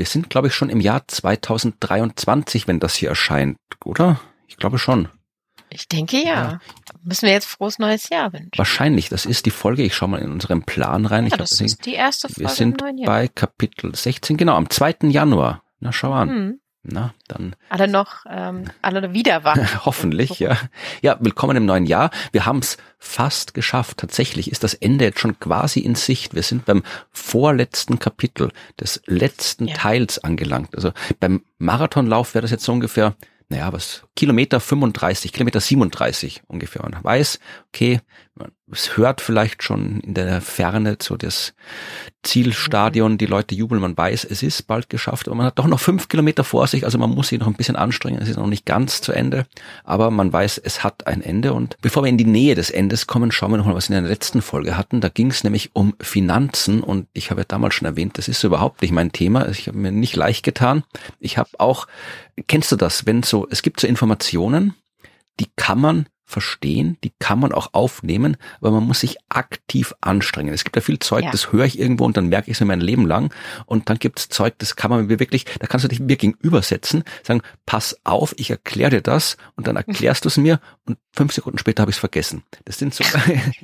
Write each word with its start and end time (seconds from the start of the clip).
Wir 0.00 0.06
sind, 0.06 0.30
glaube 0.30 0.48
ich, 0.48 0.54
schon 0.54 0.70
im 0.70 0.80
Jahr 0.80 1.06
2023, 1.06 2.66
wenn 2.66 2.80
das 2.80 2.94
hier 2.94 3.10
erscheint, 3.10 3.58
oder? 3.84 4.18
Ich 4.48 4.56
glaube 4.56 4.78
schon. 4.78 5.08
Ich 5.68 5.88
denke 5.88 6.16
ja. 6.16 6.24
ja. 6.24 6.60
Müssen 7.02 7.26
wir 7.26 7.34
jetzt 7.34 7.44
frohes 7.44 7.78
neues 7.78 8.08
Jahr 8.08 8.32
wünschen? 8.32 8.50
Wahrscheinlich. 8.56 9.10
Das 9.10 9.26
ist 9.26 9.44
die 9.44 9.50
Folge. 9.50 9.82
Ich 9.82 9.94
schaue 9.94 10.08
mal 10.08 10.22
in 10.22 10.32
unseren 10.32 10.62
Plan 10.62 11.04
rein. 11.04 11.24
Ja, 11.24 11.32
ich 11.32 11.36
das 11.36 11.60
ist 11.60 11.84
die 11.84 11.92
erste 11.92 12.28
Folge. 12.28 12.40
Wir 12.40 12.48
sind 12.48 12.82
bei 13.04 13.28
Kapitel 13.28 13.94
16, 13.94 14.38
genau, 14.38 14.56
am 14.56 14.70
2. 14.70 14.96
Januar. 15.10 15.62
Na, 15.80 15.92
schau 15.92 16.14
an. 16.14 16.28
Hm. 16.30 16.59
Na, 16.82 17.12
dann. 17.28 17.54
Alle 17.68 17.88
noch, 17.88 18.24
ähm, 18.26 18.64
alle 18.80 19.12
wieder 19.12 19.44
wach. 19.44 19.56
Hoffentlich, 19.84 20.38
ja. 20.38 20.56
Ja, 21.02 21.18
willkommen 21.20 21.58
im 21.58 21.66
neuen 21.66 21.84
Jahr. 21.84 22.10
Wir 22.32 22.46
haben 22.46 22.60
es 22.60 22.78
fast 22.98 23.52
geschafft. 23.52 23.98
Tatsächlich 23.98 24.50
ist 24.50 24.64
das 24.64 24.72
Ende 24.72 25.04
jetzt 25.04 25.20
schon 25.20 25.38
quasi 25.38 25.80
in 25.80 25.94
Sicht. 25.94 26.34
Wir 26.34 26.42
sind 26.42 26.64
beim 26.64 26.82
vorletzten 27.10 27.98
Kapitel 27.98 28.50
des 28.80 29.02
letzten 29.06 29.68
ja. 29.68 29.74
Teils 29.74 30.24
angelangt. 30.24 30.74
Also 30.74 30.92
beim 31.18 31.42
Marathonlauf 31.58 32.34
wäre 32.34 32.42
das 32.42 32.50
jetzt 32.50 32.64
so 32.64 32.72
ungefähr 32.72 33.14
naja, 33.50 33.72
was, 33.72 34.04
Kilometer 34.14 34.60
35, 34.60 35.32
Kilometer 35.32 35.58
37 35.58 36.42
ungefähr. 36.46 36.82
Man 36.82 37.02
weiß, 37.02 37.40
okay, 37.68 38.00
es 38.72 38.96
hört 38.96 39.20
vielleicht 39.20 39.62
schon 39.62 40.00
in 40.00 40.14
der 40.14 40.40
Ferne 40.40 40.96
so 41.00 41.16
das 41.16 41.54
Zielstadion, 42.22 43.18
die 43.18 43.26
Leute 43.26 43.54
jubeln, 43.54 43.80
man 43.80 43.96
weiß, 43.96 44.24
es 44.24 44.42
ist 44.42 44.66
bald 44.66 44.88
geschafft, 44.88 45.26
aber 45.26 45.36
man 45.36 45.46
hat 45.46 45.58
doch 45.58 45.66
noch 45.66 45.80
fünf 45.80 46.08
Kilometer 46.08 46.44
vor 46.44 46.66
sich, 46.66 46.84
also 46.84 46.98
man 46.98 47.10
muss 47.10 47.28
sich 47.28 47.40
noch 47.40 47.46
ein 47.46 47.54
bisschen 47.54 47.76
anstrengen, 47.76 48.20
es 48.20 48.28
ist 48.28 48.36
noch 48.36 48.46
nicht 48.46 48.66
ganz 48.66 49.00
zu 49.00 49.12
Ende, 49.12 49.46
aber 49.84 50.10
man 50.10 50.32
weiß, 50.32 50.58
es 50.58 50.84
hat 50.84 51.06
ein 51.06 51.22
Ende 51.22 51.52
und 51.54 51.76
bevor 51.80 52.04
wir 52.04 52.10
in 52.10 52.18
die 52.18 52.24
Nähe 52.24 52.54
des 52.54 52.70
Endes 52.70 53.06
kommen, 53.06 53.32
schauen 53.32 53.50
wir 53.50 53.56
noch 53.56 53.66
mal, 53.66 53.74
was 53.74 53.88
wir 53.88 53.96
in 53.96 54.04
der 54.04 54.12
letzten 54.12 54.42
Folge 54.42 54.76
hatten. 54.76 55.00
Da 55.00 55.08
ging 55.08 55.30
es 55.30 55.44
nämlich 55.44 55.70
um 55.74 55.94
Finanzen 56.00 56.82
und 56.82 57.08
ich 57.12 57.30
habe 57.30 57.40
ja 57.40 57.46
damals 57.48 57.74
schon 57.74 57.86
erwähnt, 57.86 58.18
das 58.18 58.28
ist 58.28 58.44
überhaupt 58.44 58.82
nicht 58.82 58.92
mein 58.92 59.12
Thema, 59.12 59.48
ich 59.48 59.66
habe 59.66 59.78
mir 59.78 59.92
nicht 59.92 60.14
leicht 60.14 60.44
getan. 60.44 60.84
Ich 61.18 61.38
habe 61.38 61.50
auch, 61.58 61.86
kennst 62.46 62.70
du 62.70 62.76
das, 62.76 63.06
wenn 63.06 63.22
so, 63.22 63.48
es 63.50 63.62
gibt 63.62 63.80
so 63.80 63.86
Informationen, 63.86 64.74
die 65.40 65.48
kann 65.56 65.80
man 65.80 66.06
verstehen, 66.30 66.96
die 67.04 67.12
kann 67.18 67.38
man 67.38 67.52
auch 67.52 67.74
aufnehmen, 67.74 68.36
aber 68.60 68.70
man 68.70 68.84
muss 68.84 69.00
sich 69.00 69.18
aktiv 69.28 69.94
anstrengen. 70.00 70.54
Es 70.54 70.64
gibt 70.64 70.76
ja 70.76 70.82
viel 70.82 70.98
Zeug, 70.98 71.24
ja. 71.24 71.30
das 71.30 71.52
höre 71.52 71.64
ich 71.64 71.78
irgendwo 71.78 72.04
und 72.04 72.16
dann 72.16 72.28
merke 72.28 72.50
ich 72.50 72.56
es 72.56 72.60
mir 72.60 72.66
mein 72.66 72.80
Leben 72.80 73.06
lang 73.06 73.34
und 73.66 73.90
dann 73.90 73.98
gibt 73.98 74.18
es 74.18 74.28
Zeug, 74.28 74.54
das 74.58 74.76
kann 74.76 74.90
man 74.90 75.06
mir 75.06 75.18
wirklich, 75.20 75.44
da 75.58 75.66
kannst 75.66 75.84
du 75.84 75.88
dich 75.88 76.00
mir 76.00 76.16
gegenübersetzen, 76.16 77.04
sagen, 77.22 77.42
pass 77.66 77.96
auf, 78.04 78.34
ich 78.38 78.50
erkläre 78.50 78.90
dir 78.90 79.02
das 79.02 79.36
und 79.56 79.66
dann 79.66 79.76
erklärst 79.76 80.24
du 80.24 80.28
es 80.28 80.36
mir 80.36 80.60
und 80.86 80.98
fünf 81.12 81.32
Sekunden 81.32 81.58
später 81.58 81.82
habe 81.82 81.90
ich 81.90 81.96
es 81.96 82.00
vergessen. 82.00 82.42
Das 82.64 82.78
sind 82.78 82.94
so. 82.94 83.04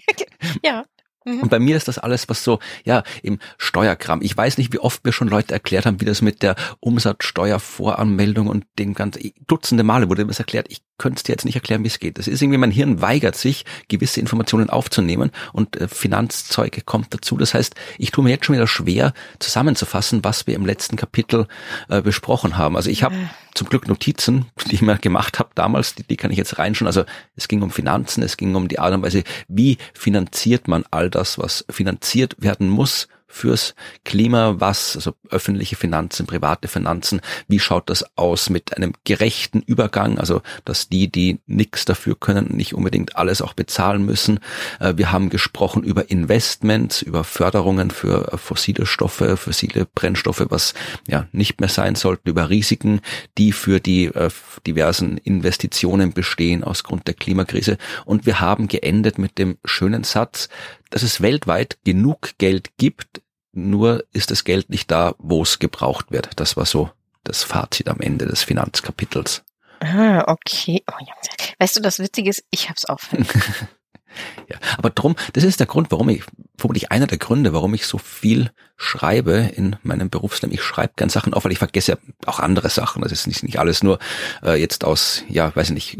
ja. 0.63 0.85
Mhm. 1.27 1.41
Und 1.43 1.51
bei 1.51 1.59
mir 1.59 1.77
ist 1.77 1.89
das 1.89 1.99
alles, 1.99 2.29
was 2.29 2.43
so, 2.45 2.61
ja, 2.85 3.03
im 3.23 3.39
Steuerkram. 3.59 4.23
Ich 4.23 4.37
weiß 4.37 4.59
nicht, 4.59 4.73
wie 4.73 4.79
oft 4.79 5.05
mir 5.05 5.13
schon 5.13 5.29
Leute 5.29 5.53
erklärt 5.53 5.85
haben, 5.85 6.01
wie 6.01 6.05
das 6.05 6.23
mit 6.23 6.43
der 6.43 6.55
Umsatzsteuervoranmeldung 6.81 8.47
und 8.47 8.65
dem 8.79 8.95
ganzen, 8.95 9.33
Dutzende 9.47 9.83
Male 9.83 10.09
wurde 10.09 10.25
mir 10.25 10.29
das 10.29 10.39
erklärt. 10.39 10.67
Ich 10.71 10.83
könnte 10.99 11.19
es 11.19 11.23
dir 11.25 11.33
jetzt 11.33 11.45
nicht 11.45 11.55
erklären, 11.55 11.83
wie 11.83 11.89
es 11.89 11.99
geht. 11.99 12.19
Das 12.19 12.29
ist 12.29 12.43
irgendwie, 12.43 12.59
mein 12.59 12.71
Hirn 12.71 13.01
weigert 13.01 13.37
sich, 13.37 13.65
gewisse 13.89 14.21
Informationen 14.21 14.71
aufzunehmen 14.71 15.31
und 15.53 15.77
äh, 15.77 15.89
Finanzzeug 15.89 16.85
kommt 16.87 17.13
dazu. 17.13 17.37
Das 17.37 17.55
heißt, 17.55 17.75
ich 17.99 18.11
tue 18.11 18.25
mir 18.25 18.31
jetzt 18.31 18.47
schon 18.47 18.55
wieder 18.55 18.67
schwer, 18.67 19.13
zusammenzufassen, 19.39 20.25
was 20.25 20.47
wir 20.47 20.55
im 20.55 20.67
letzten 20.67 20.97
Kapitel 20.97 21.47
äh, 21.89 22.01
besprochen 22.01 22.57
haben. 22.57 22.77
Also 22.77 22.91
ich 22.91 23.03
habe 23.03 23.15
mhm. 23.15 23.31
zum 23.55 23.69
Glück 23.69 23.89
Notizen, 23.89 24.47
die 24.71 24.75
ich 24.75 24.83
mir 24.83 24.97
gemacht 24.99 25.39
habe 25.39 25.51
damals, 25.55 25.95
die, 25.95 26.03
die 26.03 26.17
kann 26.17 26.31
ich 26.31 26.39
jetzt 26.39 26.59
reinschauen. 26.59 26.87
Also 26.87 27.05
es 27.37 27.49
ging 27.49 27.63
um 27.63 27.71
Finanzen, 27.71 28.23
es 28.23 28.37
ging 28.37 28.55
um 28.55 28.69
die 28.69 28.79
Art 28.79 28.95
und 28.95 29.03
Weise, 29.03 29.25
wie 29.49 29.79
finanziert 29.95 30.69
man 30.69 30.85
all 30.91 31.11
das, 31.11 31.39
was 31.39 31.65
finanziert 31.69 32.37
werden 32.39 32.69
muss 32.69 33.09
fürs 33.29 33.75
Klima, 34.05 34.57
was, 34.59 34.97
also 34.97 35.15
öffentliche 35.31 35.77
Finanzen, 35.77 36.27
private 36.27 36.69
Finanzen, 36.69 37.21
wie 37.49 37.59
schaut 37.59 37.91
das 37.91 38.05
aus 38.17 38.51
mit 38.51 38.77
einem 38.77 38.93
gerechten 39.05 39.61
Übergang, 39.61 40.19
also 40.19 40.43
dass 40.65 40.89
die, 40.89 41.09
die 41.11 41.41
nichts 41.47 41.85
dafür 41.85 42.17
können, 42.19 42.57
nicht 42.57 42.75
unbedingt 42.75 43.17
alles 43.17 43.43
auch 43.43 43.53
bezahlen 43.53 44.05
müssen. 44.05 44.41
Äh, 44.81 44.95
wir 44.97 45.13
haben 45.13 45.31
gesprochen 45.31 45.83
über 45.83 46.11
Investments, 46.11 47.03
über 47.03 47.25
Förderungen 47.25 47.91
für 47.91 48.39
fossile 48.39 48.87
Stoffe, 48.87 49.37
fossile 49.37 49.87
Brennstoffe, 49.95 50.47
was 50.49 50.75
ja 51.09 51.27
nicht 51.33 51.61
mehr 51.61 51.69
sein 51.69 51.95
sollten, 51.95 52.29
über 52.29 52.49
Risiken, 52.49 53.01
die 53.39 53.53
für 53.53 53.81
die 53.81 54.07
äh, 54.07 54.31
diversen 54.67 55.19
Investitionen 55.19 56.13
bestehen 56.13 56.65
aus 56.65 56.85
Grund 56.85 57.07
der 57.07 57.15
Klimakrise. 57.15 57.79
Und 58.05 58.27
wir 58.27 58.41
haben 58.41 58.69
geendet 58.69 59.19
mit 59.19 59.39
dem 59.39 59.59
schönen 59.65 60.05
Satz, 60.05 60.49
dass 60.91 61.03
es 61.03 61.21
weltweit 61.21 61.79
genug 61.85 62.33
Geld 62.39 62.77
gibt, 62.77 63.23
nur 63.53 64.05
ist 64.13 64.31
das 64.31 64.45
Geld 64.45 64.71
nicht 64.71 64.91
da, 64.91 65.15
wo 65.19 65.43
es 65.43 65.59
gebraucht 65.59 66.11
wird. 66.11 66.39
Das 66.39 66.57
war 66.57 66.67
so 66.67 66.91
das 67.25 67.43
Fazit 67.43 67.89
am 67.89 68.01
Ende 68.01 68.27
des 68.27 68.43
Finanzkapitels. 68.43 69.43
Ah, 69.81 70.25
okay. 70.27 70.83
Oh, 70.91 70.99
ja. 71.01 71.15
Weißt 71.59 71.77
du, 71.77 71.81
das 71.81 71.99
Witzige 71.99 72.31
ist, 72.31 72.45
ich 72.51 72.69
hab's 72.69 72.85
auch. 72.85 73.01
ja, 74.49 74.59
aber 74.79 74.91
drum, 74.91 75.17
das 75.33 75.45
ist 75.45 75.61
der 75.61 75.67
Grund, 75.67 75.91
warum 75.91 76.09
ich, 76.09 76.23
vermutlich 76.57 76.93
einer 76.93 77.07
der 77.07 77.19
Gründe, 77.19 77.53
warum 77.53 77.75
ich 77.75 77.87
so 77.87 77.99
viel 77.99 78.51
schreibe 78.77 79.51
in 79.55 79.77
meinem 79.83 80.11
Berufsleben. 80.11 80.55
Ich 80.55 80.63
schreibe 80.63 80.95
gern 80.97 81.09
Sachen 81.09 81.35
auf, 81.35 81.45
weil 81.45 81.53
ich 81.53 81.59
vergesse 81.59 81.99
auch 82.27 82.41
andere 82.41 82.71
Sachen. 82.71 83.03
Das 83.03 83.13
ist 83.13 83.27
nicht, 83.27 83.43
nicht 83.43 83.59
alles 83.59 83.83
nur 83.83 83.99
äh, 84.43 84.59
jetzt 84.59 84.85
aus, 84.85 85.23
ja, 85.29 85.55
weiß 85.55 85.69
ich 85.69 85.75
nicht, 85.75 85.99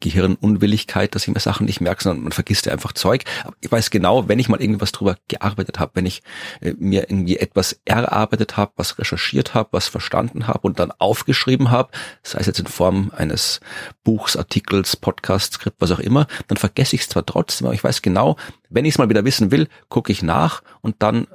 Gehirnunwilligkeit, 0.00 1.14
dass 1.14 1.22
ich 1.26 1.34
mir 1.34 1.40
Sachen 1.40 1.66
nicht 1.66 1.80
merke, 1.80 2.02
sondern 2.02 2.22
man 2.22 2.32
vergisst 2.32 2.66
ja 2.66 2.72
einfach 2.72 2.92
Zeug. 2.92 3.24
Aber 3.44 3.56
ich 3.60 3.70
weiß 3.70 3.90
genau, 3.90 4.28
wenn 4.28 4.38
ich 4.38 4.48
mal 4.48 4.60
irgendwas 4.60 4.92
drüber 4.92 5.16
gearbeitet 5.28 5.78
habe, 5.78 5.92
wenn 5.94 6.06
ich 6.06 6.22
äh, 6.60 6.74
mir 6.78 7.10
irgendwie 7.10 7.38
etwas 7.38 7.80
erarbeitet 7.84 8.56
habe, 8.56 8.72
was 8.76 8.98
recherchiert 8.98 9.54
habe, 9.54 9.70
was 9.72 9.88
verstanden 9.88 10.46
habe 10.46 10.60
und 10.66 10.78
dann 10.78 10.92
aufgeschrieben 10.92 11.70
habe, 11.70 11.90
sei 12.22 12.38
es 12.40 12.46
jetzt 12.46 12.60
in 12.60 12.66
Form 12.66 13.10
eines 13.16 13.60
Buchs, 14.04 14.36
Artikels, 14.36 14.96
Podcasts, 14.96 15.56
Skript, 15.56 15.80
was 15.80 15.90
auch 15.90 15.98
immer, 15.98 16.26
dann 16.46 16.56
vergesse 16.56 16.96
ich 16.96 17.02
es 17.02 17.08
zwar 17.08 17.26
trotzdem, 17.26 17.66
aber 17.66 17.74
ich 17.74 17.84
weiß 17.84 18.02
genau, 18.02 18.36
wenn 18.68 18.84
ich 18.84 18.94
es 18.94 18.98
mal 18.98 19.08
wieder 19.08 19.24
wissen 19.24 19.50
will, 19.50 19.68
gucke 19.88 20.12
ich 20.12 20.22
nach 20.22 20.62
und 20.80 20.96
dann 21.00 21.26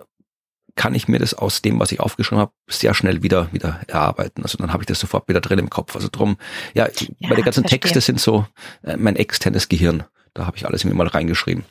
kann 0.76 0.96
ich 0.96 1.08
mir 1.08 1.20
das 1.20 1.34
aus 1.34 1.62
dem, 1.62 1.80
was 1.80 1.92
ich 1.92 2.00
aufgeschrieben 2.00 2.40
habe, 2.40 2.52
sehr 2.68 2.94
schnell 2.94 3.22
wieder 3.22 3.52
wieder 3.54 3.82
erarbeiten. 3.88 4.44
Also 4.44 4.58
dann 4.58 4.74
habe 4.74 4.84
ich 4.84 4.88
das 4.88 5.00
sofort 5.00 5.28
wieder 5.28 5.42
drin 5.42 5.60
im 5.60 5.70
Kopf. 5.70 5.96
Also 5.96 6.08
drum, 6.12 6.38
ja, 6.74 6.88
ja 6.88 7.30
meine 7.30 7.44
ganzen 7.44 7.62
verstehe. 7.62 7.80
Texte 7.80 8.02
sind 8.02 8.20
so 8.20 8.48
äh, 8.84 8.98
mein 8.98 9.16
externes 9.16 9.70
Gehirn. 9.70 10.04
Da 10.34 10.48
habe 10.48 10.58
ich 10.58 10.66
alles 10.66 10.84
mir 10.84 10.94
mal 10.94 11.08
reingeschrieben. 11.08 11.64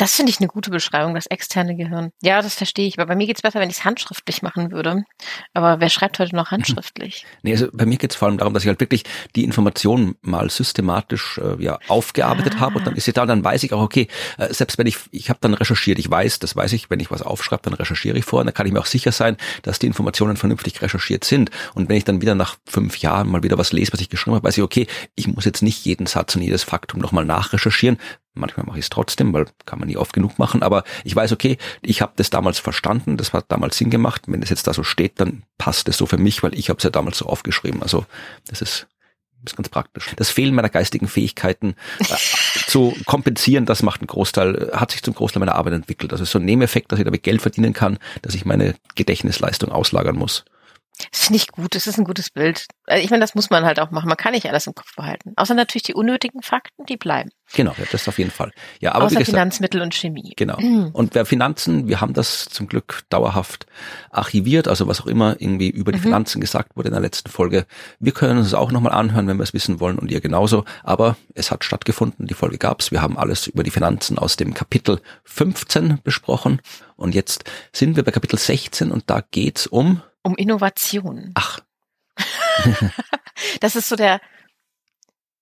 Das 0.00 0.14
finde 0.14 0.30
ich 0.30 0.40
eine 0.40 0.48
gute 0.48 0.70
Beschreibung, 0.70 1.14
das 1.14 1.26
externe 1.26 1.76
Gehirn. 1.76 2.10
Ja, 2.22 2.40
das 2.40 2.54
verstehe 2.54 2.88
ich. 2.88 2.98
Aber 2.98 3.06
bei 3.06 3.14
mir 3.14 3.26
geht's 3.26 3.42
besser, 3.42 3.60
wenn 3.60 3.68
ich 3.68 3.76
es 3.76 3.84
handschriftlich 3.84 4.40
machen 4.40 4.72
würde. 4.72 5.04
Aber 5.52 5.78
wer 5.78 5.90
schreibt 5.90 6.18
heute 6.18 6.34
noch 6.34 6.50
handschriftlich? 6.50 7.26
Nee, 7.42 7.52
also 7.52 7.68
bei 7.70 7.84
mir 7.84 7.98
geht's 7.98 8.16
vor 8.16 8.28
allem 8.28 8.38
darum, 8.38 8.54
dass 8.54 8.62
ich 8.62 8.68
halt 8.68 8.80
wirklich 8.80 9.04
die 9.36 9.44
Informationen 9.44 10.14
mal 10.22 10.48
systematisch 10.48 11.36
äh, 11.36 11.62
ja, 11.62 11.78
aufgearbeitet 11.88 12.54
ah. 12.56 12.60
habe 12.60 12.78
und 12.78 12.86
dann 12.86 12.96
ist 12.96 13.04
sie 13.04 13.12
da 13.12 13.22
und 13.22 13.28
dann 13.28 13.44
weiß 13.44 13.62
ich 13.62 13.74
auch, 13.74 13.82
okay, 13.82 14.08
äh, 14.38 14.50
selbst 14.54 14.78
wenn 14.78 14.86
ich, 14.86 14.96
ich 15.10 15.28
habe 15.28 15.38
dann 15.42 15.52
recherchiert, 15.52 15.98
ich 15.98 16.10
weiß, 16.10 16.38
das 16.38 16.56
weiß 16.56 16.72
ich, 16.72 16.88
wenn 16.88 17.00
ich 17.00 17.10
was 17.10 17.20
aufschreibe, 17.20 17.64
dann 17.64 17.74
recherchiere 17.74 18.16
ich 18.16 18.24
vor 18.24 18.40
und 18.40 18.46
dann 18.46 18.54
kann 18.54 18.66
ich 18.66 18.72
mir 18.72 18.80
auch 18.80 18.86
sicher 18.86 19.12
sein, 19.12 19.36
dass 19.60 19.80
die 19.80 19.86
Informationen 19.86 20.38
vernünftig 20.38 20.80
recherchiert 20.80 21.24
sind. 21.24 21.50
Und 21.74 21.90
wenn 21.90 21.96
ich 21.96 22.04
dann 22.04 22.22
wieder 22.22 22.34
nach 22.34 22.56
fünf 22.66 22.96
Jahren 23.00 23.28
mal 23.28 23.42
wieder 23.42 23.58
was 23.58 23.72
lese, 23.72 23.92
was 23.92 24.00
ich 24.00 24.08
geschrieben 24.08 24.34
habe, 24.34 24.48
weiß 24.48 24.56
ich, 24.56 24.64
okay, 24.64 24.86
ich 25.14 25.28
muss 25.28 25.44
jetzt 25.44 25.60
nicht 25.60 25.84
jeden 25.84 26.06
Satz 26.06 26.36
und 26.36 26.42
jedes 26.42 26.62
Faktum 26.62 27.00
nochmal 27.00 27.26
nachrecherchieren, 27.26 27.98
Manchmal 28.34 28.64
mache 28.64 28.78
ich 28.78 28.84
es 28.84 28.90
trotzdem, 28.90 29.32
weil 29.32 29.46
kann 29.66 29.80
man 29.80 29.88
nie 29.88 29.96
oft 29.96 30.12
genug 30.12 30.38
machen. 30.38 30.62
Aber 30.62 30.84
ich 31.04 31.14
weiß, 31.14 31.32
okay, 31.32 31.58
ich 31.82 32.00
habe 32.00 32.12
das 32.16 32.30
damals 32.30 32.60
verstanden, 32.60 33.16
das 33.16 33.32
hat 33.32 33.46
damals 33.48 33.76
Sinn 33.76 33.90
gemacht. 33.90 34.22
Wenn 34.26 34.42
es 34.42 34.50
jetzt 34.50 34.66
da 34.66 34.72
so 34.72 34.84
steht, 34.84 35.20
dann 35.20 35.42
passt 35.58 35.88
es 35.88 35.96
so 35.96 36.06
für 36.06 36.18
mich, 36.18 36.42
weil 36.42 36.54
ich 36.54 36.68
habe 36.68 36.78
es 36.78 36.84
ja 36.84 36.90
damals 36.90 37.18
so 37.18 37.26
aufgeschrieben. 37.26 37.82
Also 37.82 38.06
das 38.46 38.62
ist, 38.62 38.86
ist 39.44 39.56
ganz 39.56 39.68
praktisch. 39.68 40.10
Das 40.16 40.30
Fehlen 40.30 40.54
meiner 40.54 40.68
geistigen 40.68 41.08
Fähigkeiten 41.08 41.74
äh, 41.98 42.16
zu 42.68 42.94
kompensieren, 43.04 43.66
das 43.66 43.82
macht 43.82 44.00
einen 44.00 44.06
Großteil, 44.06 44.70
hat 44.74 44.92
sich 44.92 45.02
zum 45.02 45.14
Großteil 45.14 45.40
meiner 45.40 45.56
Arbeit 45.56 45.72
entwickelt. 45.72 46.12
Also 46.12 46.24
so 46.24 46.38
ein 46.38 46.44
Nebeneffekt, 46.44 46.92
dass 46.92 47.00
ich 47.00 47.04
damit 47.04 47.24
Geld 47.24 47.42
verdienen 47.42 47.72
kann, 47.72 47.98
dass 48.22 48.34
ich 48.34 48.44
meine 48.44 48.76
Gedächtnisleistung 48.94 49.72
auslagern 49.72 50.16
muss. 50.16 50.44
Das 51.10 51.26
finde 51.26 51.36
ich 51.38 51.48
gut, 51.48 51.74
das 51.74 51.86
ist 51.86 51.98
ein 51.98 52.04
gutes 52.04 52.30
Bild. 52.30 52.66
Also 52.86 53.04
ich 53.04 53.10
meine, 53.10 53.20
das 53.20 53.34
muss 53.34 53.50
man 53.50 53.64
halt 53.64 53.80
auch 53.80 53.90
machen. 53.90 54.08
Man 54.08 54.16
kann 54.16 54.32
nicht 54.32 54.46
alles 54.46 54.66
im 54.66 54.74
Kopf 54.74 54.94
behalten. 54.96 55.32
Außer 55.36 55.54
natürlich 55.54 55.84
die 55.84 55.94
unnötigen 55.94 56.42
Fakten, 56.42 56.84
die 56.86 56.96
bleiben. 56.96 57.30
Genau, 57.52 57.72
ja, 57.78 57.84
das 57.90 58.06
auf 58.06 58.18
jeden 58.18 58.30
Fall. 58.30 58.52
Ja, 58.80 58.92
aber 58.92 59.06
Außer 59.06 59.16
gesagt, 59.16 59.26
Finanzmittel 59.30 59.80
und 59.80 59.92
Chemie. 59.94 60.34
Genau. 60.36 60.56
Und 60.92 61.14
wer 61.14 61.24
Finanzen, 61.26 61.88
wir 61.88 62.00
haben 62.00 62.14
das 62.14 62.44
zum 62.46 62.68
Glück 62.68 63.02
dauerhaft 63.08 63.66
archiviert, 64.10 64.68
also 64.68 64.86
was 64.86 65.00
auch 65.00 65.06
immer 65.06 65.36
irgendwie 65.40 65.68
über 65.68 65.90
die 65.92 65.98
Mhm. 65.98 66.02
Finanzen 66.04 66.40
gesagt 66.40 66.76
wurde 66.76 66.88
in 66.88 66.92
der 66.92 67.00
letzten 67.02 67.28
Folge. 67.30 67.66
Wir 67.98 68.12
können 68.12 68.38
uns 68.38 68.50
das 68.50 68.54
auch 68.54 68.70
nochmal 68.72 68.92
anhören, 68.92 69.26
wenn 69.26 69.36
wir 69.38 69.42
es 69.42 69.52
wissen 69.52 69.80
wollen 69.80 69.98
und 69.98 70.10
ihr 70.10 70.20
genauso. 70.20 70.64
Aber 70.84 71.16
es 71.34 71.50
hat 71.50 71.64
stattgefunden, 71.64 72.26
die 72.26 72.34
Folge 72.34 72.58
gab's. 72.58 72.90
Wir 72.92 73.02
haben 73.02 73.18
alles 73.18 73.46
über 73.48 73.62
die 73.62 73.70
Finanzen 73.70 74.18
aus 74.18 74.36
dem 74.36 74.54
Kapitel 74.54 75.00
15 75.24 75.98
besprochen. 76.02 76.60
Und 76.96 77.14
jetzt 77.14 77.44
sind 77.72 77.96
wir 77.96 78.04
bei 78.04 78.10
Kapitel 78.12 78.38
16 78.38 78.90
und 78.92 79.04
da 79.08 79.22
geht's 79.30 79.66
um, 79.66 80.02
Um 80.22 80.36
Innovation. 80.36 81.32
ach, 81.34 81.60
Das 83.60 83.76
ist 83.76 83.88
so 83.88 83.96
der, 83.96 84.20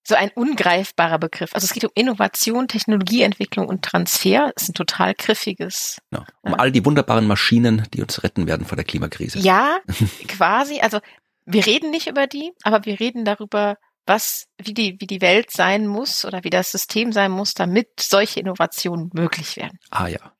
so 0.06 0.14
ein 0.14 0.30
ungreifbarer 0.30 1.19
Begriff. 1.19 1.54
Also 1.54 1.64
es 1.66 1.72
geht 1.72 1.84
um 1.84 1.90
Innovation, 1.94 2.69
Technologieentwicklung 2.69 3.69
und 3.69 3.84
Transfer. 3.84 4.52
Das 4.54 4.64
ist 4.64 4.69
ein 4.70 4.75
total 4.75 5.14
griffiges. 5.14 5.98
ja, 6.12 6.25
um 6.42 6.54
all 6.54 6.72
die 6.72 6.84
wunderbaren 6.84 7.26
Maschinen, 7.26 7.86
die 7.92 8.02
uns 8.02 8.22
retten 8.22 8.46
werden 8.46 8.66
vor 8.66 8.76
der 8.76 8.84
Klimakrise. 8.84 9.38
Ja, 9.40 9.80
quasi. 10.28 10.80
Also 10.80 11.00
wir 11.44 11.66
reden 11.66 11.90
nicht 11.90 12.06
über 12.06 12.26
die, 12.26 12.52
aber 12.62 12.84
wir 12.84 13.00
reden 13.00 13.25
darüber, 13.25 13.76
was, 14.06 14.46
wie 14.56 14.72
die, 14.72 14.96
wie 15.00 15.06
die 15.06 15.20
Welt 15.20 15.50
sein 15.50 15.86
muss 15.86 16.25
oder 16.25 16.42
wie 16.44 16.50
das 16.50 16.70
System 16.70 17.12
sein 17.12 17.30
muss, 17.30 17.52
damit 17.52 17.88
solche 18.00 18.40
Innovationen 18.40 19.10
möglich 19.12 19.56
werden. 19.56 19.78
Ah 19.90 20.06
ja. 20.06 20.32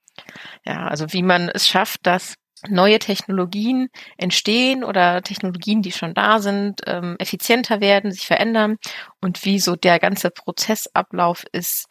Ja, 0.64 0.87
also 0.88 1.12
wie 1.12 1.23
man 1.23 1.49
es 1.49 1.69
schafft, 1.69 2.06
dass 2.06 2.35
neue 2.69 2.99
Technologien 2.99 3.88
entstehen 4.16 4.84
oder 4.84 5.22
Technologien, 5.22 5.82
die 5.82 5.93
schon 5.93 6.14
da 6.14 6.40
sind, 6.40 6.81
ähm, 6.87 7.16
effizienter 7.19 7.81
werden, 7.81 8.12
sich 8.12 8.26
verändern 8.26 8.76
und 9.20 9.44
wie 9.44 9.58
so 9.60 9.76
der 9.76 9.99
ganze 9.99 10.31
Prozessablauf 10.31 11.44
ist, 11.52 11.87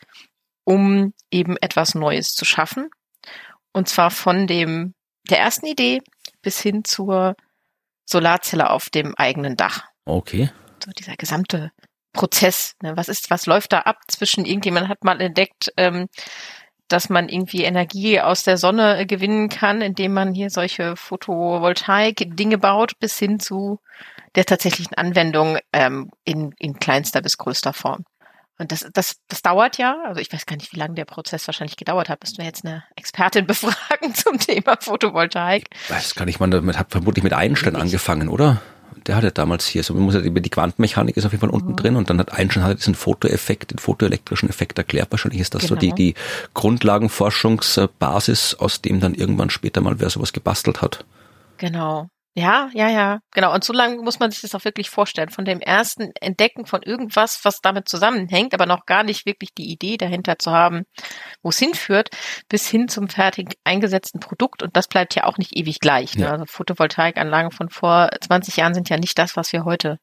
um 0.63 1.13
eben 1.31 1.57
etwas 1.57 1.95
Neues 1.95 2.33
zu 2.33 2.45
schaffen. 2.45 2.89
Und 3.71 3.87
zwar 3.87 4.11
von 4.11 4.47
dem, 4.47 4.93
der 5.29 5.39
ersten 5.39 5.67
Idee 5.67 6.01
bis 6.41 6.59
hin 6.59 6.83
zur 6.83 7.35
Solarzelle 8.05 8.69
auf 8.69 8.89
dem 8.89 9.15
eigenen 9.15 9.57
Dach. 9.57 9.85
Okay. 10.05 10.49
So 10.83 10.91
dieser 10.91 11.15
gesamte 11.15 11.71
Prozess. 12.13 12.75
Ne? 12.81 12.97
Was 12.97 13.07
ist, 13.07 13.29
was 13.29 13.45
läuft 13.45 13.73
da 13.73 13.81
ab 13.81 13.99
zwischen 14.07 14.45
irgendjemand 14.45 14.89
hat 14.89 15.03
mal 15.03 15.21
entdeckt, 15.21 15.71
ähm, 15.77 16.07
dass 16.87 17.09
man 17.09 17.29
irgendwie 17.29 17.63
Energie 17.63 18.21
aus 18.21 18.43
der 18.43 18.57
Sonne 18.57 18.99
äh, 18.99 19.05
gewinnen 19.05 19.49
kann, 19.49 19.81
indem 19.81 20.13
man 20.13 20.33
hier 20.33 20.49
solche 20.49 20.95
Photovoltaik-Dinge 20.95 22.57
baut, 22.57 22.99
bis 22.99 23.17
hin 23.17 23.39
zu 23.39 23.79
der 24.35 24.45
tatsächlichen 24.45 24.95
Anwendung 24.95 25.57
ähm, 25.73 26.11
in, 26.23 26.53
in 26.59 26.79
kleinster 26.79 27.21
bis 27.21 27.37
größter 27.37 27.73
Form. 27.73 28.05
Und 28.59 28.71
das, 28.71 28.87
das, 28.91 29.17
das 29.27 29.41
dauert 29.43 29.77
ja, 29.77 29.97
also 30.05 30.19
ich 30.19 30.33
weiß 30.33 30.47
gar 30.47 30.55
nicht, 30.55 30.73
wie 30.73 30.79
lange 30.79 30.95
der 30.95 31.05
Prozess 31.05 31.47
wahrscheinlich 31.47 31.77
gedauert 31.77 32.09
hat. 32.09 32.21
Müssten 32.21 32.39
wir 32.39 32.45
jetzt 32.45 32.65
eine 32.65 32.83
Expertin 32.95 33.45
befragen 33.47 34.15
zum 34.15 34.39
Thema 34.39 34.77
Photovoltaik. 34.79 35.67
Weiß 35.89 36.15
gar 36.15 36.25
nicht, 36.25 36.39
man 36.39 36.51
damit 36.51 36.79
hat 36.79 36.91
vermutlich 36.91 37.23
mit 37.23 37.33
Einstein 37.33 37.75
angefangen, 37.75 38.29
oder? 38.29 38.61
Der 39.07 39.15
hatte 39.15 39.31
damals 39.31 39.65
hier, 39.65 39.83
so 39.83 39.93
man 39.93 40.03
muss 40.03 40.13
ja 40.15 40.19
über 40.19 40.41
die 40.41 40.49
Quantenmechanik 40.49 41.15
ist 41.17 41.25
auf 41.25 41.31
jeden 41.31 41.41
Fall 41.41 41.49
unten 41.49 41.71
Mhm. 41.71 41.75
drin 41.77 41.95
und 41.95 42.09
dann 42.09 42.19
hat 42.19 42.33
Einstein 42.33 42.63
halt 42.63 42.79
diesen 42.79 42.95
Fotoeffekt, 42.95 43.71
den 43.71 43.79
fotoelektrischen 43.79 44.49
Effekt 44.49 44.77
erklärt. 44.77 45.11
Wahrscheinlich 45.11 45.41
ist 45.41 45.55
das 45.55 45.67
so 45.67 45.75
die, 45.75 45.87
Genau. 45.87 45.95
die 45.95 46.13
Grundlagenforschungsbasis, 46.53 48.55
aus 48.55 48.81
dem 48.81 48.99
dann 48.99 49.13
irgendwann 49.13 49.49
später 49.49 49.81
mal 49.81 49.99
wer 49.99 50.09
sowas 50.09 50.33
gebastelt 50.33 50.81
hat. 50.81 51.05
Genau. 51.57 52.07
Ja, 52.37 52.69
ja, 52.75 52.87
ja, 52.87 53.19
genau. 53.31 53.51
Und 53.51 53.63
so 53.63 53.73
lange 53.73 53.97
muss 54.03 54.19
man 54.19 54.29
sich 54.29 54.41
das 54.41 54.53
auch 54.53 54.63
wirklich 54.63 54.91
vorstellen. 54.91 55.29
Von 55.29 55.43
dem 55.43 55.59
ersten 55.59 56.11
Entdecken 56.21 56.67
von 56.67 56.83
irgendwas, 56.83 57.39
was 57.41 57.61
damit 57.61 57.89
zusammenhängt, 57.89 58.53
aber 58.53 58.67
noch 58.67 58.85
gar 58.85 59.01
nicht 59.01 59.25
wirklich 59.25 59.55
die 59.55 59.71
Idee 59.71 59.97
dahinter 59.97 60.37
zu 60.37 60.51
haben, 60.51 60.83
wo 61.41 61.49
es 61.49 61.57
hinführt, 61.57 62.09
bis 62.47 62.67
hin 62.67 62.89
zum 62.89 63.09
fertig 63.09 63.57
eingesetzten 63.63 64.19
Produkt. 64.19 64.61
Und 64.61 64.77
das 64.77 64.87
bleibt 64.87 65.15
ja 65.15 65.23
auch 65.23 65.39
nicht 65.39 65.57
ewig 65.57 65.79
gleich. 65.79 66.15
Ne? 66.15 66.25
Ja. 66.25 66.33
Also 66.33 66.45
Photovoltaikanlagen 66.45 67.49
von 67.49 67.69
vor 67.69 68.11
20 68.21 68.55
Jahren 68.57 68.75
sind 68.75 68.89
ja 68.89 68.97
nicht 68.97 69.17
das, 69.17 69.35
was 69.35 69.51
wir 69.51 69.65
heute 69.65 69.97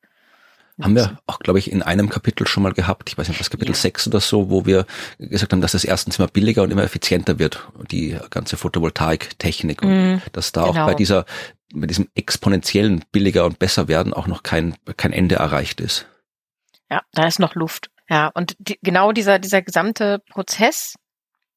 Haben 0.82 0.96
wir 0.96 1.18
auch, 1.26 1.38
glaube 1.38 1.60
ich, 1.60 1.70
in 1.70 1.82
einem 1.82 2.08
Kapitel 2.08 2.48
schon 2.48 2.64
mal 2.64 2.72
gehabt, 2.72 3.08
ich 3.08 3.16
weiß 3.16 3.28
nicht, 3.28 3.38
was 3.38 3.48
Kapitel 3.50 3.72
Ja. 3.72 3.78
6 3.78 4.08
oder 4.08 4.20
so, 4.20 4.50
wo 4.50 4.66
wir 4.66 4.86
gesagt 5.18 5.52
haben, 5.52 5.60
dass 5.60 5.72
das 5.72 5.84
erstens 5.84 6.18
immer 6.18 6.26
billiger 6.26 6.62
und 6.62 6.72
immer 6.72 6.82
effizienter 6.82 7.38
wird, 7.38 7.68
die 7.92 8.18
ganze 8.30 8.56
Photovoltaik-Technik 8.56 9.82
und 9.82 9.88
Mhm, 9.88 10.22
dass 10.32 10.50
da 10.50 10.64
auch 10.64 10.72
genau. 10.72 10.86
bei 10.86 10.94
dieser, 10.94 11.26
bei 11.72 11.86
diesem 11.86 12.08
exponentiellen 12.16 13.04
billiger 13.12 13.44
und 13.44 13.60
besser 13.60 13.86
werden 13.86 14.12
auch 14.12 14.26
noch 14.26 14.42
kein, 14.42 14.74
kein 14.96 15.12
Ende 15.12 15.36
erreicht 15.36 15.80
ist. 15.80 16.06
Ja, 16.90 17.02
da 17.12 17.26
ist 17.26 17.38
noch 17.38 17.54
Luft. 17.54 17.90
Ja, 18.08 18.28
und 18.34 18.56
die, 18.58 18.78
genau 18.82 19.12
dieser, 19.12 19.38
dieser 19.38 19.62
gesamte 19.62 20.18
Prozess 20.28 20.96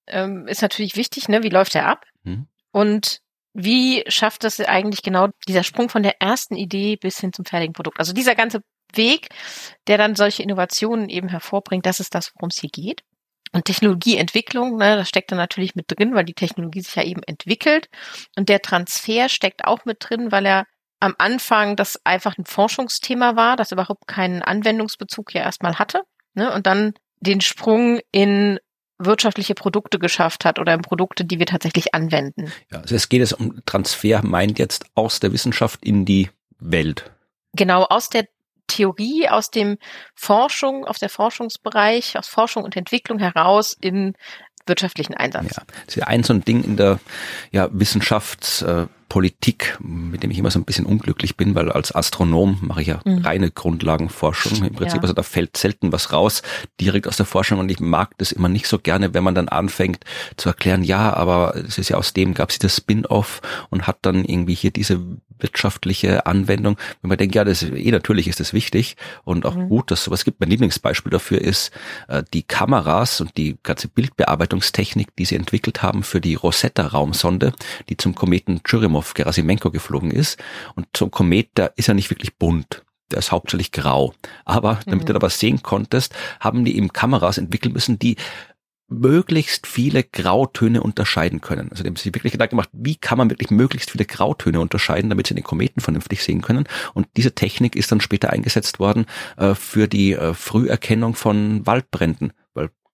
ähm, 0.08 0.48
ist 0.48 0.62
natürlich 0.62 0.96
wichtig, 0.96 1.28
ne? 1.28 1.44
Wie 1.44 1.50
läuft 1.50 1.76
er 1.76 1.88
ab? 1.88 2.06
Mhm. 2.24 2.48
Und 2.72 3.20
wie 3.54 4.04
schafft 4.08 4.44
es 4.44 4.60
eigentlich 4.60 5.02
genau 5.02 5.30
dieser 5.48 5.64
Sprung 5.64 5.90
von 5.90 6.04
der 6.04 6.22
ersten 6.22 6.56
Idee 6.56 6.96
bis 6.96 7.20
hin 7.20 7.34
zum 7.34 7.46
fertigen 7.46 7.74
Produkt? 7.74 8.00
Also 8.00 8.14
dieser 8.14 8.36
ganze 8.36 8.62
Weg, 8.94 9.30
der 9.88 9.98
dann 9.98 10.16
solche 10.16 10.44
Innovationen 10.44 11.10
eben 11.10 11.30
hervorbringt, 11.30 11.86
das 11.86 12.00
ist 12.00 12.16
das, 12.16 12.32
worum 12.36 12.50
es 12.50 12.60
hier 12.60 12.70
geht. 12.70 13.04
Und 13.54 13.66
Technologieentwicklung, 13.66 14.78
ne, 14.78 14.98
das 14.98 15.10
steckt 15.10 15.32
da 15.32 15.36
natürlich 15.36 15.76
mit 15.76 15.86
drin, 15.88 16.14
weil 16.14 16.26
die 16.26 16.34
Technologie 16.34 16.82
sich 16.82 16.96
ja 16.96 17.04
eben 17.04 17.24
entwickelt. 17.24 17.90
Und 18.36 18.50
der 18.50 18.62
Transfer 18.62 19.30
steckt 19.30 19.66
auch 19.66 19.86
mit 19.86 19.98
drin, 20.00 20.32
weil 20.32 20.46
er 20.46 20.66
am 21.00 21.16
Anfang 21.18 21.76
das 21.76 22.04
einfach 22.06 22.38
ein 22.38 22.46
Forschungsthema 22.46 23.36
war, 23.36 23.56
das 23.56 23.72
überhaupt 23.72 24.08
keinen 24.08 24.42
Anwendungsbezug 24.42 25.34
ja 25.34 25.42
erstmal 25.42 25.80
hatte. 25.80 26.02
Ne, 26.34 26.54
und 26.54 26.68
dann 26.68 26.94
den 27.20 27.42
Sprung 27.42 28.00
in 28.12 28.60
wirtschaftliche 29.00 29.54
Produkte 29.54 30.00
geschafft 30.00 30.46
hat 30.46 30.60
oder 30.60 30.74
in 30.74 30.82
Produkte, 30.82 31.24
die 31.26 31.40
wir 31.40 31.46
tatsächlich 31.46 31.94
anwenden. 31.94 32.52
Ja, 32.72 32.80
also 32.80 32.96
es 32.96 33.10
geht 33.10 33.22
es 33.22 33.34
um 33.34 33.62
Transfer, 33.66 34.24
meint 34.24 34.60
jetzt 34.60 34.86
aus 34.96 35.20
der 35.20 35.32
Wissenschaft 35.34 35.84
in 35.86 36.06
die 36.06 36.30
Welt. 36.60 37.12
Genau 37.54 37.84
aus 37.84 38.10
der 38.10 38.28
Theorie, 38.68 39.30
aus 39.30 39.52
dem 39.52 39.78
Forschung, 40.16 40.86
aus 40.86 41.00
der 41.00 41.10
Forschungsbereich, 41.10 42.18
aus 42.18 42.28
Forschung 42.28 42.64
und 42.64 42.76
Entwicklung 42.76 43.20
heraus 43.20 43.76
in 43.80 44.14
wirtschaftlichen 44.66 45.14
Einsatz. 45.14 45.56
Ja, 45.56 45.64
das 45.66 45.88
ist 45.88 45.96
ja 45.96 46.08
ein 46.08 46.24
so 46.24 46.34
ein 46.34 46.44
Ding 46.44 46.64
in 46.64 46.78
der 46.78 47.00
ja, 47.52 47.70
Wissenschaftspolitik, 47.72 48.90
äh, 48.92 48.97
Politik, 49.10 49.78
mit 49.80 50.24
dem 50.24 50.32
ich 50.32 50.38
immer 50.38 50.52
so 50.52 50.60
ein 50.60 50.66
bisschen 50.66 50.86
unglücklich 50.86 51.38
bin, 51.38 51.56
weil 51.56 51.72
als 51.72 51.94
Astronom 51.96 52.58
mache 52.62 52.82
ich 52.82 52.88
ja 52.88 53.00
Mhm. 53.06 53.20
reine 53.20 53.52
Grundlagenforschung 53.52 54.66
im 54.66 54.74
Prinzip. 54.74 54.98
Ja. 54.98 55.02
Also 55.04 55.14
da 55.14 55.24
fällt 55.24 55.56
selten 55.58 55.92
was 55.92 56.12
raus 56.12 56.42
direkt 56.82 57.08
aus 57.08 57.18
der 57.18 57.26
Forschung 57.26 57.60
und 57.60 57.70
ich 57.70 57.80
mag 57.80 58.18
das 58.18 58.32
immer 58.32 58.50
nicht 58.50 58.68
so 58.68 58.80
gerne, 58.80 59.14
wenn 59.14 59.24
man 59.24 59.36
dann 59.36 59.48
anfängt 59.50 60.04
zu 60.36 60.50
erklären, 60.50 60.84
ja, 60.84 61.14
aber 61.14 61.56
es 61.56 61.78
ist 61.78 61.90
ja 61.90 61.98
aus 61.98 62.14
dem 62.14 62.34
gab 62.34 62.50
es 62.50 62.60
das 62.60 62.76
Spin-off 62.78 63.42
und 63.70 63.88
hat 63.88 63.98
dann 64.02 64.26
irgendwie 64.26 64.56
hier 64.56 64.72
diese 64.72 65.00
wirtschaftliche 65.40 66.26
Anwendung. 66.26 66.78
Wenn 67.02 67.10
man 67.10 67.18
denkt, 67.20 67.36
ja, 67.36 67.44
das 67.44 67.62
ist, 67.62 67.72
eh 67.74 67.92
natürlich 67.92 68.28
ist 68.28 68.40
das 68.40 68.54
wichtig 68.54 68.96
und 69.24 69.46
auch 69.46 69.56
Mhm. 69.56 69.70
gut, 69.70 69.92
dass 69.92 70.04
sowas 70.04 70.26
gibt. 70.26 70.40
Mein 70.40 70.50
Lieblingsbeispiel 70.50 71.12
dafür 71.12 71.40
ist 71.40 71.72
äh, 72.08 72.24
die 72.34 72.42
Kameras 72.44 73.22
und 73.22 73.38
die 73.38 73.58
ganze 73.64 73.88
Bildbearbeitungstechnik, 73.88 75.16
die 75.16 75.26
sie 75.26 75.36
entwickelt 75.36 75.82
haben 75.84 76.04
für 76.04 76.22
die 76.22 76.36
Rosetta-Raumsonde, 76.36 77.54
die 77.90 77.98
zum 77.98 78.16
Kometen 78.16 78.62
Churyumov-Gerasimenko 79.02 79.72
geflogen 79.72 80.12
ist. 80.12 80.38
Und 80.76 80.88
so 80.96 81.06
ein 81.06 81.12
Komet, 81.12 81.58
der 81.58 81.74
ist 81.78 81.88
ja 81.88 81.94
nicht 81.94 82.10
wirklich 82.10 82.38
bunt. 82.38 82.84
Der 83.12 83.20
ist 83.20 83.32
hauptsächlich 83.32 83.72
grau. 83.72 84.14
Aber 84.46 84.80
damit 84.86 85.04
Mhm. 85.04 85.08
du 85.08 85.14
da 85.14 85.22
was 85.22 85.40
sehen 85.40 85.64
konntest, 85.64 86.14
haben 86.40 86.66
die 86.66 86.78
eben 86.78 86.92
Kameras 86.92 87.38
entwickeln 87.38 87.74
müssen, 87.74 88.00
die 88.00 88.18
möglichst 88.90 89.68
viele 89.68 90.04
Grautöne 90.04 90.82
unterscheiden 90.82 91.42
können. 91.42 91.70
Also 91.72 91.84
die 91.84 91.90
haben 91.90 91.98
sich 91.98 92.14
wirklich 92.14 92.32
Gedanken 92.32 92.52
gemacht, 92.52 92.70
wie 92.72 92.96
kann 92.96 93.18
man 93.18 93.30
wirklich 93.30 93.52
möglichst 93.52 93.92
viele 93.92 94.06
Grautöne 94.06 94.62
unterscheiden, 94.62 95.10
damit 95.10 95.28
sie 95.28 95.36
den 95.36 95.44
Kometen 95.44 95.82
vernünftig 95.82 96.24
sehen 96.24 96.42
können. 96.42 96.66
Und 96.94 97.08
diese 97.18 97.34
Technik 97.36 97.76
ist 97.76 97.92
dann 97.92 98.00
später 98.00 98.30
eingesetzt 98.30 98.80
worden 98.80 99.06
äh, 99.36 99.56
für 99.56 99.90
die 99.90 100.14
äh, 100.14 100.34
Früherkennung 100.34 101.16
von 101.16 101.66
Waldbränden, 101.66 102.32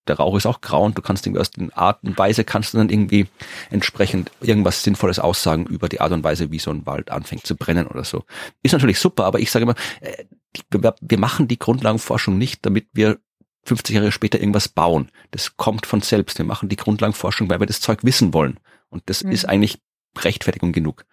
der 0.07 0.17
Rauch 0.17 0.35
ist 0.35 0.45
auch 0.45 0.61
grau 0.61 0.83
und 0.83 0.97
du 0.97 1.01
kannst 1.01 1.25
irgendwie 1.25 1.41
aus 1.41 1.51
den 1.51 1.71
Art 1.73 2.03
und 2.03 2.17
Weise 2.17 2.43
kannst 2.43 2.73
du 2.73 2.77
dann 2.77 2.89
irgendwie 2.89 3.27
entsprechend 3.69 4.31
irgendwas 4.41 4.83
Sinnvolles 4.83 5.19
aussagen 5.19 5.65
über 5.65 5.89
die 5.89 6.01
Art 6.01 6.11
und 6.11 6.23
Weise, 6.23 6.51
wie 6.51 6.59
so 6.59 6.71
ein 6.71 6.85
Wald 6.85 7.11
anfängt 7.11 7.45
zu 7.45 7.55
brennen 7.55 7.87
oder 7.87 8.03
so. 8.03 8.25
Ist 8.61 8.73
natürlich 8.73 8.99
super, 8.99 9.25
aber 9.25 9.39
ich 9.39 9.51
sage 9.51 9.63
immer, 9.63 9.75
äh, 10.01 10.25
wir, 10.69 11.17
machen 11.17 11.47
die 11.47 11.57
Grundlagenforschung 11.57 12.37
nicht, 12.37 12.65
damit 12.65 12.87
wir 12.93 13.19
50 13.65 13.95
Jahre 13.95 14.11
später 14.11 14.39
irgendwas 14.39 14.67
bauen. 14.67 15.09
Das 15.31 15.55
kommt 15.57 15.85
von 15.85 16.01
selbst. 16.01 16.37
Wir 16.37 16.45
machen 16.45 16.69
die 16.69 16.75
Grundlagenforschung, 16.75 17.49
weil 17.49 17.59
wir 17.59 17.67
das 17.67 17.79
Zeug 17.79 18.03
wissen 18.03 18.33
wollen. 18.33 18.59
Und 18.89 19.03
das 19.07 19.23
Mhm. 19.23 19.31
ist 19.31 19.45
eigentlich 19.45 19.79
Rechtfertigung 20.17 20.73
genug. 20.73 21.05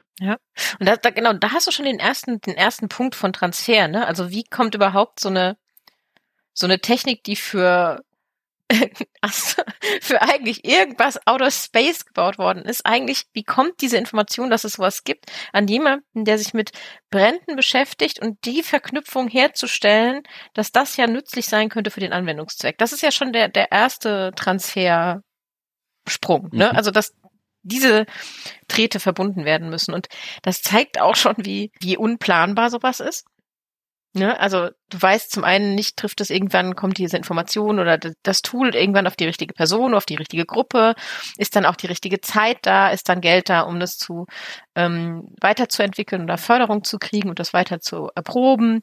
Und 0.78 0.86
da, 0.86 0.96
da, 0.96 1.10
genau, 1.10 1.32
da 1.32 1.52
hast 1.52 1.66
du 1.66 1.70
schon 1.70 1.86
den 1.86 1.98
ersten, 1.98 2.40
den 2.40 2.56
ersten 2.56 2.88
Punkt 2.88 3.14
von 3.14 3.32
Transfer, 3.32 3.88
ne? 3.88 4.06
Also 4.06 4.30
wie 4.30 4.44
kommt 4.44 4.74
überhaupt 4.74 5.20
so 5.20 5.28
eine, 5.30 5.56
so 6.52 6.66
eine 6.66 6.80
Technik, 6.80 7.24
die 7.24 7.36
für 7.36 8.02
für 10.00 10.22
eigentlich 10.22 10.64
irgendwas 10.64 11.18
Outer 11.26 11.50
Space 11.50 12.04
gebaut 12.04 12.38
worden 12.38 12.64
ist. 12.64 12.86
Eigentlich, 12.86 13.26
wie 13.32 13.44
kommt 13.44 13.80
diese 13.80 13.96
Information, 13.96 14.50
dass 14.50 14.64
es 14.64 14.74
sowas 14.74 15.04
gibt, 15.04 15.26
an 15.52 15.68
jemanden, 15.68 16.24
der 16.24 16.38
sich 16.38 16.54
mit 16.54 16.72
Bränden 17.10 17.56
beschäftigt 17.56 18.20
und 18.20 18.44
die 18.44 18.62
Verknüpfung 18.62 19.28
herzustellen, 19.28 20.22
dass 20.54 20.72
das 20.72 20.96
ja 20.96 21.06
nützlich 21.06 21.46
sein 21.46 21.68
könnte 21.68 21.90
für 21.90 22.00
den 22.00 22.12
Anwendungszweck. 22.12 22.78
Das 22.78 22.92
ist 22.92 23.02
ja 23.02 23.10
schon 23.10 23.32
der, 23.32 23.48
der 23.48 23.72
erste 23.72 24.32
Transfersprung. 24.36 25.22
Ne? 26.52 26.70
Mhm. 26.70 26.76
Also, 26.76 26.90
dass 26.90 27.14
diese 27.62 28.06
Drähte 28.68 29.00
verbunden 29.00 29.44
werden 29.44 29.68
müssen. 29.68 29.92
Und 29.92 30.08
das 30.42 30.62
zeigt 30.62 31.00
auch 31.00 31.16
schon, 31.16 31.34
wie, 31.38 31.72
wie 31.80 31.96
unplanbar 31.96 32.70
sowas 32.70 33.00
ist. 33.00 33.26
Ne? 34.12 34.38
Also 34.40 34.70
du 34.88 35.00
weißt 35.00 35.30
zum 35.30 35.44
einen 35.44 35.76
nicht, 35.76 35.96
trifft 35.96 36.20
es 36.20 36.30
irgendwann, 36.30 36.74
kommt 36.74 36.98
diese 36.98 37.16
Information 37.16 37.78
oder 37.78 37.96
das 37.96 38.42
Tool 38.42 38.74
irgendwann 38.74 39.06
auf 39.06 39.14
die 39.14 39.24
richtige 39.24 39.54
Person, 39.54 39.94
auf 39.94 40.04
die 40.04 40.16
richtige 40.16 40.44
Gruppe, 40.46 40.94
ist 41.36 41.54
dann 41.54 41.64
auch 41.64 41.76
die 41.76 41.86
richtige 41.86 42.20
Zeit 42.20 42.58
da, 42.62 42.90
ist 42.90 43.08
dann 43.08 43.20
Geld 43.20 43.48
da, 43.48 43.60
um 43.60 43.78
das 43.78 43.98
zu 43.98 44.26
ähm, 44.74 45.28
weiterzuentwickeln 45.40 46.22
oder 46.24 46.38
Förderung 46.38 46.82
zu 46.82 46.98
kriegen 46.98 47.28
und 47.28 47.38
das 47.38 47.52
weiter 47.52 47.80
zu 47.80 48.10
erproben. 48.16 48.80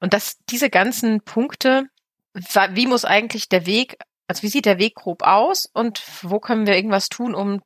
Und 0.00 0.12
dass 0.12 0.36
diese 0.50 0.68
ganzen 0.68 1.22
Punkte, 1.22 1.84
wie 2.34 2.86
muss 2.86 3.06
eigentlich 3.06 3.48
der 3.48 3.64
Weg, 3.64 3.96
also 4.26 4.42
wie 4.42 4.48
sieht 4.48 4.66
der 4.66 4.78
Weg 4.78 4.96
grob 4.96 5.22
aus 5.22 5.66
und 5.72 6.02
wo 6.22 6.38
können 6.38 6.66
wir 6.66 6.76
irgendwas 6.76 7.08
tun, 7.08 7.34
um 7.34 7.62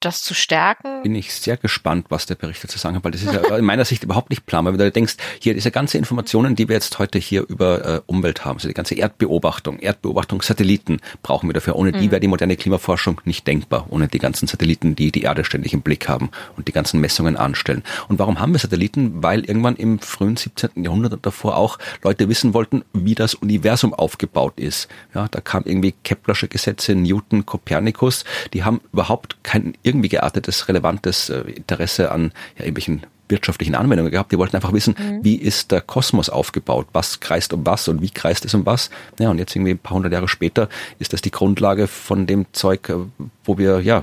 das 0.00 0.22
zu 0.22 0.34
stärken. 0.34 1.02
Bin 1.02 1.14
ich 1.14 1.32
sehr 1.34 1.56
gespannt, 1.56 2.06
was 2.08 2.26
der 2.26 2.34
Bericht 2.34 2.64
dazu 2.64 2.78
sagen 2.78 2.96
hat, 2.96 3.04
weil 3.04 3.12
das 3.12 3.22
ist 3.22 3.32
ja 3.32 3.56
in 3.56 3.64
meiner 3.64 3.84
Sicht 3.84 4.02
überhaupt 4.02 4.30
nicht 4.30 4.46
planbar. 4.46 4.72
Wenn 4.72 4.78
du 4.78 4.90
denkst, 4.90 5.16
hier 5.38 5.54
diese 5.54 5.70
ganze 5.70 5.98
Informationen, 5.98 6.56
die 6.56 6.68
wir 6.68 6.74
jetzt 6.74 6.98
heute 6.98 7.18
hier 7.18 7.44
über 7.48 7.84
äh, 7.84 8.00
Umwelt 8.06 8.44
haben, 8.44 8.58
so 8.58 8.68
die 8.68 8.74
ganze 8.74 8.94
Erdbeobachtung, 8.94 9.78
Erdbeobachtungssatelliten 9.78 11.00
brauchen 11.22 11.48
wir 11.48 11.52
dafür. 11.52 11.76
Ohne 11.76 11.92
mhm. 11.92 12.00
die 12.00 12.10
wäre 12.10 12.20
die 12.20 12.28
moderne 12.28 12.56
Klimaforschung 12.56 13.20
nicht 13.24 13.46
denkbar, 13.46 13.86
ohne 13.90 14.08
die 14.08 14.18
ganzen 14.18 14.48
Satelliten, 14.48 14.96
die 14.96 15.12
die 15.12 15.22
Erde 15.22 15.44
ständig 15.44 15.74
im 15.74 15.82
Blick 15.82 16.08
haben 16.08 16.30
und 16.56 16.68
die 16.68 16.72
ganzen 16.72 17.00
Messungen 17.00 17.36
anstellen. 17.36 17.82
Und 18.08 18.18
warum 18.18 18.40
haben 18.40 18.52
wir 18.52 18.58
Satelliten? 18.58 19.22
Weil 19.22 19.44
irgendwann 19.44 19.76
im 19.76 19.98
frühen 19.98 20.36
17. 20.36 20.82
Jahrhundert 20.82 21.12
und 21.12 21.26
davor 21.26 21.56
auch 21.56 21.78
Leute 22.02 22.28
wissen 22.28 22.54
wollten, 22.54 22.84
wie 22.92 23.14
das 23.14 23.34
Universum 23.34 23.92
aufgebaut 23.92 24.58
ist. 24.58 24.88
Ja, 25.14 25.28
da 25.28 25.40
kam 25.40 25.64
irgendwie 25.66 25.94
Keplersche 26.04 26.48
Gesetze, 26.48 26.94
Newton, 26.94 27.44
Kopernikus, 27.44 28.24
die 28.54 28.64
haben 28.64 28.80
überhaupt 28.92 29.36
kein 29.42 29.74
irgendwie 29.90 30.08
geartetes, 30.08 30.68
relevantes 30.68 31.28
äh, 31.30 31.40
Interesse 31.40 32.10
an 32.10 32.32
ja, 32.56 32.64
irgendwelchen 32.64 33.02
wirtschaftlichen 33.30 33.74
Anwendungen 33.74 34.10
gehabt. 34.10 34.32
Die 34.32 34.38
wollten 34.38 34.56
einfach 34.56 34.72
wissen, 34.72 34.96
mhm. 34.98 35.24
wie 35.24 35.36
ist 35.36 35.70
der 35.70 35.80
Kosmos 35.80 36.28
aufgebaut? 36.28 36.88
Was 36.92 37.20
kreist 37.20 37.52
um 37.52 37.64
was 37.64 37.88
und 37.88 38.02
wie 38.02 38.10
kreist 38.10 38.44
es 38.44 38.54
um 38.54 38.66
was? 38.66 38.90
Ja, 39.18 39.30
und 39.30 39.38
jetzt 39.38 39.54
irgendwie 39.54 39.72
ein 39.72 39.78
paar 39.78 39.94
hundert 39.94 40.12
Jahre 40.12 40.28
später 40.28 40.68
ist 40.98 41.12
das 41.12 41.22
die 41.22 41.30
Grundlage 41.30 41.86
von 41.86 42.26
dem 42.26 42.46
Zeug, 42.52 42.88
äh, 42.88 42.96
wo 43.44 43.58
wir, 43.58 43.80
ja, 43.80 44.02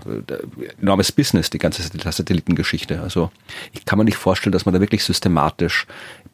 enormes 0.82 1.12
Business, 1.12 1.50
die 1.50 1.58
ganze 1.58 1.84
Satellitengeschichte. 1.84 3.02
Also 3.02 3.32
ich 3.74 3.86
kann 3.86 4.00
mir 4.00 4.06
nicht 4.06 4.18
vorstellen, 4.18 4.54
dass 4.54 4.66
man 4.66 4.74
da 4.74 4.82
wirklich 4.82 5.04
systematisch 5.04 5.86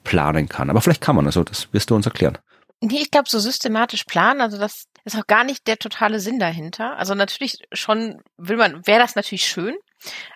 planen 0.03 0.49
kann. 0.49 0.69
Aber 0.69 0.81
vielleicht 0.81 1.01
kann 1.01 1.15
man, 1.15 1.25
also 1.25 1.43
das 1.43 1.67
wirst 1.71 1.89
du 1.89 1.95
uns 1.95 2.05
erklären. 2.05 2.37
Nee, 2.85 2.99
ich 2.99 3.11
glaube, 3.11 3.29
so 3.29 3.39
systematisch 3.39 4.03
planen, 4.03 4.41
also 4.41 4.57
das 4.57 4.89
ist 5.05 5.15
auch 5.15 5.25
gar 5.25 5.45
nicht 5.45 5.67
der 5.67 5.79
totale 5.79 6.19
Sinn 6.19 6.37
dahinter. 6.37 6.97
Also 6.97 7.15
natürlich 7.15 7.59
schon 7.71 8.21
will 8.35 8.57
man, 8.57 8.85
wäre 8.85 8.99
das 8.99 9.15
natürlich 9.15 9.47
schön, 9.47 9.75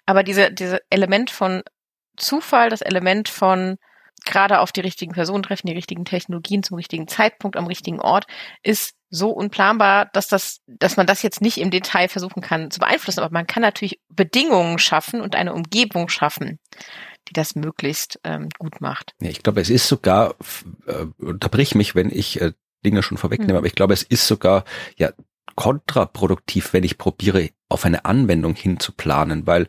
aber 0.05 0.23
diese, 0.23 0.49
diese 0.53 0.79
Element 0.89 1.29
von 1.29 1.61
Zufall, 2.15 2.69
das 2.69 2.81
Element 2.81 3.27
von 3.27 3.75
gerade 4.23 4.61
auf 4.61 4.71
die 4.71 4.79
richtigen 4.79 5.11
Personen 5.11 5.43
treffen, 5.43 5.67
die 5.67 5.73
richtigen 5.73 6.05
Technologien 6.05 6.63
zum 6.63 6.77
richtigen 6.77 7.09
Zeitpunkt 7.09 7.57
am 7.57 7.67
richtigen 7.67 7.99
Ort, 7.99 8.27
ist 8.63 8.93
so 9.09 9.29
unplanbar, 9.31 10.05
dass 10.13 10.29
das, 10.29 10.61
dass 10.67 10.95
man 10.95 11.05
das 11.05 11.23
jetzt 11.23 11.41
nicht 11.41 11.57
im 11.57 11.69
Detail 11.69 12.07
versuchen 12.07 12.41
kann 12.41 12.71
zu 12.71 12.79
beeinflussen. 12.79 13.19
Aber 13.19 13.33
man 13.33 13.47
kann 13.47 13.61
natürlich 13.61 13.99
Bedingungen 14.07 14.79
schaffen 14.79 15.19
und 15.19 15.35
eine 15.35 15.53
Umgebung 15.53 16.07
schaffen, 16.07 16.59
die 17.27 17.33
das 17.33 17.55
möglichst 17.55 18.19
ähm, 18.23 18.49
gut 18.57 18.81
macht. 18.81 19.13
Ja, 19.19 19.29
ich 19.29 19.43
glaube, 19.43 19.61
es 19.61 19.69
ist 19.69 19.87
sogar, 19.87 20.35
äh, 20.85 21.05
unterbrich 21.17 21.75
mich, 21.75 21.95
wenn 21.95 22.09
ich 22.09 22.41
äh, 22.41 22.53
Dinge 22.85 23.03
schon 23.03 23.17
vorwegnehme, 23.17 23.53
mhm. 23.53 23.57
aber 23.57 23.67
ich 23.67 23.75
glaube, 23.75 23.93
es 23.93 24.03
ist 24.03 24.27
sogar 24.27 24.63
ja 24.97 25.11
kontraproduktiv, 25.55 26.73
wenn 26.73 26.83
ich 26.83 26.97
probiere, 26.97 27.49
auf 27.69 27.83
eine 27.83 28.05
Anwendung 28.05 28.55
hin 28.55 28.79
zu 28.79 28.91
planen, 28.91 29.47
weil 29.47 29.67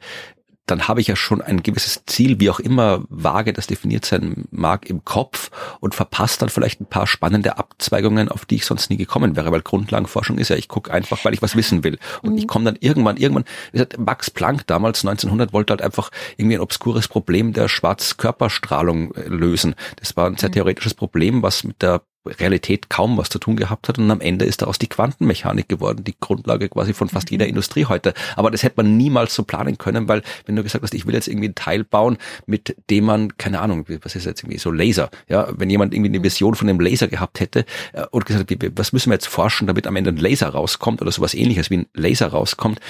dann 0.71 0.87
habe 0.87 1.01
ich 1.01 1.07
ja 1.07 1.17
schon 1.17 1.41
ein 1.41 1.63
gewisses 1.63 2.05
Ziel, 2.07 2.41
wie 2.41 2.51
auch 2.51 2.61
immer 2.61 3.03
vage 3.09 3.53
das 3.53 3.67
definiert 3.67 4.05
sein 4.05 4.45
mag, 4.51 4.89
im 4.89 5.05
Kopf 5.05 5.51
und 5.81 5.95
verpasst 5.95 6.43
dann 6.43 6.49
vielleicht 6.49 6.81
ein 6.81 6.87
paar 6.87 7.07
spannende 7.07 7.59
Abzweigungen, 7.59 8.29
auf 8.29 8.45
die 8.45 8.57
ich 8.57 8.67
sonst 8.67 8.91
nie 8.91 8.97
gekommen 8.97 9.37
wäre, 9.37 9.51
weil 9.51 9.63
Grundlagenforschung 9.63 10.39
ist 10.39 10.51
ja, 10.51 10.57
ich 10.57 10.69
gucke 10.69 10.93
einfach, 10.93 11.25
weil 11.25 11.35
ich 11.35 11.43
was 11.43 11.57
wissen 11.57 11.85
will. 11.85 11.99
Und 12.23 12.33
mhm. 12.33 12.39
ich 12.39 12.47
komme 12.47 12.65
dann 12.65 12.77
irgendwann, 12.81 13.17
irgendwann, 13.17 13.45
wie 13.73 13.79
gesagt, 13.79 13.99
Max 13.99 14.31
Planck 14.31 14.67
damals 14.67 15.05
1900 15.05 15.53
wollte 15.53 15.73
halt 15.73 15.83
einfach 15.83 16.11
irgendwie 16.37 16.57
ein 16.57 16.63
obskures 16.63 17.09
Problem 17.09 17.53
der 17.53 17.69
Schwarzkörperstrahlung 17.69 19.15
äh, 19.15 19.29
lösen. 19.29 19.75
Das 19.97 20.17
war 20.17 20.27
ein 20.27 20.37
sehr 20.37 20.51
mhm. 20.51 20.55
theoretisches 20.55 20.95
Problem, 20.95 21.43
was 21.43 21.65
mit 21.65 21.83
der 21.83 22.03
Realität 22.39 22.91
kaum 22.91 23.17
was 23.17 23.29
zu 23.29 23.39
tun 23.39 23.57
gehabt 23.57 23.89
hat 23.89 23.99
und 23.99 24.11
am 24.11 24.21
Ende 24.21 24.45
ist 24.45 24.63
daraus 24.63 24.79
die 24.79 24.89
Quantenmechanik 24.89 25.69
geworden, 25.69 26.05
die 26.05 26.15
Grundlage 26.19 26.69
quasi 26.69 26.95
von 26.95 27.09
fast 27.09 27.31
jeder 27.31 27.45
mhm. 27.45 27.51
Industrie 27.51 27.87
heute. 27.87 28.15
Aber 28.37 28.51
das 28.51 28.63
hätte 28.63 28.75
man 28.79 28.97
niemals 28.97 29.35
so 29.35 29.43
planen 29.43 29.79
können, 29.79 30.09
weil 30.09 30.23
wenn 30.47 30.57
du 30.57 30.63
gesagt 30.63 30.83
hast, 30.83 30.95
ich 30.95 31.07
will 31.07 31.15
jetzt 31.15 31.29
irgendwie 31.29 31.49
ein 31.49 31.55
Teil 31.55 31.85
bauen, 31.85 32.19
mit 32.47 32.77
dem 32.91 33.05
man, 33.05 33.37
keine 33.37 33.61
Ahnung, 33.61 33.85
was 34.03 34.17
ist 34.17 34.27
jetzt 34.27 34.43
irgendwie 34.43 34.59
so 34.59 34.71
Laser, 34.71 35.11
ja, 35.29 35.49
wenn 35.57 35.71
jemand 35.71 35.95
irgendwie 35.95 36.11
eine 36.11 36.23
Vision 36.23 36.55
von 36.55 36.69
einem 36.69 36.81
Laser 36.81 37.09
gehabt 37.09 37.41
hätte 37.41 37.65
äh, 37.93 38.05
und 38.11 38.27
gesagt 38.27 38.51
hat, 38.51 38.73
was 38.77 38.93
müssen 38.93 39.11
wir 39.11 39.15
jetzt 39.15 39.29
forschen, 39.29 39.67
damit 39.67 39.87
am 39.87 39.97
Ende 39.97 40.11
ein 40.11 40.17
Laser 40.17 40.49
rauskommt 40.49 41.03
oder 41.03 41.13
sowas 41.13 41.35
ähnliches 41.35 41.71
wie 41.71 41.79
ein 41.79 41.87
Laser 41.95 42.29
rauskommt, 42.29 42.81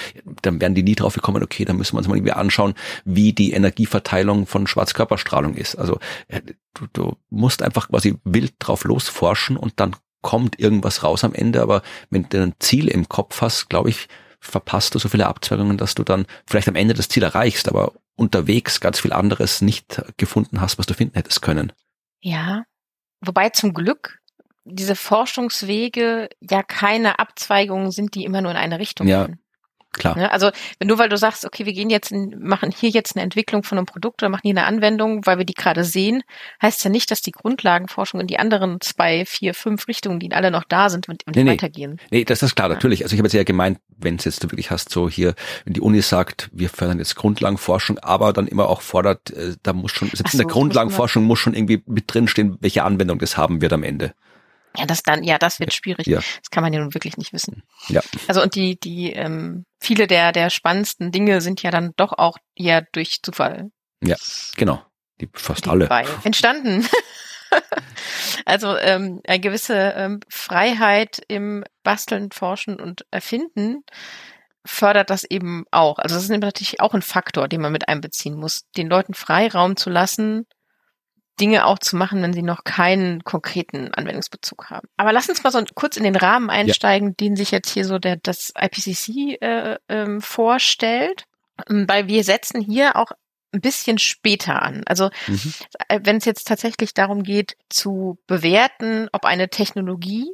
dann 0.41 0.61
wären 0.61 0.75
die 0.75 0.83
nie 0.83 0.95
drauf 0.95 1.13
gekommen, 1.13 1.43
okay, 1.43 1.65
dann 1.65 1.77
müssen 1.77 1.93
wir 1.93 1.99
uns 1.99 2.07
mal 2.07 2.15
irgendwie 2.15 2.33
anschauen, 2.33 2.73
wie 3.05 3.33
die 3.33 3.51
Energieverteilung 3.51 4.45
von 4.45 4.67
Schwarzkörperstrahlung 4.67 5.55
ist. 5.55 5.75
Also 5.75 5.99
äh, 6.27 6.41
du, 6.79 6.87
du 6.93 7.17
musst 7.29 7.61
einfach 7.61 7.89
quasi 7.89 8.17
wild 8.23 8.53
drauf 8.59 8.83
losforschen 8.83 9.57
und 9.57 9.79
dann 9.79 9.95
kommt 10.21 10.59
irgendwas 10.59 11.03
raus 11.03 11.23
am 11.23 11.33
Ende. 11.33 11.61
Aber 11.61 11.81
wenn 12.09 12.27
du 12.29 12.41
ein 12.41 12.55
Ziel 12.59 12.87
im 12.87 13.07
Kopf 13.09 13.41
hast, 13.41 13.69
glaube 13.69 13.89
ich, 13.89 14.07
verpasst 14.39 14.95
du 14.95 14.99
so 14.99 15.09
viele 15.09 15.27
Abzweigungen, 15.27 15.77
dass 15.77 15.95
du 15.95 16.03
dann 16.03 16.25
vielleicht 16.45 16.67
am 16.67 16.75
Ende 16.75 16.93
das 16.93 17.09
Ziel 17.09 17.23
erreichst, 17.23 17.67
aber 17.67 17.93
unterwegs 18.15 18.79
ganz 18.79 18.99
viel 18.99 19.13
anderes 19.13 19.61
nicht 19.61 20.01
gefunden 20.17 20.61
hast, 20.61 20.77
was 20.77 20.85
du 20.85 20.93
finden 20.93 21.15
hättest 21.15 21.41
können. 21.41 21.71
Ja, 22.21 22.63
wobei 23.21 23.49
zum 23.49 23.73
Glück 23.73 24.19
diese 24.65 24.95
Forschungswege 24.95 26.29
ja 26.41 26.63
keine 26.63 27.19
Abzweigungen 27.19 27.91
sind, 27.91 28.15
die 28.15 28.23
immer 28.23 28.41
nur 28.41 28.51
in 28.51 28.57
eine 28.57 28.79
Richtung 28.79 29.07
ja. 29.07 29.25
gehen. 29.25 29.39
Klar. 29.93 30.15
Ne? 30.15 30.31
Also 30.31 30.51
nur 30.83 30.99
weil 30.99 31.09
du 31.09 31.17
sagst, 31.17 31.45
okay, 31.45 31.65
wir 31.65 31.73
gehen 31.73 31.89
jetzt, 31.89 32.11
in, 32.11 32.35
machen 32.39 32.71
hier 32.71 32.89
jetzt 32.89 33.15
eine 33.15 33.23
Entwicklung 33.23 33.63
von 33.63 33.77
einem 33.77 33.87
Produkt 33.87 34.21
oder 34.21 34.29
machen 34.29 34.41
hier 34.43 34.55
eine 34.55 34.65
Anwendung, 34.65 35.25
weil 35.25 35.39
wir 35.39 35.45
die 35.45 35.55
gerade 35.55 35.83
sehen, 35.83 36.21
heißt 36.61 36.83
ja 36.83 36.91
nicht, 36.91 37.09
dass 37.09 37.21
die 37.21 37.31
Grundlagenforschung 37.31 38.19
in 38.21 38.27
die 38.27 38.37
anderen 38.37 38.81
zwei, 38.81 39.25
vier, 39.25 39.53
fünf 39.55 39.87
Richtungen, 39.87 40.19
die 40.19 40.31
alle 40.31 40.51
noch 40.51 40.63
da 40.63 40.89
sind, 40.89 41.09
und, 41.09 41.25
und 41.25 41.35
nee, 41.35 41.45
weitergehen. 41.45 41.99
Nee, 42.11 42.23
das 42.23 42.43
ist 42.43 42.55
klar, 42.55 42.69
ja. 42.69 42.75
natürlich. 42.75 43.03
Also 43.03 43.13
ich 43.13 43.19
habe 43.19 43.27
jetzt 43.27 43.33
eher 43.33 43.45
gemeint, 43.45 43.79
wenn 43.97 44.15
es 44.15 44.25
jetzt 44.25 44.43
du 44.43 44.51
wirklich 44.51 44.69
hast, 44.69 44.89
so 44.89 45.09
hier, 45.09 45.33
wenn 45.65 45.73
die 45.73 45.81
Uni 45.81 46.01
sagt, 46.01 46.49
wir 46.53 46.69
fördern 46.69 46.99
jetzt 46.99 47.15
Grundlagenforschung, 47.15 47.97
aber 47.99 48.31
dann 48.31 48.47
immer 48.47 48.69
auch 48.69 48.81
fordert, 48.81 49.31
äh, 49.31 49.55
da 49.63 49.73
muss 49.73 49.91
schon, 49.91 50.09
selbst 50.09 50.31
so, 50.31 50.37
in 50.37 50.45
der 50.45 50.53
Grundlagenforschung 50.53 51.23
muss 51.23 51.39
schon 51.39 51.55
irgendwie 51.55 51.81
mit 51.87 52.13
drinstehen, 52.13 52.57
welche 52.61 52.83
Anwendung 52.83 53.17
das 53.17 53.37
haben 53.37 53.61
wird 53.61 53.73
am 53.73 53.83
Ende. 53.83 54.13
Ja, 54.79 54.85
das 54.85 55.03
dann, 55.03 55.23
ja, 55.23 55.37
das 55.37 55.59
wird 55.59 55.73
schwierig. 55.73 56.07
Ja. 56.07 56.17
Das 56.17 56.49
kann 56.51 56.63
man 56.63 56.71
ja 56.71 56.79
nun 56.79 56.93
wirklich 56.93 57.17
nicht 57.17 57.33
wissen. 57.33 57.63
Ja. 57.89 58.01
Also 58.27 58.41
und 58.41 58.55
die, 58.55 58.79
die, 58.79 59.11
ähm, 59.11 59.65
viele 59.79 60.07
der, 60.07 60.31
der 60.31 60.49
spannendsten 60.49 61.11
Dinge 61.11 61.41
sind 61.41 61.61
ja 61.61 61.71
dann 61.71 61.91
doch 61.97 62.13
auch 62.13 62.37
eher 62.55 62.85
durch 62.93 63.21
Zufall. 63.21 63.71
Ja, 64.01 64.15
genau. 64.55 64.81
Die 65.19 65.29
fast 65.33 65.65
die 65.65 65.69
alle. 65.69 65.89
Entstanden. 66.23 66.87
also 68.45 68.77
ähm, 68.77 69.21
eine 69.27 69.39
gewisse 69.39 69.75
ähm, 69.75 70.21
Freiheit 70.29 71.21
im 71.27 71.65
Basteln, 71.83 72.31
Forschen 72.31 72.79
und 72.79 73.05
Erfinden 73.11 73.83
fördert 74.65 75.09
das 75.09 75.23
eben 75.23 75.65
auch. 75.71 75.99
Also 75.99 76.15
das 76.15 76.23
ist 76.23 76.29
natürlich 76.29 76.79
auch 76.79 76.93
ein 76.93 77.01
Faktor, 77.01 77.47
den 77.47 77.61
man 77.61 77.71
mit 77.71 77.87
einbeziehen 77.87 78.35
muss, 78.35 78.63
den 78.77 78.87
Leuten 78.87 79.13
Freiraum 79.13 79.75
zu 79.75 79.89
lassen, 79.89 80.45
Dinge 81.39 81.65
auch 81.65 81.79
zu 81.79 81.95
machen, 81.95 82.21
wenn 82.21 82.33
sie 82.33 82.41
noch 82.41 82.63
keinen 82.63 83.23
konkreten 83.23 83.93
Anwendungsbezug 83.93 84.69
haben. 84.69 84.87
Aber 84.97 85.13
lass 85.13 85.29
uns 85.29 85.43
mal 85.43 85.51
so 85.51 85.63
kurz 85.75 85.97
in 85.97 86.03
den 86.03 86.15
Rahmen 86.15 86.49
einsteigen, 86.49 87.09
ja. 87.09 87.15
den 87.19 87.35
sich 87.35 87.51
jetzt 87.51 87.69
hier 87.69 87.85
so 87.85 87.99
der, 87.99 88.17
das 88.17 88.51
IPCC 88.57 89.41
äh, 89.41 89.77
ähm, 89.87 90.21
vorstellt, 90.21 91.25
weil 91.67 92.07
wir 92.07 92.23
setzen 92.23 92.61
hier 92.61 92.95
auch 92.95 93.11
ein 93.51 93.61
bisschen 93.61 93.97
später 93.97 94.61
an. 94.61 94.83
Also 94.85 95.09
mhm. 95.27 95.53
Äh, 95.87 95.99
wenn 96.03 96.17
es 96.17 96.25
jetzt 96.25 96.47
tatsächlich 96.47 96.93
darum 96.93 97.23
geht 97.23 97.55
zu 97.69 98.19
bewerten, 98.27 99.09
ob 99.11 99.25
eine 99.25 99.49
Technologie 99.49 100.29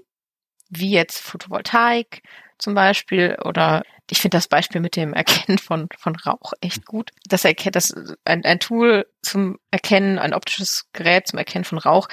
wie 0.69 0.91
jetzt 0.91 1.19
Photovoltaik 1.19 2.21
zum 2.57 2.73
Beispiel 2.73 3.37
oder 3.43 3.83
ich 4.09 4.21
finde 4.21 4.37
das 4.37 4.47
Beispiel 4.47 4.81
mit 4.81 4.95
dem 4.95 5.13
Erkennen 5.13 5.57
von, 5.57 5.87
von 5.97 6.15
Rauch 6.15 6.53
echt 6.61 6.85
gut. 6.85 7.11
Das 7.27 7.45
erkennt 7.45 7.75
das 7.75 7.93
ein, 8.23 8.45
ein 8.45 8.59
Tool 8.59 9.05
zum 9.21 9.57
Erkennen, 9.71 10.19
ein 10.19 10.33
optisches 10.33 10.85
Gerät 10.93 11.27
zum 11.27 11.39
Erkennen 11.39 11.65
von 11.65 11.77
Rauch. 11.77 12.07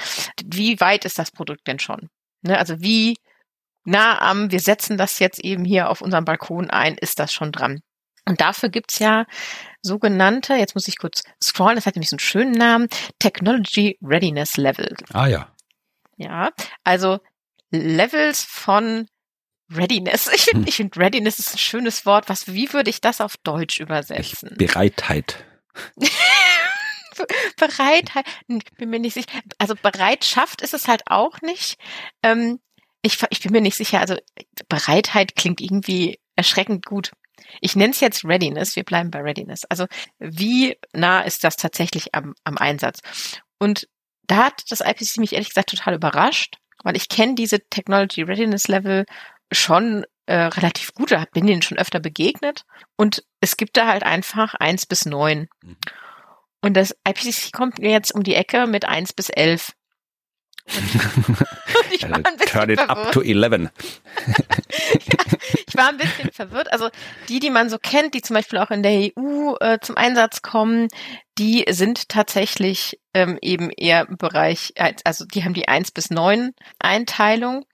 Wie 0.44 0.80
weit 0.80 1.04
ist 1.04 1.18
das 1.18 1.30
Produkt 1.30 1.66
denn 1.66 1.78
schon? 1.78 2.08
Ne? 2.42 2.58
Also 2.58 2.80
wie 2.80 3.18
nah 3.84 4.20
am, 4.20 4.50
wir 4.50 4.60
setzen 4.60 4.96
das 4.96 5.18
jetzt 5.18 5.40
eben 5.40 5.64
hier 5.64 5.90
auf 5.90 6.00
unserem 6.00 6.24
Balkon 6.24 6.70
ein, 6.70 6.96
ist 6.96 7.18
das 7.18 7.32
schon 7.32 7.52
dran. 7.52 7.80
Und 8.24 8.40
dafür 8.40 8.68
gibt's 8.68 9.00
ja 9.00 9.26
sogenannte, 9.82 10.54
jetzt 10.54 10.74
muss 10.74 10.86
ich 10.86 10.98
kurz 10.98 11.22
scrollen, 11.42 11.74
das 11.74 11.86
hat 11.86 11.96
nämlich 11.96 12.10
so 12.10 12.14
einen 12.14 12.20
schönen 12.20 12.52
Namen, 12.52 12.88
Technology 13.18 13.98
Readiness 14.00 14.56
Level. 14.56 14.96
Ah 15.12 15.26
ja. 15.26 15.48
Ja, 16.16 16.50
also 16.84 17.18
Levels 17.70 18.44
von 18.44 19.08
Readiness. 19.74 20.28
Ich 20.34 20.44
finde, 20.44 20.68
ich 20.68 20.76
finde 20.76 20.98
Readiness 20.98 21.38
ist 21.38 21.54
ein 21.54 21.58
schönes 21.58 22.06
Wort. 22.06 22.28
Was, 22.28 22.52
wie 22.52 22.72
würde 22.72 22.90
ich 22.90 23.00
das 23.00 23.20
auf 23.20 23.36
Deutsch 23.38 23.80
übersetzen? 23.80 24.50
Ich, 24.52 24.58
Bereitheit. 24.58 25.44
Bereitheit, 27.56 28.26
ich 28.48 28.64
bin 28.76 28.90
mir 28.90 28.98
nicht 28.98 29.14
sicher. 29.14 29.28
Also 29.58 29.74
Bereitschaft 29.74 30.62
ist 30.62 30.74
es 30.74 30.88
halt 30.88 31.02
auch 31.06 31.40
nicht. 31.42 31.76
Ähm, 32.22 32.60
ich, 33.02 33.18
ich 33.30 33.40
bin 33.40 33.52
mir 33.52 33.60
nicht 33.60 33.76
sicher. 33.76 34.00
Also 34.00 34.16
Bereitheit 34.68 35.34
klingt 35.36 35.60
irgendwie 35.60 36.18
erschreckend 36.36 36.86
gut. 36.86 37.12
Ich 37.60 37.76
nenne 37.76 37.92
es 37.92 38.00
jetzt 38.00 38.24
Readiness. 38.24 38.76
Wir 38.76 38.84
bleiben 38.84 39.10
bei 39.10 39.20
Readiness. 39.20 39.64
Also 39.64 39.86
wie 40.18 40.76
nah 40.92 41.20
ist 41.20 41.44
das 41.44 41.56
tatsächlich 41.56 42.14
am, 42.14 42.34
am 42.44 42.56
Einsatz? 42.58 43.00
Und 43.58 43.88
da 44.26 44.44
hat 44.44 44.62
das 44.70 44.80
IPCC 44.80 45.18
mich 45.18 45.32
ehrlich 45.32 45.48
gesagt 45.48 45.70
total 45.70 45.94
überrascht, 45.94 46.56
weil 46.82 46.96
ich 46.96 47.08
kenne 47.08 47.34
diese 47.34 47.60
Technology 47.68 48.22
Readiness 48.22 48.68
Level 48.68 49.04
schon 49.52 50.04
äh, 50.26 50.34
relativ 50.34 50.94
gut, 50.94 51.12
da 51.12 51.24
bin 51.32 51.46
denen 51.46 51.62
schon 51.62 51.78
öfter 51.78 52.00
begegnet. 52.00 52.64
Und 52.96 53.24
es 53.40 53.56
gibt 53.56 53.76
da 53.76 53.86
halt 53.86 54.02
einfach 54.02 54.54
eins 54.54 54.86
bis 54.86 55.04
neun. 55.04 55.48
Mhm. 55.62 55.76
Und 56.60 56.74
das 56.74 56.94
IPCC 57.06 57.52
kommt 57.52 57.78
mir 57.80 57.90
jetzt 57.90 58.14
um 58.14 58.22
die 58.22 58.34
Ecke 58.34 58.66
mit 58.66 58.84
eins 58.84 59.12
bis 59.12 59.28
elf. 59.28 59.72
ich 61.90 62.08
war 62.08 62.16
ein 62.16 62.24
Turn 62.46 62.70
it 62.70 62.78
verwirrt. 62.78 62.90
up 62.90 63.12
to 63.12 63.20
11. 63.20 63.52
ja, 63.52 63.70
ich 65.72 65.78
war 65.78 65.88
ein 65.88 65.96
bisschen 65.96 66.30
verwirrt. 66.32 66.70
Also 66.72 66.90
die, 67.28 67.40
die 67.40 67.50
man 67.50 67.70
so 67.70 67.78
kennt, 67.78 68.14
die 68.14 68.20
zum 68.20 68.34
Beispiel 68.34 68.58
auch 68.58 68.70
in 68.70 68.82
der 68.82 69.10
EU 69.16 69.54
äh, 69.60 69.78
zum 69.80 69.96
Einsatz 69.96 70.42
kommen, 70.42 70.88
die 71.38 71.64
sind 71.70 72.10
tatsächlich 72.10 73.00
ähm, 73.14 73.38
eben 73.40 73.70
eher 73.70 74.06
im 74.06 74.18
Bereich, 74.18 74.74
also 75.04 75.24
die 75.24 75.44
haben 75.44 75.54
die 75.54 75.68
1 75.68 75.92
bis 75.92 76.10
9 76.10 76.52
Einteilung. 76.78 77.64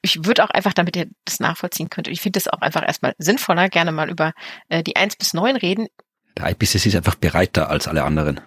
Ich 0.00 0.24
würde 0.24 0.44
auch 0.44 0.50
einfach, 0.50 0.72
damit 0.72 0.96
ihr 0.96 1.08
das 1.26 1.40
nachvollziehen 1.40 1.90
könnt, 1.90 2.08
ich 2.08 2.22
finde 2.22 2.38
es 2.38 2.48
auch 2.48 2.62
einfach 2.62 2.82
erstmal 2.82 3.14
sinnvoller, 3.18 3.68
gerne 3.68 3.92
mal 3.92 4.08
über 4.08 4.32
äh, 4.70 4.82
die 4.82 4.96
1 4.96 5.16
bis 5.16 5.34
9 5.34 5.56
reden. 5.56 5.88
Der 6.38 6.50
IPCC 6.50 6.86
ist 6.86 6.96
einfach 6.96 7.16
bereiter 7.16 7.68
als 7.68 7.86
alle 7.86 8.04
anderen. 8.04 8.40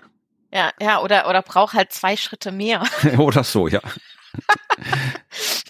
Ja, 0.52 0.72
ja, 0.82 1.02
oder, 1.02 1.30
oder 1.30 1.44
braucht 1.44 1.74
halt 1.74 1.92
zwei 1.92 2.18
Schritte 2.18 2.52
mehr. 2.52 2.84
oder 3.18 3.44
so, 3.44 3.68
ja. 3.68 3.82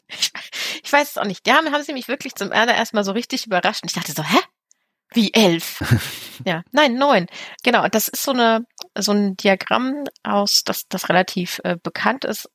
ich, 0.08 0.32
weiß 0.96 1.12
es 1.12 1.18
auch 1.18 1.26
nicht. 1.26 1.46
Die 1.46 1.52
haben, 1.52 1.84
sie 1.84 1.94
mich 1.94 2.08
wirklich 2.08 2.36
zum 2.36 2.52
Erde 2.52 2.72
erstmal 2.72 3.04
so 3.04 3.12
richtig 3.12 3.46
überrascht. 3.46 3.84
Und 3.84 3.90
ich 3.92 3.96
dachte 3.96 4.14
so, 4.14 4.24
hä? 4.24 4.38
Wie 5.14 5.34
elf? 5.34 5.80
ja, 6.46 6.64
nein, 6.72 6.96
neun. 6.96 7.28
Genau, 7.64 7.88
das 7.88 8.08
ist 8.08 8.24
so 8.24 8.32
eine, 8.32 8.66
so 8.98 9.12
ein 9.12 9.36
Diagramm 9.38 10.06
aus, 10.24 10.64
das, 10.64 10.88
das 10.88 11.10
relativ 11.10 11.62
äh, 11.64 11.78
bekannt 11.82 12.26
ist, 12.26 12.50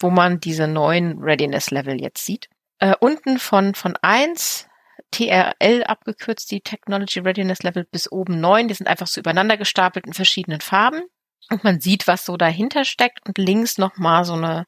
wo 0.00 0.10
man 0.10 0.40
diese 0.40 0.68
neuen 0.68 1.18
Readiness 1.18 1.70
Level 1.70 2.00
jetzt 2.00 2.24
sieht. 2.24 2.48
Äh, 2.78 2.94
unten 3.00 3.38
von, 3.38 3.74
von 3.74 3.96
eins 4.02 4.68
TRL 5.10 5.84
abgekürzt, 5.84 6.50
die 6.50 6.60
Technology 6.60 7.20
Readiness 7.20 7.62
Level 7.62 7.84
bis 7.84 8.10
oben 8.10 8.40
neun. 8.40 8.68
Die 8.68 8.74
sind 8.74 8.88
einfach 8.88 9.06
so 9.06 9.20
übereinander 9.20 9.56
gestapelt 9.56 10.06
in 10.06 10.12
verschiedenen 10.12 10.60
Farben. 10.60 11.02
Und 11.50 11.64
man 11.64 11.80
sieht, 11.80 12.06
was 12.08 12.24
so 12.24 12.36
dahinter 12.36 12.84
steckt. 12.84 13.26
Und 13.26 13.38
links 13.38 13.78
nochmal 13.78 14.24
so 14.24 14.34
eine 14.34 14.66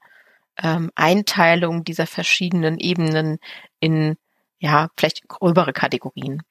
ähm, 0.62 0.90
Einteilung 0.94 1.84
dieser 1.84 2.06
verschiedenen 2.06 2.78
Ebenen 2.78 3.38
in, 3.80 4.16
ja, 4.58 4.88
vielleicht 4.96 5.28
gröbere 5.28 5.72
Kategorien. 5.72 6.42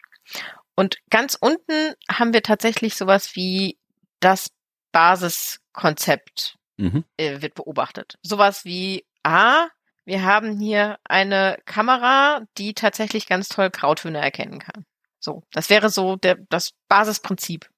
Und 0.76 0.98
ganz 1.10 1.36
unten 1.40 1.94
haben 2.10 2.34
wir 2.34 2.44
tatsächlich 2.44 2.96
sowas 2.96 3.36
wie 3.36 3.78
das 4.20 4.52
Basiskonzept 4.92 6.56
mhm. 6.78 7.04
äh, 7.18 7.42
wird 7.42 7.56
beobachtet. 7.56 8.18
Sowas 8.22 8.66
wie, 8.66 9.06
ah, 9.24 9.68
wir 10.06 10.24
haben 10.24 10.60
hier 10.60 11.00
eine 11.04 11.60
Kamera, 11.66 12.42
die 12.58 12.74
tatsächlich 12.74 13.28
ganz 13.28 13.50
toll 13.50 13.70
Grautöne 13.70 14.20
erkennen 14.20 14.60
kann. 14.60 14.86
So, 15.20 15.44
das 15.52 15.70
wäre 15.70 15.90
so 15.90 16.16
der, 16.16 16.38
das 16.50 16.72
Basisprinzip, 16.88 17.70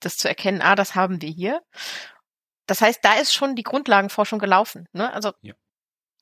das 0.00 0.16
zu 0.16 0.28
erkennen, 0.28 0.62
ah, 0.62 0.74
das 0.74 0.94
haben 0.94 1.22
wir 1.22 1.30
hier. 1.30 1.62
Das 2.66 2.80
heißt, 2.80 3.04
da 3.04 3.14
ist 3.14 3.32
schon 3.32 3.54
die 3.54 3.62
Grundlagenforschung 3.62 4.38
gelaufen. 4.38 4.88
Ne? 4.92 5.12
Also 5.12 5.32
ja. 5.42 5.54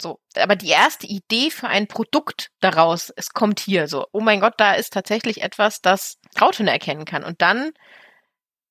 So, 0.01 0.21
aber 0.37 0.57
die 0.57 0.69
erste 0.69 1.07
Idee 1.07 1.51
für 1.51 1.69
ein 1.69 1.87
Produkt 1.87 2.51
daraus, 2.61 3.11
es 3.17 3.31
kommt 3.31 3.61
hier 3.61 3.89
so, 3.89 4.07
oh 4.13 4.21
mein 4.21 4.41
Gott, 4.41 4.55
da 4.59 4.75
ist 4.75 4.93
tatsächlich 4.93 5.43
etwas, 5.43 5.81
das 5.81 6.19
Grautöne 6.35 6.71
erkennen 6.71 7.07
kann. 7.07 7.25
Und 7.25 7.41
dann 7.41 7.73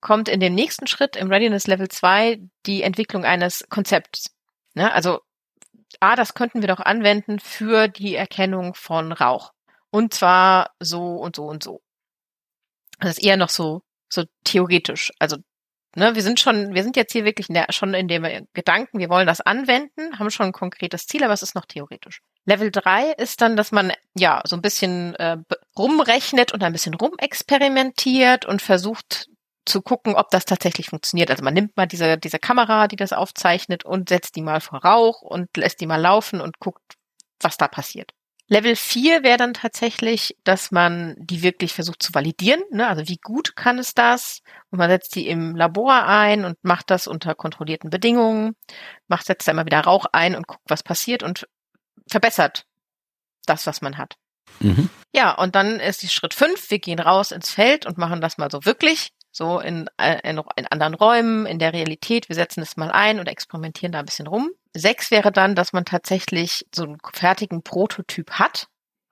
kommt 0.01 0.29
in 0.29 0.39
dem 0.39 0.53
nächsten 0.53 0.85
Schritt 0.85 1.15
im 1.15 1.31
Readiness 1.31 1.65
Level 1.65 1.89
2 1.89 2.39
die 2.67 2.83
Entwicklung 2.83 3.25
eines 3.25 3.65
Konzepts. 3.69 4.35
Ne? 4.75 4.93
Also, 4.93 5.21
ah, 5.99 6.15
das 6.15 6.35
könnten 6.35 6.61
wir 6.61 6.67
doch 6.67 6.79
anwenden 6.79 7.39
für 7.39 7.88
die 7.88 8.15
Erkennung 8.15 8.75
von 8.75 9.11
Rauch. 9.11 9.51
Und 9.89 10.13
zwar 10.13 10.75
so 10.79 11.15
und 11.15 11.35
so 11.35 11.45
und 11.45 11.63
so. 11.63 11.81
Das 12.99 13.17
ist 13.17 13.23
eher 13.23 13.38
noch 13.38 13.49
so, 13.49 13.81
so 14.09 14.25
theoretisch. 14.43 15.11
Also 15.17 15.38
ne, 15.95 16.15
wir 16.15 16.21
sind 16.21 16.39
schon, 16.39 16.73
wir 16.73 16.84
sind 16.84 16.95
jetzt 16.95 17.13
hier 17.13 17.25
wirklich 17.25 17.49
in 17.49 17.55
der, 17.55 17.67
schon 17.71 17.93
in 17.93 18.08
dem 18.08 18.25
Gedanken, 18.53 18.99
wir 18.99 19.10
wollen 19.10 19.27
das 19.27 19.41
anwenden, 19.41 20.19
haben 20.19 20.29
schon 20.29 20.47
ein 20.47 20.51
konkretes 20.51 21.08
Ziel, 21.08 21.23
aber 21.23 21.34
es 21.34 21.41
ist 21.41 21.55
noch 21.55 21.65
theoretisch. 21.65 22.21
Level 22.45 22.69
3 22.71 23.13
ist 23.13 23.41
dann, 23.41 23.55
dass 23.55 23.71
man 23.71 23.91
ja 24.15 24.41
so 24.45 24.55
ein 24.55 24.62
bisschen 24.62 25.15
äh, 25.15 25.38
rumrechnet 25.77 26.53
und 26.53 26.63
ein 26.63 26.73
bisschen 26.73 26.93
rumexperimentiert 26.93 28.45
und 28.45 28.62
versucht 28.62 29.27
zu 29.65 29.81
gucken, 29.81 30.13
ob 30.15 30.29
das 30.29 30.45
tatsächlich 30.45 30.89
funktioniert. 30.89 31.31
Also 31.31 31.43
man 31.43 31.53
nimmt 31.53 31.75
mal 31.75 31.88
diese, 31.88 32.17
diese 32.17 32.38
Kamera, 32.38 32.88
die 32.88 32.97
das 32.97 33.13
aufzeichnet 33.13 33.84
und 33.84 34.10
setzt 34.10 34.36
die 34.36 34.41
mal 34.41 34.62
vor 34.62 34.84
Rauch 34.84 35.21
und 35.21 35.58
lässt 35.58 35.81
die 35.81 35.88
mal 35.88 35.99
laufen 35.99 36.39
und 36.39 36.60
guckt, 36.60 36.84
was 37.39 37.58
da 37.58 37.67
passiert. 37.67 38.12
Level 38.47 38.75
4 38.75 39.23
wäre 39.23 39.38
dann 39.38 39.55
tatsächlich, 39.55 40.38
dass 40.43 40.71
man 40.71 41.15
die 41.17 41.41
wirklich 41.41 41.73
versucht 41.73 42.03
zu 42.03 42.13
validieren. 42.13 42.62
Ne? 42.71 42.88
Also 42.88 43.08
wie 43.08 43.17
gut 43.17 43.55
kann 43.55 43.79
es 43.79 43.93
das? 43.95 44.41
Und 44.69 44.77
man 44.77 44.89
setzt 44.89 45.15
die 45.15 45.27
im 45.27 45.55
Labor 45.55 46.05
ein 46.05 46.45
und 46.45 46.58
macht 46.63 46.91
das 46.91 47.08
unter 47.08 47.34
kontrollierten 47.34 47.89
Bedingungen, 47.89 48.55
macht, 49.08 49.25
setzt 49.25 49.47
da 49.47 49.51
immer 49.51 49.65
wieder 49.65 49.81
Rauch 49.81 50.05
ein 50.12 50.36
und 50.36 50.47
guckt, 50.47 50.62
was 50.67 50.84
passiert 50.84 51.23
und 51.23 51.47
verbessert 52.08 52.65
das, 53.47 53.65
was 53.65 53.81
man 53.81 53.97
hat. 53.97 54.15
Mhm. 54.60 54.89
Ja, 55.13 55.31
und 55.31 55.55
dann 55.55 55.79
ist 55.79 56.03
die 56.03 56.08
Schritt 56.08 56.34
5, 56.34 56.69
wir 56.69 56.79
gehen 56.79 56.99
raus 56.99 57.31
ins 57.31 57.49
Feld 57.49 57.86
und 57.86 57.97
machen 57.97 58.21
das 58.21 58.38
mal 58.38 58.51
so 58.51 58.63
wirklich 58.65 59.12
so 59.31 59.60
in, 59.60 59.89
äh, 59.97 60.19
in, 60.23 60.41
in 60.55 60.67
anderen 60.67 60.93
Räumen, 60.93 61.45
in 61.45 61.60
der 61.60 61.73
Realität. 61.73 62.29
Wir 62.29 62.36
setzen 62.36 62.62
es 62.62 62.77
mal 62.77 62.91
ein 62.91 63.19
und 63.19 63.27
experimentieren 63.27 63.91
da 63.91 63.99
ein 63.99 64.05
bisschen 64.05 64.27
rum. 64.27 64.51
Sechs 64.77 65.09
wäre 65.09 65.31
dann, 65.31 65.55
dass 65.55 65.71
man 65.71 65.85
tatsächlich 65.85 66.65
so 66.73 66.83
einen 66.83 66.97
fertigen 67.13 67.63
Prototyp 67.63 68.31
hat. 68.31 68.67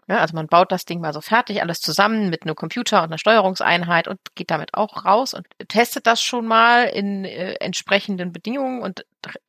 Ja, 0.09 0.17
also 0.17 0.35
man 0.35 0.47
baut 0.47 0.73
das 0.73 0.83
Ding 0.83 0.99
mal 0.99 1.13
so 1.13 1.21
fertig, 1.21 1.61
alles 1.61 1.79
zusammen 1.79 2.29
mit 2.29 2.43
einem 2.43 2.55
Computer 2.55 2.97
und 2.97 3.05
einer 3.05 3.17
Steuerungseinheit 3.17 4.09
und 4.09 4.19
geht 4.35 4.51
damit 4.51 4.73
auch 4.73 5.05
raus 5.05 5.33
und 5.33 5.47
testet 5.69 6.05
das 6.05 6.21
schon 6.21 6.45
mal 6.45 6.83
in 6.83 7.23
äh, 7.23 7.53
entsprechenden 7.61 8.33
Bedingungen 8.33 8.81
und 8.81 9.05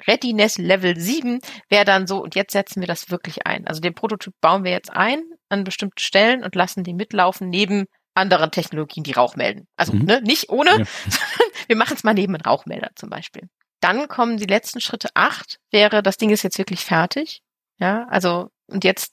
Readiness 0.07 0.57
Level 0.57 0.96
7 0.96 1.40
wäre 1.68 1.85
dann 1.85 2.07
so, 2.07 2.22
und 2.22 2.37
jetzt 2.37 2.53
setzen 2.53 2.81
wir 2.81 2.87
das 2.87 3.11
wirklich 3.11 3.48
ein. 3.48 3.66
Also 3.66 3.81
den 3.81 3.94
Prototyp 3.94 4.33
bauen 4.40 4.62
wir 4.62 4.70
jetzt 4.70 4.92
ein 4.92 5.24
an 5.48 5.64
bestimmten 5.64 5.98
Stellen 5.98 6.44
und 6.44 6.55
lassen 6.55 6.85
den 6.85 6.94
mitlaufen 6.94 7.50
neben 7.50 7.87
anderen 8.14 8.53
Technologien, 8.53 9.03
die 9.03 9.12
Rauch 9.12 9.35
melden. 9.35 9.66
Also 9.77 9.92
mhm. 9.92 10.05
ne, 10.05 10.22
nicht 10.22 10.50
ohne, 10.50 10.70
ja. 10.70 10.85
wir 11.66 11.77
machen 11.77 11.96
es 11.96 12.05
mal 12.05 12.14
neben 12.14 12.37
einem 12.37 12.42
Rauchmelder 12.42 12.90
zum 12.94 13.11
Beispiel. 13.11 13.48
Dann 13.85 14.09
kommen 14.09 14.38
die 14.38 14.47
letzten 14.47 14.81
Schritte. 14.81 15.11
Acht 15.12 15.59
wäre, 15.70 16.03
das 16.03 16.16
Ding 16.16 16.31
ist 16.31 16.42
jetzt 16.42 16.57
wirklich 16.57 16.83
fertig. 16.87 17.42
Ja, 17.79 18.07
also 18.09 18.49
und 18.66 18.83
jetzt 18.83 19.12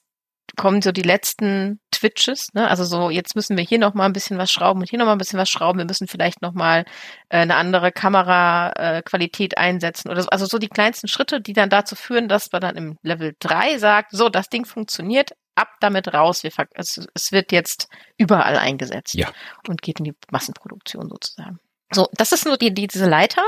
kommen 0.56 0.80
so 0.80 0.92
die 0.92 1.02
letzten 1.02 1.78
Twitches. 1.90 2.48
Ne? 2.54 2.66
Also 2.66 2.84
so, 2.84 3.10
jetzt 3.10 3.36
müssen 3.36 3.58
wir 3.58 3.64
hier 3.64 3.78
noch 3.78 3.92
mal 3.92 4.06
ein 4.06 4.14
bisschen 4.14 4.38
was 4.38 4.50
schrauben 4.50 4.80
und 4.80 4.88
hier 4.88 4.98
noch 4.98 5.04
mal 5.04 5.12
ein 5.12 5.18
bisschen 5.18 5.38
was 5.38 5.50
schrauben. 5.50 5.78
Wir 5.78 5.84
müssen 5.84 6.08
vielleicht 6.08 6.40
noch 6.40 6.54
mal 6.54 6.86
äh, 7.28 7.40
eine 7.40 7.56
andere 7.56 7.92
Kameraqualität 7.92 9.52
äh, 9.52 9.56
einsetzen 9.56 10.10
oder 10.10 10.22
so. 10.22 10.30
Also 10.30 10.46
so 10.46 10.56
die 10.56 10.68
kleinsten 10.68 11.06
Schritte, 11.06 11.42
die 11.42 11.52
dann 11.52 11.68
dazu 11.68 11.94
führen, 11.94 12.28
dass 12.28 12.50
man 12.50 12.62
dann 12.62 12.76
im 12.76 12.98
Level 13.02 13.34
3 13.40 13.76
sagt, 13.76 14.12
so, 14.12 14.30
das 14.30 14.48
Ding 14.48 14.64
funktioniert, 14.64 15.32
ab 15.54 15.68
damit 15.80 16.14
raus. 16.14 16.44
Wir, 16.44 16.52
es, 16.72 17.06
es 17.12 17.30
wird 17.30 17.52
jetzt 17.52 17.88
überall 18.16 18.56
eingesetzt 18.56 19.12
ja. 19.12 19.28
und 19.68 19.82
geht 19.82 19.98
in 19.98 20.04
die 20.04 20.14
Massenproduktion 20.30 21.10
sozusagen. 21.10 21.58
So, 21.92 22.08
das 22.14 22.32
ist 22.32 22.46
nur 22.46 22.56
die, 22.56 22.72
die, 22.72 22.86
diese 22.86 23.06
Leiter, 23.08 23.42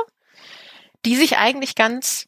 die 1.05 1.17
sich 1.17 1.37
eigentlich 1.39 1.75
ganz 1.75 2.27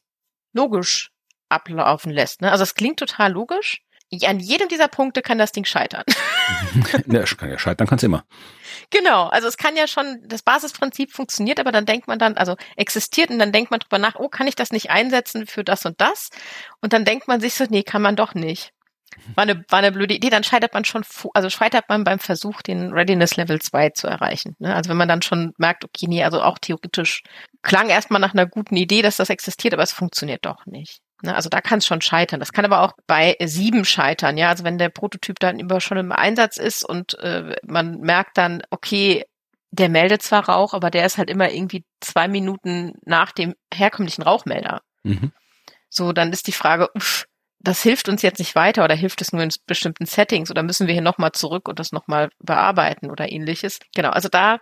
logisch 0.52 1.10
ablaufen 1.48 2.12
lässt. 2.12 2.42
Ne? 2.42 2.50
Also 2.50 2.62
es 2.62 2.74
klingt 2.74 2.98
total 2.98 3.32
logisch. 3.32 3.82
An 4.24 4.38
jedem 4.38 4.68
dieser 4.68 4.86
Punkte 4.86 5.20
kann 5.20 5.36
das 5.36 5.50
Ding 5.50 5.64
scheitern. 5.64 6.04
ja, 7.06 7.24
kann 7.24 7.50
ja 7.50 7.58
scheitern, 7.58 7.88
kann 7.88 7.98
es 7.98 8.04
immer. 8.04 8.24
Genau, 8.90 9.26
also 9.26 9.48
es 9.48 9.56
kann 9.56 9.76
ja 9.76 9.88
schon, 9.88 10.22
das 10.26 10.42
Basisprinzip 10.42 11.12
funktioniert, 11.12 11.58
aber 11.58 11.72
dann 11.72 11.86
denkt 11.86 12.06
man 12.06 12.20
dann, 12.20 12.36
also 12.36 12.56
existiert 12.76 13.30
und 13.30 13.40
dann 13.40 13.50
denkt 13.50 13.72
man 13.72 13.80
drüber 13.80 13.98
nach, 13.98 14.14
oh, 14.14 14.28
kann 14.28 14.46
ich 14.46 14.54
das 14.54 14.70
nicht 14.70 14.90
einsetzen 14.90 15.46
für 15.46 15.64
das 15.64 15.84
und 15.86 16.00
das? 16.00 16.30
Und 16.80 16.92
dann 16.92 17.04
denkt 17.04 17.26
man 17.26 17.40
sich 17.40 17.54
so, 17.54 17.64
nee, 17.68 17.82
kann 17.82 18.00
man 18.00 18.14
doch 18.14 18.34
nicht. 18.34 18.72
War 19.34 19.42
eine, 19.42 19.64
war 19.68 19.78
eine 19.78 19.92
blöde 19.92 20.14
Idee, 20.14 20.30
dann 20.30 20.44
scheitert 20.44 20.74
man 20.74 20.84
schon, 20.84 21.04
also 21.34 21.50
scheitert 21.50 21.88
man 21.88 22.04
beim 22.04 22.18
Versuch, 22.18 22.62
den 22.62 22.92
Readiness 22.92 23.36
Level 23.36 23.60
2 23.60 23.90
zu 23.90 24.06
erreichen. 24.06 24.56
Ne? 24.58 24.74
Also 24.74 24.90
wenn 24.90 24.96
man 24.96 25.08
dann 25.08 25.22
schon 25.22 25.52
merkt, 25.58 25.84
okay, 25.84 26.06
nee, 26.08 26.24
also 26.24 26.42
auch 26.42 26.58
theoretisch 26.58 27.22
klang 27.62 27.88
erstmal 27.88 28.20
nach 28.20 28.34
einer 28.34 28.46
guten 28.46 28.76
Idee, 28.76 29.02
dass 29.02 29.16
das 29.16 29.30
existiert, 29.30 29.74
aber 29.74 29.82
es 29.82 29.92
funktioniert 29.92 30.44
doch 30.44 30.66
nicht. 30.66 31.00
Ne? 31.22 31.34
Also 31.34 31.48
da 31.48 31.60
kann 31.60 31.78
es 31.78 31.86
schon 31.86 32.00
scheitern. 32.00 32.40
Das 32.40 32.52
kann 32.52 32.64
aber 32.64 32.82
auch 32.82 32.92
bei 33.06 33.36
sieben 33.44 33.84
scheitern, 33.84 34.36
ja. 34.36 34.48
Also 34.48 34.64
wenn 34.64 34.78
der 34.78 34.90
Prototyp 34.90 35.38
dann 35.40 35.58
immer 35.58 35.80
schon 35.80 35.98
im 35.98 36.12
Einsatz 36.12 36.56
ist 36.56 36.84
und 36.84 37.18
äh, 37.18 37.56
man 37.64 38.00
merkt 38.00 38.38
dann, 38.38 38.62
okay, 38.70 39.24
der 39.70 39.88
meldet 39.88 40.22
zwar 40.22 40.48
Rauch, 40.48 40.74
aber 40.74 40.90
der 40.90 41.06
ist 41.06 41.18
halt 41.18 41.30
immer 41.30 41.50
irgendwie 41.50 41.84
zwei 42.00 42.28
Minuten 42.28 42.94
nach 43.04 43.32
dem 43.32 43.54
herkömmlichen 43.72 44.22
Rauchmelder. 44.22 44.80
Mhm. 45.02 45.32
So, 45.88 46.12
dann 46.12 46.32
ist 46.32 46.46
die 46.46 46.52
Frage, 46.52 46.88
uff, 46.94 47.26
das 47.66 47.82
hilft 47.82 48.08
uns 48.08 48.22
jetzt 48.22 48.38
nicht 48.38 48.54
weiter 48.54 48.84
oder 48.84 48.94
hilft 48.94 49.20
es 49.20 49.32
nur 49.32 49.42
in 49.42 49.50
bestimmten 49.66 50.06
Settings 50.06 50.52
oder 50.52 50.62
müssen 50.62 50.86
wir 50.86 50.94
hier 50.94 51.02
nochmal 51.02 51.32
zurück 51.32 51.68
und 51.68 51.80
das 51.80 51.90
nochmal 51.90 52.30
bearbeiten 52.38 53.10
oder 53.10 53.32
ähnliches. 53.32 53.80
Genau, 53.92 54.10
also 54.10 54.28
da, 54.28 54.60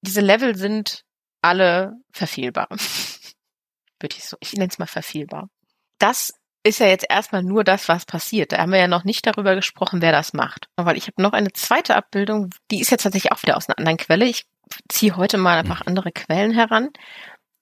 diese 0.00 0.20
Level 0.20 0.56
sind 0.56 1.04
alle 1.40 1.92
verfehlbar. 2.12 2.66
Würde 4.00 4.16
ich 4.16 4.24
so, 4.24 4.36
ich 4.40 4.54
nenne 4.54 4.70
es 4.70 4.78
mal 4.80 4.86
verfehlbar. 4.86 5.50
Das 5.98 6.32
ist 6.64 6.80
ja 6.80 6.88
jetzt 6.88 7.06
erstmal 7.08 7.44
nur 7.44 7.62
das, 7.62 7.88
was 7.88 8.06
passiert. 8.06 8.50
Da 8.50 8.58
haben 8.58 8.72
wir 8.72 8.80
ja 8.80 8.88
noch 8.88 9.04
nicht 9.04 9.24
darüber 9.24 9.54
gesprochen, 9.54 10.02
wer 10.02 10.10
das 10.10 10.32
macht. 10.32 10.66
Weil 10.74 10.96
ich 10.96 11.06
habe 11.06 11.22
noch 11.22 11.32
eine 11.32 11.52
zweite 11.52 11.94
Abbildung, 11.94 12.50
die 12.72 12.80
ist 12.80 12.90
jetzt 12.90 13.02
tatsächlich 13.02 13.30
auch 13.30 13.42
wieder 13.42 13.56
aus 13.56 13.68
einer 13.68 13.78
anderen 13.78 13.98
Quelle. 13.98 14.24
Ich 14.24 14.46
ziehe 14.88 15.16
heute 15.16 15.38
mal 15.38 15.58
einfach 15.58 15.86
andere 15.86 16.10
Quellen 16.10 16.50
heran. 16.50 16.88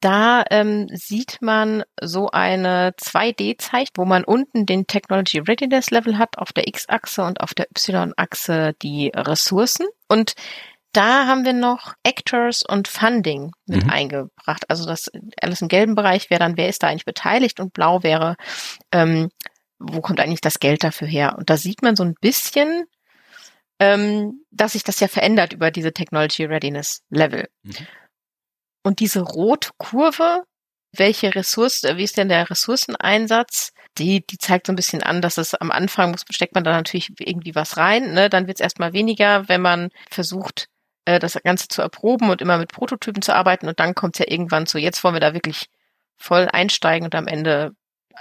Da 0.00 0.44
ähm, 0.50 0.86
sieht 0.92 1.38
man 1.40 1.82
so 2.00 2.30
eine 2.30 2.92
2D-Zeichnung, 3.00 3.96
wo 3.96 4.04
man 4.04 4.24
unten 4.24 4.64
den 4.64 4.86
Technology 4.86 5.40
Readiness 5.40 5.90
Level 5.90 6.18
hat, 6.18 6.38
auf 6.38 6.52
der 6.52 6.68
X-Achse 6.68 7.24
und 7.24 7.40
auf 7.40 7.52
der 7.54 7.66
Y-Achse 7.76 8.74
die 8.80 9.10
Ressourcen. 9.14 9.86
Und 10.06 10.34
da 10.92 11.26
haben 11.26 11.44
wir 11.44 11.52
noch 11.52 11.94
Actors 12.02 12.62
und 12.62 12.88
Funding 12.88 13.52
mit 13.66 13.84
mhm. 13.84 13.90
eingebracht. 13.90 14.64
Also 14.68 14.86
das 14.86 15.10
alles 15.40 15.62
im 15.62 15.68
gelben 15.68 15.94
Bereich 15.94 16.30
wäre 16.30 16.40
dann, 16.40 16.56
wer 16.56 16.68
ist 16.68 16.82
da 16.82 16.88
eigentlich 16.88 17.04
beteiligt 17.04 17.60
und 17.60 17.72
blau 17.72 18.02
wäre, 18.02 18.36
ähm, 18.92 19.28
wo 19.78 20.00
kommt 20.00 20.20
eigentlich 20.20 20.40
das 20.40 20.60
Geld 20.60 20.84
dafür 20.84 21.08
her? 21.08 21.36
Und 21.38 21.50
da 21.50 21.56
sieht 21.56 21.82
man 21.82 21.96
so 21.96 22.04
ein 22.04 22.14
bisschen, 22.20 22.84
ähm, 23.80 24.44
dass 24.50 24.72
sich 24.72 24.82
das 24.82 25.00
ja 25.00 25.08
verändert 25.08 25.52
über 25.52 25.70
diese 25.70 25.92
Technology 25.92 26.44
Readiness 26.44 27.02
Level. 27.10 27.48
Mhm. 27.62 27.74
Und 28.88 29.00
diese 29.00 29.20
Rotkurve, 29.20 30.44
welche 30.96 31.34
Ressource, 31.34 31.82
wie 31.82 32.04
ist 32.04 32.16
denn 32.16 32.30
der 32.30 32.48
Ressourceneinsatz? 32.48 33.74
Die, 33.98 34.26
die 34.26 34.38
zeigt 34.38 34.66
so 34.66 34.72
ein 34.72 34.76
bisschen 34.76 35.02
an, 35.02 35.20
dass 35.20 35.36
es 35.36 35.54
am 35.54 35.70
Anfang 35.70 36.10
muss, 36.10 36.24
steckt 36.30 36.54
man 36.54 36.64
da 36.64 36.72
natürlich 36.72 37.10
irgendwie 37.18 37.54
was 37.54 37.76
rein. 37.76 38.14
Ne? 38.14 38.30
Dann 38.30 38.46
wird 38.46 38.56
es 38.56 38.62
erstmal 38.62 38.94
weniger, 38.94 39.46
wenn 39.46 39.60
man 39.60 39.90
versucht, 40.10 40.68
äh, 41.04 41.18
das 41.18 41.38
Ganze 41.44 41.68
zu 41.68 41.82
erproben 41.82 42.30
und 42.30 42.40
immer 42.40 42.56
mit 42.56 42.72
Prototypen 42.72 43.20
zu 43.20 43.34
arbeiten. 43.34 43.68
Und 43.68 43.78
dann 43.78 43.94
kommt 43.94 44.14
es 44.14 44.20
ja 44.20 44.32
irgendwann 44.32 44.64
zu, 44.64 44.78
jetzt 44.78 45.04
wollen 45.04 45.16
wir 45.16 45.20
da 45.20 45.34
wirklich 45.34 45.66
voll 46.16 46.48
einsteigen 46.50 47.04
und 47.04 47.14
am 47.14 47.26
Ende 47.26 47.72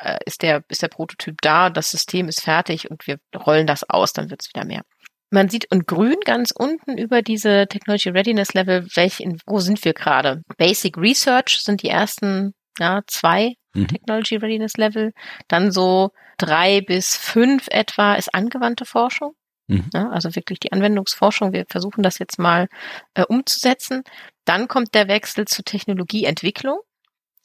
äh, 0.02 0.18
ist, 0.26 0.42
der, 0.42 0.66
ist 0.68 0.82
der 0.82 0.90
Prototyp 0.90 1.40
da, 1.42 1.70
das 1.70 1.92
System 1.92 2.28
ist 2.28 2.42
fertig 2.42 2.92
und 2.92 3.08
wir 3.08 3.20
rollen 3.34 3.68
das 3.68 3.90
aus, 3.90 4.12
dann 4.12 4.30
wird 4.30 4.42
es 4.42 4.50
wieder 4.50 4.66
mehr. 4.66 4.84
Man 5.30 5.50
sieht 5.50 5.66
in 5.66 5.86
grün 5.86 6.18
ganz 6.24 6.52
unten 6.52 6.98
über 6.98 7.22
diese 7.22 7.68
Technology 7.68 8.10
Readiness 8.10 8.54
Level, 8.54 8.88
welch 8.96 9.20
in, 9.20 9.40
wo 9.46 9.60
sind 9.60 9.84
wir 9.84 9.94
gerade? 9.94 10.42
Basic 10.58 10.98
Research 10.98 11.60
sind 11.62 11.84
die 11.84 11.90
ersten 11.90 12.54
ja, 12.80 13.02
zwei 13.08 13.56
mhm. 13.74 13.88
Technology 13.88 14.38
Readiness 14.38 14.78
Level. 14.78 15.12
Dann 15.48 15.72
so 15.72 16.12
drei 16.38 16.82
bis 16.82 17.16
fünf 17.18 17.68
etwa 17.70 18.16
ist 18.16 18.34
angewandte 18.34 18.86
Forschung. 18.86 19.34
Mhm. 19.68 19.90
Ja, 19.94 20.10
also 20.10 20.36
wirklich 20.36 20.60
die 20.60 20.72
Anwendungsforschung. 20.72 21.52
Wir 21.52 21.66
versuchen 21.68 22.04
das 22.04 22.20
jetzt 22.20 22.40
mal 22.40 22.68
äh, 23.14 23.24
umzusetzen. 23.24 24.04
Dann 24.46 24.68
kommt 24.68 24.96
der 24.96 25.08
Wechsel 25.10 25.46
zur 25.46 25.66
Technologieentwicklung. 25.66 26.80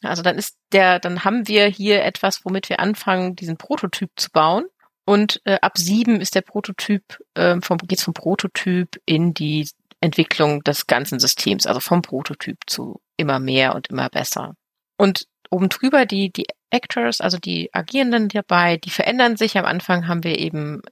Also 0.02 0.22
dann 0.22 0.36
ist 0.36 0.56
der, 0.72 0.98
dann 0.98 1.24
haben 1.24 1.48
wir 1.48 1.66
hier 1.66 2.04
etwas, 2.04 2.44
womit 2.44 2.68
wir 2.68 2.80
anfangen, 2.80 3.36
diesen 3.36 3.56
Prototyp 3.56 4.10
zu 4.16 4.30
bauen. 4.30 4.64
Und 5.04 5.40
äh, 5.44 5.58
ab 5.60 5.78
sieben 5.78 6.20
ist 6.20 6.34
der 6.34 6.42
Prototyp, 6.42 7.18
äh, 7.34 7.60
vom, 7.60 7.78
geht's 7.78 8.04
vom 8.04 8.14
Prototyp 8.14 9.00
in 9.04 9.34
die 9.34 9.68
Entwicklung 10.00 10.62
des 10.62 10.86
ganzen 10.86 11.18
Systems, 11.20 11.66
also 11.66 11.80
vom 11.80 12.02
Prototyp 12.02 12.58
zu 12.66 13.00
immer 13.16 13.38
mehr 13.38 13.74
und 13.74 13.88
immer 13.88 14.08
besser. 14.08 14.54
Und 14.96 15.26
oben 15.50 15.68
drüber 15.68 16.06
die, 16.06 16.30
die 16.30 16.46
Actors, 16.70 17.20
also 17.20 17.38
die 17.38 17.72
Agierenden 17.74 18.28
dabei, 18.28 18.76
die 18.78 18.90
verändern 18.90 19.36
sich. 19.36 19.58
Am 19.58 19.64
Anfang 19.64 20.08
haben 20.08 20.24
wir 20.24 20.38
eben 20.38 20.82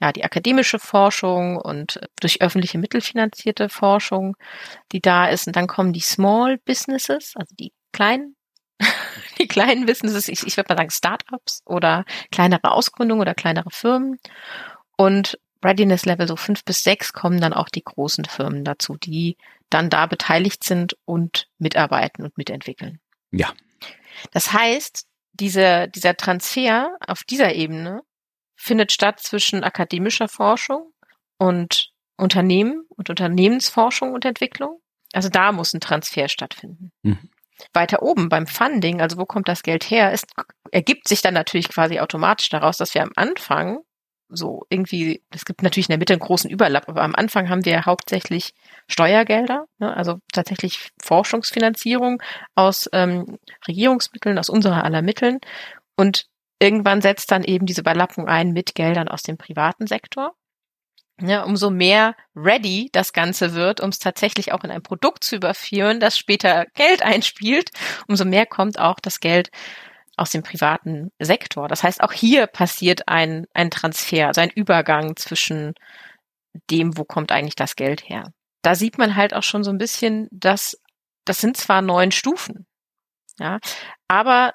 ja, 0.00 0.12
die 0.12 0.24
akademische 0.24 0.78
Forschung 0.78 1.56
und 1.56 2.00
durch 2.20 2.40
öffentliche 2.40 2.78
Mittel 2.78 3.00
finanzierte 3.00 3.68
Forschung, 3.68 4.36
die 4.92 5.00
da 5.00 5.26
ist. 5.28 5.46
Und 5.46 5.56
dann 5.56 5.66
kommen 5.66 5.92
die 5.92 6.00
Small 6.00 6.58
Businesses, 6.58 7.34
also 7.36 7.54
die 7.58 7.72
kleinen 7.92 8.36
die 9.38 9.48
kleinen 9.48 9.86
Businesses, 9.86 10.28
ich, 10.28 10.46
ich 10.46 10.56
würde 10.56 10.72
mal 10.72 10.78
sagen 10.78 10.90
Startups 10.90 11.62
oder 11.64 12.04
kleinere 12.30 12.70
Ausgründungen 12.72 13.20
oder 13.20 13.34
kleinere 13.34 13.70
Firmen. 13.70 14.18
Und 14.96 15.38
Readiness 15.64 16.06
Level 16.06 16.28
so 16.28 16.36
fünf 16.36 16.64
bis 16.64 16.82
sechs 16.82 17.12
kommen 17.12 17.40
dann 17.40 17.52
auch 17.52 17.68
die 17.68 17.82
großen 17.82 18.24
Firmen 18.24 18.64
dazu, 18.64 18.96
die 18.96 19.36
dann 19.70 19.90
da 19.90 20.06
beteiligt 20.06 20.64
sind 20.64 20.96
und 21.04 21.48
mitarbeiten 21.58 22.24
und 22.24 22.38
mitentwickeln. 22.38 23.00
Ja. 23.30 23.52
Das 24.32 24.52
heißt, 24.52 25.06
diese, 25.32 25.88
dieser 25.88 26.16
Transfer 26.16 26.96
auf 27.06 27.24
dieser 27.24 27.54
Ebene 27.54 28.02
findet 28.56 28.92
statt 28.92 29.20
zwischen 29.20 29.62
akademischer 29.62 30.28
Forschung 30.28 30.92
und 31.38 31.92
Unternehmen 32.16 32.84
und 32.88 33.10
Unternehmensforschung 33.10 34.12
und 34.12 34.24
Entwicklung. 34.24 34.80
Also 35.12 35.28
da 35.28 35.52
muss 35.52 35.72
ein 35.74 35.80
Transfer 35.80 36.28
stattfinden. 36.28 36.92
Mhm 37.02 37.30
weiter 37.72 38.02
oben 38.02 38.28
beim 38.28 38.46
Funding, 38.46 39.00
also 39.00 39.18
wo 39.18 39.24
kommt 39.24 39.48
das 39.48 39.62
Geld 39.62 39.84
her, 39.84 40.12
ist, 40.12 40.26
ergibt 40.70 41.08
sich 41.08 41.22
dann 41.22 41.34
natürlich 41.34 41.68
quasi 41.68 42.00
automatisch 42.00 42.48
daraus, 42.48 42.76
dass 42.76 42.94
wir 42.94 43.02
am 43.02 43.12
Anfang 43.16 43.80
so 44.28 44.66
irgendwie, 44.68 45.22
es 45.30 45.44
gibt 45.44 45.62
natürlich 45.62 45.88
in 45.88 45.92
der 45.92 45.98
Mitte 45.98 46.12
einen 46.12 46.20
großen 46.20 46.50
Überlapp, 46.50 46.88
aber 46.88 47.02
am 47.02 47.14
Anfang 47.14 47.48
haben 47.48 47.64
wir 47.64 47.86
hauptsächlich 47.86 48.52
Steuergelder, 48.86 49.64
ne, 49.78 49.96
also 49.96 50.18
tatsächlich 50.32 50.90
Forschungsfinanzierung 51.02 52.22
aus 52.54 52.88
ähm, 52.92 53.38
Regierungsmitteln, 53.66 54.38
aus 54.38 54.50
unserer 54.50 54.84
aller 54.84 55.02
Mitteln. 55.02 55.38
Und 55.96 56.26
irgendwann 56.58 57.00
setzt 57.00 57.30
dann 57.30 57.42
eben 57.42 57.66
diese 57.66 57.80
Überlappung 57.80 58.28
ein 58.28 58.52
mit 58.52 58.74
Geldern 58.74 59.08
aus 59.08 59.22
dem 59.22 59.38
privaten 59.38 59.86
Sektor. 59.86 60.34
Ja, 61.20 61.42
umso 61.42 61.70
mehr 61.70 62.14
ready 62.36 62.90
das 62.92 63.12
Ganze 63.12 63.54
wird, 63.54 63.80
um 63.80 63.88
es 63.88 63.98
tatsächlich 63.98 64.52
auch 64.52 64.62
in 64.62 64.70
ein 64.70 64.82
Produkt 64.82 65.24
zu 65.24 65.34
überführen, 65.34 65.98
das 65.98 66.16
später 66.16 66.66
Geld 66.74 67.02
einspielt, 67.02 67.70
umso 68.06 68.24
mehr 68.24 68.46
kommt 68.46 68.78
auch 68.78 69.00
das 69.00 69.18
Geld 69.18 69.50
aus 70.16 70.30
dem 70.30 70.42
privaten 70.44 71.10
Sektor. 71.18 71.66
Das 71.68 71.82
heißt, 71.82 72.02
auch 72.02 72.12
hier 72.12 72.46
passiert 72.46 73.08
ein, 73.08 73.46
ein 73.52 73.70
Transfer, 73.70 74.28
also 74.28 74.40
ein 74.40 74.50
Übergang 74.50 75.16
zwischen 75.16 75.74
dem, 76.70 76.96
wo 76.96 77.04
kommt 77.04 77.32
eigentlich 77.32 77.56
das 77.56 77.76
Geld 77.76 78.08
her. 78.08 78.32
Da 78.62 78.74
sieht 78.74 78.98
man 78.98 79.16
halt 79.16 79.34
auch 79.34 79.42
schon 79.42 79.64
so 79.64 79.70
ein 79.70 79.78
bisschen, 79.78 80.28
dass 80.30 80.76
das 81.24 81.38
sind 81.38 81.56
zwar 81.56 81.82
neun 81.82 82.10
Stufen, 82.10 82.66
ja, 83.38 83.58
aber 84.08 84.52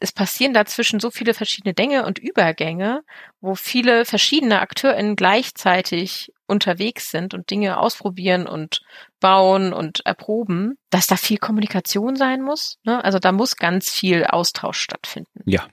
es 0.00 0.12
passieren 0.12 0.54
dazwischen 0.54 1.00
so 1.00 1.10
viele 1.10 1.34
verschiedene 1.34 1.74
Dinge 1.74 2.06
und 2.06 2.18
Übergänge, 2.18 3.02
wo 3.40 3.54
viele 3.54 4.04
verschiedene 4.04 4.60
AkteurInnen 4.60 5.16
gleichzeitig 5.16 6.32
unterwegs 6.46 7.10
sind 7.10 7.34
und 7.34 7.50
Dinge 7.50 7.78
ausprobieren 7.78 8.46
und 8.46 8.80
bauen 9.20 9.72
und 9.72 10.04
erproben, 10.06 10.78
dass 10.90 11.06
da 11.06 11.16
viel 11.16 11.38
Kommunikation 11.38 12.16
sein 12.16 12.42
muss. 12.42 12.78
Ne? 12.84 13.04
Also 13.04 13.18
da 13.18 13.32
muss 13.32 13.56
ganz 13.56 13.90
viel 13.90 14.24
Austausch 14.24 14.78
stattfinden. 14.80 15.42
Ja. 15.44 15.66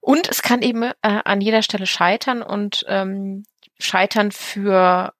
Und 0.00 0.28
es 0.28 0.42
kann 0.42 0.62
eben 0.62 0.82
äh, 0.82 0.92
an 1.02 1.40
jeder 1.40 1.62
Stelle 1.62 1.86
scheitern 1.86 2.42
und 2.42 2.84
ähm, 2.88 3.44
scheitern 3.78 4.32
für 4.32 5.12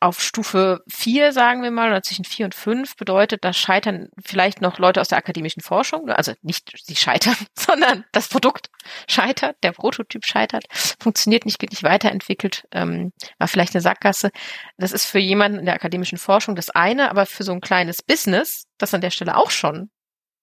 auf 0.00 0.22
Stufe 0.22 0.82
vier 0.88 1.32
sagen 1.32 1.62
wir 1.62 1.70
mal, 1.70 1.88
oder 1.88 2.02
zwischen 2.02 2.24
vier 2.24 2.44
und 2.44 2.54
fünf 2.54 2.96
bedeutet, 2.96 3.44
das 3.44 3.56
scheitern 3.56 4.08
vielleicht 4.24 4.60
noch 4.60 4.78
Leute 4.78 5.00
aus 5.00 5.08
der 5.08 5.18
akademischen 5.18 5.62
Forschung, 5.62 6.08
also 6.10 6.32
nicht 6.42 6.72
sie 6.84 6.96
scheitern, 6.96 7.36
sondern 7.58 8.04
das 8.12 8.28
Produkt 8.28 8.68
scheitert, 9.08 9.56
der 9.62 9.72
Prototyp 9.72 10.24
scheitert, 10.24 10.64
funktioniert 11.00 11.44
nicht, 11.46 11.58
geht 11.58 11.70
nicht 11.70 11.82
weiterentwickelt, 11.82 12.64
ähm, 12.70 13.12
war 13.38 13.48
vielleicht 13.48 13.74
eine 13.74 13.82
Sackgasse. 13.82 14.30
Das 14.76 14.92
ist 14.92 15.04
für 15.04 15.18
jemanden 15.18 15.58
in 15.58 15.66
der 15.66 15.74
akademischen 15.74 16.18
Forschung 16.18 16.54
das 16.54 16.70
eine, 16.70 17.10
aber 17.10 17.26
für 17.26 17.42
so 17.42 17.52
ein 17.52 17.60
kleines 17.60 18.02
Business, 18.02 18.66
das 18.78 18.94
an 18.94 19.00
der 19.00 19.10
Stelle 19.10 19.36
auch 19.36 19.50
schon 19.50 19.90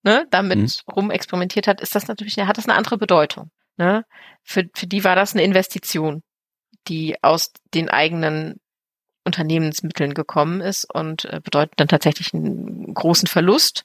ne, 0.02 0.26
damit 0.30 0.58
mhm. 0.58 0.92
rumexperimentiert 0.92 1.66
hat, 1.66 1.80
ist 1.80 1.94
das 1.94 2.08
natürlich, 2.08 2.38
hat 2.38 2.58
das 2.58 2.68
eine 2.68 2.76
andere 2.76 2.98
Bedeutung. 2.98 3.50
Ne? 3.76 4.04
Für, 4.44 4.64
für 4.74 4.86
die 4.86 5.04
war 5.04 5.16
das 5.16 5.34
eine 5.34 5.44
Investition 5.44 6.22
die 6.88 7.16
aus 7.22 7.52
den 7.74 7.88
eigenen 7.88 8.60
Unternehmensmitteln 9.24 10.14
gekommen 10.14 10.60
ist 10.60 10.92
und 10.92 11.24
äh, 11.26 11.40
bedeutet 11.42 11.74
dann 11.76 11.88
tatsächlich 11.88 12.32
einen 12.34 12.94
großen 12.94 13.28
Verlust 13.28 13.84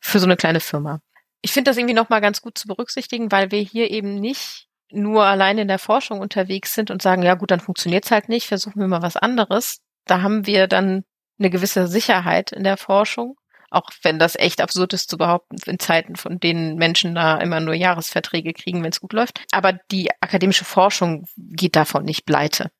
für 0.00 0.18
so 0.18 0.26
eine 0.26 0.36
kleine 0.36 0.60
Firma. 0.60 1.00
Ich 1.40 1.52
finde 1.52 1.70
das 1.70 1.76
irgendwie 1.76 1.94
nochmal 1.94 2.20
ganz 2.20 2.42
gut 2.42 2.58
zu 2.58 2.66
berücksichtigen, 2.68 3.32
weil 3.32 3.50
wir 3.50 3.60
hier 3.60 3.90
eben 3.90 4.14
nicht 4.14 4.68
nur 4.90 5.24
allein 5.24 5.58
in 5.58 5.68
der 5.68 5.78
Forschung 5.78 6.20
unterwegs 6.20 6.74
sind 6.74 6.90
und 6.90 7.02
sagen, 7.02 7.22
ja 7.22 7.34
gut, 7.34 7.50
dann 7.50 7.60
funktioniert's 7.60 8.10
halt 8.10 8.28
nicht, 8.28 8.46
versuchen 8.46 8.80
wir 8.80 8.88
mal 8.88 9.02
was 9.02 9.16
anderes. 9.16 9.78
Da 10.06 10.22
haben 10.22 10.46
wir 10.46 10.66
dann 10.66 11.04
eine 11.38 11.50
gewisse 11.50 11.88
Sicherheit 11.88 12.52
in 12.52 12.64
der 12.64 12.76
Forschung, 12.76 13.36
auch 13.70 13.90
wenn 14.02 14.18
das 14.18 14.36
echt 14.36 14.60
absurd 14.60 14.92
ist 14.92 15.10
zu 15.10 15.18
behaupten, 15.18 15.56
in 15.66 15.78
Zeiten, 15.78 16.16
von 16.16 16.38
denen 16.38 16.76
Menschen 16.76 17.14
da 17.14 17.38
immer 17.38 17.60
nur 17.60 17.74
Jahresverträge 17.74 18.52
kriegen, 18.52 18.82
wenn 18.82 18.90
es 18.90 19.00
gut 19.00 19.12
läuft. 19.12 19.40
Aber 19.50 19.72
die 19.90 20.10
akademische 20.20 20.64
Forschung 20.64 21.26
geht 21.36 21.76
davon 21.76 22.04
nicht 22.04 22.24
pleite. 22.24 22.70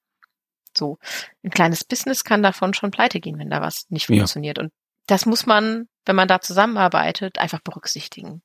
So, 0.77 0.99
ein 1.43 1.51
kleines 1.51 1.85
Business 1.85 2.25
kann 2.25 2.43
davon 2.43 2.75
schon 2.75 2.91
pleite 2.91 3.21
gehen, 3.21 3.39
wenn 3.39 3.51
da 3.51 3.61
was 3.61 3.87
nicht 3.91 4.07
funktioniert. 4.07 4.59
Ja. 4.59 4.65
Und 4.65 4.73
das 5.07 5.27
muss 5.27 5.47
man, 5.47 5.89
wenn 6.05 6.17
man 6.17 6.29
da 6.29 6.41
zusammenarbeitet, 6.41 7.39
einfach 7.39 7.61
berücksichtigen. 7.61 8.43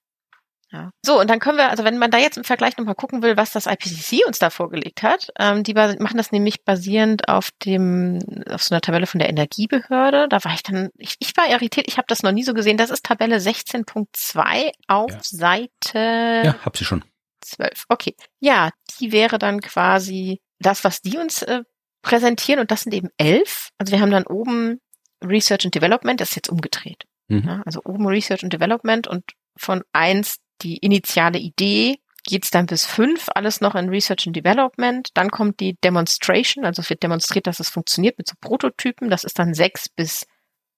Ja. 0.72 0.92
So, 1.04 1.20
und 1.20 1.30
dann 1.30 1.40
können 1.40 1.58
wir, 1.58 1.72
also 1.72 1.84
wenn 1.84 1.98
man 1.98 2.12
da 2.12 2.20
jetzt 2.20 2.38
im 2.38 2.44
Vergleich 2.44 2.78
nochmal 2.78 2.94
gucken 2.94 3.24
will, 3.24 3.38
was 3.38 3.52
das 3.52 3.66
IPCC 3.66 4.26
uns 4.28 4.38
da 4.38 4.52
vorgelegt 4.52 5.02
hat, 5.02 5.30
ähm, 5.40 5.64
die 5.64 5.74
machen 5.74 6.18
das 6.18 6.32
nämlich 6.32 6.64
basierend 6.64 7.28
auf 7.28 7.50
dem, 7.66 8.20
auf 8.48 8.62
so 8.62 8.76
einer 8.76 8.82
Tabelle 8.82 9.08
von 9.08 9.18
der 9.18 9.30
Energiebehörde. 9.30 10.28
Da 10.30 10.44
war 10.44 10.54
ich 10.54 10.62
dann, 10.62 10.90
ich, 10.98 11.16
ich 11.20 11.36
war 11.36 11.50
irritiert, 11.50 11.88
ich 11.88 11.98
habe 11.98 12.06
das 12.08 12.22
noch 12.22 12.32
nie 12.32 12.44
so 12.44 12.54
gesehen. 12.54 12.78
Das 12.78 12.92
ist 12.92 13.04
Tabelle 13.04 13.38
16.2 13.38 14.72
auf 14.88 15.12
ja. 15.12 15.20
Seite. 15.24 16.42
Ja, 16.46 16.56
hab 16.64 16.78
sie 16.78 16.86
schon. 16.86 17.04
12. 17.42 17.86
Okay. 17.90 18.16
Ja, 18.40 18.70
die 19.00 19.12
wäre 19.12 19.40
dann 19.40 19.62
quasi 19.62 20.40
das, 20.60 20.84
was 20.84 21.02
die 21.02 21.18
uns 21.18 21.42
äh, 21.42 21.64
präsentieren, 22.02 22.60
und 22.60 22.72
das 22.72 22.82
sind 22.82 22.94
eben 22.94 23.10
elf. 23.18 23.70
Also 23.78 23.92
wir 23.92 24.00
haben 24.00 24.12
dann 24.12 24.26
oben 24.26 24.80
Research 25.24 25.66
and 25.66 25.76
Development, 25.76 26.20
das 26.20 26.30
ist 26.30 26.36
jetzt 26.36 26.50
umgedreht. 26.50 27.06
Mhm. 27.28 27.44
Ja, 27.46 27.62
also 27.66 27.82
oben 27.84 28.08
Research 28.08 28.44
and 28.44 28.54
Development 28.54 29.08
und 29.08 29.24
von 29.58 29.84
eins 29.94 30.38
die 30.62 30.78
initiale 30.78 31.40
Idee, 31.40 32.00
geht's 32.24 32.52
dann 32.52 32.66
bis 32.66 32.86
fünf, 32.86 33.30
alles 33.34 33.62
noch 33.62 33.76
in 33.76 33.90
Research 33.90 34.28
and 34.28 34.36
Development. 34.36 35.10
Dann 35.14 35.32
kommt 35.32 35.60
die 35.60 35.76
Demonstration, 35.84 36.66
also 36.66 36.82
es 36.82 36.90
wird 36.90 37.04
demonstriert, 37.04 37.48
dass 37.48 37.60
es 37.60 37.70
funktioniert 37.70 38.18
mit 38.18 38.28
so 38.28 38.36
Prototypen. 38.40 39.10
Das 39.10 39.24
ist 39.24 39.40
dann 39.40 39.54
sechs 39.54 39.90
bis 39.90 40.26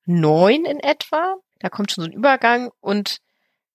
neun 0.05 0.65
in 0.65 0.79
etwa. 0.79 1.35
Da 1.59 1.69
kommt 1.69 1.91
schon 1.91 2.03
so 2.03 2.09
ein 2.09 2.15
Übergang 2.15 2.71
und 2.79 3.19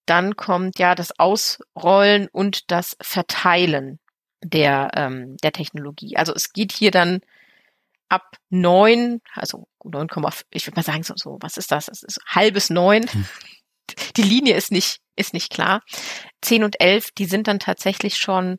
dann 0.07 0.37
kommt 0.37 0.79
ja 0.79 0.95
das 0.95 1.19
Ausrollen 1.19 2.29
und 2.29 2.71
das 2.71 2.97
Verteilen 3.01 3.99
der, 4.43 4.93
ähm, 4.95 5.37
der 5.43 5.53
Technologie. 5.53 6.17
Also 6.17 6.33
es 6.33 6.53
geht 6.53 6.73
hier 6.73 6.91
dann 6.91 7.21
ab 8.09 8.37
neun, 8.51 9.21
also 9.33 9.67
9, 9.85 10.09
ich 10.51 10.67
würde 10.67 10.77
mal 10.77 10.83
sagen 10.83 11.03
so, 11.03 11.15
so, 11.17 11.39
was 11.41 11.57
ist 11.57 11.73
das? 11.73 11.89
Es 11.89 12.03
ist 12.03 12.21
halbes 12.27 12.71
neun. 12.71 13.03
Hm. 13.11 13.27
Die 14.17 14.23
Linie 14.23 14.57
ist 14.57 14.73
nicht 14.73 15.01
ist 15.17 15.33
nicht 15.33 15.51
klar. 15.51 15.83
Zehn 16.43 16.63
und 16.63 16.81
elf, 16.81 17.11
die 17.11 17.25
sind 17.25 17.49
dann 17.49 17.59
tatsächlich 17.59 18.19
schon 18.19 18.59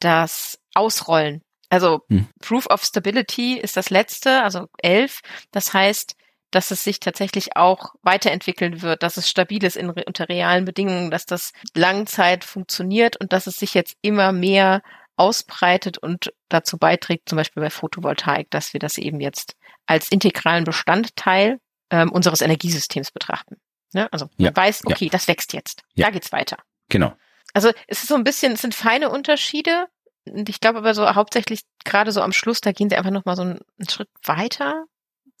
das 0.00 0.58
Ausrollen. 0.74 1.42
Also 1.68 2.00
hm. 2.08 2.28
Proof 2.40 2.66
of 2.70 2.82
Stability 2.82 3.58
ist 3.58 3.76
das 3.76 3.90
letzte, 3.90 4.42
also 4.42 4.66
elf. 4.78 5.20
Das 5.52 5.74
heißt, 5.74 6.14
dass 6.50 6.70
es 6.70 6.82
sich 6.82 6.98
tatsächlich 6.98 7.56
auch 7.56 7.94
weiterentwickeln 8.02 8.80
wird, 8.80 9.02
dass 9.02 9.18
es 9.18 9.28
stabil 9.28 9.62
ist 9.62 9.76
in, 9.76 9.90
unter 9.90 10.30
realen 10.30 10.64
Bedingungen, 10.64 11.10
dass 11.10 11.26
das 11.26 11.52
Langzeit 11.74 12.42
funktioniert 12.42 13.20
und 13.20 13.34
dass 13.34 13.46
es 13.46 13.56
sich 13.56 13.74
jetzt 13.74 13.96
immer 14.00 14.32
mehr 14.32 14.82
ausbreitet 15.18 15.98
und 15.98 16.32
dazu 16.48 16.78
beiträgt, 16.78 17.28
zum 17.28 17.36
Beispiel 17.36 17.62
bei 17.62 17.70
Photovoltaik, 17.70 18.50
dass 18.50 18.72
wir 18.72 18.80
das 18.80 18.98
eben 18.98 19.20
jetzt 19.20 19.56
als 19.86 20.10
integralen 20.10 20.64
Bestandteil 20.64 21.58
ähm, 21.90 22.10
unseres 22.12 22.40
Energiesystems 22.40 23.10
betrachten. 23.10 23.56
Ne? 23.94 24.12
Also 24.12 24.26
man 24.36 24.46
ja. 24.46 24.56
weiß, 24.56 24.84
okay, 24.84 25.06
ja. 25.06 25.10
das 25.10 25.28
wächst 25.28 25.52
jetzt. 25.52 25.82
Ja. 25.94 26.06
Da 26.06 26.12
geht's 26.12 26.32
weiter. 26.32 26.58
Genau. 26.88 27.14
Also 27.54 27.70
es 27.86 28.02
ist 28.02 28.08
so 28.08 28.14
ein 28.14 28.24
bisschen, 28.24 28.52
es 28.52 28.62
sind 28.62 28.74
feine 28.74 29.10
Unterschiede. 29.10 29.86
Und 30.26 30.48
ich 30.48 30.60
glaube 30.60 30.78
aber 30.78 30.94
so 30.94 31.14
hauptsächlich 31.14 31.62
gerade 31.84 32.12
so 32.12 32.20
am 32.20 32.32
Schluss, 32.32 32.60
da 32.60 32.72
gehen 32.72 32.90
sie 32.90 32.96
einfach 32.96 33.10
nochmal 33.10 33.36
so 33.36 33.42
einen, 33.42 33.60
einen 33.78 33.88
Schritt 33.88 34.10
weiter, 34.22 34.84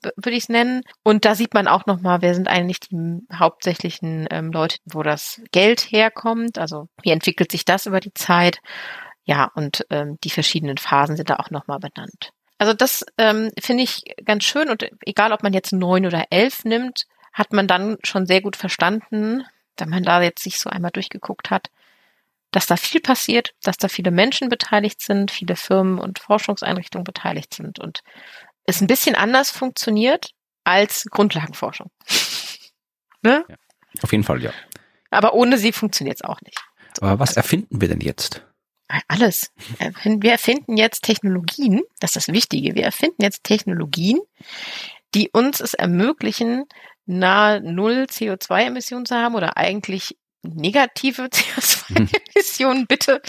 würde 0.02 0.36
ich 0.36 0.44
es 0.44 0.48
nennen. 0.48 0.82
Und 1.02 1.24
da 1.24 1.34
sieht 1.34 1.52
man 1.52 1.68
auch 1.68 1.84
nochmal, 1.86 2.22
wer 2.22 2.34
sind 2.34 2.48
eigentlich 2.48 2.80
die 2.80 3.20
hauptsächlichen 3.34 4.26
ähm, 4.30 4.50
Leute, 4.50 4.78
wo 4.86 5.02
das 5.02 5.42
Geld 5.52 5.80
herkommt. 5.80 6.58
Also 6.58 6.88
wie 7.02 7.10
entwickelt 7.10 7.52
sich 7.52 7.64
das 7.64 7.86
über 7.86 8.00
die 8.00 8.14
Zeit? 8.14 8.60
Ja, 9.28 9.50
und 9.54 9.86
ähm, 9.90 10.16
die 10.24 10.30
verschiedenen 10.30 10.78
Phasen 10.78 11.18
sind 11.18 11.28
da 11.28 11.36
auch 11.36 11.50
nochmal 11.50 11.78
benannt. 11.78 12.32
Also 12.56 12.72
das 12.72 13.04
ähm, 13.18 13.50
finde 13.60 13.82
ich 13.82 14.04
ganz 14.24 14.44
schön 14.44 14.70
und 14.70 14.88
egal, 15.04 15.32
ob 15.32 15.42
man 15.42 15.52
jetzt 15.52 15.70
neun 15.70 16.06
oder 16.06 16.24
elf 16.30 16.64
nimmt, 16.64 17.04
hat 17.34 17.52
man 17.52 17.68
dann 17.68 17.98
schon 18.02 18.24
sehr 18.24 18.40
gut 18.40 18.56
verstanden, 18.56 19.44
wenn 19.76 19.90
man 19.90 20.02
da 20.02 20.22
jetzt 20.22 20.42
sich 20.42 20.58
so 20.58 20.70
einmal 20.70 20.92
durchgeguckt 20.92 21.50
hat, 21.50 21.68
dass 22.52 22.66
da 22.66 22.78
viel 22.78 23.02
passiert, 23.02 23.54
dass 23.62 23.76
da 23.76 23.88
viele 23.88 24.10
Menschen 24.10 24.48
beteiligt 24.48 25.02
sind, 25.02 25.30
viele 25.30 25.56
Firmen 25.56 25.98
und 25.98 26.18
Forschungseinrichtungen 26.20 27.04
beteiligt 27.04 27.52
sind 27.52 27.78
und 27.78 28.00
es 28.64 28.80
ein 28.80 28.86
bisschen 28.86 29.14
anders 29.14 29.50
funktioniert 29.50 30.30
als 30.64 31.04
Grundlagenforschung. 31.10 31.90
ne? 33.22 33.44
Ja, 33.46 33.56
auf 34.00 34.10
jeden 34.10 34.24
Fall, 34.24 34.42
ja. 34.42 34.52
Aber 35.10 35.34
ohne 35.34 35.58
sie 35.58 35.72
funktioniert 35.72 36.16
es 36.16 36.24
auch 36.26 36.40
nicht. 36.40 36.58
Aber 37.02 37.18
was 37.18 37.36
erfinden 37.36 37.82
wir 37.82 37.88
denn 37.88 38.00
jetzt? 38.00 38.47
Alles. 39.06 39.52
Wir 40.04 40.32
erfinden 40.32 40.76
jetzt 40.76 41.02
Technologien, 41.02 41.82
das 42.00 42.16
ist 42.16 42.28
das 42.28 42.34
Wichtige, 42.34 42.74
wir 42.74 42.84
erfinden 42.84 43.22
jetzt 43.22 43.44
Technologien, 43.44 44.18
die 45.14 45.28
uns 45.30 45.60
es 45.60 45.74
ermöglichen, 45.74 46.64
nahe 47.04 47.60
Null 47.60 48.06
CO2-Emissionen 48.10 49.06
zu 49.06 49.14
haben 49.16 49.34
oder 49.34 49.56
eigentlich 49.56 50.16
negative 50.42 51.22
CO2-Emissionen 51.32 52.86
bitte, 52.88 53.20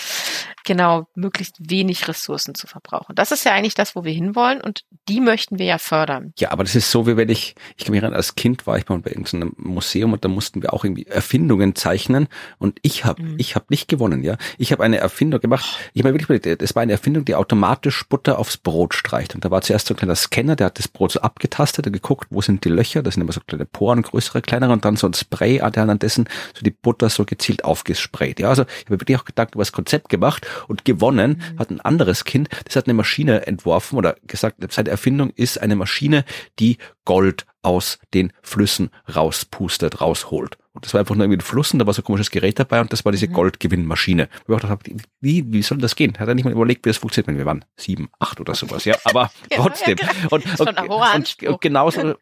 genau, 0.70 1.08
möglichst 1.16 1.58
wenig 1.60 2.08
Ressourcen 2.08 2.54
zu 2.54 2.68
verbrauchen. 2.68 3.16
Das 3.16 3.32
ist 3.32 3.44
ja 3.44 3.54
eigentlich 3.54 3.74
das, 3.74 3.96
wo 3.96 4.04
wir 4.04 4.14
hinwollen 4.14 4.62
und 4.62 4.86
die 5.10 5.20
möchten 5.20 5.58
wir 5.58 5.66
ja 5.66 5.80
fördern. 5.80 6.32
Ja, 6.38 6.52
aber 6.52 6.64
das 6.64 6.76
ist 6.76 6.92
so, 6.92 7.08
wie 7.08 7.18
wenn 7.18 7.28
ich, 7.30 7.56
ich 7.76 7.86
kann 7.86 7.92
mich 7.92 8.04
erinnern, 8.04 8.16
als 8.16 8.36
Kind 8.36 8.68
war 8.68 8.78
ich 8.78 8.88
mal 8.88 9.00
bei 9.00 9.10
irgendeinem 9.10 9.54
Museum 9.58 10.14
und 10.14 10.24
da 10.24 10.30
mussten 10.30 10.62
wir 10.62 10.72
auch 10.72 10.84
irgendwie 10.84 11.08
Erfindungen 11.08 11.74
zeichnen 11.74 12.28
und 12.60 12.78
ich 12.84 13.04
habe 13.04 13.24
mhm. 13.24 13.36
ich 13.40 13.56
habe 13.56 13.66
nicht 13.70 13.88
gewonnen, 13.88 14.24
ja. 14.24 14.38
Ich 14.60 14.72
habe 14.72 14.84
eine 14.84 14.98
Erfindung 14.98 15.40
gemacht, 15.40 15.80
ich 15.94 16.04
habe 16.04 16.14
wirklich, 16.14 16.58
das 16.60 16.76
war 16.76 16.84
eine 16.84 16.92
Erfindung, 16.92 17.26
die 17.26 17.34
automatisch 17.34 18.08
Butter 18.08 18.38
aufs 18.38 18.58
Brot 18.58 18.94
streicht 18.94 19.34
und 19.34 19.44
da 19.44 19.50
war 19.50 19.62
zuerst 19.62 19.88
so 19.88 19.96
ein 19.96 19.98
kleiner 19.98 20.16
Scanner, 20.16 20.56
der 20.56 20.68
hat 20.68 20.78
das 20.78 20.88
Brot 20.88 21.14
so 21.14 21.22
abgetastet 21.22 21.88
und 21.88 21.94
geguckt, 21.94 22.28
wo 22.30 22.42
sind 22.42 22.64
die 22.64 22.70
Löcher, 22.70 23.02
das 23.02 23.16
sind 23.16 23.24
immer 23.24 23.34
so 23.34 23.42
kleine 23.42 23.66
Poren, 23.66 24.04
größere, 24.04 24.44
kleinere 24.44 24.72
und 24.72 24.86
dann 24.86 24.98
so 24.98 25.08
ein 25.08 25.16
Spray, 25.16 25.58
der 25.58 25.90
an 25.90 25.98
dessen 25.98 26.30
so 26.54 26.62
die 26.62 26.70
Butter 26.70 27.00
Butter 27.00 27.10
so 27.10 27.24
gezielt 27.24 27.64
aufgesprayt. 27.64 28.40
Ja, 28.40 28.50
also 28.50 28.64
ich 28.64 28.86
habe 28.86 29.00
wirklich 29.00 29.18
auch 29.18 29.26
Gedanken 29.26 29.54
über 29.54 29.62
das 29.62 29.72
Konzept 29.72 30.10
gemacht 30.10 30.46
und 30.68 30.86
gewonnen 30.86 31.42
mhm. 31.54 31.60
hat 31.60 31.70
ein 31.70 31.82
anderes 31.82 32.26
Kind, 32.26 32.50
das 32.66 32.76
hat 32.76 32.86
eine 32.86 32.94
Maschine 32.94 33.48
entworfen 33.48 33.98
oder 33.98 34.16
gesagt, 34.28 34.58
seine 34.72 34.90
Erfindung 34.90 35.32
ist 35.32 35.62
eine 35.62 35.76
Maschine, 35.76 36.26
die 36.60 36.78
Gold 37.06 37.46
aus 37.62 38.00
den 38.14 38.32
Flüssen 38.42 38.90
rauspustet, 39.14 40.02
rausholt. 40.02 40.58
Und 40.80 40.86
das 40.86 40.94
war 40.94 41.02
einfach 41.02 41.14
nur 41.14 41.26
irgendwie 41.26 41.40
ein 41.40 41.42
Fluss 41.42 41.74
und 41.74 41.80
da 41.80 41.86
war 41.86 41.94
so 41.94 42.02
ein 42.02 42.06
komisches 42.06 42.32
Gerät 42.32 42.58
dabei 42.58 42.80
und 42.80 42.94
das 42.94 43.04
war 43.04 43.12
diese 43.12 43.28
mhm. 43.28 43.34
Goldgewinnmaschine. 43.34 44.30
Wo 44.48 44.56
ich 44.56 44.62
gedacht 44.62 44.90
wie, 45.20 45.44
wie 45.52 45.62
soll 45.62 45.78
das 45.80 45.98
gehen? 45.98 46.18
Hat 46.18 46.30
er 46.30 46.36
nicht 46.36 46.46
mal 46.46 46.54
überlegt, 46.54 46.86
wie 46.86 46.90
das 46.90 46.96
funktioniert, 46.96 47.28
wenn 47.28 47.38
wir 47.38 47.46
waren 47.46 47.66
sieben, 47.76 48.08
acht 48.18 48.40
oder 48.40 48.56
sowas, 48.56 48.86
ja, 48.86 48.96
aber 49.04 49.30
ja, 49.52 49.58
trotzdem. 49.58 49.98
Ja, 50.00 50.08
genau. 50.08 50.36
und, 50.36 50.60
und, 50.60 50.80
und, 50.90 51.44
und, 51.50 51.62
genauso 51.62 52.16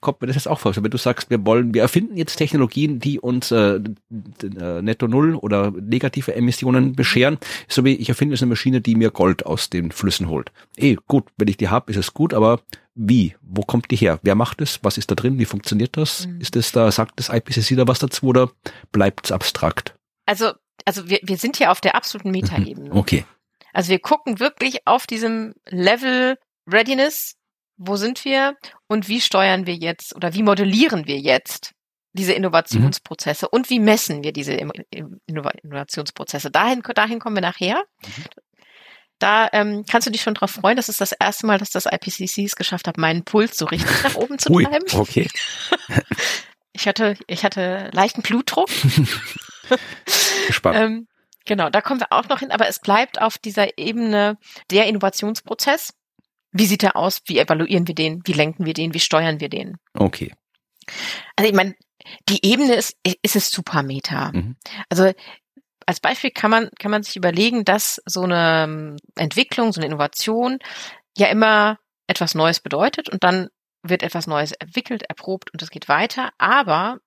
kommt 0.00 0.20
mir 0.20 0.28
das 0.28 0.36
jetzt 0.36 0.46
auch 0.46 0.60
vor. 0.60 0.70
Also 0.70 0.84
wenn 0.84 0.90
du 0.92 0.98
sagst, 0.98 1.30
wir 1.30 1.44
wollen, 1.44 1.74
wir 1.74 1.82
erfinden 1.82 2.16
jetzt 2.16 2.36
Technologien, 2.36 3.00
die 3.00 3.18
uns 3.18 3.50
äh, 3.50 3.80
äh 3.80 4.82
netto 4.82 5.08
null 5.08 5.34
oder 5.34 5.72
negative 5.72 6.32
Emissionen 6.32 6.94
bescheren, 6.94 7.38
so 7.66 7.84
wie 7.84 7.94
ich 7.94 8.08
erfinde 8.08 8.34
jetzt 8.34 8.42
eine 8.42 8.50
Maschine, 8.50 8.80
die 8.80 8.94
mir 8.94 9.10
Gold 9.10 9.44
aus 9.44 9.68
den 9.68 9.90
Flüssen 9.90 10.28
holt. 10.28 10.52
Eh, 10.76 10.96
gut, 11.08 11.24
wenn 11.38 11.48
ich 11.48 11.56
die 11.56 11.70
habe, 11.70 11.90
ist 11.90 11.98
es 11.98 12.14
gut, 12.14 12.34
aber 12.34 12.60
wie? 12.96 13.36
Wo 13.42 13.62
kommt 13.62 13.90
die 13.90 13.96
her? 13.96 14.18
Wer 14.22 14.34
macht 14.34 14.60
es? 14.62 14.80
Was 14.82 14.98
ist 14.98 15.10
da 15.10 15.14
drin? 15.14 15.38
Wie 15.38 15.44
funktioniert 15.44 15.96
das? 15.96 16.26
Mhm. 16.26 16.40
Ist 16.40 16.56
es 16.56 16.72
da, 16.72 16.90
sagt 16.90 17.12
das 17.16 17.28
IPCC 17.28 17.76
da 17.76 17.86
was 17.86 17.98
dazu 17.98 18.26
oder 18.26 18.50
bleibt 18.90 19.26
es 19.26 19.32
abstrakt? 19.32 19.94
Also, 20.24 20.52
also 20.84 21.08
wir, 21.08 21.20
wir 21.22 21.36
sind 21.36 21.56
hier 21.56 21.70
auf 21.70 21.80
der 21.80 21.94
absoluten 21.94 22.30
Metaebene. 22.30 22.90
Mhm. 22.90 22.96
Okay. 22.96 23.24
Also 23.72 23.90
wir 23.90 23.98
gucken 23.98 24.40
wirklich 24.40 24.86
auf 24.86 25.06
diesem 25.06 25.52
Level 25.68 26.38
Readiness, 26.66 27.34
wo 27.76 27.96
sind 27.96 28.24
wir 28.24 28.56
und 28.88 29.08
wie 29.08 29.20
steuern 29.20 29.66
wir 29.66 29.74
jetzt 29.74 30.16
oder 30.16 30.32
wie 30.32 30.42
modellieren 30.42 31.06
wir 31.06 31.18
jetzt 31.18 31.72
diese 32.14 32.32
Innovationsprozesse 32.32 33.46
mhm. 33.46 33.50
und 33.52 33.70
wie 33.70 33.78
messen 33.78 34.24
wir 34.24 34.32
diese 34.32 34.54
Innovationsprozesse. 34.54 36.50
Dahin, 36.50 36.82
dahin 36.82 37.18
kommen 37.18 37.36
wir 37.36 37.42
nachher. 37.42 37.84
Da 39.18 39.48
ähm, 39.52 39.84
kannst 39.88 40.06
du 40.06 40.10
dich 40.10 40.22
schon 40.22 40.34
drauf 40.34 40.50
freuen. 40.50 40.76
Das 40.76 40.88
ist 40.88 41.00
das 41.00 41.12
erste 41.12 41.46
Mal, 41.46 41.58
dass 41.58 41.70
das 41.70 41.86
IPCC 41.86 42.44
es 42.44 42.56
geschafft 42.56 42.86
hat, 42.86 42.98
meinen 42.98 43.24
Puls 43.24 43.56
so 43.56 43.64
richtig 43.64 44.02
nach 44.02 44.14
oben 44.16 44.38
zu 44.38 44.52
treiben. 44.52 44.84
Ui, 44.92 45.00
okay. 45.00 45.28
ich 46.72 46.86
hatte, 46.86 47.16
ich 47.26 47.44
hatte 47.44 47.90
leichten 47.92 48.22
Blutdruck. 48.22 48.68
Gespannt. 50.46 50.78
ähm, 50.78 51.08
genau, 51.46 51.70
da 51.70 51.80
kommen 51.80 52.00
wir 52.00 52.12
auch 52.12 52.28
noch 52.28 52.40
hin. 52.40 52.50
Aber 52.50 52.68
es 52.68 52.78
bleibt 52.78 53.20
auf 53.20 53.38
dieser 53.38 53.78
Ebene 53.78 54.38
der 54.70 54.86
Innovationsprozess. 54.86 55.94
Wie 56.52 56.66
sieht 56.66 56.82
er 56.82 56.96
aus? 56.96 57.20
Wie 57.26 57.38
evaluieren 57.38 57.86
wir 57.86 57.94
den? 57.94 58.22
Wie 58.24 58.32
lenken 58.32 58.66
wir 58.66 58.74
den? 58.74 58.94
Wie 58.94 59.00
steuern 59.00 59.40
wir 59.40 59.48
den? 59.48 59.76
Okay. 59.94 60.32
Also 61.36 61.48
ich 61.48 61.54
meine, 61.56 61.74
die 62.28 62.44
Ebene 62.46 62.74
ist, 62.74 62.96
ist 63.22 63.36
es 63.36 63.50
super 63.50 63.82
meta. 63.82 64.30
Mhm. 64.32 64.56
Also 64.88 65.12
als 65.86 66.00
Beispiel 66.00 66.30
kann 66.30 66.50
man, 66.50 66.70
kann 66.78 66.90
man 66.90 67.02
sich 67.02 67.16
überlegen, 67.16 67.64
dass 67.64 68.02
so 68.06 68.22
eine 68.22 68.64
ähm, 68.64 68.96
Entwicklung, 69.14 69.72
so 69.72 69.80
eine 69.80 69.86
Innovation 69.86 70.58
ja 71.16 71.28
immer 71.28 71.78
etwas 72.08 72.34
Neues 72.34 72.60
bedeutet 72.60 73.08
und 73.08 73.24
dann 73.24 73.48
wird 73.82 74.02
etwas 74.02 74.26
Neues 74.26 74.52
entwickelt, 74.52 75.04
erprobt 75.04 75.52
und 75.52 75.62
es 75.62 75.70
geht 75.70 75.88
weiter. 75.88 76.30
Aber 76.38 76.98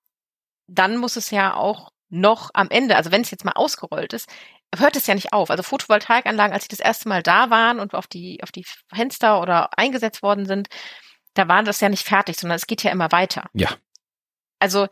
dann 0.67 0.97
muss 0.97 1.17
es 1.17 1.29
ja 1.31 1.53
auch 1.53 1.91
noch 2.09 2.49
am 2.53 2.69
Ende, 2.69 2.95
also 2.95 3.11
wenn 3.11 3.21
es 3.21 3.31
jetzt 3.31 3.45
mal 3.45 3.53
ausgerollt 3.53 4.13
ist, 4.13 4.29
hört 4.75 4.95
es 4.95 5.07
ja 5.07 5.15
nicht 5.15 5.33
auf. 5.33 5.49
Also 5.49 5.63
Photovoltaikanlagen, 5.63 6.53
als 6.53 6.63
sie 6.63 6.69
das 6.69 6.79
erste 6.79 7.09
Mal 7.09 7.23
da 7.23 7.49
waren 7.49 7.79
und 7.79 7.93
auf 7.93 8.07
die, 8.07 8.41
auf 8.43 8.51
die 8.51 8.65
Fenster 8.93 9.41
oder 9.41 9.77
eingesetzt 9.77 10.23
worden 10.23 10.45
sind, 10.45 10.69
da 11.33 11.47
war 11.47 11.63
das 11.63 11.81
ja 11.81 11.89
nicht 11.89 12.07
fertig, 12.07 12.37
sondern 12.37 12.55
es 12.55 12.67
geht 12.67 12.83
ja 12.83 12.91
immer 12.91 13.11
weiter. 13.11 13.49
Ja. 13.53 13.69
Also 14.59 14.87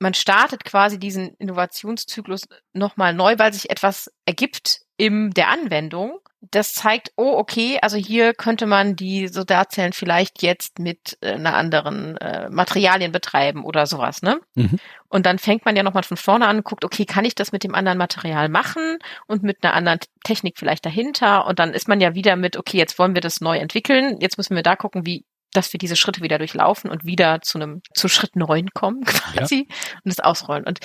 man 0.00 0.14
startet 0.14 0.64
quasi 0.64 0.98
diesen 0.98 1.34
Innovationszyklus 1.34 2.48
nochmal 2.72 3.14
neu, 3.14 3.38
weil 3.38 3.52
sich 3.52 3.70
etwas 3.70 4.10
ergibt 4.24 4.80
in 4.96 5.30
der 5.30 5.48
Anwendung. 5.48 6.18
Das 6.40 6.72
zeigt, 6.72 7.12
oh, 7.16 7.34
okay, 7.36 7.78
also 7.82 7.98
hier 7.98 8.32
könnte 8.32 8.64
man 8.64 8.96
die 8.96 9.28
Sodarzellen 9.28 9.92
vielleicht 9.92 10.42
jetzt 10.42 10.78
mit 10.78 11.18
äh, 11.20 11.32
einer 11.32 11.54
anderen 11.54 12.16
äh, 12.16 12.48
Materialien 12.48 13.12
betreiben 13.12 13.62
oder 13.62 13.86
sowas, 13.86 14.22
ne? 14.22 14.40
Mhm. 14.54 14.78
Und 15.08 15.26
dann 15.26 15.38
fängt 15.38 15.66
man 15.66 15.76
ja 15.76 15.82
nochmal 15.82 16.02
von 16.02 16.16
vorne 16.16 16.46
an 16.46 16.56
und 16.56 16.64
guckt, 16.64 16.84
okay, 16.84 17.04
kann 17.04 17.26
ich 17.26 17.34
das 17.34 17.52
mit 17.52 17.62
dem 17.62 17.74
anderen 17.74 17.98
Material 17.98 18.48
machen 18.48 18.96
und 19.26 19.42
mit 19.42 19.62
einer 19.62 19.74
anderen 19.74 19.98
Technik 20.24 20.58
vielleicht 20.58 20.86
dahinter? 20.86 21.46
Und 21.46 21.58
dann 21.58 21.74
ist 21.74 21.88
man 21.88 22.00
ja 22.00 22.14
wieder 22.14 22.36
mit, 22.36 22.56
okay, 22.56 22.78
jetzt 22.78 22.98
wollen 22.98 23.14
wir 23.14 23.20
das 23.20 23.42
neu 23.42 23.58
entwickeln. 23.58 24.16
Jetzt 24.20 24.38
müssen 24.38 24.56
wir 24.56 24.62
da 24.62 24.76
gucken, 24.76 25.04
wie 25.04 25.26
dass 25.52 25.72
wir 25.72 25.78
diese 25.78 25.96
Schritte 25.96 26.22
wieder 26.22 26.38
durchlaufen 26.38 26.90
und 26.90 27.04
wieder 27.04 27.40
zu 27.40 27.58
einem, 27.58 27.82
zu 27.94 28.08
Schritt 28.08 28.36
neun 28.36 28.70
kommen 28.74 29.04
quasi 29.04 29.66
ja. 29.68 29.76
und 30.04 30.10
es 30.10 30.20
ausrollen. 30.20 30.64
Und 30.64 30.80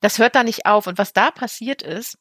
das 0.00 0.18
hört 0.18 0.34
da 0.34 0.44
nicht 0.44 0.66
auf. 0.66 0.86
Und 0.86 0.98
was 0.98 1.12
da 1.12 1.30
passiert 1.30 1.82
ist, 1.82 2.18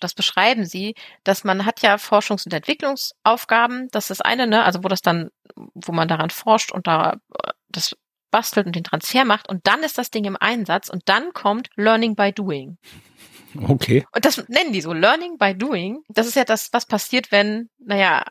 das 0.00 0.14
beschreiben 0.14 0.66
sie, 0.66 0.94
dass 1.24 1.42
man 1.42 1.64
hat 1.64 1.80
ja 1.80 1.94
Forschungs- 1.94 2.44
und 2.44 2.52
Entwicklungsaufgaben. 2.52 3.88
Das 3.92 4.10
ist 4.10 4.24
eine, 4.24 4.46
ne, 4.46 4.62
also 4.62 4.84
wo 4.84 4.88
das 4.88 5.00
dann, 5.00 5.30
wo 5.54 5.92
man 5.92 6.08
daran 6.08 6.30
forscht 6.30 6.70
und 6.70 6.86
da 6.86 7.16
das 7.68 7.96
bastelt 8.30 8.66
und 8.66 8.76
den 8.76 8.84
Transfer 8.84 9.24
macht. 9.24 9.48
Und 9.48 9.66
dann 9.66 9.82
ist 9.82 9.96
das 9.96 10.10
Ding 10.10 10.24
im 10.24 10.36
Einsatz 10.38 10.88
und 10.88 11.02
dann 11.06 11.32
kommt 11.32 11.70
Learning 11.76 12.14
by 12.14 12.32
Doing. 12.32 12.78
Okay. 13.68 14.04
Und 14.12 14.24
das 14.24 14.48
nennen 14.48 14.72
die 14.72 14.80
so 14.80 14.92
Learning 14.92 15.38
by 15.38 15.54
Doing. 15.54 16.02
Das 16.08 16.26
ist 16.26 16.34
ja 16.34 16.44
das, 16.44 16.72
was 16.72 16.86
passiert, 16.86 17.30
wenn, 17.30 17.70
naja, 17.78 18.24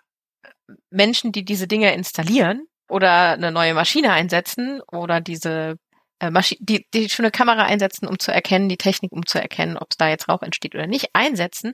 Menschen, 0.89 1.31
die 1.31 1.45
diese 1.45 1.67
Dinge 1.67 1.93
installieren, 1.93 2.67
oder 2.93 3.31
eine 3.31 3.51
neue 3.51 3.73
Maschine 3.73 4.11
einsetzen 4.11 4.81
oder 4.91 5.19
diese 5.19 5.77
äh, 6.19 6.29
Maschine, 6.29 6.59
die, 6.61 6.87
die 6.93 7.09
schöne 7.09 7.31
Kamera 7.31 7.63
einsetzen, 7.63 8.07
um 8.07 8.19
zu 8.19 8.31
erkennen, 8.31 8.69
die 8.69 8.77
Technik, 8.77 9.11
um 9.11 9.25
zu 9.25 9.41
erkennen, 9.41 9.77
ob 9.77 9.87
es 9.91 9.97
da 9.97 10.07
jetzt 10.07 10.29
Rauch 10.29 10.43
entsteht 10.43 10.75
oder 10.75 10.87
nicht, 10.87 11.09
einsetzen 11.13 11.73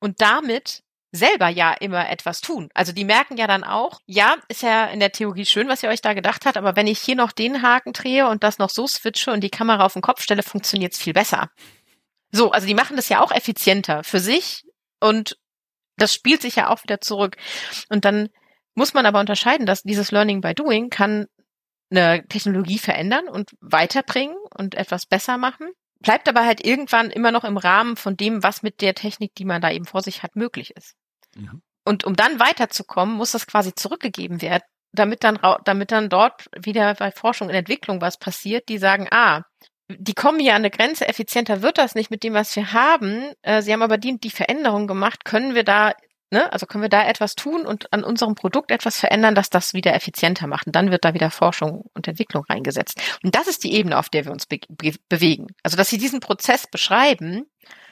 und 0.00 0.20
damit 0.20 0.82
selber 1.10 1.48
ja 1.48 1.72
immer 1.72 2.08
etwas 2.08 2.40
tun. 2.40 2.70
Also 2.74 2.92
die 2.92 3.04
merken 3.04 3.36
ja 3.36 3.46
dann 3.46 3.64
auch, 3.64 4.00
ja, 4.06 4.36
ist 4.48 4.62
ja 4.62 4.86
in 4.86 5.00
der 5.00 5.12
Theorie 5.12 5.44
schön, 5.44 5.68
was 5.68 5.82
ihr 5.82 5.90
euch 5.90 6.00
da 6.00 6.14
gedacht 6.14 6.46
habt, 6.46 6.56
aber 6.56 6.74
wenn 6.74 6.86
ich 6.86 7.00
hier 7.00 7.16
noch 7.16 7.32
den 7.32 7.60
Haken 7.60 7.92
drehe 7.92 8.28
und 8.28 8.44
das 8.44 8.58
noch 8.58 8.70
so 8.70 8.86
switche 8.86 9.32
und 9.32 9.42
die 9.42 9.50
Kamera 9.50 9.84
auf 9.84 9.92
den 9.92 10.00
Kopf 10.00 10.22
stelle, 10.22 10.42
funktioniert 10.42 10.94
es 10.94 10.98
viel 10.98 11.12
besser. 11.12 11.50
So, 12.30 12.50
also 12.52 12.66
die 12.66 12.74
machen 12.74 12.96
das 12.96 13.10
ja 13.10 13.20
auch 13.20 13.32
effizienter 13.32 14.04
für 14.04 14.20
sich 14.20 14.64
und 15.00 15.36
das 15.96 16.14
spielt 16.14 16.40
sich 16.40 16.56
ja 16.56 16.70
auch 16.70 16.82
wieder 16.82 17.02
zurück. 17.02 17.36
Und 17.90 18.06
dann 18.06 18.30
muss 18.74 18.94
man 18.94 19.06
aber 19.06 19.20
unterscheiden, 19.20 19.66
dass 19.66 19.82
dieses 19.82 20.10
Learning 20.10 20.40
by 20.40 20.54
Doing 20.54 20.90
kann 20.90 21.26
eine 21.90 22.26
Technologie 22.26 22.78
verändern 22.78 23.28
und 23.28 23.50
weiterbringen 23.60 24.36
und 24.56 24.74
etwas 24.74 25.06
besser 25.06 25.36
machen, 25.36 25.68
bleibt 26.00 26.28
aber 26.28 26.44
halt 26.44 26.64
irgendwann 26.64 27.10
immer 27.10 27.30
noch 27.30 27.44
im 27.44 27.56
Rahmen 27.56 27.96
von 27.96 28.16
dem, 28.16 28.42
was 28.42 28.62
mit 28.62 28.80
der 28.80 28.94
Technik, 28.94 29.34
die 29.34 29.44
man 29.44 29.60
da 29.60 29.70
eben 29.70 29.84
vor 29.84 30.02
sich 30.02 30.22
hat, 30.22 30.36
möglich 30.36 30.74
ist. 30.76 30.94
Mhm. 31.36 31.62
Und 31.84 32.04
um 32.04 32.16
dann 32.16 32.40
weiterzukommen, 32.40 33.14
muss 33.14 33.32
das 33.32 33.46
quasi 33.46 33.74
zurückgegeben 33.74 34.40
werden, 34.40 34.62
damit 34.92 35.24
dann, 35.24 35.38
damit 35.64 35.92
dann 35.92 36.08
dort 36.08 36.48
wieder 36.56 36.94
bei 36.94 37.10
Forschung 37.10 37.48
und 37.48 37.54
Entwicklung 37.54 38.00
was 38.00 38.18
passiert, 38.18 38.68
die 38.68 38.78
sagen, 38.78 39.08
ah, 39.10 39.42
die 39.88 40.14
kommen 40.14 40.40
hier 40.40 40.52
an 40.52 40.62
eine 40.62 40.70
Grenze, 40.70 41.06
effizienter 41.06 41.62
wird 41.62 41.78
das 41.78 41.94
nicht 41.94 42.10
mit 42.10 42.22
dem, 42.22 42.34
was 42.34 42.54
wir 42.56 42.72
haben. 42.72 43.32
Äh, 43.42 43.62
sie 43.62 43.72
haben 43.72 43.82
aber 43.82 43.98
die, 43.98 44.18
die 44.18 44.30
Veränderung 44.30 44.86
gemacht. 44.86 45.24
Können 45.24 45.54
wir 45.54 45.64
da 45.64 45.92
Ne? 46.32 46.50
Also 46.50 46.64
können 46.64 46.80
wir 46.80 46.88
da 46.88 47.06
etwas 47.06 47.34
tun 47.34 47.66
und 47.66 47.92
an 47.92 48.02
unserem 48.02 48.34
Produkt 48.34 48.70
etwas 48.70 48.98
verändern, 48.98 49.34
dass 49.34 49.50
das 49.50 49.74
wieder 49.74 49.94
effizienter 49.94 50.46
macht. 50.46 50.66
Und 50.66 50.74
dann 50.74 50.90
wird 50.90 51.04
da 51.04 51.12
wieder 51.12 51.30
Forschung 51.30 51.84
und 51.92 52.08
Entwicklung 52.08 52.44
reingesetzt. 52.48 52.98
Und 53.22 53.34
das 53.34 53.48
ist 53.48 53.62
die 53.64 53.74
Ebene, 53.74 53.98
auf 53.98 54.08
der 54.08 54.24
wir 54.24 54.32
uns 54.32 54.46
be 54.46 54.60
be 54.66 54.94
bewegen. 55.10 55.48
Also 55.62 55.76
dass 55.76 55.90
sie 55.90 55.98
diesen 55.98 56.20
Prozess 56.20 56.66
beschreiben, 56.66 57.44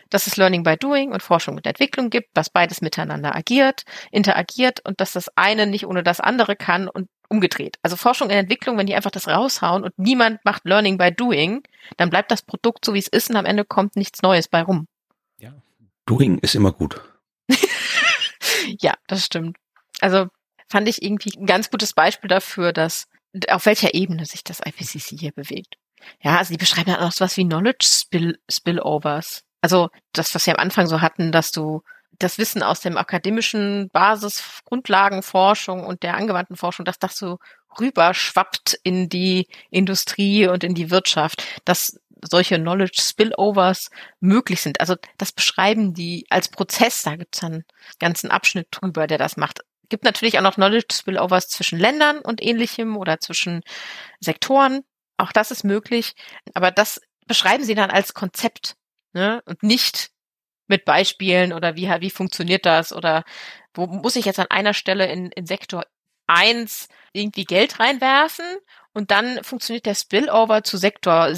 dass 0.09 0.26
es 0.26 0.38
Learning 0.38 0.62
by 0.62 0.79
Doing 0.79 1.12
und 1.12 1.22
Forschung 1.22 1.57
und 1.57 1.66
Entwicklung 1.66 2.09
gibt, 2.09 2.31
was 2.33 2.48
beides 2.48 2.81
miteinander 2.81 3.37
agiert, 3.37 3.83
interagiert 4.11 4.81
und 4.87 5.03
dass 5.03 5.12
das 5.12 5.29
eine 5.37 5.66
nicht 5.66 5.87
ohne 5.87 6.03
das 6.03 6.18
andere 6.18 6.57
kann 6.57 6.88
und 6.88 7.11
umgedreht. 7.29 7.76
Also 7.83 7.96
Forschung 7.96 8.29
und 8.29 8.35
Entwicklung, 8.35 8.79
wenn 8.79 8.87
die 8.87 8.94
einfach 8.94 9.11
das 9.11 9.29
raushauen 9.29 9.85
und 9.85 9.98
niemand 9.98 10.42
macht 10.46 10.64
Learning 10.64 10.96
by 10.96 11.12
Doing, 11.12 11.62
dann 11.98 12.09
bleibt 12.09 12.31
das 12.31 12.40
Produkt 12.40 12.87
so 12.87 12.94
wie 12.94 13.00
es 13.00 13.07
ist 13.07 13.29
und 13.29 13.37
am 13.37 13.44
Ende 13.44 13.66
kommt 13.66 13.96
nichts 13.96 14.22
Neues 14.22 14.48
bei 14.48 14.62
rum. 14.62 14.87
Ja. 15.37 15.53
Doing 16.07 16.38
ist 16.38 16.55
immer 16.55 16.72
gut. 16.72 17.03
ja, 18.81 18.94
das 19.07 19.25
stimmt. 19.25 19.57
Also 20.01 20.29
fand 20.68 20.88
ich 20.88 21.03
irgendwie 21.03 21.37
ein 21.37 21.46
ganz 21.46 21.70
gutes 21.70 21.92
Beispiel 21.92 22.29
dafür, 22.29 22.73
dass 22.73 23.09
auf 23.49 23.66
welcher 23.66 23.94
Ebene 23.94 24.27
sich 24.27 24.44
das 24.44 24.61
IPCC 24.61 25.18
hier 25.18 25.33
bewegt. 25.33 25.77
Ja, 26.23 26.38
also 26.38 26.53
die 26.53 26.59
beschreiben 26.59 26.90
ja 26.90 27.01
auch 27.01 27.12
sowas 27.12 27.37
wie 27.37 27.44
Knowledge 27.44 27.87
Spill 27.87 28.38
Spillovers. 28.51 29.44
Also 29.61 29.90
das, 30.12 30.35
was 30.35 30.46
wir 30.46 30.59
am 30.59 30.62
Anfang 30.62 30.87
so 30.87 31.01
hatten, 31.01 31.33
dass 31.33 31.53
du 31.53 31.83
das 32.18 32.38
Wissen 32.38 32.62
aus 32.62 32.81
dem 32.81 32.96
akademischen 32.96 33.88
Basis, 33.90 34.61
Grundlagenforschung 34.64 35.85
und 35.85 36.03
der 36.03 36.16
angewandten 36.16 36.57
Forschung, 36.57 36.85
dass 36.85 36.99
das 36.99 37.16
so 37.16 37.38
rüberschwappt 37.79 38.79
in 38.83 39.09
die 39.09 39.46
Industrie 39.70 40.46
und 40.46 40.64
in 40.64 40.75
die 40.75 40.90
Wirtschaft. 40.90 41.42
Das 41.64 41.99
solche 42.22 42.56
Knowledge 42.56 43.00
Spillovers 43.00 43.90
möglich 44.20 44.61
sind. 44.61 44.80
Also 44.80 44.96
das 45.18 45.33
beschreiben 45.33 45.94
die 45.94 46.26
als 46.30 46.48
Prozess. 46.48 47.02
Da 47.02 47.16
gibt 47.16 47.37
es 47.37 47.44
einen 47.44 47.64
ganzen 47.98 48.30
Abschnitt 48.30 48.68
drüber, 48.70 49.06
der 49.06 49.18
das 49.18 49.37
macht. 49.37 49.61
Gibt 49.88 50.04
natürlich 50.04 50.38
auch 50.38 50.42
noch 50.42 50.54
Knowledge 50.54 50.94
Spillovers 50.94 51.48
zwischen 51.48 51.78
Ländern 51.78 52.18
und 52.18 52.42
ähnlichem 52.42 52.96
oder 52.96 53.20
zwischen 53.20 53.62
Sektoren. 54.20 54.83
Auch 55.16 55.33
das 55.33 55.50
ist 55.50 55.64
möglich. 55.64 56.14
Aber 56.54 56.70
das 56.70 57.00
beschreiben 57.26 57.64
sie 57.64 57.74
dann 57.74 57.90
als 57.90 58.14
Konzept 58.14 58.76
ne? 59.12 59.42
und 59.46 59.62
nicht 59.62 60.11
mit 60.66 60.85
Beispielen 60.85 61.52
oder 61.52 61.74
wie, 61.76 61.88
wie 61.88 62.11
funktioniert 62.11 62.64
das 62.64 62.92
oder 62.92 63.24
wo 63.74 63.87
muss 63.87 64.16
ich 64.16 64.24
jetzt 64.24 64.38
an 64.38 64.46
einer 64.50 64.74
Stelle 64.74 65.11
in, 65.11 65.30
in 65.33 65.46
Sektor 65.46 65.85
eins 66.26 66.88
irgendwie 67.12 67.44
Geld 67.44 67.80
reinwerfen 67.80 68.44
und 68.92 69.11
dann 69.11 69.42
funktioniert 69.42 69.87
der 69.87 69.96
Spillover 69.96 70.62
zu 70.62 70.76
Sektor 70.76 71.35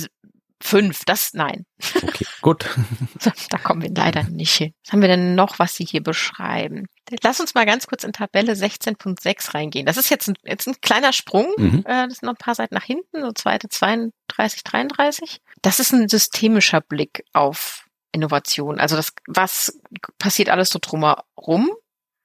Fünf, 0.62 1.04
das 1.04 1.34
nein. 1.34 1.66
Okay, 1.96 2.24
gut. 2.40 2.66
da 3.50 3.58
kommen 3.58 3.82
wir 3.82 3.90
leider 3.90 4.22
nicht 4.22 4.54
hin. 4.54 4.72
Was 4.84 4.92
haben 4.92 5.00
wir 5.00 5.08
denn 5.08 5.34
noch, 5.34 5.58
was 5.58 5.74
Sie 5.74 5.84
hier 5.84 6.02
beschreiben? 6.02 6.86
Lass 7.22 7.40
uns 7.40 7.54
mal 7.54 7.66
ganz 7.66 7.88
kurz 7.88 8.04
in 8.04 8.12
Tabelle 8.12 8.52
16.6 8.52 9.54
reingehen. 9.54 9.86
Das 9.86 9.96
ist 9.96 10.08
jetzt 10.08 10.28
ein, 10.28 10.34
jetzt 10.44 10.68
ein 10.68 10.76
kleiner 10.80 11.12
Sprung. 11.12 11.52
Mhm. 11.56 11.82
Äh, 11.84 12.06
das 12.06 12.18
sind 12.18 12.26
noch 12.26 12.34
ein 12.34 12.36
paar 12.36 12.54
Seiten 12.54 12.74
nach 12.74 12.84
hinten, 12.84 13.22
so 13.22 13.32
zweite 13.32 13.68
32, 13.68 14.62
33. 14.62 15.40
Das 15.62 15.80
ist 15.80 15.92
ein 15.92 16.08
systemischer 16.08 16.80
Blick 16.80 17.24
auf 17.32 17.86
Innovation. 18.12 18.78
Also 18.78 18.94
das, 18.94 19.12
was 19.26 19.80
passiert 20.18 20.48
alles 20.48 20.70
so 20.70 20.78
drumherum? 20.80 21.70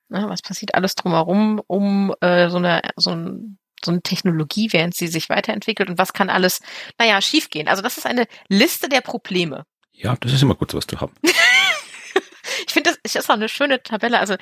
Ne, 0.09 0.25
was 0.29 0.41
passiert 0.41 0.75
alles 0.75 0.95
drumherum, 0.95 1.61
um 1.67 2.13
äh, 2.21 2.49
so 2.49 2.57
eine 2.57 2.81
so 2.95 3.11
ein 3.11 3.57
so 3.83 3.91
eine 3.91 4.01
Technologie, 4.01 4.71
während 4.71 4.95
sie 4.95 5.07
sich 5.07 5.29
weiterentwickelt 5.29 5.89
und 5.89 5.97
was 5.97 6.13
kann 6.13 6.29
alles, 6.29 6.61
naja, 6.97 7.21
schiefgehen. 7.21 7.67
Also 7.67 7.81
das 7.81 7.97
ist 7.97 8.05
eine 8.05 8.27
Liste 8.47 8.89
der 8.89 9.01
Probleme. 9.01 9.65
Ja, 9.93 10.15
das 10.19 10.33
ist 10.33 10.41
immer 10.41 10.55
gut, 10.55 10.71
sowas 10.71 10.87
zu 10.87 10.99
haben. 10.99 11.13
ich 11.23 12.73
finde, 12.73 12.95
das 13.03 13.15
ist 13.15 13.29
auch 13.29 13.33
eine 13.33 13.49
schöne 13.49 13.81
Tabelle. 13.81 14.19
Also 14.19 14.35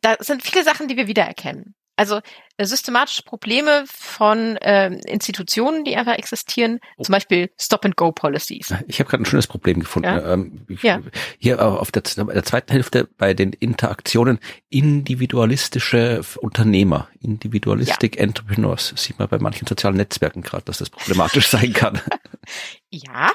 da 0.00 0.16
sind 0.20 0.42
viele 0.42 0.64
Sachen, 0.64 0.88
die 0.88 0.96
wir 0.96 1.06
wiedererkennen. 1.06 1.74
Also 1.96 2.20
äh, 2.56 2.64
systematische 2.64 3.22
Probleme 3.22 3.84
von 3.86 4.56
äh, 4.56 4.88
Institutionen, 5.06 5.84
die 5.84 5.96
einfach 5.96 6.14
existieren, 6.14 6.80
oh. 6.96 7.02
zum 7.02 7.12
Beispiel 7.12 7.50
Stop-and-Go-Policies. 7.58 8.74
Ich 8.88 8.98
habe 8.98 9.10
gerade 9.10 9.22
ein 9.22 9.26
schönes 9.26 9.46
Problem 9.46 9.80
gefunden. 9.80 10.08
Ja? 10.08 10.32
Ähm, 10.32 10.66
ja. 10.82 11.00
Hier 11.38 11.62
auf 11.62 11.92
der, 11.92 12.02
der, 12.02 12.44
zweiten 12.44 12.72
Hälfte 12.72 13.08
bei 13.18 13.34
den 13.34 13.52
Interaktionen 13.52 14.38
individualistische 14.70 16.22
Unternehmer, 16.40 17.08
Individualistic 17.20 18.16
ja. 18.16 18.22
Entrepreneurs, 18.22 18.92
sieht 18.96 19.18
man 19.18 19.28
bei 19.28 19.38
manchen 19.38 19.66
sozialen 19.66 19.96
Netzwerken 19.96 20.42
gerade, 20.42 20.64
dass 20.64 20.78
das 20.78 20.90
problematisch 20.90 21.48
sein 21.48 21.72
kann. 21.72 22.00
ja, 22.90 23.32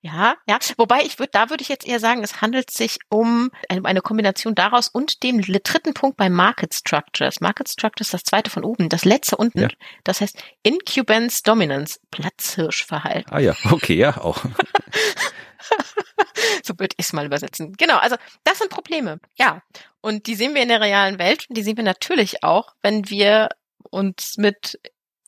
ja, 0.00 0.36
ja. 0.48 0.58
Wobei 0.76 1.02
ich 1.02 1.18
würde, 1.18 1.30
da 1.32 1.50
würde 1.50 1.62
ich 1.62 1.68
jetzt 1.68 1.86
eher 1.86 1.98
sagen, 1.98 2.22
es 2.22 2.40
handelt 2.40 2.70
sich 2.70 2.98
um 3.08 3.50
eine 3.68 4.00
Kombination 4.00 4.54
daraus 4.54 4.88
und 4.88 5.22
dem 5.24 5.40
dritten 5.40 5.92
Punkt 5.92 6.16
bei 6.16 6.30
Market 6.30 6.72
Structures. 6.72 7.40
Market 7.40 7.68
Structures, 7.68 8.10
das 8.10 8.22
zweite 8.22 8.50
von 8.50 8.64
oben, 8.64 8.88
das 8.88 9.04
letzte 9.04 9.36
unten. 9.36 9.62
Ja. 9.62 9.68
Das 10.04 10.20
heißt 10.20 10.40
Incubance 10.62 11.42
Dominance, 11.42 11.98
Platzhirschverhalten. 12.12 13.32
Ah 13.32 13.40
ja, 13.40 13.56
okay, 13.70 13.96
ja, 13.96 14.16
auch. 14.18 14.44
so 16.62 16.78
würde 16.78 16.94
ich 16.96 17.06
es 17.06 17.12
mal 17.12 17.26
übersetzen. 17.26 17.74
Genau, 17.76 17.96
also 17.96 18.16
das 18.44 18.58
sind 18.58 18.70
Probleme, 18.70 19.18
ja. 19.36 19.62
Und 20.00 20.28
die 20.28 20.36
sehen 20.36 20.54
wir 20.54 20.62
in 20.62 20.68
der 20.68 20.80
realen 20.80 21.18
Welt 21.18 21.46
und 21.48 21.58
die 21.58 21.62
sehen 21.62 21.76
wir 21.76 21.84
natürlich 21.84 22.44
auch, 22.44 22.72
wenn 22.82 23.10
wir 23.10 23.48
uns 23.90 24.36
mit 24.36 24.78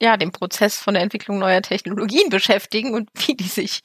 ja, 0.00 0.16
dem 0.16 0.32
Prozess 0.32 0.78
von 0.78 0.94
der 0.94 1.02
Entwicklung 1.02 1.38
neuer 1.38 1.60
Technologien 1.60 2.30
beschäftigen 2.30 2.94
und 2.94 3.10
wie 3.14 3.34
die 3.34 3.48
sich 3.48 3.82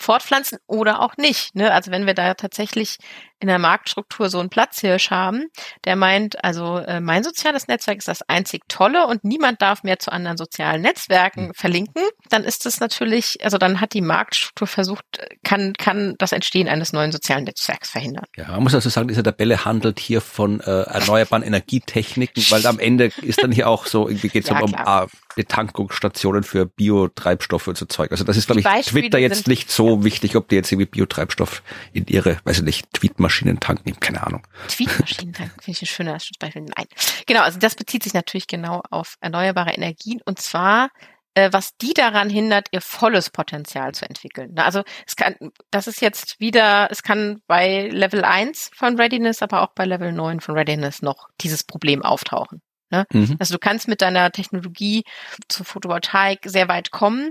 fortpflanzen 0.00 0.58
oder 0.66 1.00
auch 1.00 1.16
nicht. 1.16 1.54
Ne? 1.54 1.72
Also 1.72 1.90
wenn 1.90 2.06
wir 2.06 2.14
da 2.14 2.34
tatsächlich 2.34 2.96
in 3.40 3.48
der 3.48 3.58
Marktstruktur 3.58 4.28
so 4.28 4.38
einen 4.38 4.50
Platzhirsch 4.50 5.10
haben, 5.10 5.46
der 5.84 5.96
meint, 5.96 6.44
also 6.44 6.76
äh, 6.76 7.00
mein 7.00 7.24
soziales 7.24 7.68
Netzwerk 7.68 7.98
ist 7.98 8.08
das 8.08 8.22
einzig 8.28 8.62
tolle 8.68 9.06
und 9.06 9.24
niemand 9.24 9.62
darf 9.62 9.82
mehr 9.82 9.98
zu 9.98 10.12
anderen 10.12 10.36
sozialen 10.36 10.82
Netzwerken 10.82 11.48
mhm. 11.48 11.54
verlinken, 11.54 12.02
dann 12.28 12.44
ist 12.44 12.66
es 12.66 12.80
natürlich, 12.80 13.42
also 13.42 13.56
dann 13.56 13.80
hat 13.80 13.94
die 13.94 14.02
Marktstruktur 14.02 14.66
versucht, 14.66 15.04
kann, 15.42 15.72
kann 15.72 16.16
das 16.18 16.32
Entstehen 16.32 16.68
eines 16.68 16.92
neuen 16.92 17.12
sozialen 17.12 17.44
Netzwerks 17.44 17.90
verhindern. 17.90 18.26
Ja, 18.36 18.48
man 18.48 18.62
muss 18.62 18.74
also 18.74 18.90
sagen, 18.90 19.08
diese 19.08 19.22
Tabelle 19.22 19.64
handelt 19.64 19.98
hier 19.98 20.20
von 20.20 20.60
äh, 20.60 20.82
erneuerbaren 20.82 21.42
Energietechniken, 21.42 22.44
weil 22.50 22.66
am 22.66 22.78
Ende 22.78 23.10
ist 23.22 23.42
dann 23.42 23.52
hier 23.52 23.68
auch 23.68 23.86
so, 23.86 24.06
irgendwie 24.06 24.28
geht 24.28 24.44
es 24.44 24.50
ja, 24.50 24.60
um, 24.60 24.74
um 24.74 25.08
Betankungsstationen 25.34 26.42
für 26.42 26.66
Biotreibstoffe 26.66 27.68
und 27.68 27.78
so 27.78 27.86
Zeug. 27.86 28.10
Also 28.10 28.24
das 28.24 28.36
ist, 28.36 28.46
glaube 28.46 28.60
ich, 28.60 28.86
Twitter 28.86 29.18
jetzt 29.18 29.48
nicht 29.48 29.70
so 29.70 30.04
wichtig, 30.04 30.36
ob 30.36 30.48
die 30.48 30.56
jetzt 30.56 30.70
irgendwie 30.70 30.90
Biotreibstoff 30.90 31.62
in 31.94 32.06
ihre, 32.06 32.36
weiß 32.44 32.58
ich 32.58 32.64
nicht, 32.64 32.92
Tweetmaschine 32.92 33.29
Tweetmaschinentank 33.30 33.86
nehmen, 33.86 34.00
keine 34.00 34.26
Ahnung. 34.26 34.42
Tweetmaschinentank 34.68 35.52
finde 35.62 35.70
ich 35.70 35.82
ein 35.82 35.86
schöner 35.86 36.18
Beispiel. 36.38 36.62
Nein. 36.62 36.86
Genau, 37.26 37.42
also 37.42 37.58
das 37.58 37.74
bezieht 37.74 38.02
sich 38.02 38.14
natürlich 38.14 38.46
genau 38.46 38.82
auf 38.90 39.16
erneuerbare 39.20 39.70
Energien 39.70 40.20
und 40.24 40.40
zwar 40.40 40.90
äh, 41.34 41.52
was 41.52 41.76
die 41.76 41.94
daran 41.94 42.28
hindert, 42.28 42.68
ihr 42.72 42.80
volles 42.80 43.30
Potenzial 43.30 43.94
zu 43.94 44.04
entwickeln. 44.04 44.58
Also 44.58 44.82
es 45.06 45.14
kann, 45.14 45.36
das 45.70 45.86
ist 45.86 46.00
jetzt 46.00 46.40
wieder, 46.40 46.88
es 46.90 47.04
kann 47.04 47.40
bei 47.46 47.88
Level 47.88 48.24
1 48.24 48.72
von 48.74 48.96
Readiness, 48.96 49.40
aber 49.40 49.62
auch 49.62 49.72
bei 49.74 49.84
Level 49.84 50.12
9 50.12 50.40
von 50.40 50.56
Readiness 50.56 51.02
noch 51.02 51.28
dieses 51.40 51.62
Problem 51.62 52.02
auftauchen. 52.02 52.62
Ne? 52.90 53.06
Mhm. 53.12 53.36
Also 53.38 53.54
du 53.54 53.60
kannst 53.60 53.86
mit 53.86 54.02
deiner 54.02 54.32
Technologie 54.32 55.04
zur 55.46 55.64
Photovoltaik 55.64 56.40
sehr 56.46 56.66
weit 56.66 56.90
kommen, 56.90 57.30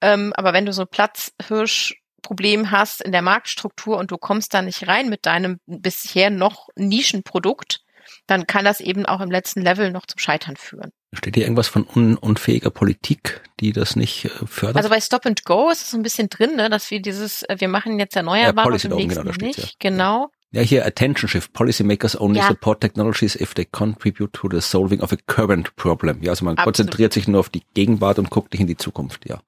ähm, 0.00 0.32
aber 0.36 0.52
wenn 0.52 0.64
du 0.64 0.72
so 0.72 0.86
Platzhirsch 0.86 1.99
Problem 2.20 2.70
hast 2.70 3.02
in 3.02 3.12
der 3.12 3.22
Marktstruktur 3.22 3.98
und 3.98 4.10
du 4.10 4.18
kommst 4.18 4.54
da 4.54 4.62
nicht 4.62 4.86
rein 4.88 5.08
mit 5.08 5.26
deinem 5.26 5.58
bisher 5.66 6.30
noch 6.30 6.68
Nischenprodukt, 6.76 7.80
dann 8.26 8.46
kann 8.46 8.64
das 8.64 8.80
eben 8.80 9.06
auch 9.06 9.20
im 9.20 9.30
letzten 9.30 9.62
Level 9.62 9.90
noch 9.90 10.06
zum 10.06 10.18
Scheitern 10.18 10.56
führen. 10.56 10.92
Steht 11.12 11.34
hier 11.34 11.44
irgendwas 11.44 11.66
von 11.66 11.86
un 11.86 12.16
unfähiger 12.16 12.70
Politik, 12.70 13.42
die 13.58 13.72
das 13.72 13.96
nicht 13.96 14.26
äh, 14.26 14.46
fördert? 14.46 14.76
Also 14.76 14.88
bei 14.88 15.00
Stop 15.00 15.26
and 15.26 15.44
Go 15.44 15.68
ist 15.70 15.82
es 15.82 15.90
so 15.90 15.96
ein 15.96 16.02
bisschen 16.02 16.28
drin, 16.28 16.54
ne, 16.54 16.70
dass 16.70 16.90
wir 16.90 17.02
dieses, 17.02 17.42
äh, 17.42 17.56
wir 17.58 17.68
machen 17.68 17.98
jetzt 17.98 18.14
erneuerbare 18.14 18.66
ja, 18.66 18.70
Policy 18.70 18.86
und 18.86 18.92
im 18.92 19.08
nächsten 19.08 19.24
genau, 19.24 19.46
nicht. 19.46 19.58
Ja. 19.58 19.68
Genau. 19.80 20.30
Ja, 20.52 20.62
hier 20.62 20.86
Attention 20.86 21.28
Shift. 21.28 21.52
Policymakers 21.52 22.20
only 22.20 22.38
ja. 22.38 22.48
support 22.48 22.80
technologies 22.80 23.34
if 23.36 23.54
they 23.54 23.64
contribute 23.64 24.32
to 24.32 24.48
the 24.50 24.60
solving 24.60 25.00
of 25.00 25.12
a 25.12 25.16
current 25.26 25.74
problem. 25.76 26.22
Ja, 26.22 26.30
also 26.30 26.44
man 26.44 26.52
Absolut. 26.52 26.76
konzentriert 26.76 27.12
sich 27.12 27.26
nur 27.26 27.40
auf 27.40 27.48
die 27.48 27.62
Gegenwart 27.74 28.18
und 28.18 28.30
guckt 28.30 28.52
nicht 28.52 28.60
in 28.60 28.66
die 28.66 28.76
Zukunft, 28.76 29.28
ja. 29.28 29.40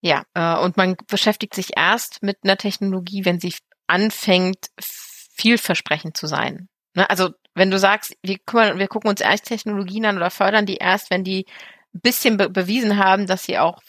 Ja, 0.00 0.24
äh, 0.34 0.56
und 0.56 0.76
man 0.76 0.96
beschäftigt 1.08 1.54
sich 1.54 1.76
erst 1.76 2.22
mit 2.22 2.38
einer 2.44 2.56
Technologie, 2.56 3.24
wenn 3.24 3.40
sie 3.40 3.54
anfängt, 3.86 4.68
vielversprechend 4.80 6.16
zu 6.16 6.26
sein. 6.26 6.68
Ne? 6.94 7.08
Also 7.10 7.30
wenn 7.54 7.70
du 7.70 7.78
sagst, 7.78 8.16
wir, 8.22 8.38
wir 8.46 8.88
gucken 8.88 9.10
uns 9.10 9.20
erst 9.20 9.46
Technologien 9.46 10.06
an 10.06 10.16
oder 10.16 10.30
fördern 10.30 10.66
die 10.66 10.76
erst, 10.76 11.10
wenn 11.10 11.24
die 11.24 11.46
ein 11.94 12.00
bisschen 12.00 12.36
be 12.36 12.50
bewiesen 12.50 12.98
haben, 12.98 13.26
dass 13.26 13.44
sie 13.44 13.58
auch 13.58 13.80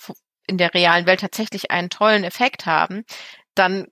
in 0.48 0.58
der 0.58 0.74
realen 0.74 1.06
Welt 1.06 1.20
tatsächlich 1.20 1.70
einen 1.70 1.90
tollen 1.90 2.24
Effekt 2.24 2.66
haben, 2.66 3.04
dann 3.54 3.88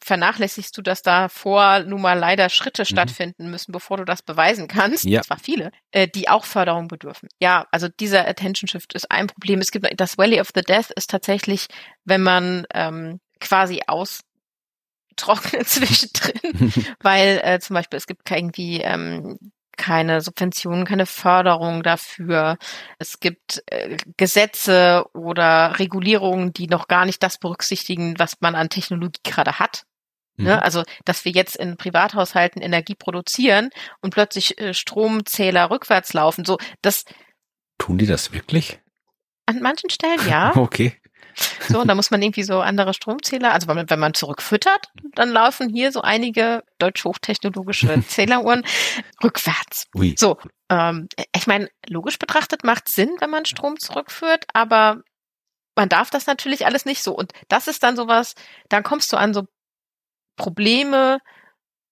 vernachlässigst 0.00 0.76
du, 0.76 0.82
dass 0.82 1.02
da 1.02 1.28
vor 1.28 1.80
nun 1.80 2.00
mal 2.00 2.18
leider 2.18 2.48
Schritte 2.48 2.82
mhm. 2.82 2.86
stattfinden 2.86 3.50
müssen, 3.50 3.72
bevor 3.72 3.98
du 3.98 4.04
das 4.04 4.22
beweisen 4.22 4.68
kannst, 4.68 5.04
ja. 5.04 5.22
zwar 5.22 5.38
viele, 5.38 5.70
äh, 5.90 6.08
die 6.08 6.28
auch 6.28 6.44
Förderung 6.44 6.88
bedürfen. 6.88 7.28
Ja, 7.40 7.66
also 7.70 7.88
dieser 7.88 8.26
Attention 8.26 8.68
Shift 8.68 8.94
ist 8.94 9.10
ein 9.10 9.26
Problem. 9.26 9.60
Es 9.60 9.70
gibt 9.70 9.88
das 10.00 10.18
Valley 10.18 10.40
of 10.40 10.50
the 10.54 10.62
Death 10.62 10.90
ist 10.96 11.10
tatsächlich, 11.10 11.66
wenn 12.04 12.22
man 12.22 12.66
ähm, 12.72 13.20
quasi 13.40 13.82
aus 13.86 14.20
trocknet 15.16 15.68
zwischendrin, 15.68 16.72
weil 17.00 17.40
äh, 17.44 17.60
zum 17.60 17.74
Beispiel 17.74 17.98
es 17.98 18.06
gibt 18.06 18.30
irgendwie 18.30 18.80
ähm, 18.80 19.38
keine 19.76 20.20
Subventionen, 20.20 20.84
keine 20.84 21.06
Förderung 21.06 21.82
dafür. 21.82 22.56
Es 22.98 23.20
gibt 23.20 23.62
äh, 23.66 23.96
Gesetze 24.16 25.04
oder 25.14 25.78
Regulierungen, 25.78 26.52
die 26.52 26.66
noch 26.66 26.88
gar 26.88 27.04
nicht 27.06 27.22
das 27.22 27.38
berücksichtigen, 27.38 28.18
was 28.18 28.40
man 28.40 28.54
an 28.54 28.68
Technologie 28.68 29.20
gerade 29.24 29.58
hat. 29.58 29.84
Ne? 30.36 30.42
Mhm. 30.42 30.48
Ne? 30.48 30.62
Also, 30.62 30.82
dass 31.04 31.24
wir 31.24 31.32
jetzt 31.32 31.56
in 31.56 31.76
Privathaushalten 31.76 32.62
Energie 32.62 32.94
produzieren 32.94 33.70
und 34.00 34.12
plötzlich 34.12 34.58
äh, 34.60 34.74
Stromzähler 34.74 35.70
rückwärts 35.70 36.12
laufen, 36.12 36.44
so 36.44 36.58
das. 36.80 37.04
Tun 37.78 37.98
die 37.98 38.06
das 38.06 38.32
wirklich? 38.32 38.80
An 39.46 39.60
manchen 39.60 39.90
Stellen 39.90 40.20
ja. 40.28 40.52
okay. 40.56 40.96
So, 41.68 41.80
und 41.80 41.88
da 41.88 41.94
muss 41.94 42.10
man 42.10 42.22
irgendwie 42.22 42.42
so 42.42 42.60
andere 42.60 42.94
Stromzähler, 42.94 43.52
also 43.52 43.68
wenn 43.68 43.76
man, 43.76 43.90
wenn 43.90 43.98
man 43.98 44.14
zurückfüttert, 44.14 44.88
dann 45.14 45.30
laufen 45.30 45.68
hier 45.68 45.92
so 45.92 46.00
einige 46.00 46.62
deutsch 46.78 47.04
hochtechnologische 47.04 48.02
Zähleruhren 48.08 48.64
rückwärts. 49.22 49.86
Ui. 49.94 50.14
So, 50.18 50.38
ähm, 50.68 51.08
ich 51.34 51.46
meine, 51.46 51.68
logisch 51.88 52.18
betrachtet 52.18 52.64
macht 52.64 52.88
Sinn, 52.88 53.16
wenn 53.20 53.30
man 53.30 53.44
Strom 53.44 53.78
zurückführt, 53.78 54.46
aber 54.52 55.02
man 55.74 55.88
darf 55.88 56.10
das 56.10 56.26
natürlich 56.26 56.66
alles 56.66 56.84
nicht 56.84 57.02
so. 57.02 57.14
Und 57.14 57.32
das 57.48 57.68
ist 57.68 57.82
dann 57.82 57.96
sowas, 57.96 58.34
dann 58.68 58.82
kommst 58.82 59.12
du 59.12 59.16
an 59.16 59.34
so 59.34 59.44
Probleme, 60.36 61.18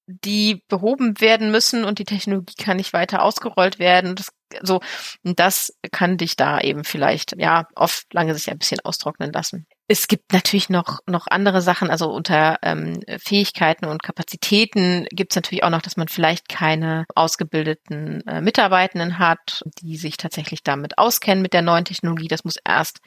die 0.06 0.62
behoben 0.68 1.20
werden 1.20 1.50
müssen 1.50 1.84
und 1.84 1.98
die 1.98 2.04
Technologie 2.04 2.54
kann 2.54 2.76
nicht 2.76 2.92
weiter 2.92 3.22
ausgerollt 3.22 3.78
werden. 3.78 4.16
Das, 4.16 4.30
so, 4.62 4.80
und 5.24 5.38
das 5.38 5.72
kann 5.92 6.16
dich 6.16 6.36
da 6.36 6.60
eben 6.60 6.84
vielleicht, 6.84 7.34
ja, 7.38 7.66
auf 7.74 8.04
lange 8.12 8.34
Sicht 8.34 8.48
ein 8.48 8.58
bisschen 8.58 8.80
austrocknen 8.80 9.32
lassen. 9.32 9.66
Es 9.88 10.06
gibt 10.06 10.32
natürlich 10.32 10.68
noch, 10.68 11.00
noch 11.06 11.26
andere 11.26 11.62
Sachen, 11.62 11.90
also 11.90 12.12
unter 12.12 12.58
ähm, 12.62 13.00
Fähigkeiten 13.18 13.86
und 13.86 14.02
Kapazitäten 14.02 15.06
gibt 15.10 15.32
es 15.32 15.36
natürlich 15.36 15.64
auch 15.64 15.70
noch, 15.70 15.82
dass 15.82 15.96
man 15.96 16.08
vielleicht 16.08 16.48
keine 16.48 17.06
ausgebildeten 17.14 18.24
äh, 18.26 18.40
Mitarbeitenden 18.40 19.18
hat, 19.18 19.62
die 19.80 19.96
sich 19.96 20.16
tatsächlich 20.16 20.62
damit 20.62 20.98
auskennen 20.98 21.42
mit 21.42 21.54
der 21.54 21.62
neuen 21.62 21.84
Technologie. 21.84 22.28
Das 22.28 22.44
muss 22.44 22.56
erst 22.64 23.00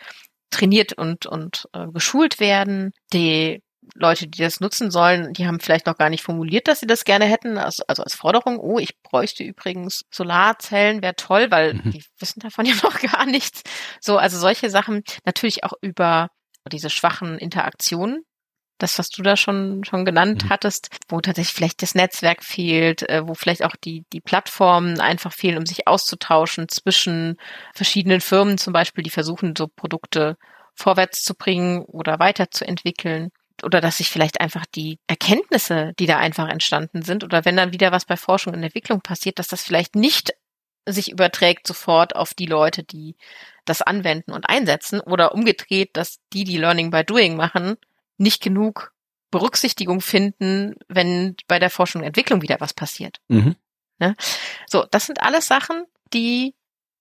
trainiert 0.49 0.93
und, 0.93 1.25
und 1.25 1.67
äh, 1.73 1.87
geschult 1.87 2.39
werden. 2.39 2.91
Die 3.13 3.61
Leute, 3.95 4.27
die 4.27 4.41
das 4.41 4.59
nutzen 4.59 4.91
sollen, 4.91 5.33
die 5.33 5.47
haben 5.47 5.59
vielleicht 5.59 5.85
noch 5.85 5.97
gar 5.97 6.09
nicht 6.09 6.23
formuliert, 6.23 6.67
dass 6.67 6.79
sie 6.79 6.87
das 6.87 7.05
gerne 7.05 7.25
hätten, 7.25 7.57
also, 7.57 7.83
also 7.87 8.03
als 8.03 8.15
Forderung, 8.15 8.59
oh, 8.59 8.79
ich 8.79 9.01
bräuchte 9.01 9.43
übrigens 9.43 10.03
Solarzellen, 10.11 11.01
wäre 11.01 11.15
toll, 11.15 11.51
weil 11.51 11.75
mhm. 11.75 11.91
die 11.91 12.03
wissen 12.19 12.39
davon 12.39 12.65
ja 12.65 12.75
noch 12.83 12.99
gar 12.99 13.25
nichts. 13.25 13.61
So, 13.99 14.17
also 14.17 14.37
solche 14.37 14.69
Sachen, 14.69 15.03
natürlich 15.25 15.63
auch 15.63 15.73
über 15.81 16.29
diese 16.71 16.89
schwachen 16.89 17.37
Interaktionen, 17.37 18.23
das, 18.79 18.97
was 18.99 19.09
du 19.09 19.21
da 19.21 19.37
schon, 19.37 19.83
schon 19.83 20.05
genannt 20.05 20.45
mhm. 20.45 20.49
hattest, 20.49 20.89
wo 21.07 21.21
tatsächlich 21.21 21.53
vielleicht 21.53 21.81
das 21.81 21.95
Netzwerk 21.95 22.43
fehlt, 22.43 23.07
äh, 23.09 23.27
wo 23.27 23.33
vielleicht 23.33 23.63
auch 23.63 23.75
die, 23.75 24.03
die 24.11 24.21
Plattformen 24.21 24.99
einfach 24.99 25.31
fehlen, 25.31 25.57
um 25.57 25.65
sich 25.65 25.87
auszutauschen 25.87 26.67
zwischen 26.69 27.37
verschiedenen 27.73 28.21
Firmen 28.21 28.57
zum 28.57 28.73
Beispiel, 28.73 29.03
die 29.03 29.09
versuchen, 29.09 29.55
so 29.57 29.67
Produkte 29.67 30.35
vorwärts 30.75 31.21
zu 31.23 31.35
bringen 31.35 31.83
oder 31.83 32.19
weiterzuentwickeln 32.19 33.29
oder 33.61 33.81
dass 33.81 33.97
sich 33.97 34.09
vielleicht 34.09 34.41
einfach 34.41 34.65
die 34.65 34.99
Erkenntnisse, 35.07 35.93
die 35.99 36.05
da 36.05 36.17
einfach 36.17 36.49
entstanden 36.49 37.03
sind, 37.03 37.23
oder 37.23 37.45
wenn 37.45 37.55
dann 37.55 37.73
wieder 37.73 37.91
was 37.91 38.05
bei 38.05 38.17
Forschung 38.17 38.53
und 38.53 38.63
Entwicklung 38.63 39.01
passiert, 39.01 39.39
dass 39.39 39.47
das 39.47 39.63
vielleicht 39.63 39.95
nicht 39.95 40.33
sich 40.85 41.11
überträgt 41.11 41.67
sofort 41.67 42.15
auf 42.15 42.33
die 42.33 42.45
Leute, 42.45 42.83
die 42.83 43.15
das 43.65 43.81
anwenden 43.81 44.31
und 44.31 44.49
einsetzen, 44.49 44.99
oder 44.99 45.33
umgedreht, 45.33 45.91
dass 45.93 46.19
die, 46.33 46.43
die 46.43 46.57
Learning 46.57 46.89
by 46.89 47.03
Doing 47.03 47.35
machen, 47.35 47.75
nicht 48.17 48.41
genug 48.41 48.93
Berücksichtigung 49.31 50.01
finden, 50.01 50.75
wenn 50.87 51.35
bei 51.47 51.59
der 51.59 51.69
Forschung 51.69 52.01
und 52.01 52.07
Entwicklung 52.07 52.41
wieder 52.41 52.59
was 52.59 52.73
passiert. 52.73 53.19
Mhm. 53.29 53.55
Ne? 53.99 54.15
So, 54.67 54.85
das 54.91 55.05
sind 55.05 55.21
alles 55.21 55.47
Sachen, 55.47 55.85
die 56.13 56.53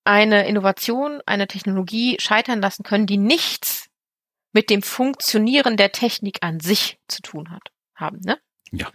eine 0.05 0.47
Innovation, 0.47 1.21
eine 1.27 1.47
Technologie 1.47 2.17
scheitern 2.21 2.61
lassen 2.61 2.83
können, 2.83 3.07
die 3.07 3.19
nichts 3.19 3.82
mit 4.53 4.71
dem 4.71 4.83
Funktionieren 4.83 5.77
der 5.77 5.93
Technik 5.93 6.39
an 6.43 6.61
sich 6.61 6.99
zu 7.09 7.23
tun 7.23 7.51
hat, 7.51 7.71
haben, 7.95 8.21
ne? 8.21 8.39
Ja. 8.71 8.91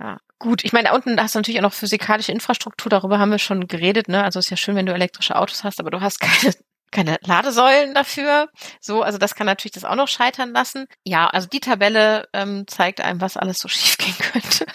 Ja, 0.00 0.18
gut. 0.38 0.64
Ich 0.64 0.72
meine, 0.72 0.88
da 0.88 0.94
unten 0.94 1.20
hast 1.20 1.34
du 1.34 1.38
natürlich 1.38 1.60
auch 1.60 1.64
noch 1.64 1.72
physikalische 1.72 2.32
Infrastruktur, 2.32 2.90
darüber 2.90 3.18
haben 3.18 3.30
wir 3.30 3.38
schon 3.38 3.68
geredet, 3.68 4.08
ne? 4.08 4.24
Also 4.24 4.38
ist 4.38 4.50
ja 4.50 4.56
schön, 4.56 4.76
wenn 4.76 4.86
du 4.86 4.92
elektrische 4.92 5.36
Autos 5.36 5.64
hast, 5.64 5.80
aber 5.80 5.90
du 5.90 6.00
hast 6.00 6.20
keine 6.20 6.54
keine 6.90 7.18
Ladesäulen 7.22 7.92
dafür. 7.92 8.48
So, 8.80 9.02
also 9.02 9.18
das 9.18 9.34
kann 9.34 9.46
natürlich 9.46 9.72
das 9.72 9.84
auch 9.84 9.96
noch 9.96 10.06
scheitern 10.06 10.52
lassen. 10.52 10.86
Ja, 11.02 11.26
also 11.26 11.48
die 11.48 11.58
Tabelle 11.58 12.28
ähm, 12.32 12.66
zeigt 12.68 13.00
einem, 13.00 13.20
was 13.20 13.36
alles 13.36 13.58
so 13.58 13.68
schief 13.68 13.98
gehen 13.98 14.16
könnte. 14.16 14.66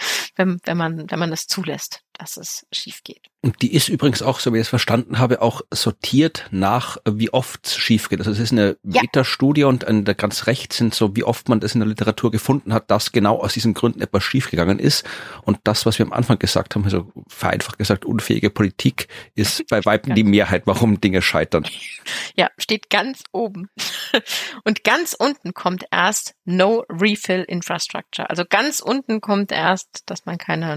wenn, 0.36 0.58
wenn 0.64 0.76
man, 0.76 1.10
wenn 1.10 1.18
man 1.18 1.32
es 1.32 1.46
zulässt, 1.46 2.02
dass 2.20 2.36
es 2.36 2.66
schief 2.70 3.02
geht. 3.02 3.30
Und 3.42 3.62
die 3.62 3.74
ist 3.74 3.88
übrigens 3.88 4.20
auch, 4.20 4.40
so 4.40 4.52
wie 4.52 4.58
ich 4.58 4.62
es 4.62 4.68
verstanden 4.68 5.18
habe, 5.18 5.40
auch 5.40 5.62
sortiert 5.72 6.46
nach, 6.50 6.98
wie 7.08 7.32
oft 7.32 7.66
es 7.66 7.76
schief 7.76 8.10
geht. 8.10 8.18
Also 8.18 8.30
es 8.30 8.38
ist 8.38 8.52
eine 8.52 8.76
Ja. 8.84 9.66
Und 9.66 9.86
an 9.86 10.04
der 10.04 10.14
ganz 10.14 10.46
rechts 10.46 10.76
sind 10.76 10.94
so, 10.94 11.16
wie 11.16 11.24
oft 11.24 11.48
man 11.48 11.60
das 11.60 11.72
in 11.72 11.80
der 11.80 11.88
Literatur 11.88 12.30
gefunden 12.30 12.74
hat, 12.74 12.90
dass 12.90 13.12
genau 13.12 13.38
aus 13.38 13.54
diesen 13.54 13.72
Gründen 13.72 14.02
etwas 14.02 14.22
schiefgegangen 14.24 14.78
ist. 14.78 15.06
Und 15.42 15.58
das, 15.64 15.86
was 15.86 15.98
wir 15.98 16.04
am 16.04 16.12
Anfang 16.12 16.38
gesagt 16.38 16.74
haben, 16.74 16.84
also 16.84 17.10
vereinfacht 17.28 17.78
gesagt, 17.78 18.04
unfähige 18.04 18.50
Politik, 18.50 19.08
ist 19.34 19.66
bei 19.68 19.82
Weitem 19.86 20.14
die 20.14 20.24
Mehrheit, 20.24 20.66
warum 20.66 21.00
Dinge 21.00 21.22
scheitern. 21.22 21.66
Ja, 22.36 22.50
steht 22.58 22.90
ganz 22.90 23.22
oben. 23.32 23.70
Und 24.64 24.84
ganz 24.84 25.14
unten 25.14 25.54
kommt 25.54 25.84
erst 25.90 26.34
No 26.44 26.84
Refill 26.90 27.44
Infrastructure. 27.48 28.28
Also 28.28 28.44
ganz 28.46 28.80
unten 28.80 29.22
kommt 29.22 29.50
erst, 29.52 30.02
dass 30.06 30.26
man 30.26 30.36
keine 30.36 30.76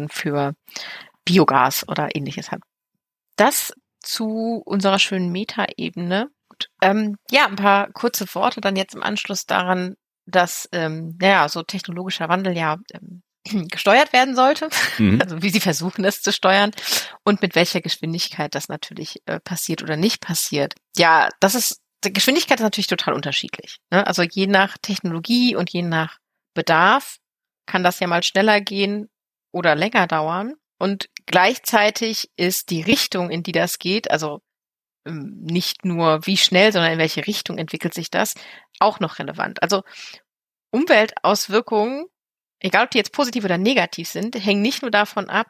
Nachfüllstationen 0.00 0.08
für 0.08 0.54
Biogas 1.24 1.86
oder 1.88 2.14
ähnliches 2.14 2.50
hat. 2.50 2.60
Das 3.36 3.72
zu 4.00 4.62
unserer 4.64 4.98
schönen 4.98 5.30
Meta-Ebene. 5.30 6.28
Ähm, 6.82 7.16
ja, 7.30 7.46
ein 7.46 7.56
paar 7.56 7.90
kurze 7.92 8.26
Worte 8.34 8.60
dann 8.60 8.76
jetzt 8.76 8.94
im 8.94 9.02
Anschluss 9.02 9.46
daran, 9.46 9.94
dass 10.26 10.68
ähm, 10.72 11.18
ja 11.20 11.48
so 11.48 11.62
technologischer 11.62 12.28
Wandel 12.28 12.56
ja 12.56 12.76
ähm, 12.92 13.22
gesteuert 13.68 14.12
werden 14.12 14.34
sollte, 14.34 14.68
Mhm. 14.98 15.20
also 15.22 15.42
wie 15.42 15.50
sie 15.50 15.60
versuchen 15.60 16.04
es 16.04 16.22
zu 16.22 16.32
steuern 16.32 16.72
und 17.24 17.42
mit 17.42 17.54
welcher 17.54 17.80
Geschwindigkeit 17.80 18.54
das 18.54 18.68
natürlich 18.68 19.20
äh, 19.26 19.40
passiert 19.40 19.82
oder 19.82 19.96
nicht 19.96 20.20
passiert. 20.20 20.74
Ja, 20.96 21.28
das 21.40 21.54
ist 21.54 21.80
die 22.04 22.12
Geschwindigkeit 22.14 22.58
ist 22.58 22.64
natürlich 22.64 22.86
total 22.86 23.12
unterschiedlich. 23.12 23.78
Ne? 23.90 24.06
Also 24.06 24.22
je 24.22 24.46
nach 24.46 24.78
Technologie 24.78 25.54
und 25.54 25.68
je 25.70 25.82
nach 25.82 26.16
Bedarf 26.54 27.18
kann 27.66 27.84
das 27.84 28.00
ja 28.00 28.06
mal 28.06 28.22
schneller 28.22 28.62
gehen 28.62 29.10
oder 29.52 29.74
länger 29.74 30.06
dauern. 30.06 30.54
Und 30.78 31.08
gleichzeitig 31.26 32.30
ist 32.36 32.70
die 32.70 32.82
Richtung, 32.82 33.30
in 33.30 33.42
die 33.42 33.52
das 33.52 33.78
geht, 33.78 34.10
also 34.10 34.40
ähm, 35.06 35.38
nicht 35.40 35.84
nur 35.84 36.26
wie 36.26 36.36
schnell, 36.36 36.72
sondern 36.72 36.92
in 36.92 36.98
welche 36.98 37.26
Richtung 37.26 37.58
entwickelt 37.58 37.94
sich 37.94 38.10
das, 38.10 38.34
auch 38.78 39.00
noch 39.00 39.18
relevant. 39.18 39.62
Also 39.62 39.82
Umweltauswirkungen, 40.70 42.06
egal 42.60 42.84
ob 42.84 42.90
die 42.90 42.98
jetzt 42.98 43.12
positiv 43.12 43.44
oder 43.44 43.58
negativ 43.58 44.08
sind, 44.08 44.34
hängen 44.36 44.62
nicht 44.62 44.82
nur 44.82 44.90
davon 44.90 45.28
ab, 45.28 45.48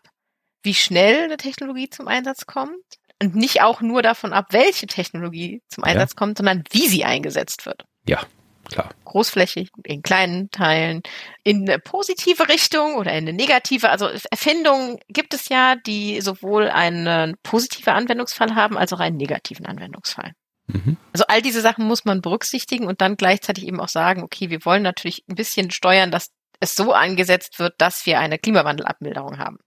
wie 0.63 0.75
schnell 0.75 1.25
eine 1.25 1.37
Technologie 1.37 1.89
zum 1.91 2.09
Einsatz 2.09 2.47
kommt 2.47 2.85
und 3.23 3.35
nicht 3.35 3.63
auch 3.63 3.81
nur 3.81 4.03
davon 4.03 4.33
ab, 4.33 4.47
welche 4.51 4.87
Technologie 4.87 5.63
zum 5.69 5.85
Ja. 5.85 5.93
Einsatz 5.93 6.17
kommt, 6.17 6.39
sondern 6.39 6.65
wie 6.71 6.89
sie 6.89 7.05
eingesetzt 7.05 7.67
wird. 7.67 7.85
Ja, 8.07 8.21
klar. 8.69 8.91
Großflächig, 9.05 9.71
in 9.85 10.03
kleinen 10.03 10.51
Teilen, 10.51 11.03
in 11.43 11.69
eine 11.69 11.79
positive 11.79 12.49
Richtung 12.49 12.97
oder 12.97 13.13
in 13.13 13.29
eine 13.29 13.33
negative. 13.33 13.91
Also 13.91 14.09
Erfindungen 14.31 14.99
gibt 15.09 15.35
es 15.35 15.49
ja, 15.49 15.77
die 15.77 16.21
sowohl 16.21 16.69
einen 16.69 17.37
positiven 17.43 17.93
Anwendungsfall 17.93 18.55
haben 18.55 18.79
als 18.79 18.93
auch 18.93 19.01
einen 19.01 19.17
negativen 19.17 19.67
Anwendungsfall. 19.67 20.33
Mhm. 20.69 20.97
Also 21.13 21.25
all 21.29 21.43
diese 21.43 21.61
Sachen 21.61 21.87
muss 21.87 22.05
man 22.05 22.21
berücksichtigen 22.21 22.87
und 22.87 23.01
dann 23.01 23.17
gleichzeitig 23.17 23.67
eben 23.67 23.81
auch 23.81 23.89
sagen, 23.89 24.23
okay, 24.23 24.51
wir 24.51 24.65
wollen 24.65 24.83
natürlich 24.83 25.25
ein 25.29 25.35
bisschen 25.35 25.71
steuern, 25.71 26.11
dass 26.11 26.31
es 26.61 26.77
so 26.77 26.93
angesetzt 26.93 27.59
wird, 27.59 27.75
dass 27.79 28.07
wir 28.07 28.21
eine 28.21 28.39
Klimawandelabmilderung 28.39 29.39
haben. 29.39 29.59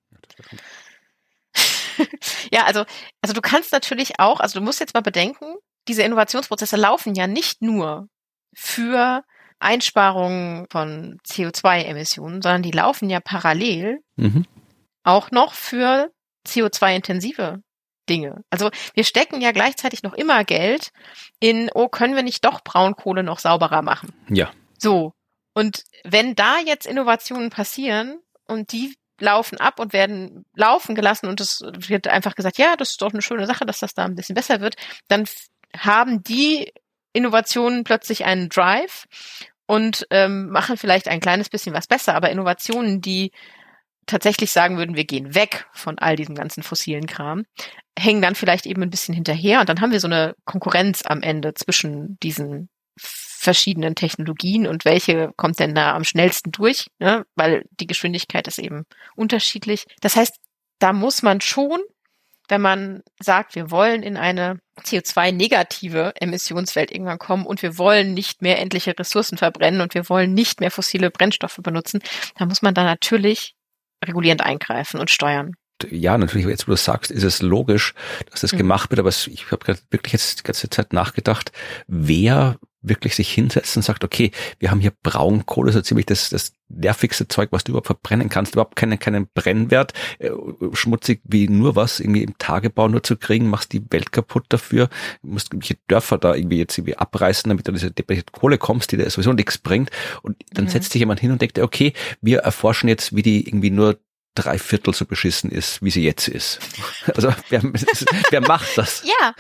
ja, 2.52 2.64
also, 2.66 2.86
also 3.22 3.34
du 3.34 3.42
kannst 3.42 3.72
natürlich 3.72 4.20
auch, 4.20 4.40
also 4.40 4.60
du 4.60 4.66
musst 4.66 4.80
jetzt 4.80 4.94
mal 4.94 5.02
bedenken, 5.02 5.56
diese 5.88 6.04
Innovationsprozesse 6.04 6.78
laufen 6.78 7.16
ja 7.16 7.28
nicht 7.28 7.62
nur 7.62 8.08
für 8.56 9.24
Einsparungen 9.60 10.68
von 10.70 11.20
CO2-Emissionen, 11.28 12.42
sondern 12.42 12.64
die 12.64 12.72
laufen 12.72 13.10
ja 13.10 13.20
parallel 13.20 14.00
Mhm. 14.16 14.46
auch 15.04 15.32
noch 15.32 15.54
für 15.54 16.12
CO2-intensive 16.48 17.62
Dinge. 18.10 18.44
Also 18.50 18.70
wir 18.94 19.04
stecken 19.06 19.42
ja 19.42 19.52
gleichzeitig 19.52 20.04
noch 20.04 20.14
immer 20.14 20.44
Geld 20.44 20.92
in, 21.40 21.70
oh, 21.74 21.88
können 21.88 22.16
wir 22.16 22.24
nicht 22.24 22.44
doch 22.44 22.62
Braunkohle 22.62 23.24
noch 23.24 23.40
sauberer 23.40 23.82
machen? 23.82 24.14
Ja. 24.30 24.52
So. 24.78 25.14
Und 25.54 25.84
wenn 26.04 26.36
da 26.36 26.58
jetzt 26.66 26.86
Innovationen 26.86 27.50
passieren 27.50 28.20
und 28.48 28.72
die 28.74 28.96
laufen 29.20 29.58
ab 29.60 29.80
und 29.80 29.94
werden 29.94 30.46
laufen 30.56 30.96
gelassen 30.96 31.28
und 31.28 31.40
es 31.40 31.62
wird 31.62 32.08
einfach 32.08 32.36
gesagt, 32.36 32.58
ja, 32.58 32.76
das 32.76 32.92
ist 32.92 33.02
doch 33.02 33.14
eine 33.14 33.22
schöne 33.22 33.46
Sache, 33.46 33.66
dass 33.66 33.80
das 33.80 33.94
da 33.94 34.04
ein 34.04 34.16
bisschen 34.16 34.36
besser 34.36 34.60
wird, 34.60 34.76
dann 35.08 35.26
haben 35.78 36.24
die 36.24 36.74
Innovationen 37.14 37.84
plötzlich 37.84 38.26
einen 38.26 38.50
Drive 38.50 39.06
und 39.66 40.06
ähm, 40.10 40.50
machen 40.50 40.78
vielleicht 40.78 41.08
ein 41.08 41.20
kleines 41.20 41.50
bisschen 41.50 41.74
was 41.74 41.88
besser, 41.88 42.16
aber 42.16 42.32
Innovationen, 42.32 43.02
die 43.02 43.32
tatsächlich 44.06 44.52
sagen 44.52 44.78
würden, 44.78 44.96
wir 44.96 45.06
gehen 45.06 45.34
weg 45.34 45.66
von 45.72 45.98
all 46.00 46.16
diesem 46.16 46.36
ganzen 46.36 46.64
fossilen 46.64 47.08
Kram, 47.08 47.46
hängen 47.98 48.22
dann 48.22 48.36
vielleicht 48.36 48.66
eben 48.66 48.84
ein 48.84 48.90
bisschen 48.90 49.14
hinterher 49.14 49.62
und 49.62 49.70
dann 49.70 49.80
haben 49.80 49.92
wir 49.92 50.00
so 50.00 50.08
eine 50.08 50.36
Konkurrenz 50.46 51.04
am 51.06 51.22
Ende 51.22 51.54
zwischen 51.54 52.18
diesen 52.22 52.70
verschiedenen 52.98 53.96
Technologien 53.96 54.68
und 54.68 54.86
welche 54.86 55.32
kommt 55.36 55.60
denn 55.60 55.76
da 55.76 55.96
am 55.96 56.04
schnellsten 56.04 56.52
durch, 56.52 56.88
ne? 57.00 57.26
weil 57.36 57.66
die 57.72 57.88
Geschwindigkeit 57.88 58.48
ist 58.48 58.60
eben 58.60 58.86
unterschiedlich. 59.16 59.86
Das 60.02 60.16
heißt, 60.16 60.38
da 60.80 60.94
muss 60.94 61.22
man 61.22 61.42
schon, 61.42 61.80
wenn 62.54 62.62
man 62.62 63.02
sagt, 63.20 63.56
wir 63.56 63.72
wollen 63.72 64.04
in 64.04 64.16
eine 64.16 64.60
CO2-negative 64.80 66.14
Emissionswelt 66.20 66.92
irgendwann 66.92 67.18
kommen 67.18 67.48
und 67.48 67.64
wir 67.64 67.80
wollen 67.80 68.14
nicht 68.14 68.44
mehr 68.44 68.60
endliche 68.60 68.98
Ressourcen 68.98 69.40
verbrennen 69.40 69.82
und 69.82 69.96
wir 69.96 70.08
wollen 70.08 70.36
nicht 70.36 70.60
mehr 70.60 70.70
fossile 70.70 71.10
Brennstoffe 71.10 71.58
benutzen, 71.64 72.04
dann 72.38 72.50
muss 72.50 72.62
man 72.62 72.76
da 72.76 72.84
natürlich 72.84 73.56
regulierend 74.06 74.42
eingreifen 74.42 75.00
und 75.00 75.10
steuern. 75.10 75.56
Ja, 75.92 76.18
natürlich, 76.18 76.46
jetzt 76.48 76.68
wo 76.68 76.72
du 76.72 76.78
sagst, 76.78 77.12
ist 77.12 77.24
es 77.24 77.42
logisch, 77.42 77.94
dass 78.32 78.42
das 78.42 78.54
Mhm. 78.54 78.58
gemacht 78.58 78.90
wird, 78.92 79.00
aber 79.00 79.10
ich 79.10 79.46
habe 79.52 79.64
gerade 79.64 79.80
wirklich 79.92 80.14
jetzt 80.14 80.40
die 80.40 80.44
ganze 80.44 80.70
Zeit 80.70 80.94
nachgedacht, 80.94 81.52
wer 81.88 82.58
wirklich 82.86 83.16
sich 83.16 83.32
hinsetzt 83.32 83.78
und 83.78 83.84
sagt, 83.84 84.04
okay, 84.04 84.32
wir 84.60 84.70
haben 84.70 84.82
hier 84.82 84.92
Braunkohle, 85.04 85.72
so 85.72 85.80
ziemlich 85.80 86.06
das, 86.06 86.28
das 86.30 86.52
nervigste 86.68 87.30
Zeug, 87.30 87.48
was 87.54 87.64
du 87.64 87.72
überhaupt 87.72 87.88
verbrennen 87.88 88.28
kannst, 88.28 88.56
überhaupt 88.56 88.76
keinen, 88.76 89.00
keinen 89.00 89.28
Brennwert, 89.34 89.94
äh, 90.20 90.30
schmutzig 90.74 91.22
wie 91.24 91.48
nur 91.48 91.78
was, 91.78 92.02
irgendwie 92.02 92.24
im 92.24 92.38
Tagebau 92.40 92.90
nur 92.90 93.02
zu 93.02 93.16
kriegen, 93.16 93.50
machst 93.50 93.72
die 93.72 93.82
Welt 93.90 94.12
kaputt 94.12 94.48
dafür, 94.50 94.90
musst 95.22 95.54
irgendwelche 95.54 95.78
Dörfer 95.88 96.18
da 96.18 96.36
irgendwie 96.36 96.58
jetzt 96.58 96.78
irgendwie 96.78 96.98
abreißen, 96.98 97.48
damit 97.48 97.70
du 97.70 97.72
diese 97.72 97.90
deprimierte 97.90 98.34
Kohle 98.34 98.58
kommst, 98.58 98.92
die 98.92 98.98
dir 98.98 99.10
sowieso 99.10 99.32
nichts 99.32 99.58
bringt. 99.60 99.90
Und 100.22 100.36
dann 100.52 100.66
Mhm. 100.66 100.70
setzt 100.70 100.92
sich 100.92 101.00
jemand 101.00 101.22
hin 101.22 101.32
und 101.32 101.42
denkt, 101.42 101.60
okay, 101.60 101.94
wir 102.20 102.40
erforschen 102.40 102.90
jetzt, 102.90 103.16
wie 103.16 103.22
die 103.22 103.48
irgendwie 103.48 103.70
nur 103.72 103.98
drei 104.36 104.58
Viertel 104.58 104.94
so 104.94 105.06
beschissen 105.06 105.52
ist, 105.52 105.82
wie 105.82 105.92
sie 105.92 106.04
jetzt 106.04 106.28
ist. 106.28 106.60
Also 107.16 107.34
wer, 107.50 107.62
wer 107.62 108.42
macht 108.42 108.78
das? 108.78 109.04
Ja, 109.04 109.34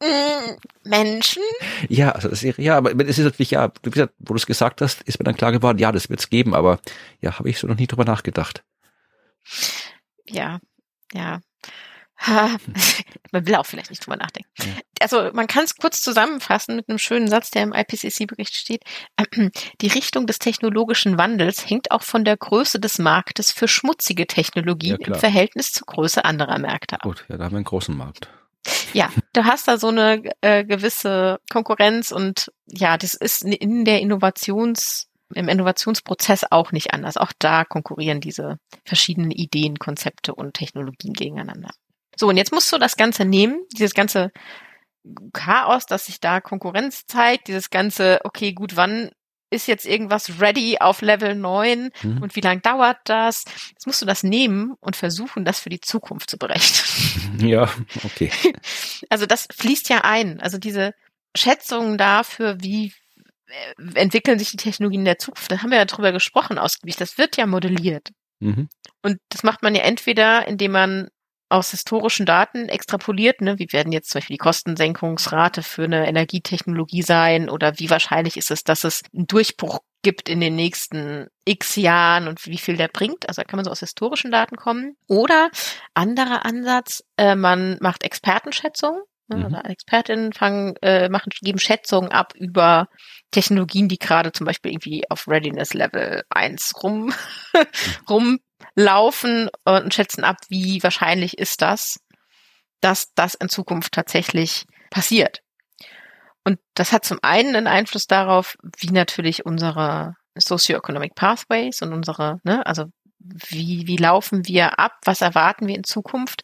Mm, 0.00 0.56
Menschen. 0.84 1.42
Ja, 1.88 2.12
also 2.12 2.28
das 2.28 2.42
ja, 2.42 2.76
aber 2.76 2.92
es 3.06 3.18
ist 3.18 3.24
natürlich, 3.24 3.50
ja, 3.50 3.72
wie 3.82 3.90
gesagt, 3.90 4.14
wo 4.18 4.34
du 4.34 4.36
es 4.36 4.46
gesagt 4.46 4.80
hast, 4.82 5.02
ist 5.02 5.18
mir 5.18 5.24
dann 5.24 5.36
klar 5.36 5.52
geworden, 5.52 5.78
ja, 5.78 5.90
das 5.90 6.10
wird 6.10 6.20
es 6.20 6.28
geben, 6.28 6.54
aber 6.54 6.80
ja, 7.20 7.38
habe 7.38 7.48
ich 7.48 7.58
so 7.58 7.66
noch 7.66 7.76
nie 7.76 7.86
drüber 7.86 8.04
nachgedacht. 8.04 8.62
Ja, 10.28 10.60
ja. 11.12 11.40
Man 13.32 13.46
will 13.46 13.54
auch 13.56 13.66
vielleicht 13.66 13.90
nicht 13.90 14.04
drüber 14.04 14.16
nachdenken. 14.16 14.48
Ja. 14.58 14.64
Also 15.00 15.30
man 15.32 15.46
kann 15.46 15.64
es 15.64 15.76
kurz 15.76 16.00
zusammenfassen 16.00 16.76
mit 16.76 16.88
einem 16.88 16.98
schönen 16.98 17.28
Satz, 17.28 17.50
der 17.50 17.62
im 17.62 17.74
IPCC-Bericht 17.74 18.54
steht. 18.54 18.82
Die 19.80 19.86
Richtung 19.88 20.26
des 20.26 20.38
technologischen 20.38 21.18
Wandels 21.18 21.68
hängt 21.68 21.90
auch 21.90 22.02
von 22.02 22.24
der 22.24 22.36
Größe 22.36 22.80
des 22.80 22.98
Marktes 22.98 23.52
für 23.52 23.68
schmutzige 23.68 24.26
Technologien 24.26 24.96
Ja, 25.00 25.06
im. 25.06 25.14
Verhältnis 25.14 25.72
zur 25.72 25.86
Größe 25.86 26.24
anderer 26.24 26.58
Märkte 26.58 26.96
ab. 26.96 27.02
Gut, 27.02 27.24
ja, 27.28 27.36
da 27.36 27.44
haben 27.44 27.52
wir 27.52 27.58
einen 27.58 27.64
großen 27.64 27.96
Markt. 27.96 28.28
Ja, 28.92 29.10
du 29.32 29.44
hast 29.44 29.68
da 29.68 29.78
so 29.78 29.88
eine 29.88 30.22
äh, 30.40 30.64
gewisse 30.64 31.38
Konkurrenz 31.50 32.10
und 32.10 32.50
ja, 32.66 32.96
das 32.96 33.14
ist 33.14 33.44
in 33.44 33.84
der 33.84 34.00
Innovations, 34.00 35.08
im 35.34 35.48
Innovationsprozess 35.48 36.44
auch 36.50 36.72
nicht 36.72 36.92
anders. 36.92 37.16
Auch 37.16 37.32
da 37.38 37.64
konkurrieren 37.64 38.20
diese 38.20 38.58
verschiedenen 38.84 39.30
Ideen, 39.30 39.78
Konzepte 39.78 40.34
und 40.34 40.54
Technologien 40.54 41.12
gegeneinander. 41.12 41.70
So, 42.16 42.28
und 42.28 42.36
jetzt 42.36 42.52
musst 42.52 42.72
du 42.72 42.78
das 42.78 42.96
Ganze 42.96 43.24
nehmen, 43.24 43.60
dieses 43.76 43.94
ganze 43.94 44.32
Chaos, 45.32 45.86
dass 45.86 46.06
sich 46.06 46.18
da 46.20 46.40
Konkurrenz 46.40 47.06
zeigt, 47.06 47.48
dieses 47.48 47.70
ganze, 47.70 48.20
okay, 48.24 48.52
gut, 48.52 48.74
wann 48.76 49.10
ist 49.50 49.68
jetzt 49.68 49.86
irgendwas 49.86 50.40
ready 50.40 50.78
auf 50.80 51.02
Level 51.02 51.36
9 51.36 51.90
Mhm. 52.02 52.22
und 52.22 52.34
wie 52.34 52.40
lange 52.40 52.60
dauert 52.62 52.96
das? 53.04 53.44
Jetzt 53.70 53.86
musst 53.86 54.02
du 54.02 54.06
das 54.06 54.24
nehmen 54.24 54.74
und 54.80 54.96
versuchen, 54.96 55.44
das 55.44 55.60
für 55.60 55.68
die 55.68 55.80
Zukunft 55.80 56.30
zu 56.30 56.36
berechnen. 56.38 57.38
Ja, 57.48 57.70
okay. 58.02 58.30
Also 59.10 59.26
das 59.26 59.46
fließt 59.54 59.88
ja 59.90 60.00
ein. 60.02 60.40
Also 60.40 60.58
diese 60.58 60.94
Schätzungen 61.36 61.98
dafür, 61.98 62.56
wie 62.60 62.92
äh, 63.46 63.94
entwickeln 64.00 64.38
sich 64.38 64.50
die 64.50 64.56
Technologien 64.56 65.04
der 65.04 65.18
Zukunft, 65.18 65.52
da 65.52 65.62
haben 65.62 65.70
wir 65.70 65.78
ja 65.78 65.84
drüber 65.84 66.10
gesprochen 66.12 66.58
ausgiebig. 66.58 66.96
Das 66.96 67.18
wird 67.18 67.36
ja 67.36 67.46
modelliert. 67.46 68.08
Mhm. 68.40 68.68
Und 69.02 69.18
das 69.28 69.42
macht 69.44 69.62
man 69.62 69.74
ja 69.76 69.82
entweder, 69.82 70.48
indem 70.48 70.72
man 70.72 71.08
aus 71.48 71.70
historischen 71.70 72.26
Daten 72.26 72.68
extrapoliert, 72.68 73.40
ne, 73.40 73.58
wie 73.58 73.72
werden 73.72 73.92
jetzt 73.92 74.10
zum 74.10 74.18
Beispiel 74.18 74.34
die 74.34 74.38
Kostensenkungsrate 74.38 75.62
für 75.62 75.84
eine 75.84 76.06
Energietechnologie 76.08 77.02
sein 77.02 77.48
oder 77.48 77.78
wie 77.78 77.90
wahrscheinlich 77.90 78.36
ist 78.36 78.50
es, 78.50 78.64
dass 78.64 78.84
es 78.84 79.02
einen 79.14 79.26
Durchbruch 79.26 79.80
gibt 80.02 80.28
in 80.28 80.40
den 80.40 80.56
nächsten 80.56 81.28
x 81.44 81.76
Jahren 81.76 82.28
und 82.28 82.46
wie 82.46 82.58
viel 82.58 82.76
der 82.76 82.88
bringt. 82.88 83.28
Also 83.28 83.42
da 83.42 83.44
kann 83.44 83.58
man 83.58 83.64
so 83.64 83.70
aus 83.70 83.80
historischen 83.80 84.30
Daten 84.30 84.56
kommen. 84.56 84.96
Oder 85.08 85.50
anderer 85.94 86.44
Ansatz, 86.44 87.02
äh, 87.16 87.34
man 87.34 87.78
macht 87.80 88.02
Expertenschätzungen. 88.02 89.02
Ne, 89.28 89.36
Mhm. 89.38 89.44
Also 89.46 89.56
Expertinnen 89.56 90.32
fangen, 90.32 90.76
äh, 90.82 91.08
machen, 91.08 91.30
geben 91.40 91.58
Schätzungen 91.58 92.12
ab 92.12 92.34
über 92.36 92.88
Technologien, 93.32 93.88
die 93.88 93.98
gerade 93.98 94.30
zum 94.32 94.46
Beispiel 94.46 94.72
irgendwie 94.72 95.02
auf 95.10 95.26
Readiness 95.26 95.74
Level 95.74 96.22
1 96.30 96.72
rum, 96.82 97.12
rumlaufen 98.76 99.50
und 99.64 99.94
schätzen 99.94 100.24
ab, 100.24 100.36
wie 100.48 100.82
wahrscheinlich 100.82 101.38
ist 101.38 101.62
das, 101.62 102.00
dass 102.80 103.12
das 103.14 103.34
in 103.34 103.48
Zukunft 103.48 103.92
tatsächlich 103.92 104.66
passiert. 104.90 105.42
Und 106.44 106.58
das 106.74 106.92
hat 106.92 107.04
zum 107.04 107.18
einen 107.22 107.56
einen 107.56 107.66
Einfluss 107.66 108.06
darauf, 108.06 108.56
wie 108.78 108.90
natürlich 108.90 109.44
unsere 109.44 110.14
Socioeconomic 110.36 111.14
Pathways 111.14 111.82
und 111.82 111.92
unsere, 111.92 112.38
ne, 112.44 112.64
also 112.66 112.84
wie, 113.18 113.88
wie 113.88 113.96
laufen 113.96 114.46
wir 114.46 114.78
ab, 114.78 114.92
was 115.04 115.20
erwarten 115.20 115.66
wir 115.66 115.74
in 115.74 115.82
Zukunft, 115.82 116.42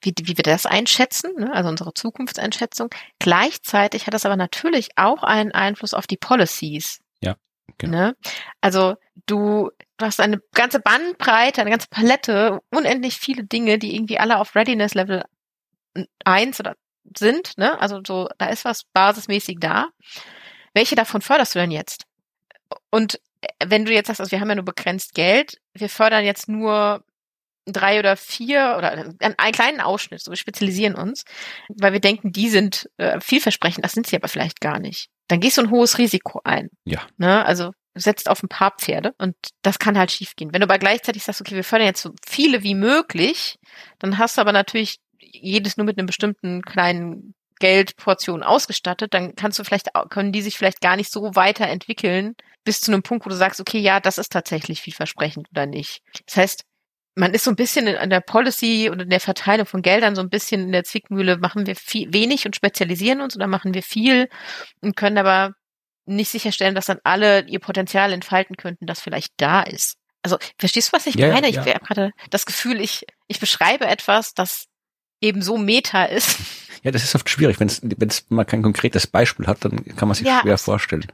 wie, 0.00 0.14
wie 0.22 0.36
wir 0.36 0.44
das 0.44 0.66
einschätzen, 0.66 1.32
ne, 1.36 1.52
also 1.52 1.68
unsere 1.70 1.92
Zukunftseinschätzung. 1.94 2.90
Gleichzeitig 3.18 4.06
hat 4.06 4.14
das 4.14 4.26
aber 4.26 4.36
natürlich 4.36 4.90
auch 4.96 5.24
einen 5.24 5.50
Einfluss 5.50 5.94
auf 5.94 6.06
die 6.06 6.18
Policies. 6.18 7.00
Genau. 7.78 7.98
Ne? 7.98 8.16
Also 8.60 8.96
du, 9.26 9.70
du 9.96 10.06
hast 10.06 10.20
eine 10.20 10.40
ganze 10.54 10.80
Bandbreite, 10.80 11.60
eine 11.60 11.70
ganze 11.70 11.88
Palette, 11.88 12.60
unendlich 12.70 13.16
viele 13.16 13.44
Dinge, 13.44 13.78
die 13.78 13.94
irgendwie 13.94 14.18
alle 14.18 14.38
auf 14.38 14.54
Readiness 14.54 14.94
Level 14.94 15.24
1 16.24 16.60
oder 16.60 16.76
sind, 17.16 17.58
ne? 17.58 17.78
Also 17.80 18.00
so, 18.06 18.28
da 18.38 18.46
ist 18.46 18.64
was 18.64 18.84
basismäßig 18.92 19.58
da. 19.60 19.88
Welche 20.74 20.94
davon 20.94 21.20
förderst 21.20 21.54
du 21.54 21.58
denn 21.58 21.70
jetzt? 21.70 22.04
Und 22.90 23.20
wenn 23.64 23.84
du 23.84 23.92
jetzt 23.92 24.06
sagst, 24.06 24.20
also 24.20 24.30
wir 24.30 24.40
haben 24.40 24.48
ja 24.48 24.54
nur 24.54 24.64
begrenzt 24.64 25.14
Geld, 25.14 25.58
wir 25.74 25.88
fördern 25.88 26.24
jetzt 26.24 26.48
nur 26.48 27.04
drei 27.66 27.98
oder 27.98 28.16
vier 28.16 28.74
oder 28.78 28.92
einen, 28.92 29.18
einen 29.20 29.52
kleinen 29.52 29.80
Ausschnitt, 29.80 30.22
so 30.22 30.30
wir 30.30 30.36
spezialisieren 30.36 30.94
uns, 30.94 31.24
weil 31.68 31.92
wir 31.92 32.00
denken, 32.00 32.32
die 32.32 32.48
sind 32.48 32.90
äh, 32.96 33.20
vielversprechend, 33.20 33.84
das 33.84 33.92
sind 33.92 34.06
sie 34.06 34.16
aber 34.16 34.28
vielleicht 34.28 34.60
gar 34.60 34.78
nicht. 34.78 35.10
Dann 35.32 35.40
gehst 35.40 35.56
du 35.56 35.62
ein 35.62 35.70
hohes 35.70 35.96
Risiko 35.96 36.42
ein. 36.44 36.68
Ja. 36.84 37.00
Ne? 37.16 37.42
Also 37.46 37.70
setzt 37.94 38.28
auf 38.28 38.42
ein 38.42 38.50
paar 38.50 38.72
Pferde 38.76 39.14
und 39.16 39.34
das 39.62 39.78
kann 39.78 39.96
halt 39.96 40.12
schiefgehen. 40.12 40.52
Wenn 40.52 40.60
du 40.60 40.66
aber 40.66 40.78
gleichzeitig 40.78 41.22
sagst, 41.22 41.40
okay, 41.40 41.54
wir 41.54 41.64
fördern 41.64 41.86
jetzt 41.86 42.02
so 42.02 42.10
viele 42.26 42.62
wie 42.62 42.74
möglich, 42.74 43.58
dann 43.98 44.18
hast 44.18 44.36
du 44.36 44.42
aber 44.42 44.52
natürlich 44.52 44.98
jedes 45.18 45.78
nur 45.78 45.86
mit 45.86 45.96
einem 45.96 46.06
bestimmten 46.06 46.60
kleinen 46.60 47.34
Geldportion 47.60 48.42
ausgestattet, 48.42 49.14
dann 49.14 49.34
kannst 49.34 49.58
du 49.58 49.64
vielleicht, 49.64 49.88
können 50.10 50.32
die 50.32 50.42
sich 50.42 50.58
vielleicht 50.58 50.82
gar 50.82 50.96
nicht 50.96 51.10
so 51.10 51.34
weiterentwickeln, 51.34 52.34
bis 52.64 52.82
zu 52.82 52.92
einem 52.92 53.02
Punkt, 53.02 53.24
wo 53.24 53.30
du 53.30 53.36
sagst, 53.36 53.58
okay, 53.58 53.78
ja, 53.78 54.00
das 54.00 54.18
ist 54.18 54.32
tatsächlich 54.32 54.82
vielversprechend 54.82 55.48
oder 55.50 55.64
nicht. 55.64 56.02
Das 56.26 56.36
heißt, 56.36 56.64
man 57.14 57.34
ist 57.34 57.44
so 57.44 57.50
ein 57.50 57.56
bisschen 57.56 57.86
in, 57.86 57.94
in 57.96 58.10
der 58.10 58.20
Policy 58.20 58.88
und 58.90 59.00
in 59.00 59.10
der 59.10 59.20
Verteilung 59.20 59.66
von 59.66 59.82
Geldern 59.82 60.14
so 60.14 60.22
ein 60.22 60.30
bisschen 60.30 60.62
in 60.62 60.72
der 60.72 60.84
Zwickmühle, 60.84 61.38
machen 61.38 61.66
wir 61.66 61.76
viel, 61.76 62.12
wenig 62.12 62.46
und 62.46 62.56
spezialisieren 62.56 63.20
uns 63.20 63.36
oder 63.36 63.46
machen 63.46 63.74
wir 63.74 63.82
viel 63.82 64.28
und 64.80 64.96
können 64.96 65.18
aber 65.18 65.54
nicht 66.06 66.30
sicherstellen, 66.30 66.74
dass 66.74 66.86
dann 66.86 66.98
alle 67.04 67.46
ihr 67.46 67.60
Potenzial 67.60 68.12
entfalten 68.12 68.56
könnten, 68.56 68.86
das 68.86 69.00
vielleicht 69.00 69.32
da 69.36 69.62
ist. 69.62 69.96
Also, 70.22 70.38
verstehst 70.58 70.88
du, 70.92 70.96
was 70.96 71.06
ich 71.06 71.16
Ja, 71.16 71.26
ja, 71.28 71.32
meine? 71.34 71.48
Ich 71.48 71.58
habe 71.58 71.72
gerade 71.80 72.12
das 72.30 72.46
Gefühl, 72.46 72.80
ich, 72.80 73.04
ich 73.28 73.40
beschreibe 73.40 73.86
etwas, 73.86 74.34
das 74.34 74.66
eben 75.20 75.42
so 75.42 75.58
meta 75.58 76.04
ist. 76.04 76.38
Ja, 76.82 76.90
das 76.90 77.04
ist 77.04 77.14
oft 77.14 77.28
schwierig. 77.28 77.60
Wenn 77.60 77.68
es 77.68 78.30
mal 78.30 78.44
kein 78.44 78.62
konkretes 78.62 79.06
Beispiel 79.06 79.46
hat, 79.46 79.64
dann 79.64 79.84
kann 79.96 80.08
man 80.08 80.16
sich 80.16 80.26
Ja, 80.26 80.40
schwer 80.40 80.58
vorstellen. 80.58 81.06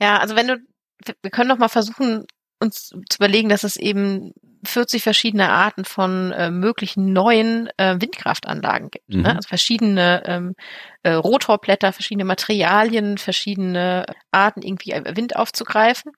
Ja, 0.00 0.18
also 0.18 0.36
wenn 0.36 0.46
du, 0.48 0.58
wir- 1.04 1.14
wir 1.22 1.30
können 1.32 1.48
doch 1.48 1.58
mal 1.58 1.68
versuchen, 1.68 2.26
uns 2.64 2.88
zu 2.88 3.16
überlegen, 3.18 3.48
dass 3.48 3.64
es 3.64 3.76
eben 3.76 4.32
40 4.64 5.02
verschiedene 5.02 5.50
Arten 5.50 5.84
von 5.84 6.32
äh, 6.32 6.50
möglichen 6.50 7.12
neuen 7.12 7.68
äh, 7.76 8.00
Windkraftanlagen 8.00 8.90
gibt. 8.90 9.08
Mhm. 9.08 9.22
Ne? 9.22 9.36
Also 9.36 9.48
verschiedene 9.48 10.22
ähm, 10.26 10.54
äh, 11.02 11.12
Rotorblätter, 11.12 11.92
verschiedene 11.92 12.24
Materialien, 12.24 13.18
verschiedene 13.18 14.06
Arten, 14.30 14.62
irgendwie 14.62 14.92
äh, 14.92 15.16
Wind 15.16 15.36
aufzugreifen. 15.36 16.12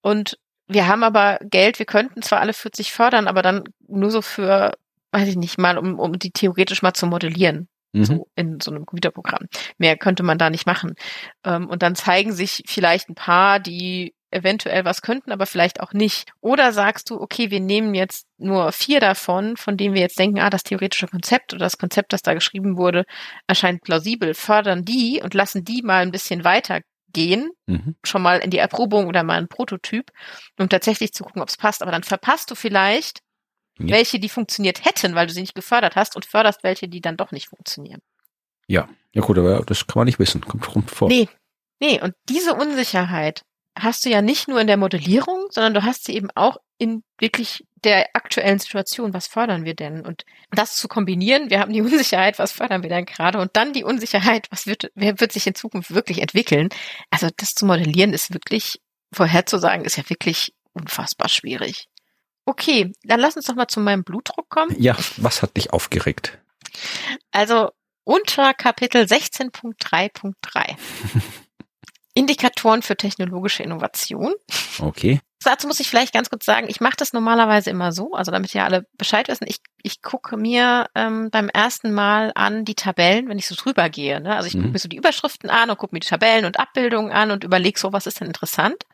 Und 0.00 0.38
wir 0.68 0.86
haben 0.86 1.02
aber 1.02 1.38
Geld, 1.42 1.78
wir 1.78 1.86
könnten 1.86 2.22
zwar 2.22 2.40
alle 2.40 2.52
40 2.52 2.92
fördern, 2.92 3.28
aber 3.28 3.42
dann 3.42 3.64
nur 3.86 4.10
so 4.10 4.22
für, 4.22 4.72
weiß 5.10 5.28
ich 5.28 5.36
nicht 5.36 5.58
mal, 5.58 5.76
um, 5.76 5.98
um 5.98 6.18
die 6.18 6.30
theoretisch 6.30 6.82
mal 6.82 6.94
zu 6.94 7.06
modellieren 7.06 7.68
Mhm. 7.92 8.04
so 8.04 8.28
in 8.36 8.60
so 8.60 8.70
einem 8.70 8.86
Computerprogramm. 8.86 9.48
Mehr 9.78 9.96
könnte 9.96 10.22
man 10.22 10.38
da 10.38 10.50
nicht 10.50 10.66
machen. 10.66 10.94
Ähm, 11.44 11.68
und 11.68 11.82
dann 11.82 11.94
zeigen 11.94 12.32
sich 12.32 12.62
vielleicht 12.66 13.08
ein 13.08 13.14
paar, 13.14 13.60
die 13.60 14.14
eventuell 14.32 14.84
was 14.84 15.02
könnten, 15.02 15.32
aber 15.32 15.46
vielleicht 15.46 15.80
auch 15.80 15.92
nicht. 15.92 16.30
Oder 16.40 16.72
sagst 16.72 17.10
du, 17.10 17.20
okay, 17.20 17.50
wir 17.50 17.60
nehmen 17.60 17.94
jetzt 17.94 18.26
nur 18.38 18.72
vier 18.72 19.00
davon, 19.00 19.56
von 19.56 19.76
denen 19.76 19.94
wir 19.94 20.00
jetzt 20.02 20.18
denken, 20.18 20.40
ah, 20.40 20.50
das 20.50 20.62
theoretische 20.62 21.06
Konzept 21.08 21.52
oder 21.52 21.64
das 21.66 21.78
Konzept, 21.78 22.12
das 22.12 22.22
da 22.22 22.34
geschrieben 22.34 22.76
wurde, 22.76 23.04
erscheint 23.46 23.82
plausibel, 23.82 24.34
fördern 24.34 24.84
die 24.84 25.20
und 25.22 25.34
lassen 25.34 25.64
die 25.64 25.82
mal 25.82 26.02
ein 26.02 26.10
bisschen 26.12 26.44
weitergehen, 26.44 27.50
Mhm. 27.66 27.94
schon 28.04 28.22
mal 28.22 28.38
in 28.38 28.50
die 28.50 28.58
Erprobung 28.58 29.06
oder 29.06 29.22
mal 29.22 29.38
ein 29.38 29.48
Prototyp, 29.48 30.10
um 30.58 30.68
tatsächlich 30.68 31.12
zu 31.12 31.24
gucken, 31.24 31.42
ob 31.42 31.48
es 31.48 31.56
passt. 31.56 31.82
Aber 31.82 31.92
dann 31.92 32.02
verpasst 32.02 32.50
du 32.50 32.54
vielleicht 32.54 33.20
Ja. 33.78 33.94
welche, 33.94 34.18
die 34.18 34.28
funktioniert 34.28 34.84
hätten, 34.84 35.14
weil 35.14 35.26
du 35.26 35.32
sie 35.32 35.40
nicht 35.42 35.54
gefördert 35.54 35.94
hast 35.96 36.16
und 36.16 36.24
förderst 36.26 36.62
welche, 36.62 36.88
die 36.88 37.00
dann 37.00 37.16
doch 37.16 37.30
nicht 37.32 37.48
funktionieren. 37.48 38.00
Ja. 38.66 38.88
Ja 39.12 39.20
gut, 39.22 39.36
aber 39.36 39.62
das 39.66 39.86
kann 39.86 40.00
man 40.00 40.06
nicht 40.06 40.18
wissen. 40.18 40.40
Kommt 40.40 40.74
rum 40.74 40.86
vor. 40.86 41.08
Nee, 41.08 41.28
nee, 41.80 42.00
und 42.00 42.14
diese 42.30 42.54
Unsicherheit 42.54 43.42
hast 43.78 44.04
du 44.04 44.10
ja 44.10 44.22
nicht 44.22 44.48
nur 44.48 44.60
in 44.60 44.66
der 44.66 44.76
Modellierung, 44.76 45.46
sondern 45.50 45.74
du 45.74 45.82
hast 45.82 46.04
sie 46.04 46.14
eben 46.14 46.30
auch 46.34 46.58
in 46.78 47.02
wirklich 47.18 47.64
der 47.84 48.10
aktuellen 48.14 48.58
Situation. 48.58 49.14
Was 49.14 49.26
fördern 49.26 49.64
wir 49.64 49.74
denn? 49.74 50.04
Und 50.04 50.24
das 50.50 50.76
zu 50.76 50.88
kombinieren, 50.88 51.50
wir 51.50 51.60
haben 51.60 51.72
die 51.72 51.80
Unsicherheit, 51.82 52.38
was 52.38 52.52
fördern 52.52 52.82
wir 52.82 52.90
denn 52.90 53.06
gerade? 53.06 53.38
Und 53.38 53.56
dann 53.56 53.72
die 53.72 53.84
Unsicherheit, 53.84 54.48
was 54.50 54.66
wird, 54.66 54.90
wer 54.94 55.20
wird 55.20 55.32
sich 55.32 55.46
in 55.46 55.54
Zukunft 55.54 55.94
wirklich 55.94 56.20
entwickeln? 56.20 56.68
Also 57.10 57.28
das 57.36 57.54
zu 57.54 57.66
modellieren 57.66 58.12
ist 58.12 58.32
wirklich, 58.32 58.80
vorherzusagen, 59.12 59.84
ist 59.84 59.96
ja 59.96 60.08
wirklich 60.08 60.54
unfassbar 60.72 61.28
schwierig. 61.28 61.88
Okay, 62.44 62.92
dann 63.04 63.20
lass 63.20 63.36
uns 63.36 63.46
doch 63.46 63.54
mal 63.54 63.68
zu 63.68 63.80
meinem 63.80 64.04
Blutdruck 64.04 64.48
kommen. 64.48 64.74
Ja, 64.78 64.96
was 65.18 65.42
hat 65.42 65.56
dich 65.56 65.72
aufgeregt? 65.72 66.38
Also 67.30 67.70
unter 68.04 68.52
Kapitel 68.54 69.04
16.3.3. 69.04 70.76
Indikatoren 72.14 72.82
für 72.82 72.96
technologische 72.96 73.62
Innovation. 73.62 74.34
Okay. 74.78 75.20
Dazu 75.44 75.66
muss 75.66 75.80
ich 75.80 75.88
vielleicht 75.88 76.14
ganz 76.14 76.30
kurz 76.30 76.44
sagen, 76.44 76.68
ich 76.68 76.80
mache 76.80 76.94
das 76.96 77.12
normalerweise 77.12 77.70
immer 77.70 77.90
so, 77.90 78.12
also 78.12 78.30
damit 78.30 78.54
ja 78.54 78.64
alle 78.64 78.86
Bescheid 78.96 79.26
wissen, 79.26 79.44
ich, 79.48 79.58
ich 79.82 80.00
gucke 80.00 80.36
mir 80.36 80.86
ähm, 80.94 81.30
beim 81.30 81.48
ersten 81.48 81.92
Mal 81.92 82.30
an 82.36 82.64
die 82.64 82.76
Tabellen, 82.76 83.28
wenn 83.28 83.38
ich 83.38 83.48
so 83.48 83.56
drüber 83.56 83.88
gehe. 83.90 84.20
Ne? 84.20 84.36
Also 84.36 84.46
ich 84.46 84.52
gucke 84.52 84.66
Mhm. 84.66 84.72
mir 84.72 84.78
so 84.78 84.88
die 84.88 84.96
Überschriften 84.98 85.50
an 85.50 85.68
und 85.70 85.78
gucke 85.78 85.96
mir 85.96 86.00
die 86.00 86.06
Tabellen 86.06 86.44
und 86.44 86.60
Abbildungen 86.60 87.10
an 87.10 87.32
und 87.32 87.42
überlege 87.42 87.78
so, 87.78 87.92
was 87.92 88.06
ist 88.06 88.20
denn 88.20 88.28
interessant. 88.28 88.84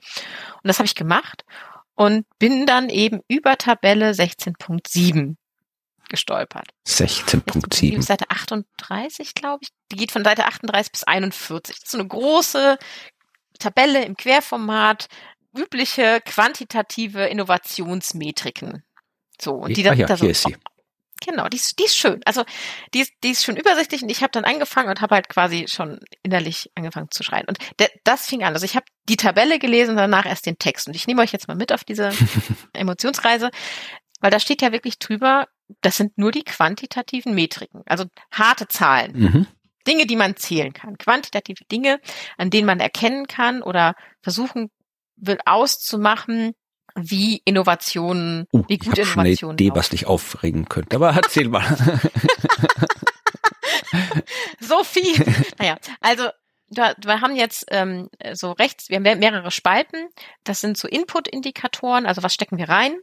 Und 0.63 0.69
das 0.69 0.79
habe 0.79 0.87
ich 0.87 0.95
gemacht 0.95 1.45
und 1.97 2.25
bin 2.39 2.65
dann 2.65 2.89
eben 2.89 3.21
über 3.29 3.59
Tabelle 3.59 4.13
16.7 4.13 5.35
gestolpert. 6.09 6.69
16.7. 6.87 8.03
Seite 8.03 8.31
38, 8.31 9.35
glaube 9.35 9.61
ich. 9.63 9.69
Die 9.93 9.97
geht 9.97 10.13
von 10.13 10.25
Seite 10.25 10.47
38 10.47 10.93
bis 10.93 11.05
41. 11.05 11.77
Das 11.77 11.85
ist 11.85 11.91
so 11.91 11.99
eine 11.99 12.09
große 12.09 12.79
Tabelle 13.59 14.05
im 14.05 14.17
Querformat, 14.17 15.09
übliche 15.57 16.21
quantitative 16.25 17.25
Innovationsmetriken. 17.27 18.85
So, 19.41 19.55
und 19.55 19.77
die 19.77 19.87
ah, 19.87 19.91
dann 19.91 19.99
ja, 19.99 20.07
da 20.07 20.17
so 20.17 20.23
hier 20.23 20.31
ist 20.33 20.43
sie. 20.43 20.57
Genau, 21.27 21.49
die 21.49 21.57
ist, 21.57 21.79
die 21.79 21.85
ist 21.85 21.97
schön. 21.97 22.21
Also 22.25 22.45
die 22.95 23.01
ist, 23.01 23.13
die 23.25 23.31
ist 23.31 23.45
schon 23.45 23.57
übersichtlich 23.57 24.03
und 24.03 24.09
ich 24.09 24.23
habe 24.23 24.31
dann 24.31 24.45
angefangen 24.45 24.89
und 24.89 25.01
habe 25.01 25.17
halt 25.17 25.29
quasi 25.29 25.67
schon 25.69 26.01
innerlich 26.23 26.71
angefangen 26.77 27.11
zu 27.11 27.25
schreien. 27.25 27.47
Und 27.49 27.59
de, 27.81 27.89
das 28.05 28.27
fing 28.27 28.45
an. 28.45 28.55
Also 28.55 28.65
ich 28.65 28.77
habe 28.77 28.87
die 29.09 29.17
Tabelle 29.17 29.59
gelesen 29.59 29.93
und 29.93 29.97
danach 29.97 30.27
erst 30.27 30.47
den 30.47 30.59
Text. 30.59 30.87
Und 30.87 30.95
ich 30.95 31.07
nehme 31.07 31.23
euch 31.23 31.33
jetzt 31.33 31.49
mal 31.49 31.57
mit 31.57 31.73
auf 31.73 31.83
diese 31.83 32.13
Emotionsreise, 32.73 33.51
weil 34.21 34.31
da 34.31 34.39
steht 34.39 34.63
ja 34.63 34.71
wirklich 34.71 34.99
drüber, 34.99 35.49
das 35.81 35.97
sind 35.97 36.17
nur 36.19 36.33
die 36.33 36.45
quantitativen 36.45 37.35
Metriken, 37.35 37.83
also 37.87 38.05
harte 38.33 38.69
Zahlen. 38.69 39.13
Mhm. 39.19 39.47
Dinge, 39.87 40.07
die 40.07 40.17
man 40.17 40.37
zählen 40.37 40.73
kann, 40.73 40.99
quantitative 40.99 41.65
Dinge, 41.65 42.01
an 42.37 42.51
denen 42.51 42.67
man 42.67 42.81
erkennen 42.81 43.27
kann 43.27 43.63
oder 43.63 43.95
versuchen 44.23 44.71
will 45.17 45.39
auszumachen, 45.47 46.53
wie 46.95 47.41
Innovationen, 47.45 48.47
Uh, 48.53 48.65
wie 48.69 48.75
ich 48.75 48.81
gut 48.81 48.91
habe 48.99 49.05
schon 49.07 49.21
eine 49.21 49.29
Innovationen 49.31 49.55
Idee, 49.57 49.69
laufen. 49.69 49.79
was 49.79 49.89
dich 49.91 50.07
aufregen 50.07 50.69
könnte. 50.69 50.97
Aber 50.97 51.11
erzähl 51.11 51.49
mal. 51.49 51.65
So 54.61 54.85
viel. 54.85 55.15
naja, 55.59 55.77
also 56.01 56.29
da, 56.69 56.95
wir 57.03 57.21
haben 57.23 57.35
jetzt 57.37 57.65
ähm, 57.71 58.09
so 58.35 58.53
rechts, 58.53 58.89
wir 58.91 58.97
haben 58.97 59.03
mehr- 59.05 59.17
mehrere 59.17 59.51
Spalten. 59.51 60.09
Das 60.45 60.61
sind 60.61 60.77
so 60.77 60.87
Input-Indikatoren, 60.87 62.05
also 62.05 62.23
was 62.23 62.35
stecken 62.35 62.59
wir 62.59 62.69
rein. 62.69 62.99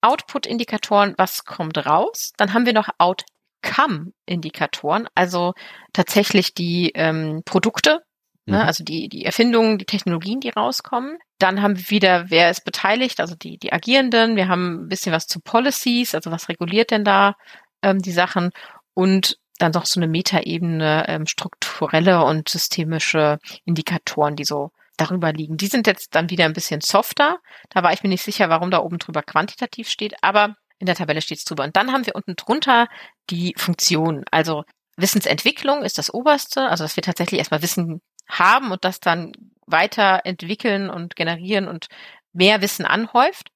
Output-Indikatoren, 0.00 1.14
was 1.16 1.44
kommt 1.44 1.78
raus. 1.78 2.32
Dann 2.36 2.54
haben 2.54 2.66
wir 2.66 2.72
noch 2.72 2.88
Outcome-Indikatoren, 2.98 5.08
also 5.14 5.54
tatsächlich 5.92 6.54
die 6.54 6.90
ähm, 6.94 7.42
Produkte, 7.44 8.02
Ne? 8.50 8.58
Mhm. 8.58 8.62
Also 8.62 8.84
die, 8.84 9.08
die 9.08 9.24
Erfindungen, 9.24 9.78
die 9.78 9.84
Technologien, 9.84 10.40
die 10.40 10.50
rauskommen. 10.50 11.18
Dann 11.38 11.62
haben 11.62 11.76
wir 11.76 11.90
wieder, 11.90 12.30
wer 12.30 12.50
ist 12.50 12.64
beteiligt, 12.64 13.20
also 13.20 13.34
die, 13.34 13.58
die 13.58 13.72
Agierenden. 13.72 14.36
Wir 14.36 14.48
haben 14.48 14.84
ein 14.84 14.88
bisschen 14.88 15.12
was 15.12 15.26
zu 15.26 15.40
Policies, 15.40 16.14
also 16.14 16.30
was 16.30 16.48
reguliert 16.48 16.90
denn 16.90 17.04
da 17.04 17.36
ähm, 17.82 18.00
die 18.00 18.12
Sachen. 18.12 18.50
Und 18.94 19.38
dann 19.58 19.72
noch 19.72 19.86
so 19.86 20.00
eine 20.00 20.08
Metaebene, 20.08 21.04
ähm, 21.08 21.26
strukturelle 21.26 22.24
und 22.24 22.48
systemische 22.48 23.38
Indikatoren, 23.64 24.36
die 24.36 24.44
so 24.44 24.70
darüber 24.96 25.32
liegen. 25.32 25.56
Die 25.56 25.66
sind 25.66 25.86
jetzt 25.86 26.14
dann 26.14 26.30
wieder 26.30 26.44
ein 26.44 26.52
bisschen 26.52 26.80
softer. 26.80 27.38
Da 27.70 27.82
war 27.82 27.92
ich 27.92 28.02
mir 28.02 28.08
nicht 28.08 28.22
sicher, 28.22 28.48
warum 28.48 28.70
da 28.70 28.78
oben 28.78 28.98
drüber 28.98 29.22
quantitativ 29.22 29.88
steht, 29.88 30.14
aber 30.22 30.56
in 30.78 30.86
der 30.86 30.94
Tabelle 30.94 31.20
steht 31.20 31.38
es 31.38 31.44
drüber. 31.44 31.64
Und 31.64 31.76
dann 31.76 31.92
haben 31.92 32.06
wir 32.06 32.14
unten 32.14 32.36
drunter 32.36 32.88
die 33.28 33.54
Funktion. 33.56 34.24
Also 34.30 34.64
Wissensentwicklung 34.96 35.82
ist 35.82 35.98
das 35.98 36.12
oberste, 36.12 36.68
also 36.68 36.84
dass 36.84 36.96
wir 36.96 37.02
tatsächlich 37.02 37.38
erstmal 37.38 37.62
Wissen 37.62 38.00
haben 38.28 38.70
und 38.70 38.84
das 38.84 39.00
dann 39.00 39.32
weiterentwickeln 39.66 40.90
und 40.90 41.16
generieren 41.16 41.68
und 41.68 41.86
mehr 42.32 42.60
Wissen 42.60 42.84
anhäuft. 42.84 43.48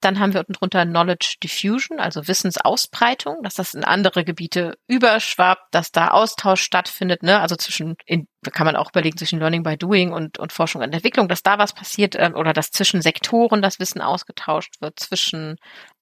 Dann 0.00 0.18
haben 0.18 0.32
wir 0.32 0.40
unten 0.40 0.54
drunter 0.54 0.84
Knowledge 0.84 1.36
Diffusion, 1.42 2.00
also 2.00 2.26
Wissensausbreitung, 2.26 3.42
dass 3.42 3.54
das 3.54 3.74
in 3.74 3.84
andere 3.84 4.24
Gebiete 4.24 4.76
überschwappt, 4.88 5.72
dass 5.72 5.92
da 5.92 6.08
Austausch 6.08 6.62
stattfindet, 6.62 7.22
ne? 7.22 7.40
also 7.40 7.54
zwischen, 7.56 7.96
in, 8.04 8.26
kann 8.52 8.66
man 8.66 8.74
auch 8.74 8.90
überlegen, 8.90 9.16
zwischen 9.16 9.38
Learning 9.38 9.62
by 9.62 9.76
Doing 9.76 10.12
und, 10.12 10.38
und 10.38 10.52
Forschung 10.52 10.82
und 10.82 10.92
Entwicklung, 10.92 11.28
dass 11.28 11.42
da 11.42 11.58
was 11.58 11.74
passiert 11.74 12.16
äh, 12.16 12.32
oder 12.34 12.52
dass 12.52 12.70
zwischen 12.70 13.02
Sektoren 13.02 13.62
das 13.62 13.78
Wissen 13.78 14.00
ausgetauscht 14.00 14.80
wird, 14.80 14.98
zwischen 14.98 15.56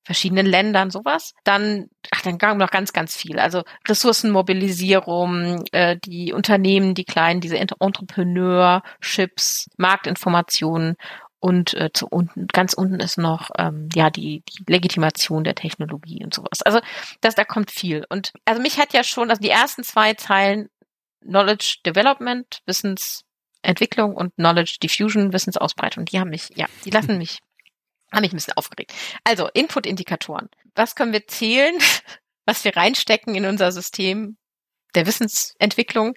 verschiedenen 0.04 0.46
Ländern, 0.46 0.90
sowas. 0.90 1.34
Dann, 1.44 1.88
ach, 2.10 2.22
dann 2.22 2.38
kam 2.38 2.58
noch 2.58 2.70
ganz, 2.70 2.92
ganz 2.92 3.14
viel. 3.14 3.38
Also 3.38 3.62
Ressourcenmobilisierung, 3.86 5.64
äh, 5.72 5.96
die 6.02 6.32
Unternehmen, 6.32 6.94
die 6.94 7.04
kleinen, 7.04 7.40
diese 7.40 7.58
Entrepreneurships, 7.58 9.68
Marktinformationen 9.76 10.96
und 11.40 11.74
äh, 11.74 11.90
zu 11.92 12.06
unten, 12.06 12.46
ganz 12.48 12.74
unten 12.74 13.00
ist 13.00 13.18
noch 13.18 13.50
ähm, 13.58 13.88
ja 13.94 14.10
die, 14.10 14.42
die 14.42 14.64
Legitimation 14.70 15.42
der 15.42 15.54
Technologie 15.54 16.22
und 16.22 16.34
sowas. 16.34 16.62
Also 16.62 16.80
das, 17.22 17.34
da 17.34 17.44
kommt 17.44 17.70
viel. 17.70 18.04
Und 18.08 18.32
also 18.44 18.60
mich 18.60 18.78
hat 18.78 18.92
ja 18.92 19.02
schon, 19.02 19.30
also 19.30 19.40
die 19.40 19.50
ersten 19.50 19.82
zwei 19.82 20.14
Zeilen 20.14 20.68
Knowledge 21.22 21.78
Development, 21.84 22.62
Wissensentwicklung 22.66 24.14
und 24.14 24.34
Knowledge 24.36 24.78
Diffusion, 24.82 25.32
Wissensausbreitung, 25.32 26.04
die 26.04 26.20
haben 26.20 26.30
mich, 26.30 26.50
ja, 26.54 26.66
die 26.84 26.90
lassen 26.90 27.18
mich, 27.18 27.38
haben 28.12 28.22
mich 28.22 28.32
ein 28.32 28.36
bisschen 28.36 28.56
aufgeregt. 28.56 28.92
Also 29.24 29.48
Input-Indikatoren. 29.52 30.48
Was 30.74 30.94
können 30.94 31.12
wir 31.12 31.26
zählen, 31.26 31.74
was 32.46 32.64
wir 32.64 32.76
reinstecken 32.76 33.34
in 33.34 33.46
unser 33.46 33.72
System 33.72 34.36
der 34.94 35.06
Wissensentwicklung? 35.06 36.14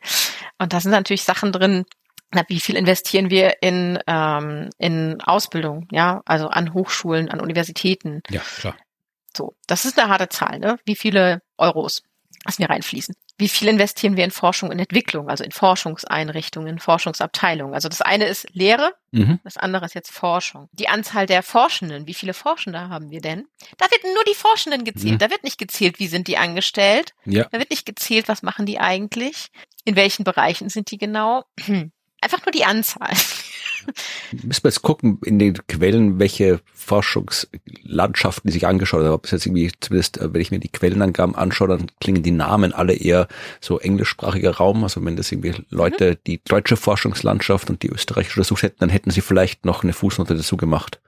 Und 0.57 0.73
da 0.73 0.81
sind 0.81 0.91
natürlich 0.91 1.23
Sachen 1.23 1.51
drin, 1.53 1.85
na, 2.33 2.43
wie 2.47 2.59
viel 2.59 2.75
investieren 2.75 3.29
wir 3.29 3.61
in, 3.61 3.99
ähm, 4.07 4.69
in 4.77 5.21
Ausbildung, 5.21 5.87
ja, 5.91 6.21
also 6.25 6.47
an 6.47 6.73
Hochschulen, 6.73 7.29
an 7.29 7.39
Universitäten. 7.39 8.21
Ja, 8.29 8.41
klar. 8.41 8.75
So, 9.35 9.55
das 9.67 9.85
ist 9.85 9.99
eine 9.99 10.09
harte 10.09 10.29
Zahl, 10.29 10.59
ne? 10.59 10.77
Wie 10.85 10.95
viele 10.95 11.41
Euros 11.57 12.03
lassen 12.45 12.59
wir 12.59 12.69
reinfließen? 12.69 13.15
Wie 13.37 13.49
viel 13.49 13.67
investieren 13.67 14.15
wir 14.15 14.23
in 14.23 14.31
Forschung 14.31 14.69
und 14.69 14.77
Entwicklung, 14.77 15.27
also 15.27 15.43
in 15.43 15.51
Forschungseinrichtungen, 15.51 16.77
Forschungsabteilungen? 16.77 17.73
Also 17.73 17.89
das 17.89 18.01
eine 18.01 18.25
ist 18.25 18.47
Lehre, 18.53 18.93
mhm. 19.11 19.39
das 19.43 19.57
andere 19.57 19.85
ist 19.85 19.95
jetzt 19.95 20.11
Forschung. 20.11 20.69
Die 20.71 20.87
Anzahl 20.87 21.25
der 21.25 21.41
Forschenden, 21.41 22.05
wie 22.05 22.13
viele 22.13 22.35
Forschende 22.35 22.89
haben 22.89 23.09
wir 23.09 23.21
denn? 23.21 23.45
Da 23.77 23.89
wird 23.89 24.03
nur 24.03 24.23
die 24.25 24.35
Forschenden 24.35 24.83
gezählt. 24.83 25.13
Mhm. 25.13 25.17
Da 25.17 25.31
wird 25.31 25.43
nicht 25.43 25.57
gezählt, 25.57 25.97
wie 25.97 26.07
sind 26.07 26.27
die 26.27 26.37
angestellt. 26.37 27.13
Ja. 27.25 27.45
Da 27.45 27.57
wird 27.57 27.71
nicht 27.71 27.87
gezählt, 27.87 28.27
was 28.27 28.43
machen 28.43 28.67
die 28.67 28.79
eigentlich? 28.79 29.47
In 29.83 29.95
welchen 29.95 30.23
Bereichen 30.23 30.69
sind 30.69 30.91
die 30.91 30.97
genau? 30.97 31.43
Einfach 32.23 32.45
nur 32.45 32.51
die 32.51 32.63
Anzahl. 32.63 33.11
Müssen 34.31 34.63
wir 34.63 34.69
jetzt 34.69 34.81
gucken 34.81 35.19
in 35.25 35.39
den 35.39 35.55
Quellen, 35.67 36.17
welche 36.19 36.61
Forschungslandschaften 36.73 38.47
die 38.47 38.53
sich 38.53 38.65
angeschaut 38.65 39.03
haben. 39.03 39.13
Ob 39.13 39.25
es 39.25 39.31
jetzt 39.31 39.45
irgendwie, 39.45 39.71
zumindest 39.79 40.19
äh, 40.19 40.33
wenn 40.33 40.41
ich 40.41 40.51
mir 40.51 40.59
die 40.59 40.69
Quellenangaben 40.69 41.35
anschaue, 41.35 41.67
dann 41.67 41.87
klingen 41.99 42.23
die 42.23 42.31
Namen 42.31 42.71
alle 42.71 42.93
eher 42.93 43.27
so 43.59 43.79
englischsprachiger 43.79 44.51
Raum. 44.51 44.83
Also 44.83 45.03
wenn 45.03 45.17
das 45.17 45.31
irgendwie 45.31 45.53
Leute 45.69 46.11
mhm. 46.11 46.17
die 46.27 46.41
deutsche 46.43 46.77
Forschungslandschaft 46.77 47.69
und 47.69 47.83
die 47.83 47.89
österreichische 47.89 48.39
untersucht 48.39 48.63
hätten, 48.63 48.79
dann 48.79 48.89
hätten 48.89 49.11
sie 49.11 49.21
vielleicht 49.21 49.65
noch 49.65 49.83
eine 49.83 49.93
Fußnote 49.93 50.35
dazu 50.35 50.55
gemacht 50.55 50.99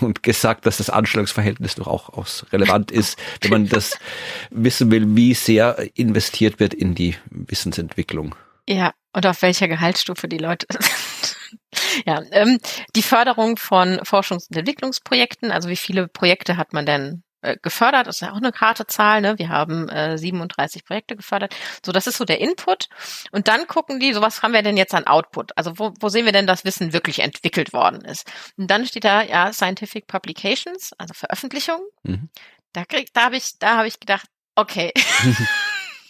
und 0.00 0.22
gesagt, 0.22 0.66
dass 0.66 0.78
das 0.78 0.90
Anstellungsverhältnis 0.90 1.74
doch 1.74 1.86
auch 1.86 2.08
aus 2.10 2.46
relevant 2.52 2.90
ist, 2.90 3.18
wenn 3.40 3.50
man 3.50 3.68
das 3.68 3.98
wissen 4.50 4.90
will, 4.90 5.16
wie 5.16 5.34
sehr 5.34 5.88
investiert 5.94 6.60
wird 6.60 6.74
in 6.74 6.94
die 6.94 7.16
Wissensentwicklung. 7.30 8.34
Ja, 8.68 8.92
und 9.12 9.26
auf 9.26 9.42
welcher 9.42 9.68
Gehaltsstufe 9.68 10.28
die 10.28 10.38
Leute 10.38 10.66
sind. 10.72 11.36
ja, 12.06 12.22
ähm, 12.30 12.58
die 12.94 13.02
Förderung 13.02 13.56
von 13.56 13.98
Forschungs- 14.00 14.48
und 14.50 14.56
Entwicklungsprojekten, 14.56 15.50
also 15.50 15.68
wie 15.68 15.76
viele 15.76 16.08
Projekte 16.08 16.56
hat 16.56 16.72
man 16.72 16.86
denn 16.86 17.22
äh, 17.42 17.56
gefördert, 17.60 18.06
das 18.06 18.16
ist 18.16 18.20
ja 18.20 18.32
auch 18.32 18.36
eine 18.36 18.52
harte 18.52 18.86
Zahl, 18.86 19.20
ne? 19.20 19.36
Wir 19.36 19.48
haben 19.48 19.88
äh, 19.88 20.16
37 20.16 20.84
Projekte 20.84 21.16
gefördert. 21.16 21.54
So, 21.84 21.90
das 21.90 22.06
ist 22.06 22.16
so 22.16 22.24
der 22.24 22.40
Input. 22.40 22.88
Und 23.32 23.48
dann 23.48 23.66
gucken 23.66 23.98
die, 23.98 24.12
so 24.12 24.22
was 24.22 24.42
haben 24.42 24.52
wir 24.52 24.62
denn 24.62 24.76
jetzt 24.76 24.94
an 24.94 25.08
Output? 25.08 25.50
Also 25.56 25.78
wo, 25.78 25.92
wo 25.98 26.08
sehen 26.08 26.24
wir 26.24 26.32
denn, 26.32 26.46
dass 26.46 26.64
Wissen 26.64 26.92
wirklich 26.92 27.18
entwickelt 27.18 27.72
worden 27.72 28.04
ist? 28.04 28.30
Und 28.56 28.70
dann 28.70 28.86
steht 28.86 29.04
da, 29.04 29.22
ja, 29.22 29.52
Scientific 29.52 30.06
Publications, 30.06 30.92
also 30.98 31.14
Veröffentlichungen. 31.14 31.84
Mhm. 32.04 32.30
Da 32.72 32.84
krieg, 32.84 33.12
da 33.12 33.24
habe 33.24 33.36
ich, 33.36 33.58
da 33.58 33.76
habe 33.76 33.88
ich 33.88 33.98
gedacht, 33.98 34.26
okay. 34.54 34.92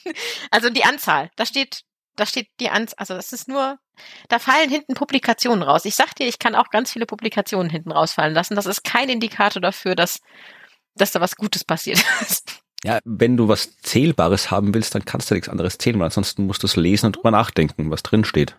also 0.50 0.70
die 0.70 0.84
Anzahl, 0.84 1.30
da 1.36 1.46
steht 1.46 1.82
da 2.16 2.26
steht 2.26 2.48
die 2.60 2.68
Anzahl, 2.70 2.96
also 2.98 3.14
das 3.14 3.32
ist 3.32 3.48
nur, 3.48 3.78
da 4.28 4.38
fallen 4.38 4.70
hinten 4.70 4.94
Publikationen 4.94 5.62
raus. 5.62 5.84
Ich 5.84 5.94
sag 5.94 6.14
dir, 6.14 6.26
ich 6.26 6.38
kann 6.38 6.54
auch 6.54 6.70
ganz 6.70 6.92
viele 6.92 7.06
Publikationen 7.06 7.70
hinten 7.70 7.92
rausfallen 7.92 8.34
lassen. 8.34 8.54
Das 8.54 8.66
ist 8.66 8.84
kein 8.84 9.08
Indikator 9.08 9.60
dafür, 9.60 9.94
dass, 9.94 10.20
dass 10.94 11.12
da 11.12 11.20
was 11.20 11.36
Gutes 11.36 11.64
passiert 11.64 12.04
ist. 12.20 12.62
Ja, 12.84 12.98
wenn 13.04 13.36
du 13.36 13.48
was 13.48 13.76
Zählbares 13.78 14.50
haben 14.50 14.74
willst, 14.74 14.94
dann 14.94 15.04
kannst 15.04 15.30
du 15.30 15.34
nichts 15.34 15.48
anderes 15.48 15.78
zählen, 15.78 15.98
weil 15.98 16.06
ansonsten 16.06 16.46
musst 16.46 16.64
du 16.64 16.66
es 16.66 16.76
lesen 16.76 17.06
und 17.06 17.16
drüber 17.16 17.30
nachdenken, 17.30 17.90
was 17.90 18.02
drin 18.02 18.24
steht. 18.24 18.56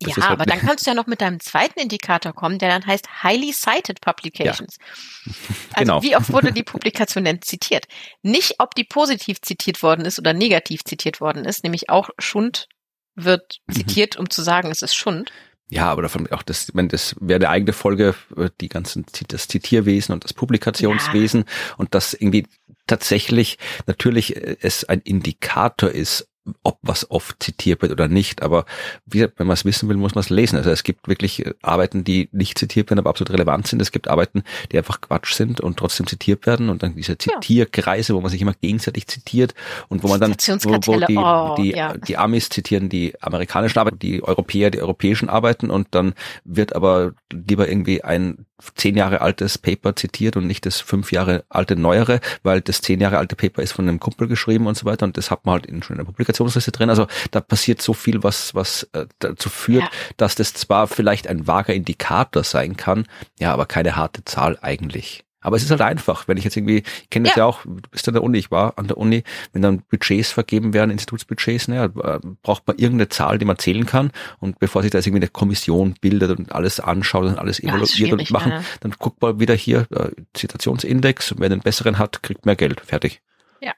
Das 0.00 0.16
ja, 0.16 0.22
halt 0.22 0.32
aber 0.32 0.46
dann 0.46 0.60
kannst 0.60 0.86
du 0.86 0.90
ja 0.90 0.94
noch 0.94 1.06
mit 1.06 1.20
deinem 1.20 1.40
zweiten 1.40 1.80
Indikator 1.80 2.32
kommen, 2.32 2.58
der 2.58 2.68
dann 2.68 2.86
heißt 2.86 3.22
Highly 3.22 3.52
Cited 3.52 4.00
Publications. 4.00 4.78
Ja. 4.78 5.32
Also 5.72 5.80
genau. 5.80 6.02
wie 6.02 6.16
oft 6.16 6.32
wurde 6.32 6.52
die 6.52 6.62
Publikation 6.62 7.24
denn 7.24 7.42
zitiert? 7.42 7.86
Nicht, 8.22 8.56
ob 8.58 8.74
die 8.74 8.84
positiv 8.84 9.40
zitiert 9.40 9.82
worden 9.82 10.04
ist 10.04 10.18
oder 10.18 10.32
negativ 10.32 10.84
zitiert 10.84 11.20
worden 11.20 11.44
ist, 11.44 11.64
nämlich 11.64 11.90
auch 11.90 12.10
Schund 12.18 12.68
wird 13.14 13.58
mhm. 13.66 13.72
zitiert, 13.74 14.16
um 14.16 14.30
zu 14.30 14.42
sagen, 14.42 14.70
es 14.70 14.82
ist 14.82 14.94
Schund. 14.94 15.30
Ja, 15.70 15.90
aber 15.90 16.02
davon 16.02 16.26
auch 16.32 16.42
das, 16.42 16.70
wenn 16.74 16.88
das 16.88 17.14
wäre 17.20 17.40
eine 17.40 17.50
eigene 17.50 17.74
Folge, 17.74 18.14
die 18.60 18.68
ganzen 18.68 19.04
das 19.28 19.48
Zitierwesen 19.48 20.14
und 20.14 20.24
das 20.24 20.32
Publikationswesen 20.32 21.44
ja. 21.46 21.74
und 21.76 21.94
das 21.94 22.14
irgendwie 22.14 22.46
tatsächlich 22.86 23.58
natürlich 23.86 24.36
äh, 24.36 24.56
es 24.60 24.84
ein 24.84 25.00
Indikator 25.00 25.90
ist, 25.90 26.26
ob 26.62 26.78
was 26.82 27.10
oft 27.10 27.42
zitiert 27.42 27.82
wird 27.82 27.92
oder 27.92 28.08
nicht. 28.08 28.42
Aber 28.42 28.64
wie, 29.06 29.22
wenn 29.36 29.46
man 29.46 29.54
es 29.54 29.64
wissen 29.64 29.88
will, 29.88 29.96
muss 29.96 30.14
man 30.14 30.20
es 30.20 30.30
lesen. 30.30 30.56
Also 30.56 30.70
es 30.70 30.82
gibt 30.82 31.08
wirklich 31.08 31.44
äh, 31.44 31.54
Arbeiten, 31.62 32.04
die 32.04 32.28
nicht 32.32 32.58
zitiert 32.58 32.90
werden, 32.90 33.00
aber 33.00 33.10
absolut 33.10 33.32
relevant 33.32 33.66
sind. 33.66 33.82
Es 33.82 33.92
gibt 33.92 34.08
Arbeiten, 34.08 34.42
die 34.72 34.78
einfach 34.78 35.00
Quatsch 35.00 35.34
sind 35.34 35.60
und 35.60 35.78
trotzdem 35.78 36.06
zitiert 36.06 36.46
werden. 36.46 36.68
Und 36.68 36.82
dann 36.82 36.94
diese 36.94 37.18
Zitierkreise, 37.18 38.14
wo 38.14 38.20
man 38.20 38.30
sich 38.30 38.40
immer 38.40 38.54
gegenseitig 38.54 39.06
zitiert 39.06 39.54
und 39.88 40.02
wo 40.02 40.08
man 40.08 40.20
dann, 40.20 40.32
wo, 40.32 40.70
wo 40.70 41.00
die, 41.06 41.16
oh, 41.16 41.54
die, 41.56 41.70
ja. 41.70 41.94
die 41.96 42.16
Amis 42.16 42.48
zitieren 42.48 42.88
die 42.88 43.14
amerikanischen 43.20 43.78
Arbeiten, 43.78 43.98
die 43.98 44.22
Europäer 44.22 44.70
die 44.70 44.80
europäischen 44.80 45.28
Arbeiten 45.28 45.70
und 45.70 45.88
dann 45.92 46.14
wird 46.44 46.74
aber 46.74 47.12
lieber 47.32 47.68
irgendwie 47.68 48.02
ein 48.02 48.46
zehn 48.74 48.96
Jahre 48.96 49.20
altes 49.20 49.58
Paper 49.58 49.94
zitiert 49.94 50.36
und 50.36 50.46
nicht 50.46 50.66
das 50.66 50.80
fünf 50.80 51.12
Jahre 51.12 51.44
alte 51.48 51.76
neuere, 51.76 52.20
weil 52.42 52.60
das 52.60 52.80
zehn 52.80 53.00
Jahre 53.00 53.18
alte 53.18 53.36
Paper 53.36 53.62
ist 53.62 53.72
von 53.72 53.88
einem 53.88 54.00
Kumpel 54.00 54.26
geschrieben 54.26 54.66
und 54.66 54.76
so 54.76 54.84
weiter 54.84 55.06
und 55.06 55.16
das 55.16 55.30
hat 55.30 55.46
man 55.46 55.54
halt 55.54 55.66
in 55.66 55.82
schon 55.82 55.94
in 55.94 55.98
der 55.98 56.06
Publikationsliste 56.38 56.72
drin. 56.72 56.90
Also 56.90 57.06
da 57.30 57.40
passiert 57.40 57.82
so 57.82 57.92
viel, 57.92 58.22
was 58.22 58.54
was 58.54 58.84
äh, 58.92 59.06
dazu 59.18 59.48
führt, 59.48 59.84
ja. 59.84 59.90
dass 60.16 60.34
das 60.34 60.54
zwar 60.54 60.86
vielleicht 60.86 61.26
ein 61.26 61.46
vager 61.46 61.74
Indikator 61.74 62.44
sein 62.44 62.76
kann, 62.76 63.06
ja, 63.38 63.52
aber 63.52 63.66
keine 63.66 63.96
harte 63.96 64.24
Zahl 64.24 64.58
eigentlich. 64.62 65.24
Aber 65.40 65.56
es 65.56 65.62
ist 65.62 65.70
halt 65.70 65.82
einfach, 65.82 66.26
wenn 66.26 66.36
ich 66.36 66.42
jetzt 66.42 66.56
irgendwie, 66.56 66.78
ich 66.78 67.10
kenne 67.10 67.28
das 67.28 67.36
ja. 67.36 67.44
ja. 67.44 67.46
auch, 67.46 67.62
du 67.62 67.88
bist 67.92 68.08
an 68.08 68.14
der 68.14 68.24
Uni, 68.24 68.38
ich 68.38 68.50
war 68.50 68.76
an 68.76 68.88
der 68.88 68.98
Uni, 68.98 69.22
wenn 69.52 69.62
dann 69.62 69.82
Budgets 69.88 70.32
vergeben 70.32 70.74
werden, 70.74 70.90
Institutsbudgets, 70.90 71.68
naja, 71.68 71.84
äh, 71.84 72.18
braucht 72.42 72.66
man 72.66 72.76
irgendeine 72.76 73.08
Zahl, 73.08 73.38
die 73.38 73.44
man 73.44 73.56
zählen 73.56 73.86
kann 73.86 74.10
und 74.40 74.58
bevor 74.58 74.82
sich 74.82 74.90
da 74.90 74.98
jetzt 74.98 75.06
irgendwie 75.06 75.22
eine 75.22 75.30
Kommission 75.30 75.94
bildet 76.00 76.36
und 76.36 76.50
alles 76.50 76.80
anschaut 76.80 77.24
und 77.24 77.38
alles 77.38 77.60
evaluiert 77.60 78.12
und 78.12 78.30
machen, 78.32 78.50
ja. 78.50 78.64
dann 78.80 78.92
guckt 78.98 79.22
man 79.22 79.38
wieder 79.38 79.54
hier, 79.54 79.86
äh, 79.92 80.10
Zitationsindex, 80.34 81.30
und 81.30 81.40
wer 81.40 81.48
den 81.48 81.60
besseren 81.60 81.98
hat, 81.98 82.24
kriegt 82.24 82.44
mehr 82.44 82.56
Geld, 82.56 82.80
fertig. 82.80 83.22
Ja. 83.60 83.74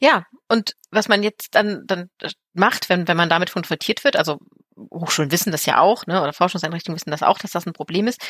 Ja, 0.00 0.24
und 0.54 0.72
was 0.90 1.08
man 1.08 1.22
jetzt 1.22 1.54
dann, 1.54 1.82
dann 1.86 2.08
macht, 2.54 2.88
wenn, 2.88 3.08
wenn 3.08 3.16
man 3.16 3.28
damit 3.28 3.52
konfrontiert 3.52 4.04
wird, 4.04 4.16
also 4.16 4.38
Hochschulen 4.92 5.30
wissen 5.30 5.52
das 5.52 5.66
ja 5.66 5.78
auch, 5.78 6.04
ne, 6.06 6.20
oder 6.20 6.32
Forschungseinrichtungen 6.32 6.96
wissen 6.96 7.10
das 7.12 7.22
auch, 7.22 7.38
dass 7.38 7.52
das 7.52 7.64
ein 7.66 7.72
Problem 7.72 8.08
ist. 8.08 8.20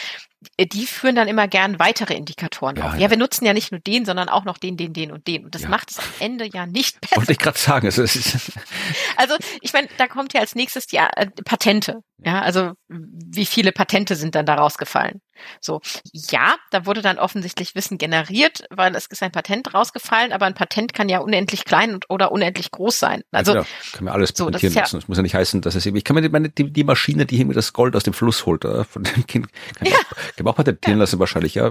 Äh, 0.59 0.67
die 0.67 0.87
führen 0.87 1.15
dann 1.15 1.27
immer 1.29 1.49
gern 1.49 1.79
weitere 1.79 2.15
Indikatoren 2.15 2.77
Ja, 2.77 2.87
auf. 2.87 2.95
ja. 2.95 3.01
Ja, 3.01 3.11
wir 3.11 3.17
nutzen 3.17 3.47
ja 3.47 3.55
nicht 3.55 3.71
nur 3.73 3.81
den, 3.81 4.05
sondern 4.05 4.29
auch 4.29 4.45
noch 4.45 4.59
den, 4.59 4.77
den, 4.77 4.93
den 4.93 5.11
und 5.11 5.27
den. 5.27 5.45
Und 5.47 5.55
das 5.55 5.63
Ja. 5.63 5.69
macht 5.71 5.91
es 5.91 5.99
am 5.99 6.05
Ende 6.21 6.47
ja 6.53 6.67
nicht 6.67 7.01
besser. 7.01 7.17
Wollte 7.17 7.33
ich 7.33 7.39
gerade 7.39 7.59
sagen. 7.59 7.87
Also, 7.87 8.03
es 8.03 8.17
ist, 8.17 8.53
Also 9.17 9.37
ich 9.63 9.73
meine, 9.73 9.89
da 9.97 10.07
kommt 10.07 10.35
ja 10.35 10.41
als 10.41 10.55
nächstes 10.55 10.87
die 10.87 10.97
äh, 10.97 11.27
Patente. 11.45 12.01
Ja, 12.19 12.43
also 12.43 12.73
wie 12.89 13.47
viele 13.47 13.73
Patente 13.73 14.15
sind 14.17 14.35
dann 14.35 14.45
da 14.47 14.55
rausgefallen? 14.57 15.21
So, 15.61 15.81
ja, 16.13 16.55
da 16.71 16.87
wurde 16.87 17.03
dann 17.03 17.19
offensichtlich 17.19 17.75
Wissen 17.75 17.99
generiert, 17.99 18.65
weil 18.71 18.95
es 18.95 19.07
ist 19.07 19.23
ein 19.23 19.33
Patent 19.33 19.75
rausgefallen, 19.75 20.33
aber 20.33 20.47
ein 20.47 20.55
Patent 20.55 20.95
kann 20.95 21.09
ja 21.09 21.19
unendlich 21.19 21.65
klein 21.65 21.95
und, 21.95 22.11
oder 22.11 22.33
unendlich 22.33 22.71
groß 22.71 22.99
sein. 22.99 23.23
Also 23.33 23.55
ja, 23.55 23.67
kann 23.93 24.05
man 24.05 24.15
alles 24.15 24.33
so, 24.35 24.51
das 24.51 24.63
ist 24.63 24.75
ja- 24.75 24.83
lassen. 24.83 24.97
Das 25.01 25.09
muss 25.09 25.17
ja 25.17 25.23
nicht 25.23 25.35
heißen, 25.35 25.61
dass 25.61 25.75
es 25.75 25.87
eben, 25.87 25.97
ich 25.97 26.05
kann 26.05 26.15
mir 26.15 26.23
die- 26.23 26.29
meine, 26.29 26.49
die, 26.51 26.71
die 26.73 26.85
Maschine, 26.85 27.27
die 27.27 27.37
hier 27.37 27.47
mir 27.47 27.55
das 27.55 27.73
Gold 27.73 27.97
aus 27.97 28.03
dem 28.05 28.13
Fluss 28.15 28.47
holt, 28.47 28.65
äh, 28.65 28.85
von 28.85 29.05
dem 29.05 29.27
Kind, 29.27 29.49
kann 29.77 29.87
ich 29.87 29.93
Ja. 29.93 29.99
auch, 29.99 30.35
kann 30.37 30.45
man 30.45 30.53
auch 30.53 30.57
patentieren 30.57 30.99
lassen 30.99 31.19
wahrscheinlich, 31.19 31.55
ja. 31.55 31.71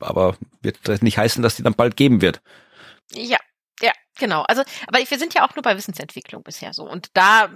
Aber 0.00 0.36
wird 0.62 0.78
das 0.84 1.02
nicht 1.02 1.18
heißen, 1.18 1.42
dass 1.42 1.56
die 1.56 1.62
dann 1.62 1.74
bald 1.74 1.96
geben 1.96 2.20
wird. 2.22 2.40
Ja, 3.12 3.22
ja, 3.22 3.38
genau. 4.16 4.42
Also, 4.42 4.62
aber 4.86 4.98
wir 4.98 5.18
sind 5.18 5.34
ja 5.34 5.46
auch 5.46 5.54
nur 5.54 5.62
bei 5.62 5.76
Wissensentwicklung 5.76 6.42
bisher 6.42 6.72
so. 6.72 6.88
Und 6.88 7.08
da, 7.14 7.48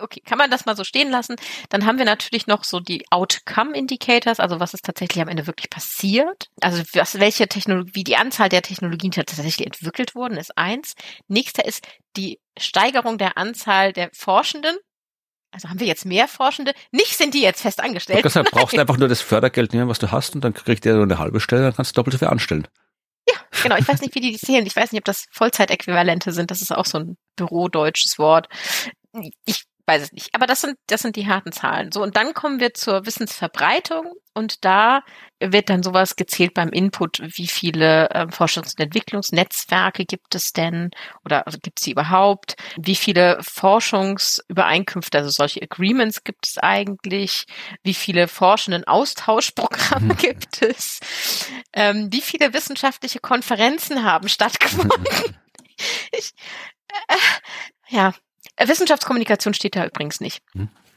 okay, 0.00 0.20
kann 0.24 0.38
man 0.38 0.50
das 0.50 0.66
mal 0.66 0.76
so 0.76 0.84
stehen 0.84 1.10
lassen. 1.10 1.36
Dann 1.68 1.86
haben 1.86 1.98
wir 1.98 2.04
natürlich 2.04 2.46
noch 2.46 2.64
so 2.64 2.80
die 2.80 3.04
Outcome 3.10 3.76
Indicators, 3.76 4.40
also 4.40 4.60
was 4.60 4.74
ist 4.74 4.84
tatsächlich 4.84 5.22
am 5.22 5.28
Ende 5.28 5.46
wirklich 5.46 5.70
passiert. 5.70 6.48
Also 6.60 6.82
was, 6.94 7.18
welche 7.18 7.48
Technologie, 7.48 7.94
wie 7.94 8.04
die 8.04 8.16
Anzahl 8.16 8.48
der 8.48 8.62
Technologien 8.62 9.12
tatsächlich 9.12 9.66
entwickelt 9.66 10.14
wurden, 10.14 10.36
ist 10.36 10.56
eins. 10.56 10.94
Nächster 11.28 11.64
ist 11.64 11.86
die 12.16 12.40
Steigerung 12.58 13.18
der 13.18 13.38
Anzahl 13.38 13.92
der 13.92 14.10
Forschenden. 14.12 14.76
Also 15.50 15.68
haben 15.68 15.80
wir 15.80 15.86
jetzt 15.86 16.06
mehr 16.06 16.28
Forschende? 16.28 16.72
Nicht 16.92 17.16
sind 17.16 17.34
die 17.34 17.42
jetzt 17.42 17.60
fest 17.60 17.80
angestellt. 17.80 18.24
Deshalb 18.24 18.50
brauchst 18.50 18.74
du 18.74 18.80
einfach 18.80 18.96
nur 18.96 19.08
das 19.08 19.20
Fördergeld 19.20 19.74
nehmen, 19.74 19.88
was 19.88 19.98
du 19.98 20.10
hast, 20.10 20.34
und 20.34 20.42
dann 20.42 20.54
kriegt 20.54 20.84
der 20.84 20.94
nur 20.94 21.02
eine 21.02 21.18
halbe 21.18 21.40
Stelle, 21.40 21.62
dann 21.62 21.74
kannst 21.74 21.92
du 21.92 21.96
doppelt 21.96 22.12
so 22.12 22.18
viel 22.18 22.28
anstellen. 22.28 22.66
Genau. 23.62 23.76
Ich 23.76 23.88
weiß 23.88 24.00
nicht, 24.00 24.14
wie 24.14 24.20
die 24.20 24.32
die 24.32 24.38
zählen. 24.38 24.66
Ich 24.66 24.76
weiß 24.76 24.92
nicht, 24.92 25.00
ob 25.00 25.04
das 25.04 25.26
Vollzeitäquivalente 25.30 26.32
sind. 26.32 26.50
Das 26.50 26.62
ist 26.62 26.72
auch 26.72 26.86
so 26.86 26.98
ein 26.98 27.16
bürodeutsches 27.36 28.18
Wort. 28.18 28.48
Ich 29.44 29.64
weiß 29.86 30.02
es 30.02 30.12
nicht. 30.12 30.34
Aber 30.34 30.46
das 30.46 30.60
sind, 30.60 30.76
das 30.88 31.00
sind 31.02 31.16
die 31.16 31.26
harten 31.28 31.52
Zahlen. 31.52 31.90
So, 31.92 32.02
und 32.02 32.16
dann 32.16 32.34
kommen 32.34 32.60
wir 32.60 32.74
zur 32.74 33.04
Wissensverbreitung. 33.06 34.12
Und 34.34 34.64
da 34.64 35.02
wird 35.40 35.68
dann 35.68 35.82
sowas 35.82 36.16
gezählt 36.16 36.54
beim 36.54 36.70
Input. 36.70 37.20
Wie 37.36 37.46
viele 37.48 38.08
ähm, 38.14 38.30
Forschungs- 38.30 38.72
und 38.76 38.80
Entwicklungsnetzwerke 38.80 40.04
gibt 40.06 40.34
es 40.34 40.52
denn? 40.52 40.90
Oder 41.24 41.46
also 41.46 41.58
gibt 41.62 41.80
es 41.80 41.84
sie 41.84 41.92
überhaupt? 41.92 42.54
Wie 42.80 42.94
viele 42.96 43.38
Forschungsübereinkünfte, 43.42 45.18
also 45.18 45.30
solche 45.30 45.60
Agreements 45.62 46.24
gibt 46.24 46.46
es 46.46 46.58
eigentlich? 46.58 47.44
Wie 47.82 47.94
viele 47.94 48.28
forschenden 48.28 48.84
Austauschprogramme 48.84 50.14
Mhm. 50.14 50.16
gibt 50.16 50.62
es? 50.62 51.00
Ähm, 51.72 52.08
wie 52.12 52.20
viele 52.22 52.54
wissenschaftliche 52.54 53.20
Konferenzen 53.20 54.04
haben 54.04 54.28
stattgefunden? 54.28 55.04
ich, 56.12 56.32
äh, 57.08 57.16
ja, 57.88 58.08
Äh, 58.10 58.12
Wissenschaftskommunikation 58.58 59.54
steht 59.54 59.76
da 59.76 59.86
übrigens 59.86 60.20
nicht. 60.20 60.42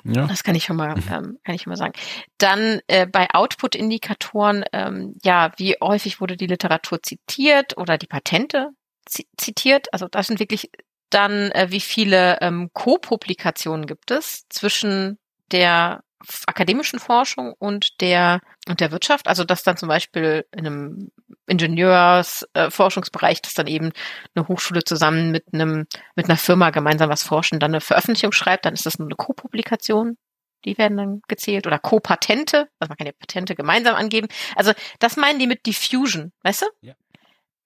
Ja. 0.03 0.27
Das 0.27 0.43
kann 0.43 0.53
ich 0.53 0.65
schon 0.65 0.75
mal, 0.75 0.95
ähm, 1.11 1.39
kann 1.43 1.55
ich 1.55 1.63
schon 1.63 1.71
mal 1.71 1.77
sagen. 1.77 1.93
Dann 2.37 2.79
äh, 2.87 3.07
bei 3.07 3.27
Output-Indikatoren, 3.33 4.63
ähm, 4.71 5.15
ja, 5.23 5.51
wie 5.57 5.75
häufig 5.81 6.21
wurde 6.21 6.37
die 6.37 6.45
Literatur 6.45 7.01
zitiert 7.01 7.75
oder 7.77 7.97
die 7.97 8.05
Patente 8.05 8.69
zi 9.07 9.27
zitiert? 9.37 9.91
Also 9.93 10.07
das 10.07 10.27
sind 10.27 10.39
wirklich 10.39 10.69
dann, 11.09 11.51
äh, 11.51 11.67
wie 11.69 11.81
viele 11.81 12.39
ähm, 12.41 12.69
Co-Publikationen 12.73 13.87
gibt 13.87 14.11
es 14.11 14.45
zwischen 14.49 15.17
der 15.51 16.03
akademischen 16.47 16.99
Forschung 16.99 17.53
und 17.57 18.01
der 18.01 18.41
und 18.67 18.79
der 18.79 18.91
Wirtschaft. 18.91 19.27
Also 19.27 19.43
dass 19.43 19.63
dann 19.63 19.77
zum 19.77 19.89
Beispiel 19.89 20.45
in 20.51 20.65
einem 20.65 21.11
Ingenieursforschungsbereich, 21.47 23.37
äh, 23.37 23.41
dass 23.41 23.53
dann 23.53 23.67
eben 23.67 23.91
eine 24.35 24.47
Hochschule 24.47 24.83
zusammen 24.83 25.31
mit 25.31 25.45
einem 25.53 25.85
mit 26.15 26.25
einer 26.25 26.37
Firma 26.37 26.69
gemeinsam 26.69 27.09
was 27.09 27.23
forschen, 27.23 27.59
dann 27.59 27.71
eine 27.71 27.81
Veröffentlichung 27.81 28.31
schreibt, 28.31 28.65
dann 28.65 28.73
ist 28.73 28.85
das 28.85 28.99
nur 28.99 29.07
eine 29.07 29.15
Co-Publikation. 29.15 30.17
Die 30.65 30.77
werden 30.77 30.97
dann 30.97 31.21
gezählt 31.27 31.67
oder 31.67 31.77
Co-Patente, 31.77 32.69
also 32.79 32.89
man 32.89 32.97
kann 32.97 33.07
ja 33.07 33.13
Patente 33.17 33.55
gemeinsam 33.55 33.95
angeben. 33.95 34.27
Also 34.55 34.71
das 34.99 35.15
meinen 35.15 35.37
die 35.37 35.47
mit 35.47 35.65
Diffusion, 35.67 36.31
weißt 36.41 36.63
du? 36.63 36.65
Ja. 36.81 36.95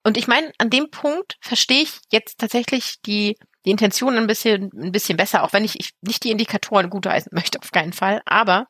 Und 0.02 0.16
ich 0.16 0.28
meine, 0.28 0.52
an 0.58 0.70
dem 0.70 0.90
Punkt 0.90 1.36
verstehe 1.40 1.82
ich 1.82 1.98
jetzt 2.10 2.38
tatsächlich 2.38 3.00
die, 3.04 3.36
die 3.66 3.70
Intention 3.70 4.16
ein 4.16 4.26
bisschen, 4.26 4.70
ein 4.74 4.92
bisschen 4.92 5.16
besser, 5.16 5.42
auch 5.42 5.52
wenn 5.52 5.64
ich, 5.64 5.78
ich 5.78 5.90
nicht 6.00 6.24
die 6.24 6.30
Indikatoren 6.30 6.88
gutheißen 6.90 7.30
möchte, 7.34 7.58
auf 7.60 7.72
keinen 7.72 7.92
Fall. 7.92 8.22
Aber 8.24 8.66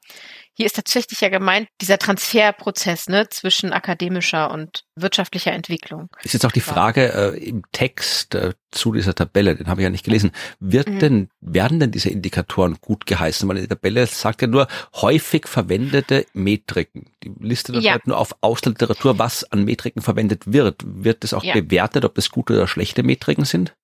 hier 0.53 0.67
ist 0.67 0.77
tatsächlich 0.77 1.21
ja 1.21 1.29
gemeint, 1.29 1.69
dieser 1.81 1.99
Transferprozess 1.99 3.09
ne, 3.09 3.29
zwischen 3.29 3.73
akademischer 3.73 4.51
und 4.51 4.85
wirtschaftlicher 4.97 5.53
Entwicklung. 5.53 6.09
Ist 6.23 6.35
jetzt 6.35 6.45
auch 6.45 6.53
die 6.53 6.61
Frage 6.61 7.13
äh, 7.35 7.39
im 7.45 7.63
Text 7.73 8.35
äh, 8.35 8.53
zu 8.71 8.93
dieser 8.93 9.15
Tabelle, 9.15 9.57
den 9.57 9.69
habe 9.69 9.81
ich 9.81 9.85
ja 9.85 9.91
nicht 9.91 10.05
gelesen. 10.05 10.33
Wird 10.59 10.89
Mhm. 10.89 10.99
denn, 10.99 11.29
werden 11.41 11.81
denn 11.81 11.91
diese 11.93 12.11
Indikatoren 12.11 12.77
gut 12.81 13.07
geheißen? 13.07 13.49
Weil 13.49 13.61
die 13.63 13.69
Tabelle 13.69 14.07
sagt 14.07 14.43
ja 14.43 14.49
nur 14.49 14.69
häufig 14.95 15.47
verwendete 15.49 16.27
Metriken. 16.35 17.11
Die 17.23 17.33
listet 17.41 17.77
dann 17.77 17.83
Ja. 17.83 17.93
halt 17.93 18.07
nur 18.07 18.19
auf 18.19 18.35
Ausliteratur, 18.41 19.19
was 19.19 19.45
an 19.51 19.65
Metriken 19.65 20.03
verwendet 20.03 20.53
wird. 20.53 20.83
Wird 20.85 21.25
das 21.25 21.33
auch 21.33 21.45
Ja. 21.45 21.55
bewertet, 21.55 22.05
ob 22.05 22.15
das 22.15 22.31
gute 22.31 22.55
oder 22.55 22.67
schlechte 22.67 23.03
Metriken 23.03 23.45
sind? 23.45 23.75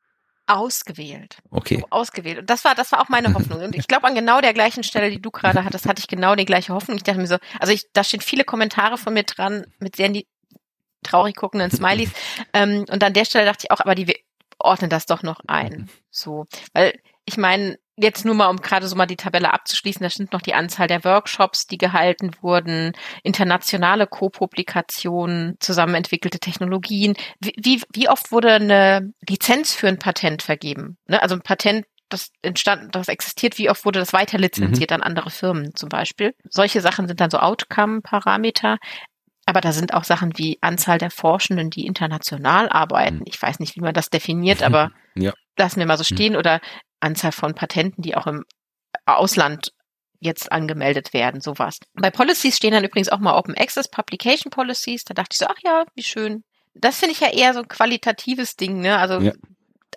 Ausgewählt. 0.46 1.38
Okay. 1.50 1.84
Ausgewählt. 1.90 2.38
Und 2.38 2.50
das 2.50 2.64
war, 2.64 2.74
das 2.74 2.92
war 2.92 3.00
auch 3.00 3.08
meine 3.08 3.32
Hoffnung. 3.34 3.62
Und 3.62 3.74
ich 3.74 3.88
glaube, 3.88 4.06
an 4.06 4.14
genau 4.14 4.40
der 4.40 4.54
gleichen 4.54 4.84
Stelle, 4.84 5.10
die 5.10 5.20
du 5.20 5.30
gerade 5.30 5.64
hattest, 5.64 5.86
hatte 5.86 6.00
ich 6.00 6.08
genau 6.08 6.34
die 6.34 6.44
gleiche 6.44 6.72
Hoffnung. 6.72 6.96
Ich 6.96 7.02
dachte 7.02 7.20
mir 7.20 7.26
so, 7.26 7.38
also 7.58 7.72
ich, 7.72 7.86
da 7.92 8.04
stehen 8.04 8.20
viele 8.20 8.44
Kommentare 8.44 8.98
von 8.98 9.14
mir 9.14 9.24
dran 9.24 9.66
mit 9.78 9.96
sehr 9.96 10.10
traurig 11.02 11.36
guckenden 11.36 11.70
Smileys. 11.70 12.10
ähm, 12.52 12.84
und 12.90 13.02
an 13.02 13.12
der 13.12 13.24
Stelle 13.24 13.44
dachte 13.44 13.66
ich 13.66 13.70
auch, 13.70 13.80
aber 13.80 13.94
die 13.94 14.14
ordnen 14.58 14.90
das 14.90 15.06
doch 15.06 15.22
noch 15.22 15.40
ein. 15.46 15.88
So. 16.10 16.46
Weil 16.72 16.98
ich 17.24 17.36
meine, 17.36 17.78
jetzt 17.96 18.24
nur 18.24 18.34
mal, 18.34 18.48
um 18.48 18.56
gerade 18.58 18.86
so 18.88 18.96
mal 18.96 19.06
die 19.06 19.16
Tabelle 19.16 19.52
abzuschließen, 19.52 20.02
da 20.02 20.10
stimmt 20.10 20.32
noch 20.32 20.42
die 20.42 20.54
Anzahl 20.54 20.86
der 20.86 21.04
Workshops, 21.04 21.66
die 21.66 21.78
gehalten 21.78 22.30
wurden, 22.42 22.92
internationale 23.22 24.06
Co-Publikationen, 24.06 25.56
zusammen 25.60 25.94
entwickelte 25.94 26.38
Technologien. 26.38 27.14
Wie, 27.40 27.54
wie, 27.56 27.82
wie 27.92 28.08
oft 28.08 28.32
wurde 28.32 28.52
eine 28.54 29.12
Lizenz 29.28 29.72
für 29.74 29.88
ein 29.88 29.98
Patent 29.98 30.42
vergeben? 30.42 30.98
Ne? 31.06 31.22
Also 31.22 31.34
ein 31.34 31.42
Patent, 31.42 31.86
das 32.08 32.30
entstanden, 32.42 32.90
das 32.92 33.08
existiert, 33.08 33.58
wie 33.58 33.68
oft 33.70 33.84
wurde 33.84 33.98
das 33.98 34.12
weiter 34.12 34.38
lizenziert 34.38 34.92
an 34.92 35.02
andere 35.02 35.30
Firmen 35.30 35.74
zum 35.74 35.88
Beispiel? 35.88 36.34
Solche 36.48 36.80
Sachen 36.80 37.08
sind 37.08 37.20
dann 37.20 37.30
so 37.30 37.38
Outcome-Parameter. 37.38 38.78
Aber 39.48 39.60
da 39.60 39.70
sind 39.70 39.94
auch 39.94 40.02
Sachen 40.02 40.36
wie 40.38 40.58
Anzahl 40.60 40.98
der 40.98 41.10
Forschenden, 41.10 41.70
die 41.70 41.86
international 41.86 42.68
arbeiten. 42.68 43.22
Ich 43.26 43.40
weiß 43.40 43.60
nicht, 43.60 43.76
wie 43.76 43.80
man 43.80 43.94
das 43.94 44.10
definiert, 44.10 44.62
aber 44.62 44.90
Ja. 45.14 45.32
lassen 45.56 45.78
wir 45.78 45.86
mal 45.86 45.96
so 45.96 46.04
stehen. 46.04 46.36
Oder 46.36 46.60
Anzahl 47.06 47.32
von 47.32 47.54
Patenten, 47.54 48.02
die 48.02 48.16
auch 48.16 48.26
im 48.26 48.44
Ausland 49.06 49.72
jetzt 50.18 50.50
angemeldet 50.50 51.12
werden, 51.12 51.40
sowas. 51.40 51.78
Bei 51.94 52.10
Policies 52.10 52.56
stehen 52.56 52.72
dann 52.72 52.84
übrigens 52.84 53.08
auch 53.08 53.18
mal 53.18 53.36
Open 53.36 53.56
Access 53.56 53.88
Publication 53.88 54.50
Policies. 54.50 55.04
Da 55.04 55.14
dachte 55.14 55.30
ich 55.32 55.38
so, 55.38 55.46
ach 55.46 55.58
ja, 55.64 55.84
wie 55.94 56.02
schön. 56.02 56.42
Das 56.74 56.98
finde 56.98 57.12
ich 57.12 57.20
ja 57.20 57.30
eher 57.32 57.54
so 57.54 57.60
ein 57.60 57.68
qualitatives 57.68 58.56
Ding, 58.56 58.80
ne? 58.80 58.98
Also, 58.98 59.20
Ja. 59.20 59.32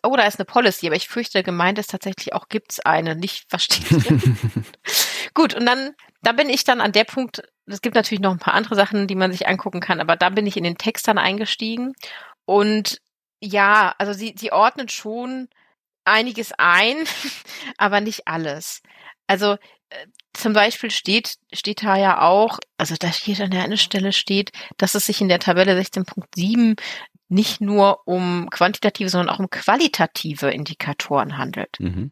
oh, 0.03 0.15
da 0.15 0.23
ist 0.23 0.39
eine 0.39 0.45
Policy, 0.45 0.87
aber 0.87 0.95
ich 0.95 1.07
fürchte, 1.07 1.43
gemeint 1.43 1.79
ist 1.79 1.89
tatsächlich 1.89 2.33
auch, 2.33 2.47
gibt's 2.49 2.79
eine, 2.79 3.15
nicht 3.15 3.49
versteht. 3.49 3.89
Gut, 5.33 5.53
und 5.53 5.65
dann, 5.65 5.91
da 6.21 6.31
bin 6.31 6.49
ich 6.49 6.63
dann 6.63 6.81
an 6.81 6.91
der 6.91 7.05
Punkt, 7.05 7.41
es 7.65 7.81
gibt 7.81 7.95
natürlich 7.95 8.21
noch 8.21 8.31
ein 8.31 8.39
paar 8.39 8.53
andere 8.53 8.75
Sachen, 8.75 9.07
die 9.07 9.15
man 9.15 9.31
sich 9.31 9.47
angucken 9.47 9.79
kann, 9.79 9.99
aber 9.99 10.15
da 10.15 10.29
bin 10.29 10.47
ich 10.47 10.57
in 10.57 10.63
den 10.63 10.77
Text 10.77 11.07
dann 11.07 11.17
eingestiegen. 11.17 11.93
Und 12.45 12.99
ja, 13.41 13.93
also 13.97 14.11
sie, 14.13 14.35
sie 14.37 14.51
ordnet 14.51 14.91
schon 14.91 15.47
einiges 16.05 16.51
ein, 16.57 16.95
aber 17.77 18.01
nicht 18.01 18.27
alles. 18.27 18.81
Also 19.27 19.53
äh, 19.89 20.05
zum 20.33 20.53
Beispiel 20.53 20.91
steht, 20.91 21.35
steht 21.53 21.83
da 21.83 21.97
ja 21.97 22.21
auch, 22.21 22.59
also 22.77 22.95
da 22.97 23.11
steht 23.11 23.41
an 23.41 23.51
der 23.51 23.63
einen 23.63 23.77
Stelle 23.77 24.11
steht, 24.13 24.51
dass 24.77 24.95
es 24.95 25.05
sich 25.05 25.21
in 25.21 25.29
der 25.29 25.39
Tabelle 25.39 25.79
16.7 25.79 26.79
nicht 27.27 27.61
nur 27.61 28.07
um 28.07 28.49
quantitative, 28.49 29.09
sondern 29.09 29.33
auch 29.33 29.39
um 29.39 29.49
qualitative 29.49 30.49
Indikatoren 30.49 31.37
handelt. 31.37 31.77
Mhm. 31.79 32.11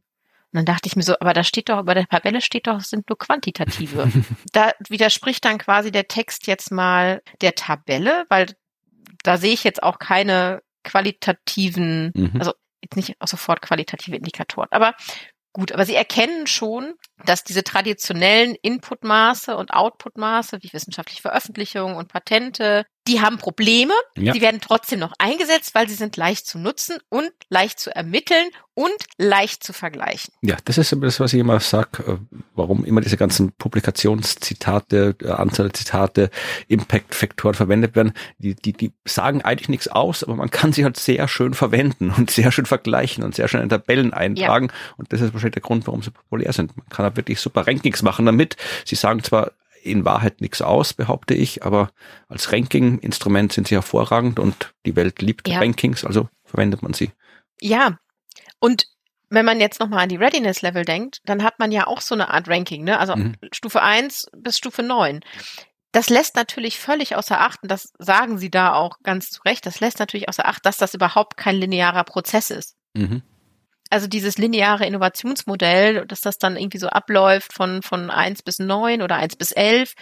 Und 0.53 0.53
dann 0.53 0.65
dachte 0.65 0.87
ich 0.87 0.95
mir 0.95 1.03
so, 1.03 1.15
aber 1.19 1.33
da 1.33 1.43
steht 1.43 1.69
doch, 1.69 1.83
bei 1.83 1.93
der 1.93 2.07
Tabelle 2.07 2.39
steht 2.39 2.67
doch, 2.67 2.77
es 2.77 2.89
sind 2.89 3.09
nur 3.09 3.17
quantitative. 3.17 4.11
da 4.53 4.71
widerspricht 4.87 5.43
dann 5.43 5.57
quasi 5.57 5.91
der 5.91 6.07
Text 6.07 6.47
jetzt 6.47 6.71
mal 6.71 7.21
der 7.41 7.55
Tabelle, 7.55 8.25
weil 8.29 8.55
da 9.23 9.37
sehe 9.37 9.53
ich 9.53 9.63
jetzt 9.63 9.83
auch 9.83 9.99
keine 9.99 10.61
qualitativen, 10.83 12.11
Mhm. 12.15 12.31
also 12.39 12.53
jetzt 12.81 12.95
nicht 12.95 13.15
auch 13.19 13.27
sofort 13.27 13.61
qualitative 13.61 14.15
Indikatoren. 14.15 14.69
Aber 14.71 14.93
gut, 15.53 15.71
aber 15.71 15.85
sie 15.85 15.95
erkennen 15.95 16.47
schon, 16.47 16.93
dass 17.25 17.43
diese 17.43 17.63
traditionellen 17.63 18.55
Inputmaße 18.61 19.55
und 19.55 19.73
Outputmaße 19.73 20.59
wie 20.61 20.73
wissenschaftliche 20.73 21.21
Veröffentlichungen 21.21 21.95
und 21.95 22.09
Patente 22.09 22.85
die 23.07 23.21
haben 23.21 23.37
Probleme, 23.37 23.93
Ja. 24.17 24.33
die 24.33 24.41
werden 24.41 24.59
trotzdem 24.61 24.99
noch 24.99 25.13
eingesetzt, 25.17 25.73
weil 25.75 25.87
sie 25.89 25.95
sind 25.95 26.17
leicht 26.17 26.45
zu 26.47 26.59
nutzen 26.59 26.97
und 27.09 27.31
leicht 27.49 27.79
zu 27.79 27.95
ermitteln 27.95 28.49
und 28.73 28.91
leicht 29.17 29.63
zu 29.63 29.73
vergleichen. 29.73 30.33
Ja, 30.41 30.57
das 30.65 30.77
ist 30.77 30.91
immer 30.91 31.05
das, 31.05 31.19
was 31.19 31.33
ich 31.33 31.39
immer 31.39 31.59
sag, 31.59 31.99
äh, 32.07 32.17
warum 32.53 32.85
immer 32.85 33.01
diese 33.01 33.17
ganzen 33.17 33.51
Publikationszitate, 33.53 35.15
äh, 35.21 35.29
Anzahl 35.29 35.67
der 35.67 35.73
Zitate, 35.73 36.29
Impact-Faktoren 36.67 37.55
verwendet 37.55 37.95
werden. 37.95 38.13
Die, 38.37 38.55
die, 38.55 38.73
die 38.73 38.93
sagen 39.05 39.41
eigentlich 39.41 39.69
nichts 39.69 39.87
aus, 39.87 40.23
aber 40.23 40.35
man 40.35 40.51
kann 40.51 40.73
sie 40.73 40.83
halt 40.83 40.97
sehr 40.97 41.27
schön 41.27 41.53
verwenden 41.53 42.11
und 42.17 42.29
sehr 42.31 42.51
schön 42.51 42.65
vergleichen 42.65 43.23
und 43.23 43.35
sehr 43.35 43.47
schön 43.47 43.61
in 43.61 43.69
Tabellen 43.69 44.13
eintragen. 44.13 44.69
Und 44.97 45.11
das 45.13 45.21
ist 45.21 45.33
wahrscheinlich 45.33 45.53
der 45.55 45.63
Grund, 45.63 45.87
warum 45.87 46.01
sie 46.03 46.11
populär 46.11 46.53
sind. 46.53 46.75
Man 46.77 46.87
kann 46.89 47.03
halt 47.05 47.17
wirklich 47.17 47.39
super 47.39 47.65
Rankings 47.65 48.03
machen 48.03 48.25
damit. 48.25 48.57
Sie 48.85 48.95
sagen 48.95 49.23
zwar 49.23 49.51
in 49.89 50.05
Wahrheit 50.05 50.41
nichts 50.41 50.61
aus, 50.61 50.93
behaupte 50.93 51.33
ich, 51.33 51.63
aber 51.63 51.89
als 52.27 52.51
Ranking-Instrument 52.51 53.53
sind 53.53 53.67
sie 53.67 53.75
hervorragend 53.75 54.39
und 54.39 54.73
die 54.85 54.95
Welt 54.95 55.21
liebt 55.21 55.47
Ja. 55.47 55.59
Rankings, 55.59 56.03
also 56.05 56.29
verwendet 56.45 56.81
man 56.81 56.93
sie. 56.93 57.11
Ja, 57.61 57.97
und 58.59 58.85
wenn 59.29 59.45
man 59.45 59.59
jetzt 59.59 59.79
nochmal 59.79 60.03
an 60.03 60.09
die 60.09 60.15
Readiness-Level 60.15 60.85
denkt, 60.85 61.19
dann 61.25 61.43
hat 61.43 61.59
man 61.59 61.71
ja 61.71 61.87
auch 61.87 62.01
so 62.01 62.15
eine 62.15 62.29
Art 62.29 62.47
Ranking, 62.47 62.83
ne? 62.83 62.97
Also 62.99 63.15
Mhm. 63.15 63.35
Stufe 63.51 63.81
1 63.81 64.27
bis 64.37 64.57
Stufe 64.57 64.83
9. 64.83 65.19
Das 65.91 66.09
lässt 66.09 66.35
natürlich 66.35 66.79
völlig 66.79 67.15
außer 67.15 67.39
Acht, 67.39 67.63
und 67.63 67.71
das 67.71 67.91
sagen 67.97 68.37
Sie 68.37 68.51
da 68.51 68.73
auch 68.73 68.97
ganz 69.03 69.31
zu 69.31 69.41
Recht, 69.43 69.65
das 69.65 69.79
lässt 69.79 69.99
natürlich 69.99 70.29
außer 70.29 70.45
Acht, 70.45 70.65
dass 70.65 70.77
das 70.77 70.93
überhaupt 70.93 71.37
kein 71.37 71.55
linearer 71.55 72.03
Prozess 72.03 72.51
ist. 72.51 72.75
Mhm. 72.95 73.21
Also 73.89 74.07
dieses 74.07 74.37
lineare 74.37 74.85
Innovationsmodell, 74.85 76.05
dass 76.05 76.21
das 76.21 76.37
dann 76.37 76.57
irgendwie 76.57 76.77
so 76.77 76.87
abläuft 76.87 77.53
von, 77.53 77.81
von 77.81 78.09
1 78.09 78.43
bis 78.43 78.59
9 78.59 79.01
oder 79.01 79.15
1 79.15 79.35
bis 79.35 79.51
11, 79.51 79.93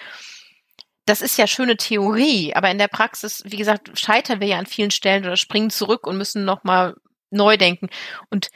das 1.05 1.21
ist 1.21 1.37
ja 1.37 1.45
schöne 1.45 1.77
Theorie, 1.77 2.53
aber 2.55 2.71
in 2.71 2.79
der 2.79 2.87
Praxis, 2.87 3.43
wie 3.45 3.57
gesagt, 3.57 3.97
scheitern 3.97 4.39
wir 4.39 4.47
ja 4.47 4.57
an 4.57 4.65
vielen 4.65 4.91
Stellen 4.91 5.23
oder 5.23 5.37
springen 5.37 5.69
zurück 5.69 6.07
und 6.07 6.17
müssen 6.17 6.45
nochmal 6.45 6.95
neu 7.29 7.57
denken. 7.57 7.89
Und 8.31 8.49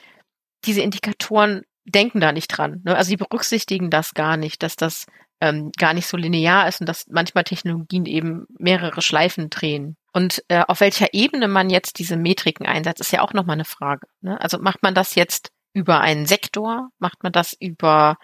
diese 0.65 0.81
Indikatoren 0.81 1.63
denken 1.85 2.19
da 2.19 2.31
nicht 2.31 2.47
dran. 2.47 2.81
Ne? 2.83 2.95
Also 2.95 3.09
sie 3.09 3.17
berücksichtigen 3.17 3.89
das 3.89 4.13
gar 4.13 4.35
nicht, 4.35 4.63
dass 4.63 4.75
das 4.75 5.05
ähm, 5.41 5.71
gar 5.77 5.93
nicht 5.93 6.07
so 6.07 6.17
linear 6.17 6.67
ist 6.67 6.81
und 6.81 6.89
dass 6.89 7.05
manchmal 7.07 7.43
Technologien 7.43 8.05
eben 8.05 8.45
mehrere 8.57 9.01
Schleifen 9.01 9.49
drehen. 9.49 9.95
Und 10.13 10.43
äh, 10.47 10.63
auf 10.67 10.81
welcher 10.81 11.13
Ebene 11.13 11.47
man 11.47 11.69
jetzt 11.69 11.99
diese 11.99 12.17
Metriken 12.17 12.65
einsetzt, 12.65 13.01
ist 13.01 13.11
ja 13.11 13.21
auch 13.21 13.33
nochmal 13.33 13.55
eine 13.55 13.65
Frage. 13.65 14.07
Ne? 14.21 14.39
Also 14.41 14.59
macht 14.59 14.81
man 14.83 14.95
das 14.95 15.15
jetzt 15.15 15.51
über 15.73 16.01
einen 16.01 16.25
Sektor? 16.25 16.89
Macht 16.99 17.23
man 17.23 17.31
das 17.31 17.55
über 17.59 18.17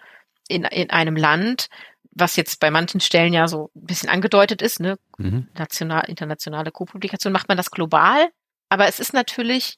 in, 0.48 0.64
in 0.64 0.90
einem 0.90 1.16
Land? 1.16 1.68
Was 2.10 2.36
jetzt 2.36 2.60
bei 2.60 2.70
manchen 2.70 3.00
Stellen 3.00 3.32
ja 3.32 3.46
so 3.46 3.70
ein 3.76 3.86
bisschen 3.86 4.08
angedeutet 4.08 4.62
ist, 4.62 4.80
ne? 4.80 4.96
Mhm. 5.18 5.48
national, 5.54 6.04
internationale 6.08 6.70
Co-Publikation, 6.70 7.32
macht 7.32 7.48
man 7.48 7.58
das 7.58 7.70
global. 7.70 8.28
Aber 8.68 8.88
es 8.88 9.00
ist 9.00 9.12
natürlich 9.12 9.76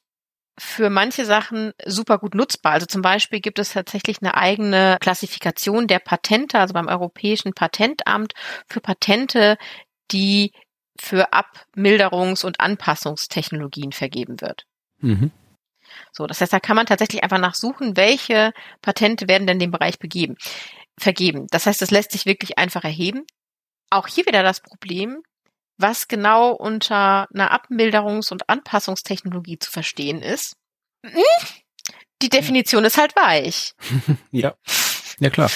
für 0.58 0.90
manche 0.90 1.24
Sachen 1.24 1.72
super 1.84 2.18
gut 2.18 2.34
nutzbar. 2.34 2.72
Also 2.72 2.86
zum 2.86 3.02
Beispiel 3.02 3.40
gibt 3.40 3.58
es 3.58 3.72
tatsächlich 3.72 4.18
eine 4.20 4.34
eigene 4.34 4.98
Klassifikation 5.00 5.86
der 5.86 6.00
Patente, 6.00 6.58
also 6.58 6.74
beim 6.74 6.88
Europäischen 6.88 7.52
Patentamt 7.52 8.32
für 8.66 8.80
Patente, 8.80 9.56
die 10.10 10.52
für 11.00 11.32
Abmilderungs- 11.32 12.44
und 12.44 12.60
Anpassungstechnologien 12.60 13.92
vergeben 13.92 14.40
wird. 14.40 14.66
Mhm. 15.00 15.30
So, 16.12 16.26
das 16.26 16.40
heißt, 16.40 16.52
da 16.52 16.60
kann 16.60 16.76
man 16.76 16.86
tatsächlich 16.86 17.22
einfach 17.22 17.38
nachsuchen, 17.38 17.96
welche 17.96 18.52
Patente 18.82 19.28
werden 19.28 19.46
denn 19.46 19.58
dem 19.58 19.70
Bereich 19.70 19.98
begeben, 19.98 20.36
vergeben. 20.98 21.46
Das 21.50 21.66
heißt, 21.66 21.80
das 21.80 21.90
lässt 21.90 22.12
sich 22.12 22.26
wirklich 22.26 22.58
einfach 22.58 22.84
erheben. 22.84 23.24
Auch 23.90 24.06
hier 24.06 24.26
wieder 24.26 24.42
das 24.42 24.60
Problem, 24.60 25.22
was 25.78 26.08
genau 26.08 26.50
unter 26.52 27.28
einer 27.32 27.52
Abmilderungs- 27.52 28.32
und 28.32 28.48
Anpassungstechnologie 28.48 29.58
zu 29.58 29.70
verstehen 29.70 30.22
ist. 30.22 30.56
Die 32.20 32.28
Definition 32.28 32.84
ist 32.84 32.98
halt 32.98 33.14
weich. 33.16 33.74
Ja. 34.30 34.54
Ja, 35.20 35.30
klar. 35.30 35.50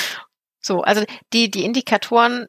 So, 0.61 0.83
also 0.83 1.05
die, 1.33 1.51
die 1.51 1.65
Indikatoren 1.65 2.47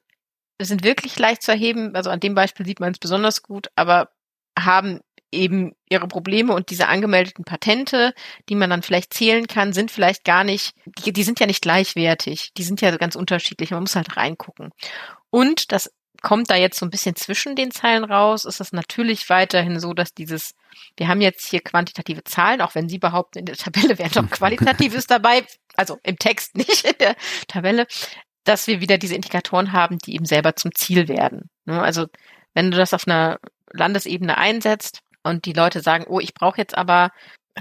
sind 0.59 0.83
wirklich 0.83 1.17
leicht 1.19 1.41
zu 1.41 1.51
erheben. 1.51 1.95
Also 1.95 2.09
an 2.09 2.19
dem 2.19 2.35
Beispiel 2.35 2.65
sieht 2.65 2.79
man 2.79 2.93
es 2.93 2.99
besonders 2.99 3.43
gut, 3.43 3.67
aber 3.75 4.09
haben 4.57 4.99
eben 5.31 5.75
ihre 5.89 6.07
Probleme 6.07 6.53
und 6.53 6.69
diese 6.69 6.87
angemeldeten 6.87 7.43
Patente, 7.43 8.13
die 8.49 8.55
man 8.55 8.69
dann 8.69 8.83
vielleicht 8.83 9.13
zählen 9.13 9.47
kann, 9.47 9.73
sind 9.73 9.91
vielleicht 9.91 10.23
gar 10.23 10.43
nicht, 10.43 10.75
die, 10.85 11.11
die 11.11 11.23
sind 11.23 11.39
ja 11.39 11.47
nicht 11.47 11.63
gleichwertig. 11.63 12.51
Die 12.55 12.63
sind 12.63 12.81
ja 12.81 12.95
ganz 12.97 13.15
unterschiedlich. 13.15 13.71
Man 13.71 13.81
muss 13.81 13.95
halt 13.95 14.15
reingucken. 14.15 14.69
Und 15.31 15.71
das 15.71 15.91
kommt 16.23 16.49
da 16.49 16.55
jetzt 16.55 16.79
so 16.79 16.85
ein 16.85 16.89
bisschen 16.89 17.15
zwischen 17.15 17.55
den 17.55 17.69
Zeilen 17.69 18.05
raus, 18.05 18.45
ist 18.45 18.61
es 18.61 18.71
natürlich 18.71 19.29
weiterhin 19.29 19.79
so, 19.79 19.93
dass 19.93 20.13
dieses, 20.13 20.55
wir 20.95 21.09
haben 21.09 21.19
jetzt 21.19 21.49
hier 21.49 21.59
quantitative 21.59 22.23
Zahlen, 22.23 22.61
auch 22.61 22.75
wenn 22.75 22.87
Sie 22.87 22.97
behaupten, 22.97 23.39
in 23.39 23.45
der 23.45 23.57
Tabelle 23.57 23.99
wäre 23.99 24.09
noch 24.15 24.29
Qualitatives 24.31 25.05
dabei, 25.05 25.45
also 25.75 25.99
im 26.03 26.17
Text 26.17 26.55
nicht 26.55 26.85
in 26.85 26.97
der 26.97 27.15
Tabelle, 27.47 27.87
dass 28.43 28.67
wir 28.67 28.81
wieder 28.81 28.97
diese 28.97 29.15
Indikatoren 29.15 29.71
haben, 29.71 29.97
die 29.99 30.15
eben 30.15 30.25
selber 30.25 30.55
zum 30.55 30.73
Ziel 30.75 31.07
werden. 31.07 31.49
Ne? 31.65 31.81
Also 31.81 32.07
wenn 32.53 32.71
du 32.71 32.77
das 32.77 32.93
auf 32.93 33.07
einer 33.07 33.39
Landesebene 33.71 34.37
einsetzt 34.37 34.99
und 35.23 35.45
die 35.45 35.53
Leute 35.53 35.81
sagen, 35.81 36.05
oh, 36.07 36.19
ich 36.19 36.33
brauche 36.33 36.57
jetzt 36.57 36.77
aber 36.77 37.11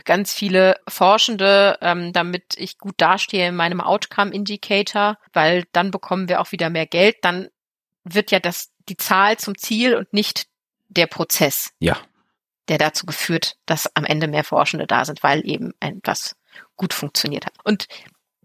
ganz 0.04 0.32
viele 0.32 0.76
Forschende, 0.88 1.78
ähm, 1.82 2.12
damit 2.12 2.54
ich 2.56 2.78
gut 2.78 2.94
dastehe 2.96 3.48
in 3.48 3.56
meinem 3.56 3.80
Outcome 3.80 4.32
Indicator, 4.32 5.18
weil 5.32 5.64
dann 5.72 5.90
bekommen 5.90 6.28
wir 6.28 6.40
auch 6.40 6.52
wieder 6.52 6.70
mehr 6.70 6.86
Geld, 6.86 7.16
dann 7.22 7.48
wird 8.04 8.30
ja 8.30 8.40
das 8.40 8.70
die 8.88 8.96
Zahl 8.96 9.36
zum 9.36 9.56
Ziel 9.56 9.94
und 9.94 10.12
nicht 10.12 10.46
der 10.88 11.06
Prozess, 11.06 11.70
Ja. 11.78 11.96
der 12.68 12.78
dazu 12.78 13.06
geführt, 13.06 13.56
dass 13.66 13.94
am 13.94 14.04
Ende 14.04 14.28
mehr 14.28 14.44
Forschende 14.44 14.86
da 14.86 15.04
sind, 15.04 15.22
weil 15.22 15.46
eben 15.46 15.72
etwas 15.80 16.36
gut 16.76 16.92
funktioniert 16.92 17.46
hat. 17.46 17.54
Und 17.64 17.86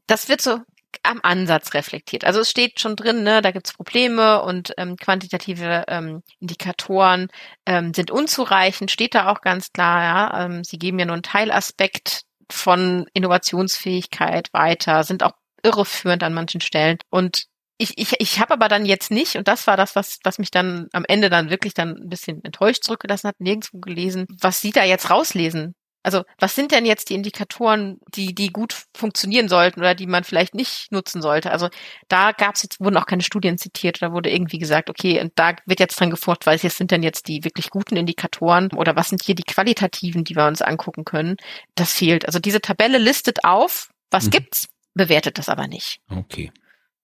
das 0.05 0.29
wird 0.29 0.41
so 0.41 0.59
am 1.07 1.19
Ansatz 1.23 1.73
reflektiert. 1.73 2.25
Also 2.25 2.41
es 2.41 2.49
steht 2.49 2.79
schon 2.79 2.95
drin, 2.95 3.23
ne, 3.23 3.41
da 3.41 3.51
gibt's 3.51 3.73
Probleme 3.73 4.41
und 4.41 4.73
ähm, 4.77 4.97
quantitative 4.97 5.85
ähm, 5.87 6.21
Indikatoren 6.39 7.27
ähm, 7.65 7.93
sind 7.93 8.11
unzureichend, 8.11 8.91
steht 8.91 9.15
da 9.15 9.29
auch 9.29 9.41
ganz 9.41 9.71
klar, 9.71 10.03
ja. 10.03 10.45
Ähm, 10.45 10.63
sie 10.63 10.77
geben 10.77 10.99
ja 10.99 11.05
nur 11.05 11.15
einen 11.15 11.23
Teilaspekt 11.23 12.23
von 12.51 13.07
Innovationsfähigkeit 13.13 14.49
weiter, 14.53 15.03
sind 15.03 15.23
auch 15.23 15.33
irreführend 15.63 16.23
an 16.23 16.33
manchen 16.33 16.61
Stellen. 16.61 16.97
Und 17.09 17.45
ich, 17.77 17.97
ich, 17.97 18.13
ich 18.19 18.39
habe 18.39 18.53
aber 18.53 18.67
dann 18.67 18.85
jetzt 18.85 19.11
nicht, 19.11 19.35
und 19.35 19.47
das 19.47 19.67
war 19.67 19.77
das, 19.77 19.95
was, 19.95 20.19
was 20.23 20.39
mich 20.39 20.49
dann 20.49 20.87
am 20.93 21.05
Ende 21.07 21.29
dann 21.29 21.49
wirklich 21.49 21.73
dann 21.73 21.95
ein 21.95 22.09
bisschen 22.09 22.43
enttäuscht 22.43 22.83
zurückgelassen 22.83 23.27
hat, 23.27 23.39
nirgendwo 23.39 23.79
gelesen, 23.79 24.25
was 24.39 24.61
Sie 24.61 24.71
da 24.71 24.83
jetzt 24.83 25.09
rauslesen. 25.09 25.75
Also 26.07 26.23
was 26.39 26.55
sind 26.55 26.71
denn 26.71 26.85
jetzt 26.85 27.09
die 27.09 27.15
Indikatoren, 27.15 27.99
die, 28.15 28.33
die 28.33 28.47
gut 28.47 28.73
funktionieren 28.95 29.49
sollten 29.49 29.81
oder 29.81 29.93
die 29.93 30.07
man 30.07 30.23
vielleicht 30.23 30.55
nicht 30.55 30.89
nutzen 30.89 31.21
sollte? 31.21 31.51
Also 31.51 31.67
da 32.07 32.31
gab 32.31 32.55
es 32.55 32.63
jetzt, 32.63 32.79
wurden 32.79 32.95
auch 32.95 33.07
keine 33.07 33.23
Studien 33.23 33.57
zitiert, 33.57 34.01
da 34.01 34.13
wurde 34.13 34.31
irgendwie 34.31 34.57
gesagt, 34.57 34.89
okay, 34.89 35.19
und 35.19 35.33
da 35.35 35.57
wird 35.65 35.81
jetzt 35.81 35.99
dran 35.99 36.09
geforscht, 36.09 36.45
was 36.45 36.61
sind 36.61 36.91
denn 36.91 37.03
jetzt 37.03 37.27
die 37.27 37.43
wirklich 37.43 37.69
guten 37.71 37.97
Indikatoren 37.97 38.71
oder 38.71 38.95
was 38.95 39.09
sind 39.09 39.21
hier 39.21 39.35
die 39.35 39.43
qualitativen, 39.43 40.23
die 40.23 40.37
wir 40.37 40.47
uns 40.47 40.61
angucken 40.61 41.03
können? 41.03 41.35
Das 41.75 41.91
fehlt. 41.91 42.25
Also 42.25 42.39
diese 42.39 42.61
Tabelle 42.61 42.99
listet 42.99 43.43
auf, 43.43 43.89
was 44.09 44.27
Mhm. 44.27 44.29
gibt's, 44.29 44.69
bewertet 44.93 45.37
das 45.37 45.49
aber 45.49 45.67
nicht. 45.67 45.99
Okay. 46.09 46.53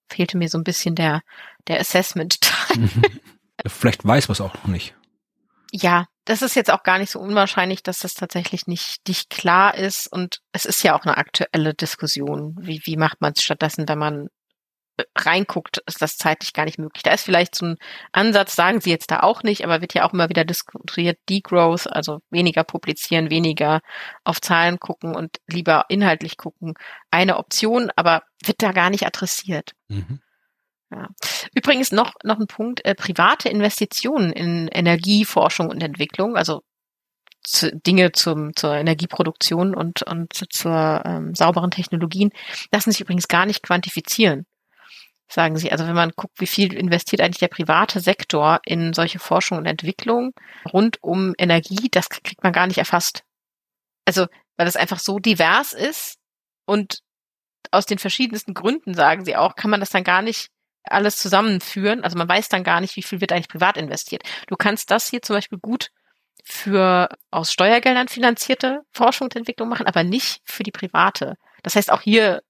Fehlte 0.08 0.38
mir 0.38 0.48
so 0.48 0.58
ein 0.58 0.64
bisschen 0.64 0.96
der, 0.96 1.24
der 1.68 1.82
Assessment-Teil. 1.82 2.90
Vielleicht 3.68 4.06
weiß 4.08 4.30
man 4.30 4.34
es 4.34 4.40
auch 4.40 4.54
noch 4.54 4.68
nicht. 4.68 4.96
Ja, 5.74 6.06
das 6.26 6.42
ist 6.42 6.56
jetzt 6.56 6.72
auch 6.72 6.84
gar 6.84 7.00
nicht 7.00 7.12
so 7.12 7.20
unwahrscheinlich, 7.20 7.84
dass 7.84 8.00
das 8.00 8.14
tatsächlich 8.14 8.68
nicht, 8.68 9.08
nicht 9.08 9.30
klar 9.30 9.76
ist. 9.76 10.08
Und 10.08 10.40
es 10.54 10.66
ist 10.66 10.84
ja 10.84 10.96
auch 10.98 11.06
eine 11.06 11.18
aktuelle 11.18 11.74
Diskussion. 11.74 12.56
Wie, 12.60 12.82
wie 12.86 12.98
macht 12.98 13.20
man 13.22 13.34
es 13.36 13.44
stattdessen, 13.44 13.88
wenn 13.90 13.98
man 13.98 14.30
äh, 14.98 15.04
reinguckt, 15.18 15.80
ist 15.86 16.02
das 16.02 16.18
zeitlich 16.18 16.54
gar 16.54 16.64
nicht 16.64 16.80
möglich. 16.80 17.04
Da 17.04 17.12
ist 17.12 17.26
vielleicht 17.26 17.56
so 17.56 17.66
ein 17.66 17.78
Ansatz, 18.14 18.56
sagen 18.56 18.80
Sie 18.80 18.90
jetzt 18.90 19.12
da 19.12 19.20
auch 19.20 19.44
nicht, 19.44 19.66
aber 19.66 19.82
wird 19.82 19.94
ja 19.94 20.06
auch 20.06 20.14
immer 20.14 20.30
wieder 20.30 20.46
diskutiert, 20.46 21.20
Degrowth, 21.30 21.88
also 21.92 22.20
weniger 22.30 22.64
publizieren, 22.64 23.30
weniger 23.30 23.82
auf 24.24 24.40
Zahlen 24.40 24.80
gucken 24.80 25.16
und 25.16 25.38
lieber 25.48 25.86
inhaltlich 25.90 26.38
gucken. 26.38 26.76
Eine 27.12 27.38
Option, 27.38 27.92
aber 27.98 28.24
wird 28.42 28.62
da 28.62 28.72
gar 28.72 28.90
nicht 28.90 29.06
adressiert. 29.06 29.72
Mhm. 29.90 30.22
Ja. 30.94 31.10
Übrigens 31.56 31.92
noch, 31.92 32.14
noch 32.24 32.40
ein 32.40 32.48
Punkt, 32.48 32.86
äh, 32.86 32.94
private 32.94 33.50
Investitionen 33.50 34.32
in 34.32 34.68
Energieforschung 34.68 35.70
und 35.70 35.82
Entwicklung, 35.82 36.38
also 36.38 36.62
zu, 37.44 37.76
Dinge 37.76 38.12
zum, 38.12 38.56
zur 38.56 38.76
Energieproduktion 38.76 39.76
und, 39.76 40.04
und 40.04 40.34
zur 40.34 41.02
ähm, 41.04 41.34
sauberen 41.34 41.72
Technologien, 41.72 42.32
lassen 42.72 42.92
sich 42.92 43.02
übrigens 43.02 43.28
gar 43.28 43.46
nicht 43.48 43.64
quantifizieren, 43.64 44.46
sagen 45.28 45.58
sie. 45.58 45.72
Also 45.72 45.88
wenn 45.88 45.96
man 45.96 46.12
guckt, 46.16 46.40
wie 46.40 46.48
viel 46.48 46.74
investiert 46.74 47.22
eigentlich 47.22 47.40
der 47.40 47.48
private 47.48 48.00
Sektor 48.00 48.60
in 48.66 48.94
solche 48.94 49.20
Forschung 49.20 49.58
und 49.58 49.66
Entwicklung 49.66 50.34
rund 50.72 51.02
um 51.02 51.34
Energie, 51.40 51.90
das 51.90 52.10
kriegt 52.10 52.44
man 52.44 52.54
gar 52.54 52.68
nicht 52.68 52.78
erfasst. 52.78 53.24
Also, 54.06 54.28
weil 54.58 54.68
das 54.68 54.76
einfach 54.76 55.00
so 55.00 55.18
divers 55.18 55.74
ist 55.74 56.18
und 56.66 57.00
aus 57.72 57.88
den 57.88 57.98
verschiedensten 57.98 58.54
Gründen, 58.54 58.94
sagen 58.94 59.26
sie 59.26 59.36
auch, 59.36 59.56
kann 59.56 59.72
man 59.72 59.80
das 59.80 59.90
dann 59.90 60.04
gar 60.04 60.22
nicht 60.22 60.53
alles 60.84 61.18
zusammenführen. 61.18 62.04
Also 62.04 62.18
man 62.18 62.28
weiß 62.28 62.50
dann 62.50 62.64
gar 62.64 62.82
nicht, 62.82 62.96
wie 62.96 63.04
viel 63.04 63.22
wird 63.22 63.32
eigentlich 63.32 63.50
privat 63.50 63.78
investiert. 63.78 64.24
Du 64.48 64.56
kannst 64.56 64.92
das 64.92 65.10
hier 65.10 65.22
zum 65.22 65.36
Beispiel 65.36 65.60
gut 65.60 65.90
für 66.44 67.10
aus 67.32 67.52
Steuergeldern 67.52 68.10
finanzierte 68.10 68.82
Forschung 68.92 69.26
und 69.26 69.36
Entwicklung 69.36 69.70
machen, 69.70 69.88
aber 69.88 70.04
nicht 70.04 70.42
für 70.44 70.64
die 70.64 70.72
private. 70.72 71.36
Das 71.64 71.76
heißt, 71.76 71.92
auch 71.92 72.02
hier 72.02 72.42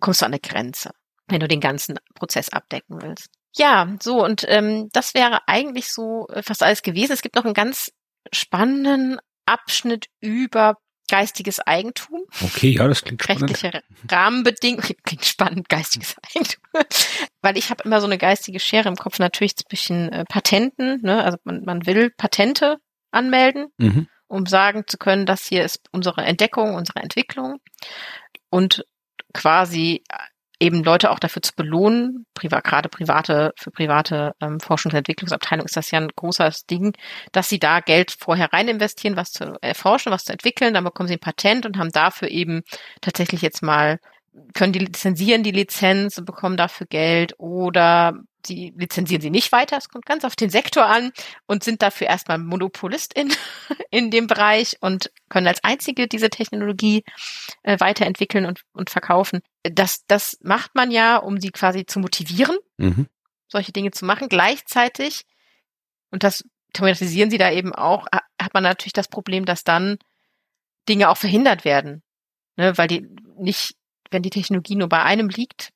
kommst 0.00 0.22
du 0.22 0.26
an 0.26 0.32
eine 0.32 0.40
Grenze, 0.40 0.92
wenn 1.26 1.40
du 1.40 1.48
den 1.48 1.60
ganzen 1.60 1.98
Prozess 2.14 2.48
abdecken 2.48 3.02
willst. 3.02 3.28
Ja, 3.54 3.94
so 4.00 4.24
und 4.24 4.44
ähm, 4.48 4.88
das 4.92 5.14
wäre 5.14 5.40
eigentlich 5.46 5.92
so 5.92 6.26
äh, 6.28 6.42
fast 6.42 6.62
alles 6.62 6.82
gewesen. 6.82 7.12
Es 7.12 7.22
gibt 7.22 7.34
noch 7.36 7.44
einen 7.44 7.54
ganz 7.54 7.92
spannenden 8.32 9.18
Abschnitt 9.46 10.06
über 10.20 10.76
geistiges 11.08 11.60
Eigentum. 11.60 12.22
Okay, 12.42 12.70
ja, 12.70 12.86
das 12.86 13.02
klingt 13.02 13.22
spannend. 13.22 13.42
Rechtliche 13.50 13.82
Rahmenbedingungen. 14.10 14.96
Klingt 15.04 15.24
spannend, 15.24 15.68
geistiges 15.68 16.16
Eigentum. 16.22 16.62
Weil 17.42 17.56
ich 17.56 17.70
habe 17.70 17.82
immer 17.84 18.00
so 18.00 18.06
eine 18.06 18.18
geistige 18.18 18.60
Schere 18.60 18.88
im 18.88 18.96
Kopf 18.96 19.18
natürlich 19.18 19.56
zwischen 19.56 20.12
äh, 20.12 20.24
Patenten, 20.24 21.00
ne? 21.02 21.24
also 21.24 21.38
man, 21.44 21.64
man 21.64 21.86
will 21.86 22.10
Patente 22.10 22.78
anmelden, 23.10 23.68
mhm. 23.78 24.08
um 24.26 24.46
sagen 24.46 24.84
zu 24.86 24.98
können, 24.98 25.26
das 25.26 25.46
hier 25.46 25.64
ist 25.64 25.88
unsere 25.92 26.22
Entdeckung, 26.22 26.74
unsere 26.74 27.00
Entwicklung 27.00 27.60
und 28.50 28.84
quasi 29.32 30.02
eben 30.60 30.82
Leute 30.82 31.10
auch 31.10 31.18
dafür 31.18 31.42
zu 31.42 31.52
belohnen, 31.54 32.26
privat, 32.34 32.64
gerade 32.64 32.88
private, 32.88 33.52
für 33.56 33.70
private 33.70 34.34
ähm, 34.40 34.58
Forschungs- 34.58 34.92
und 34.92 34.98
Entwicklungsabteilung 34.98 35.66
ist 35.66 35.76
das 35.76 35.90
ja 35.90 36.00
ein 36.00 36.08
großes 36.14 36.66
Ding, 36.66 36.96
dass 37.32 37.48
sie 37.48 37.58
da 37.58 37.80
Geld 37.80 38.16
vorher 38.18 38.52
rein 38.52 38.68
investieren, 38.68 39.16
was 39.16 39.32
zu 39.32 39.56
erforschen, 39.60 40.12
was 40.12 40.24
zu 40.24 40.32
entwickeln, 40.32 40.74
dann 40.74 40.84
bekommen 40.84 41.08
sie 41.08 41.14
ein 41.14 41.20
Patent 41.20 41.66
und 41.66 41.78
haben 41.78 41.90
dafür 41.90 42.28
eben 42.28 42.62
tatsächlich 43.00 43.42
jetzt 43.42 43.62
mal 43.62 43.98
können 44.54 44.72
die 44.72 44.78
lizenzieren 44.78 45.42
die 45.42 45.50
Lizenz 45.50 46.18
und 46.18 46.24
bekommen 46.24 46.56
dafür 46.56 46.86
Geld 46.86 47.34
oder 47.38 48.14
die 48.46 48.72
lizenzieren 48.76 49.20
sie 49.20 49.30
nicht 49.30 49.52
weiter. 49.52 49.76
Es 49.76 49.88
kommt 49.88 50.06
ganz 50.06 50.24
auf 50.24 50.36
den 50.36 50.50
Sektor 50.50 50.86
an 50.86 51.12
und 51.46 51.64
sind 51.64 51.82
dafür 51.82 52.06
erstmal 52.06 52.38
Monopolist 52.38 53.12
in, 53.14 53.32
in 53.90 54.10
dem 54.10 54.26
Bereich 54.26 54.76
und 54.80 55.10
können 55.28 55.46
als 55.46 55.62
einzige 55.64 56.08
diese 56.08 56.30
Technologie 56.30 57.04
äh, 57.62 57.78
weiterentwickeln 57.80 58.46
und, 58.46 58.62
und 58.72 58.90
verkaufen. 58.90 59.40
Das, 59.62 60.04
das 60.06 60.38
macht 60.42 60.74
man 60.74 60.90
ja, 60.90 61.16
um 61.16 61.40
sie 61.40 61.50
quasi 61.50 61.84
zu 61.86 61.98
motivieren, 62.00 62.56
mhm. 62.76 63.06
solche 63.48 63.72
Dinge 63.72 63.90
zu 63.90 64.04
machen. 64.04 64.28
Gleichzeitig, 64.28 65.24
und 66.10 66.22
das 66.22 66.44
thematisieren 66.72 67.30
sie 67.30 67.38
da 67.38 67.50
eben 67.50 67.74
auch, 67.74 68.06
hat 68.40 68.54
man 68.54 68.62
natürlich 68.62 68.92
das 68.92 69.08
Problem, 69.08 69.44
dass 69.44 69.64
dann 69.64 69.98
Dinge 70.88 71.10
auch 71.10 71.16
verhindert 71.16 71.64
werden. 71.64 72.02
Ne, 72.56 72.76
weil 72.76 72.88
die 72.88 73.06
nicht, 73.36 73.76
wenn 74.10 74.22
die 74.22 74.30
Technologie 74.30 74.74
nur 74.74 74.88
bei 74.88 75.00
einem 75.02 75.28
liegt, 75.28 75.70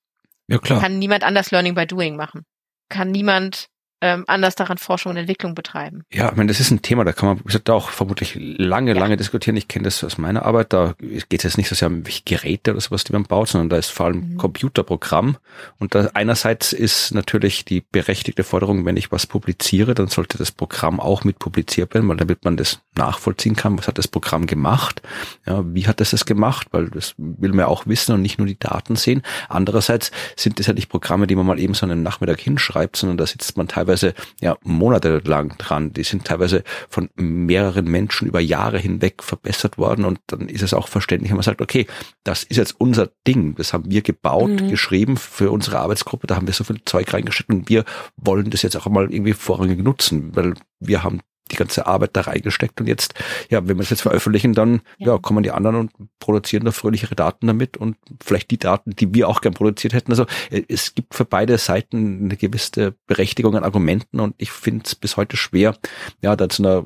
ja, 0.48 0.58
klar. 0.58 0.80
kann 0.80 0.98
niemand 0.98 1.22
anders 1.22 1.52
Learning 1.52 1.76
by 1.76 1.86
Doing 1.86 2.16
machen 2.16 2.44
kann 2.88 3.10
niemand 3.10 3.66
ähm, 4.02 4.24
anders 4.26 4.56
daran 4.56 4.78
Forschung 4.78 5.10
und 5.10 5.16
Entwicklung 5.16 5.54
betreiben. 5.54 6.04
Ja, 6.12 6.30
ich 6.30 6.36
meine, 6.36 6.48
das 6.48 6.58
ist 6.58 6.72
ein 6.72 6.82
Thema, 6.82 7.04
da 7.04 7.12
kann 7.12 7.28
man 7.28 7.44
gesagt, 7.44 7.70
auch 7.70 7.88
vermutlich 7.90 8.36
lange, 8.36 8.94
ja. 8.94 8.98
lange 8.98 9.16
diskutieren. 9.16 9.56
Ich 9.56 9.68
kenne 9.68 9.84
das 9.84 10.02
aus 10.02 10.18
meiner 10.18 10.44
Arbeit, 10.44 10.72
da 10.72 10.94
geht 10.98 11.32
es 11.32 11.44
jetzt 11.44 11.56
nicht 11.56 11.68
so 11.68 11.76
sehr 11.76 11.86
um 11.86 12.02
Geräte 12.24 12.72
oder 12.72 12.80
sowas, 12.80 13.04
die 13.04 13.12
man 13.12 13.22
baut, 13.22 13.48
sondern 13.48 13.68
da 13.68 13.76
ist 13.76 13.90
vor 13.90 14.06
allem 14.06 14.32
mhm. 14.32 14.36
Computerprogramm. 14.38 15.36
Und 15.78 15.94
da 15.94 16.10
einerseits 16.14 16.72
ist 16.72 17.14
natürlich 17.14 17.64
die 17.64 17.80
berechtigte 17.80 18.42
Forderung, 18.42 18.84
wenn 18.84 18.96
ich 18.96 19.12
was 19.12 19.28
publiziere, 19.28 19.94
dann 19.94 20.08
sollte 20.08 20.36
das 20.36 20.50
Programm 20.50 20.98
auch 20.98 21.22
mit 21.22 21.38
publiziert 21.38 21.94
werden, 21.94 22.08
weil 22.08 22.16
damit 22.16 22.44
man 22.44 22.56
das 22.56 22.80
nachvollziehen 22.96 23.54
kann, 23.54 23.78
was 23.78 23.86
hat 23.86 23.98
das 23.98 24.08
Programm 24.08 24.46
gemacht, 24.46 25.00
ja, 25.46 25.62
wie 25.64 25.86
hat 25.86 26.00
es 26.00 26.10
das 26.10 26.26
gemacht, 26.26 26.66
weil 26.72 26.90
das 26.90 27.14
will 27.16 27.52
man 27.52 27.66
auch 27.66 27.86
wissen 27.86 28.12
und 28.14 28.22
nicht 28.22 28.38
nur 28.38 28.48
die 28.48 28.58
Daten 28.58 28.96
sehen. 28.96 29.22
Andererseits 29.48 30.10
sind 30.34 30.58
das 30.58 30.66
ja 30.66 30.72
nicht 30.72 30.88
Programme, 30.88 31.28
die 31.28 31.36
man 31.36 31.46
mal 31.46 31.60
eben 31.60 31.74
so 31.74 31.86
einen 31.86 32.02
Nachmittag 32.02 32.40
hinschreibt, 32.40 32.96
sondern 32.96 33.16
da 33.16 33.26
sitzt 33.26 33.56
man 33.56 33.68
teilweise 33.68 33.91
teilweise 33.92 34.14
ja 34.40 34.56
monatelang 34.64 35.56
dran. 35.58 35.92
Die 35.92 36.02
sind 36.02 36.24
teilweise 36.24 36.64
von 36.88 37.10
mehreren 37.16 37.86
Menschen 37.86 38.28
über 38.28 38.40
Jahre 38.40 38.78
hinweg 38.78 39.22
verbessert 39.22 39.78
worden 39.78 40.04
und 40.04 40.20
dann 40.26 40.48
ist 40.48 40.62
es 40.62 40.74
auch 40.74 40.88
verständlich, 40.88 41.30
wenn 41.30 41.36
man 41.36 41.44
sagt, 41.44 41.60
okay, 41.60 41.86
das 42.24 42.42
ist 42.42 42.56
jetzt 42.56 42.80
unser 42.80 43.10
Ding, 43.26 43.54
das 43.56 43.72
haben 43.72 43.90
wir 43.90 44.02
gebaut, 44.02 44.50
mhm. 44.50 44.68
geschrieben 44.68 45.16
für 45.16 45.50
unsere 45.50 45.78
Arbeitsgruppe, 45.78 46.26
da 46.26 46.36
haben 46.36 46.46
wir 46.46 46.54
so 46.54 46.64
viel 46.64 46.82
Zeug 46.84 47.12
reingesteckt 47.12 47.50
und 47.50 47.68
wir 47.68 47.84
wollen 48.16 48.50
das 48.50 48.62
jetzt 48.62 48.76
auch 48.76 48.86
mal 48.86 49.12
irgendwie 49.12 49.34
vorrangig 49.34 49.82
nutzen, 49.82 50.34
weil 50.34 50.54
wir 50.80 51.02
haben 51.02 51.20
die 51.52 51.56
ganze 51.56 51.86
Arbeit 51.86 52.10
da 52.14 52.22
reingesteckt 52.22 52.80
und 52.80 52.86
jetzt, 52.86 53.14
ja, 53.50 53.66
wenn 53.66 53.76
wir 53.76 53.82
es 53.82 53.90
jetzt 53.90 54.02
veröffentlichen, 54.02 54.54
dann 54.54 54.80
ja. 54.98 55.12
ja. 55.12 55.18
kommen 55.18 55.42
die 55.42 55.50
anderen 55.50 55.76
und 55.76 55.92
produzieren 56.18 56.64
da 56.64 56.72
fröhlichere 56.72 57.14
Daten 57.14 57.46
damit 57.46 57.76
und 57.76 57.96
vielleicht 58.22 58.50
die 58.50 58.58
Daten, 58.58 58.90
die 58.90 59.14
wir 59.14 59.28
auch 59.28 59.40
gern 59.40 59.54
produziert 59.54 59.92
hätten. 59.92 60.12
Also 60.12 60.26
äh, 60.50 60.62
es 60.68 60.94
gibt 60.94 61.14
für 61.14 61.24
beide 61.24 61.58
Seiten 61.58 62.24
eine 62.24 62.36
gewisse 62.36 62.94
Berechtigung 63.06 63.56
an 63.56 63.64
Argumenten 63.64 64.20
und 64.20 64.34
ich 64.38 64.50
finde 64.50 64.84
es 64.86 64.94
bis 64.94 65.16
heute 65.16 65.36
schwer, 65.36 65.76
ja, 66.22 66.36
da 66.36 66.48
zu 66.48 66.62
einer 66.62 66.84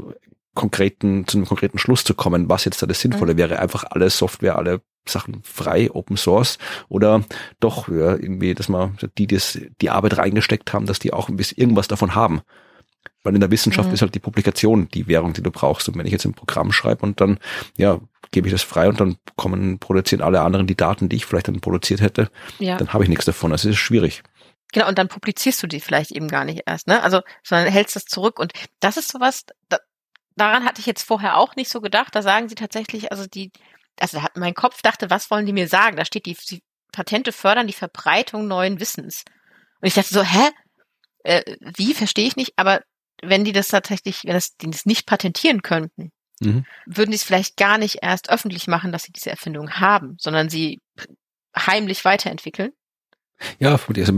konkreten, 0.54 1.28
zu 1.28 1.36
einem 1.38 1.46
konkreten 1.46 1.78
Schluss 1.78 2.02
zu 2.02 2.14
kommen, 2.14 2.48
was 2.48 2.64
jetzt 2.64 2.82
da 2.82 2.86
das 2.86 3.00
Sinnvolle 3.00 3.34
mhm. 3.34 3.38
wäre. 3.38 3.58
Einfach 3.60 3.84
alle 3.88 4.10
Software, 4.10 4.56
alle 4.56 4.80
Sachen 5.08 5.42
frei, 5.44 5.90
Open 5.92 6.16
Source 6.16 6.58
oder 6.88 7.22
doch 7.60 7.88
ja, 7.88 8.16
irgendwie, 8.16 8.54
dass 8.54 8.68
man 8.68 8.98
die, 9.18 9.28
die 9.28 9.38
die 9.80 9.90
Arbeit 9.90 10.18
reingesteckt 10.18 10.72
haben, 10.72 10.86
dass 10.86 10.98
die 10.98 11.12
auch 11.12 11.28
ein 11.28 11.36
bisschen 11.36 11.58
irgendwas 11.58 11.86
davon 11.86 12.16
haben. 12.16 12.40
Weil 13.26 13.34
in 13.34 13.40
der 13.40 13.50
Wissenschaft 13.50 13.88
mhm. 13.88 13.94
ist 13.94 14.02
halt 14.02 14.14
die 14.14 14.20
Publikation 14.20 14.88
die 14.88 15.08
Währung, 15.08 15.32
die 15.32 15.42
du 15.42 15.50
brauchst. 15.50 15.88
Und 15.88 15.98
wenn 15.98 16.06
ich 16.06 16.12
jetzt 16.12 16.24
ein 16.24 16.34
Programm 16.34 16.70
schreibe 16.70 17.04
und 17.04 17.20
dann, 17.20 17.40
ja, 17.76 17.98
gebe 18.30 18.46
ich 18.46 18.52
das 18.52 18.62
frei 18.62 18.88
und 18.88 19.00
dann 19.00 19.16
kommen, 19.34 19.80
produzieren 19.80 20.22
alle 20.22 20.42
anderen 20.42 20.68
die 20.68 20.76
Daten, 20.76 21.08
die 21.08 21.16
ich 21.16 21.26
vielleicht 21.26 21.48
dann 21.48 21.60
produziert 21.60 22.00
hätte, 22.00 22.30
ja. 22.60 22.76
dann 22.76 22.92
habe 22.92 23.02
ich 23.02 23.10
nichts 23.10 23.24
davon. 23.24 23.50
Also 23.50 23.68
es 23.68 23.74
ist 23.74 23.80
schwierig. 23.80 24.22
Genau, 24.72 24.86
und 24.86 24.96
dann 24.96 25.08
publizierst 25.08 25.60
du 25.60 25.66
die 25.66 25.80
vielleicht 25.80 26.12
eben 26.12 26.28
gar 26.28 26.44
nicht 26.44 26.62
erst, 26.66 26.86
ne? 26.86 27.02
Also, 27.02 27.22
sondern 27.42 27.72
hältst 27.72 27.96
das 27.96 28.04
zurück. 28.04 28.38
Und 28.38 28.52
das 28.78 28.96
ist 28.96 29.10
sowas, 29.10 29.44
da, 29.68 29.78
daran 30.36 30.64
hatte 30.64 30.80
ich 30.80 30.86
jetzt 30.86 31.02
vorher 31.02 31.36
auch 31.36 31.56
nicht 31.56 31.70
so 31.70 31.80
gedacht. 31.80 32.14
Da 32.14 32.22
sagen 32.22 32.48
sie 32.48 32.54
tatsächlich, 32.54 33.10
also 33.10 33.26
die, 33.26 33.50
also 33.98 34.22
hat 34.22 34.36
mein 34.36 34.54
Kopf 34.54 34.82
dachte, 34.82 35.10
was 35.10 35.32
wollen 35.32 35.46
die 35.46 35.52
mir 35.52 35.66
sagen? 35.66 35.96
Da 35.96 36.04
steht 36.04 36.26
die, 36.26 36.36
die 36.48 36.62
Patente 36.92 37.32
fördern 37.32 37.66
die 37.66 37.72
Verbreitung 37.72 38.46
neuen 38.46 38.78
Wissens. 38.78 39.24
Und 39.80 39.88
ich 39.88 39.94
dachte 39.94 40.14
so, 40.14 40.22
hä? 40.22 40.50
Äh, 41.24 41.56
wie 41.76 41.92
verstehe 41.92 42.28
ich 42.28 42.36
nicht? 42.36 42.52
Aber 42.54 42.82
wenn 43.22 43.44
die 43.44 43.52
das 43.52 43.68
tatsächlich, 43.68 44.24
wenn 44.24 44.34
das, 44.34 44.56
die 44.56 44.70
das 44.70 44.86
nicht 44.86 45.06
patentieren 45.06 45.62
könnten, 45.62 46.12
mhm. 46.40 46.64
würden 46.86 47.10
die 47.10 47.16
es 47.16 47.24
vielleicht 47.24 47.56
gar 47.56 47.78
nicht 47.78 47.98
erst 48.02 48.30
öffentlich 48.30 48.66
machen, 48.66 48.92
dass 48.92 49.04
sie 49.04 49.12
diese 49.12 49.30
Erfindung 49.30 49.72
haben, 49.72 50.16
sondern 50.18 50.48
sie 50.48 50.80
heimlich 51.56 52.04
weiterentwickeln 52.04 52.72
ja, 53.58 53.72
also 53.72 54.12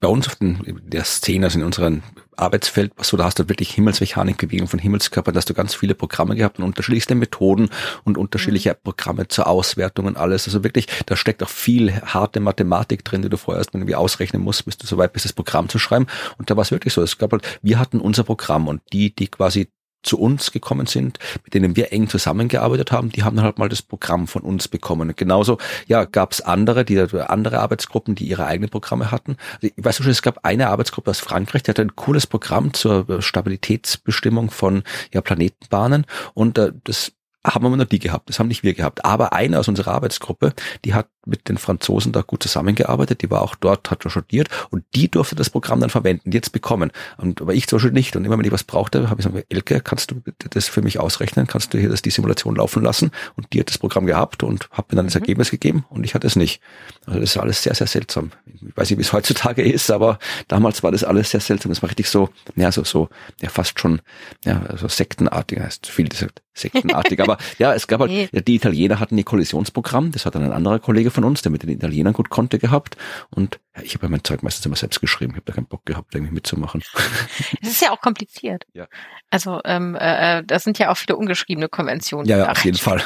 bei 0.00 0.08
uns 0.08 0.26
auf 0.26 0.36
den, 0.36 0.80
der 0.84 1.04
Szene, 1.04 1.46
also 1.46 1.58
in 1.58 1.64
unserem 1.64 2.02
Arbeitsfeld, 2.36 2.92
was 2.96 3.08
so, 3.08 3.16
da 3.16 3.24
hast 3.24 3.38
du 3.38 3.48
wirklich 3.48 3.70
Himmelsmechanikbewegung 3.70 4.68
von 4.68 4.78
Himmelskörpern, 4.78 5.32
da 5.34 5.38
hast 5.38 5.48
du 5.48 5.54
ganz 5.54 5.74
viele 5.74 5.94
Programme 5.94 6.36
gehabt 6.36 6.58
und 6.58 6.64
unterschiedlichste 6.64 7.14
Methoden 7.14 7.70
und 8.04 8.18
unterschiedliche 8.18 8.70
mhm. 8.70 8.76
Programme 8.82 9.28
zur 9.28 9.46
Auswertung 9.46 10.06
und 10.06 10.16
alles. 10.16 10.46
Also 10.46 10.62
wirklich, 10.64 10.86
da 11.06 11.16
steckt 11.16 11.42
auch 11.42 11.48
viel 11.48 11.92
harte 12.02 12.40
Mathematik 12.40 13.04
drin, 13.04 13.22
die 13.22 13.28
du 13.28 13.36
vorher 13.36 13.60
erst 13.60 13.74
irgendwie 13.74 13.94
ausrechnen 13.94 14.42
musst, 14.42 14.64
bis 14.64 14.76
du 14.76 14.86
soweit 14.86 15.12
bist, 15.12 15.24
das 15.24 15.32
Programm 15.32 15.68
zu 15.68 15.78
schreiben. 15.78 16.06
Und 16.38 16.50
da 16.50 16.56
war 16.56 16.62
es 16.62 16.70
wirklich 16.70 16.92
so. 16.92 17.02
Es 17.02 17.18
gab 17.18 17.32
halt, 17.32 17.60
wir 17.62 17.78
hatten 17.78 18.00
unser 18.00 18.24
Programm 18.24 18.68
und 18.68 18.82
die, 18.92 19.14
die 19.14 19.28
quasi 19.28 19.68
zu 20.06 20.18
uns 20.18 20.52
gekommen 20.52 20.86
sind, 20.86 21.18
mit 21.44 21.54
denen 21.54 21.76
wir 21.76 21.92
eng 21.92 22.08
zusammengearbeitet 22.08 22.92
haben, 22.92 23.10
die 23.10 23.24
haben 23.24 23.36
dann 23.36 23.44
halt 23.44 23.58
mal 23.58 23.68
das 23.68 23.82
Programm 23.82 24.26
von 24.26 24.42
uns 24.42 24.68
bekommen. 24.68 25.08
Und 25.08 25.16
genauso, 25.16 25.58
ja, 25.86 26.04
gab 26.04 26.32
es 26.32 26.40
andere, 26.40 26.84
die 26.84 26.98
andere 26.98 27.60
Arbeitsgruppen, 27.60 28.14
die 28.14 28.26
ihre 28.26 28.46
eigenen 28.46 28.70
Programme 28.70 29.10
hatten. 29.10 29.36
Also 29.54 29.68
ich 29.76 29.84
weiß 29.84 29.96
schon, 29.96 30.10
es 30.10 30.22
gab 30.22 30.44
eine 30.44 30.68
Arbeitsgruppe 30.68 31.10
aus 31.10 31.20
Frankreich, 31.20 31.62
die 31.62 31.70
hatte 31.70 31.82
ein 31.82 31.96
cooles 31.96 32.26
Programm 32.26 32.72
zur 32.72 33.20
Stabilitätsbestimmung 33.20 34.50
von 34.50 34.82
ja, 35.12 35.20
Planetenbahnen 35.20 36.06
und 36.34 36.58
äh, 36.58 36.72
das 36.84 37.12
haben 37.44 37.64
wir 37.64 37.76
nur 37.76 37.86
die 37.86 38.00
gehabt, 38.00 38.28
das 38.28 38.38
haben 38.38 38.48
nicht 38.48 38.64
wir 38.64 38.74
gehabt. 38.74 39.04
Aber 39.04 39.32
eine 39.32 39.58
aus 39.58 39.68
unserer 39.68 39.92
Arbeitsgruppe, 39.92 40.52
die 40.84 40.94
hat 40.94 41.06
mit 41.26 41.48
den 41.48 41.58
Franzosen 41.58 42.12
da 42.12 42.22
gut 42.22 42.42
zusammengearbeitet, 42.42 43.22
die 43.22 43.30
war 43.30 43.42
auch 43.42 43.54
dort, 43.54 43.90
hat 43.90 44.04
studiert 44.10 44.48
und 44.70 44.84
die 44.94 45.10
durfte 45.10 45.34
das 45.34 45.50
Programm 45.50 45.80
dann 45.80 45.90
verwenden, 45.90 46.32
jetzt 46.32 46.52
bekommen. 46.52 46.92
Und 47.18 47.42
aber 47.42 47.54
ich 47.54 47.66
zum 47.66 47.78
Beispiel 47.78 47.92
nicht. 47.92 48.16
Und 48.16 48.24
immer 48.24 48.38
wenn 48.38 48.44
ich 48.44 48.52
was 48.52 48.64
brauchte, 48.64 49.10
habe 49.10 49.20
ich 49.20 49.26
gesagt, 49.26 49.46
Elke, 49.48 49.80
kannst 49.80 50.10
du 50.10 50.22
das 50.50 50.68
für 50.68 50.82
mich 50.82 51.00
ausrechnen? 51.00 51.46
Kannst 51.46 51.74
du 51.74 51.78
hier 51.78 51.88
das, 51.88 52.02
die 52.02 52.10
Simulation 52.10 52.56
laufen 52.56 52.82
lassen? 52.82 53.10
Und 53.36 53.52
die 53.52 53.60
hat 53.60 53.68
das 53.68 53.78
Programm 53.78 54.06
gehabt 54.06 54.42
und 54.42 54.68
hat 54.70 54.90
mir 54.90 54.96
dann 54.96 55.06
das 55.06 55.14
mhm. 55.14 55.22
Ergebnis 55.22 55.50
gegeben 55.50 55.84
und 55.90 56.04
ich 56.04 56.14
hatte 56.14 56.26
es 56.26 56.36
nicht. 56.36 56.60
Also 57.06 57.20
das 57.20 57.30
ist 57.30 57.36
alles 57.36 57.62
sehr, 57.62 57.74
sehr 57.74 57.86
seltsam. 57.86 58.30
Ich 58.46 58.76
weiß 58.76 58.90
nicht, 58.90 58.98
wie 58.98 59.02
es 59.02 59.12
heutzutage 59.12 59.62
ist, 59.62 59.90
aber 59.90 60.18
damals 60.48 60.82
war 60.82 60.92
das 60.92 61.04
alles 61.04 61.30
sehr 61.30 61.40
seltsam. 61.40 61.70
Das 61.70 61.82
war 61.82 61.90
richtig 61.90 62.08
so, 62.08 62.30
ja, 62.54 62.70
so, 62.70 62.84
so, 62.84 63.08
ja, 63.40 63.48
fast 63.48 63.80
schon, 63.80 64.00
ja, 64.44 64.62
so 64.76 64.88
sektenartig, 64.88 65.60
heißt 65.60 65.86
viel 65.88 66.08
sektenartig. 66.54 67.20
aber 67.20 67.38
ja, 67.58 67.74
es 67.74 67.86
gab 67.86 68.00
halt, 68.00 68.10
ja, 68.10 68.40
die 68.40 68.54
Italiener 68.54 69.00
hatten 69.00 69.18
ihr 69.18 69.24
Kollisionsprogramm, 69.24 70.12
das 70.12 70.26
hat 70.26 70.34
dann 70.34 70.44
ein 70.44 70.52
anderer 70.52 70.78
Kollege 70.78 71.10
von 71.16 71.24
uns, 71.24 71.42
der 71.42 71.50
mit 71.50 71.62
den 71.62 71.70
Italienern 71.70 72.12
gut 72.12 72.30
konnte, 72.30 72.58
gehabt. 72.58 72.96
Und 73.30 73.58
ja, 73.74 73.82
ich 73.82 73.94
habe 73.94 74.06
ja 74.06 74.10
mein 74.10 74.22
Zeug 74.22 74.42
meistens 74.42 74.64
immer 74.64 74.76
selbst 74.76 75.00
geschrieben. 75.00 75.32
Ich 75.32 75.36
habe 75.36 75.46
da 75.46 75.54
keinen 75.54 75.66
Bock 75.66 75.84
gehabt, 75.84 76.14
irgendwie 76.14 76.34
mitzumachen. 76.34 76.82
Es 77.62 77.70
ist 77.70 77.82
ja 77.82 77.90
auch 77.90 78.00
kompliziert. 78.00 78.64
Ja. 78.74 78.86
Also 79.30 79.60
ähm, 79.64 79.96
äh, 79.98 80.44
das 80.44 80.62
sind 80.62 80.78
ja 80.78 80.90
auch 80.90 80.96
viele 80.96 81.16
ungeschriebene 81.16 81.68
Konventionen. 81.68 82.28
Ja, 82.28 82.38
ja 82.38 82.50
auf 82.50 82.64
jeden 82.64 82.78
Fall. 82.78 83.02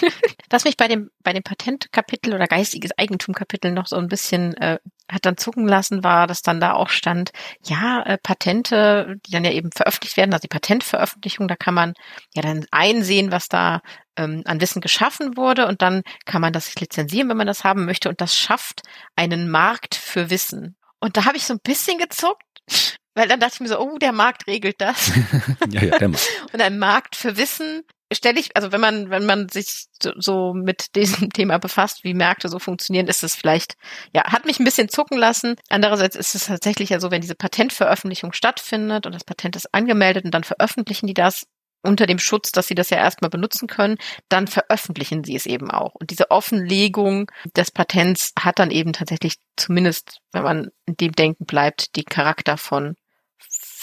Was 0.50 0.64
mich 0.64 0.76
bei 0.76 0.88
dem 0.88 1.10
bei 1.22 1.32
dem 1.32 1.42
Patentkapitel 1.42 2.34
oder 2.34 2.46
geistiges 2.46 2.90
Eigentumkapitel 2.98 3.72
noch 3.72 3.86
so 3.86 3.96
ein 3.96 4.08
bisschen 4.08 4.54
äh, 4.54 4.78
hat 5.10 5.26
dann 5.26 5.36
zucken 5.36 5.68
lassen, 5.68 6.02
war, 6.02 6.26
dass 6.26 6.42
dann 6.42 6.60
da 6.60 6.72
auch 6.72 6.88
stand, 6.88 7.32
ja, 7.64 8.02
äh, 8.02 8.18
Patente, 8.18 9.16
die 9.26 9.30
dann 9.30 9.44
ja 9.44 9.50
eben 9.50 9.70
veröffentlicht 9.70 10.16
werden, 10.16 10.32
also 10.32 10.42
die 10.42 10.48
Patentveröffentlichung, 10.48 11.48
da 11.48 11.56
kann 11.56 11.74
man 11.74 11.94
ja 12.34 12.42
dann 12.42 12.64
einsehen, 12.70 13.30
was 13.30 13.48
da 13.48 13.82
ähm, 14.16 14.42
an 14.44 14.60
Wissen 14.60 14.80
geschaffen 14.80 15.36
wurde 15.36 15.66
und 15.66 15.82
dann 15.82 16.02
kann 16.24 16.40
man 16.40 16.52
das 16.52 16.74
lizenzieren, 16.74 17.28
wenn 17.28 17.36
man 17.36 17.46
das 17.46 17.64
haben 17.64 17.84
möchte 17.84 18.08
und 18.08 18.20
das 18.20 18.36
schafft 18.36 18.82
einen 19.16 19.50
Markt 19.50 19.94
für 19.94 20.30
Wissen. 20.30 20.76
Und 21.00 21.16
da 21.16 21.24
habe 21.24 21.36
ich 21.36 21.46
so 21.46 21.54
ein 21.54 21.60
bisschen 21.62 21.98
gezuckt, 21.98 22.42
weil 23.14 23.28
dann 23.28 23.40
dachte 23.40 23.54
ich 23.54 23.60
mir 23.60 23.68
so, 23.68 23.80
oh, 23.80 23.98
der 23.98 24.12
Markt 24.12 24.46
regelt 24.46 24.80
das. 24.80 25.12
ja, 25.70 25.82
ja, 25.82 25.98
der 25.98 26.08
Markt. 26.08 26.28
Und 26.52 26.60
ein 26.60 26.78
Markt 26.78 27.16
für 27.16 27.36
Wissen 27.36 27.82
stelle 28.14 28.38
ich, 28.38 28.56
also 28.56 28.72
wenn 28.72 28.80
man, 28.80 29.10
wenn 29.10 29.26
man 29.26 29.48
sich 29.48 29.86
so, 30.02 30.12
so 30.16 30.54
mit 30.54 30.94
diesem 30.94 31.30
Thema 31.30 31.58
befasst, 31.58 32.04
wie 32.04 32.14
Märkte 32.14 32.48
so 32.48 32.58
funktionieren, 32.58 33.08
ist 33.08 33.22
es 33.22 33.34
vielleicht, 33.34 33.74
ja, 34.14 34.24
hat 34.24 34.44
mich 34.44 34.60
ein 34.60 34.64
bisschen 34.64 34.88
zucken 34.88 35.18
lassen. 35.18 35.56
Andererseits 35.68 36.16
ist 36.16 36.34
es 36.34 36.46
tatsächlich 36.46 36.90
ja 36.90 37.00
so, 37.00 37.10
wenn 37.10 37.20
diese 37.20 37.34
Patentveröffentlichung 37.34 38.32
stattfindet 38.32 39.06
und 39.06 39.14
das 39.14 39.24
Patent 39.24 39.56
ist 39.56 39.72
angemeldet 39.72 40.24
und 40.24 40.32
dann 40.32 40.44
veröffentlichen 40.44 41.06
die 41.06 41.14
das 41.14 41.46
unter 41.82 42.06
dem 42.06 42.18
Schutz, 42.18 42.52
dass 42.52 42.66
sie 42.66 42.74
das 42.74 42.90
ja 42.90 42.98
erstmal 42.98 43.30
benutzen 43.30 43.66
können, 43.66 43.98
dann 44.28 44.46
veröffentlichen 44.46 45.24
sie 45.24 45.34
es 45.34 45.46
eben 45.46 45.70
auch. 45.70 45.94
Und 45.94 46.10
diese 46.10 46.30
Offenlegung 46.30 47.30
des 47.56 47.70
Patents 47.70 48.32
hat 48.38 48.58
dann 48.58 48.70
eben 48.70 48.92
tatsächlich 48.92 49.36
zumindest, 49.56 50.20
wenn 50.32 50.42
man 50.42 50.68
in 50.86 50.96
dem 50.96 51.12
Denken 51.12 51.44
bleibt, 51.44 51.96
die 51.96 52.04
Charakter 52.04 52.56
von 52.56 52.96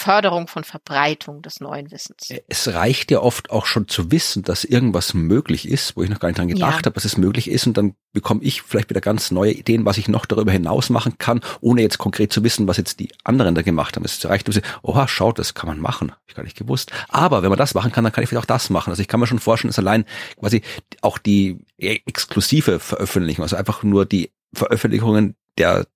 Förderung 0.00 0.48
von 0.48 0.64
Verbreitung 0.64 1.42
des 1.42 1.60
neuen 1.60 1.90
Wissens. 1.90 2.32
Es 2.48 2.68
reicht 2.68 3.10
ja 3.10 3.20
oft 3.20 3.50
auch 3.50 3.66
schon 3.66 3.86
zu 3.86 4.10
wissen, 4.10 4.42
dass 4.42 4.64
irgendwas 4.64 5.12
möglich 5.12 5.68
ist, 5.68 5.94
wo 5.94 6.02
ich 6.02 6.08
noch 6.08 6.20
gar 6.20 6.28
nicht 6.28 6.38
dran 6.38 6.48
gedacht 6.48 6.80
ja. 6.80 6.86
habe, 6.86 6.92
dass 6.92 7.04
es 7.04 7.18
möglich 7.18 7.50
ist 7.50 7.66
und 7.66 7.76
dann 7.76 7.94
bekomme 8.14 8.42
ich 8.42 8.62
vielleicht 8.62 8.88
wieder 8.88 9.02
ganz 9.02 9.30
neue 9.30 9.52
Ideen, 9.52 9.84
was 9.84 9.98
ich 9.98 10.08
noch 10.08 10.24
darüber 10.24 10.52
hinaus 10.52 10.88
machen 10.88 11.18
kann, 11.18 11.40
ohne 11.60 11.82
jetzt 11.82 11.98
konkret 11.98 12.32
zu 12.32 12.42
wissen, 12.42 12.66
was 12.66 12.78
jetzt 12.78 12.98
die 12.98 13.10
anderen 13.24 13.54
da 13.54 13.60
gemacht 13.60 13.94
haben. 13.96 14.04
Es 14.06 14.24
reicht, 14.24 14.48
dass 14.48 14.58
oha, 14.82 15.06
schaut, 15.06 15.38
das 15.38 15.52
kann 15.52 15.68
man 15.68 15.78
machen. 15.78 16.12
Hab 16.12 16.18
ich 16.26 16.34
gar 16.34 16.44
nicht 16.44 16.56
gewusst. 16.56 16.90
Aber 17.10 17.42
wenn 17.42 17.50
man 17.50 17.58
das 17.58 17.74
machen 17.74 17.92
kann, 17.92 18.02
dann 18.02 18.12
kann 18.12 18.24
ich 18.24 18.30
vielleicht 18.30 18.44
auch 18.44 18.46
das 18.46 18.70
machen. 18.70 18.88
Also 18.88 19.02
ich 19.02 19.08
kann 19.08 19.20
mir 19.20 19.26
schon 19.26 19.38
vorstellen, 19.38 19.68
dass 19.68 19.78
allein 19.78 20.06
quasi 20.38 20.62
auch 21.02 21.18
die 21.18 21.58
exklusive 21.76 22.80
Veröffentlichung, 22.80 23.42
also 23.42 23.56
einfach 23.56 23.82
nur 23.82 24.06
die 24.06 24.32
Veröffentlichungen 24.54 25.36
der 25.58 25.86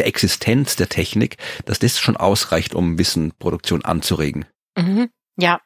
der 0.00 0.06
Existenz 0.06 0.76
der 0.76 0.88
Technik, 0.88 1.36
dass 1.66 1.78
das 1.78 1.98
schon 1.98 2.16
ausreicht, 2.16 2.74
um 2.74 2.98
Wissenproduktion 2.98 3.84
anzuregen. 3.84 4.46
Mhm. 4.78 5.10
Ja, 5.36 5.60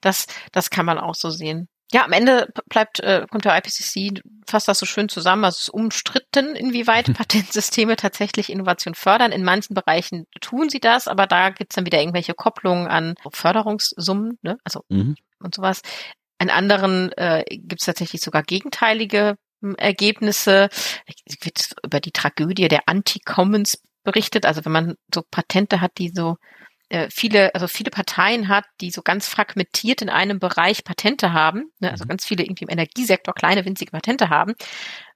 das, 0.00 0.26
das 0.50 0.70
kann 0.70 0.84
man 0.84 0.98
auch 0.98 1.14
so 1.14 1.30
sehen. 1.30 1.68
Ja, 1.92 2.04
am 2.04 2.12
Ende 2.12 2.48
bleibt, 2.68 2.98
äh, 2.98 3.24
kommt 3.30 3.44
der 3.44 3.56
IPCC, 3.56 4.20
fasst 4.48 4.66
das 4.66 4.80
so 4.80 4.84
schön 4.84 5.08
zusammen, 5.08 5.44
also 5.44 5.56
es 5.56 5.62
ist 5.62 5.68
umstritten, 5.70 6.56
inwieweit 6.56 7.06
Patentsysteme 7.14 7.94
tatsächlich 7.94 8.50
Innovation 8.50 8.96
fördern. 8.96 9.30
In 9.30 9.44
manchen 9.44 9.74
Bereichen 9.74 10.24
tun 10.40 10.68
sie 10.68 10.80
das, 10.80 11.06
aber 11.06 11.28
da 11.28 11.50
gibt's 11.50 11.76
dann 11.76 11.86
wieder 11.86 12.00
irgendwelche 12.00 12.34
Kopplungen 12.34 12.88
an 12.88 13.14
Förderungssummen, 13.32 14.38
ne? 14.42 14.58
also 14.64 14.80
mhm. 14.88 15.14
und 15.38 15.54
sowas. 15.54 15.82
In 16.40 16.50
anderen 16.50 17.12
äh, 17.12 17.44
gibt 17.48 17.80
es 17.80 17.86
tatsächlich 17.86 18.22
sogar 18.22 18.42
gegenteilige 18.42 19.36
Ergebnisse. 19.76 20.68
Es 21.06 21.36
wird 21.42 21.74
über 21.84 22.00
die 22.00 22.12
Tragödie 22.12 22.68
der 22.68 22.82
Anti-Commons 22.86 23.82
berichtet. 24.04 24.46
Also 24.46 24.64
wenn 24.64 24.72
man 24.72 24.94
so 25.14 25.22
Patente 25.30 25.80
hat, 25.80 25.92
die 25.98 26.10
so 26.14 26.36
äh, 26.90 27.08
viele, 27.10 27.54
also 27.54 27.68
viele 27.68 27.90
Parteien 27.90 28.48
hat, 28.48 28.64
die 28.80 28.90
so 28.90 29.02
ganz 29.02 29.28
fragmentiert 29.28 30.00
in 30.00 30.08
einem 30.08 30.38
Bereich 30.38 30.84
Patente 30.84 31.32
haben, 31.32 31.70
ne, 31.80 31.90
also 31.90 32.04
mhm. 32.04 32.08
ganz 32.08 32.24
viele 32.24 32.44
irgendwie 32.44 32.64
im 32.64 32.70
Energiesektor 32.70 33.34
kleine 33.34 33.64
winzige 33.64 33.90
Patente 33.90 34.30
haben. 34.30 34.54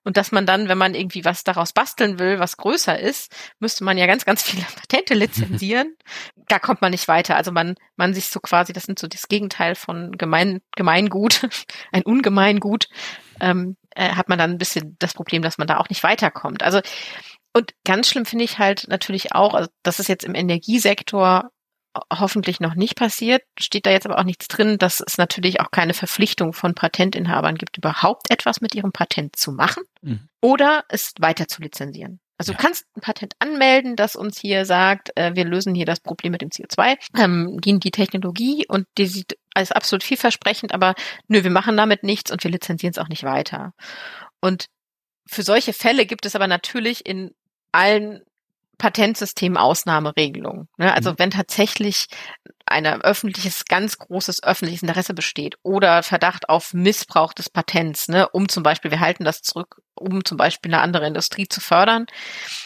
Und 0.04 0.16
dass 0.16 0.32
man 0.32 0.46
dann, 0.46 0.68
wenn 0.68 0.78
man 0.78 0.94
irgendwie 0.94 1.24
was 1.24 1.44
daraus 1.44 1.72
basteln 1.72 2.18
will, 2.18 2.40
was 2.40 2.56
größer 2.56 2.98
ist, 2.98 3.32
müsste 3.60 3.84
man 3.84 3.96
ja 3.96 4.06
ganz, 4.06 4.24
ganz 4.24 4.42
viele 4.42 4.64
Patente 4.76 5.14
lizenzieren. 5.14 5.96
da 6.48 6.58
kommt 6.58 6.82
man 6.82 6.90
nicht 6.90 7.08
weiter. 7.08 7.36
Also 7.36 7.52
man, 7.52 7.76
man 7.96 8.12
sich 8.12 8.26
so 8.26 8.40
quasi, 8.40 8.72
das 8.72 8.84
sind 8.84 8.98
so 8.98 9.06
das 9.06 9.28
Gegenteil 9.28 9.74
von 9.74 10.12
Gemein, 10.12 10.60
Gemeingut, 10.76 11.48
ein 11.92 12.02
Ungemeingut, 12.02 12.88
ähm, 13.40 13.76
äh, 13.94 14.10
hat 14.10 14.28
man 14.28 14.38
dann 14.38 14.52
ein 14.52 14.58
bisschen 14.58 14.96
das 14.98 15.14
Problem, 15.14 15.42
dass 15.42 15.58
man 15.58 15.66
da 15.66 15.78
auch 15.78 15.88
nicht 15.88 16.02
weiterkommt. 16.02 16.62
Also 16.62 16.80
und 17.54 17.72
ganz 17.84 18.08
schlimm 18.08 18.24
finde 18.24 18.44
ich 18.44 18.58
halt 18.58 18.86
natürlich 18.88 19.34
auch, 19.34 19.54
also 19.54 19.68
das 19.82 20.00
ist 20.00 20.08
jetzt 20.08 20.24
im 20.24 20.34
Energiesektor 20.34 21.50
hoffentlich 22.10 22.60
noch 22.60 22.74
nicht 22.74 22.96
passiert, 22.96 23.42
steht 23.58 23.84
da 23.84 23.90
jetzt 23.90 24.06
aber 24.06 24.18
auch 24.18 24.24
nichts 24.24 24.48
drin, 24.48 24.78
dass 24.78 25.02
es 25.06 25.18
natürlich 25.18 25.60
auch 25.60 25.70
keine 25.70 25.92
Verpflichtung 25.92 26.54
von 26.54 26.74
Patentinhabern 26.74 27.56
gibt, 27.56 27.76
überhaupt 27.76 28.30
etwas 28.30 28.62
mit 28.62 28.74
ihrem 28.74 28.92
Patent 28.92 29.36
zu 29.36 29.52
machen 29.52 29.82
mhm. 30.00 30.28
oder 30.40 30.84
es 30.88 31.12
weiter 31.18 31.48
zu 31.48 31.60
lizenzieren. 31.60 32.20
Also 32.38 32.52
ja. 32.52 32.58
du 32.58 32.64
kannst 32.64 32.86
ein 32.96 33.00
Patent 33.00 33.34
anmelden, 33.38 33.96
das 33.96 34.16
uns 34.16 34.40
hier 34.40 34.64
sagt, 34.64 35.10
äh, 35.16 35.34
wir 35.34 35.44
lösen 35.44 35.74
hier 35.74 35.86
das 35.86 36.00
Problem 36.00 36.32
mit 36.32 36.42
dem 36.42 36.48
CO2, 36.48 36.96
ähm, 37.16 37.60
die, 37.60 37.78
die 37.78 37.90
Technologie 37.90 38.66
und 38.68 38.86
die 38.98 39.06
sieht 39.06 39.38
als 39.54 39.70
absolut 39.70 40.02
vielversprechend, 40.02 40.72
aber 40.72 40.94
nö, 41.28 41.44
wir 41.44 41.50
machen 41.50 41.76
damit 41.76 42.02
nichts 42.02 42.30
und 42.30 42.42
wir 42.42 42.50
lizenzieren 42.50 42.92
es 42.92 42.98
auch 42.98 43.08
nicht 43.08 43.24
weiter. 43.24 43.74
Und 44.40 44.66
für 45.26 45.42
solche 45.42 45.72
Fälle 45.72 46.06
gibt 46.06 46.26
es 46.26 46.34
aber 46.34 46.46
natürlich 46.46 47.06
in 47.06 47.32
allen 47.70 48.22
Patentsystem 48.82 49.56
Ausnahmeregelung. 49.56 50.66
Ne? 50.76 50.92
Also 50.92 51.12
mhm. 51.12 51.18
wenn 51.20 51.30
tatsächlich 51.30 52.08
ein 52.66 52.84
öffentliches, 52.84 53.64
ganz 53.66 53.96
großes 53.96 54.42
öffentliches 54.42 54.82
Interesse 54.82 55.14
besteht 55.14 55.54
oder 55.62 56.02
Verdacht 56.02 56.48
auf 56.48 56.74
Missbrauch 56.74 57.32
des 57.32 57.48
Patents, 57.48 58.08
ne, 58.08 58.28
um 58.30 58.48
zum 58.48 58.64
Beispiel, 58.64 58.90
wir 58.90 58.98
halten 58.98 59.22
das 59.22 59.42
zurück, 59.42 59.82
um 59.94 60.24
zum 60.24 60.36
Beispiel 60.36 60.74
eine 60.74 60.82
andere 60.82 61.06
Industrie 61.06 61.46
zu 61.46 61.60
fördern, 61.60 62.06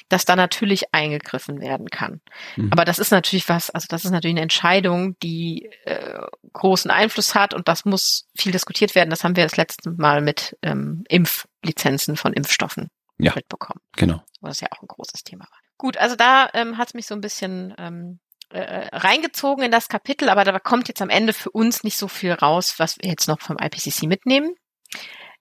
dass 0.08 0.24
da 0.24 0.36
natürlich 0.36 0.94
eingegriffen 0.94 1.60
werden 1.60 1.90
kann. 1.90 2.22
Mhm. 2.56 2.72
Aber 2.72 2.86
das 2.86 2.98
ist 2.98 3.10
natürlich 3.10 3.50
was, 3.50 3.68
also 3.68 3.84
das 3.90 4.06
ist 4.06 4.10
natürlich 4.10 4.36
eine 4.36 4.42
Entscheidung, 4.42 5.18
die 5.18 5.68
äh, 5.84 6.20
großen 6.54 6.90
Einfluss 6.90 7.34
hat 7.34 7.52
und 7.52 7.68
das 7.68 7.84
muss 7.84 8.26
viel 8.34 8.52
diskutiert 8.52 8.94
werden. 8.94 9.10
Das 9.10 9.22
haben 9.22 9.36
wir 9.36 9.44
das 9.44 9.58
letzte 9.58 9.90
Mal 9.90 10.22
mit 10.22 10.56
ähm, 10.62 11.04
Impflizenzen 11.10 12.16
von 12.16 12.32
Impfstoffen 12.32 12.88
ja, 13.18 13.34
mitbekommen. 13.34 13.80
Genau. 13.96 14.22
Was 14.40 14.60
ja 14.60 14.68
auch 14.70 14.80
ein 14.80 14.88
großes 14.88 15.24
Thema 15.24 15.44
war. 15.44 15.65
Gut, 15.78 15.96
also 15.96 16.16
da 16.16 16.48
ähm, 16.54 16.78
hat 16.78 16.88
es 16.88 16.94
mich 16.94 17.06
so 17.06 17.14
ein 17.14 17.20
bisschen 17.20 17.74
ähm, 17.78 18.18
äh, 18.50 18.88
reingezogen 18.96 19.64
in 19.64 19.70
das 19.70 19.88
Kapitel, 19.88 20.28
aber 20.28 20.44
da 20.44 20.58
kommt 20.58 20.88
jetzt 20.88 21.02
am 21.02 21.10
Ende 21.10 21.32
für 21.32 21.50
uns 21.50 21.84
nicht 21.84 21.98
so 21.98 22.08
viel 22.08 22.32
raus, 22.32 22.74
was 22.78 22.98
wir 22.98 23.10
jetzt 23.10 23.28
noch 23.28 23.40
vom 23.40 23.58
IPCC 23.58 24.04
mitnehmen. 24.04 24.54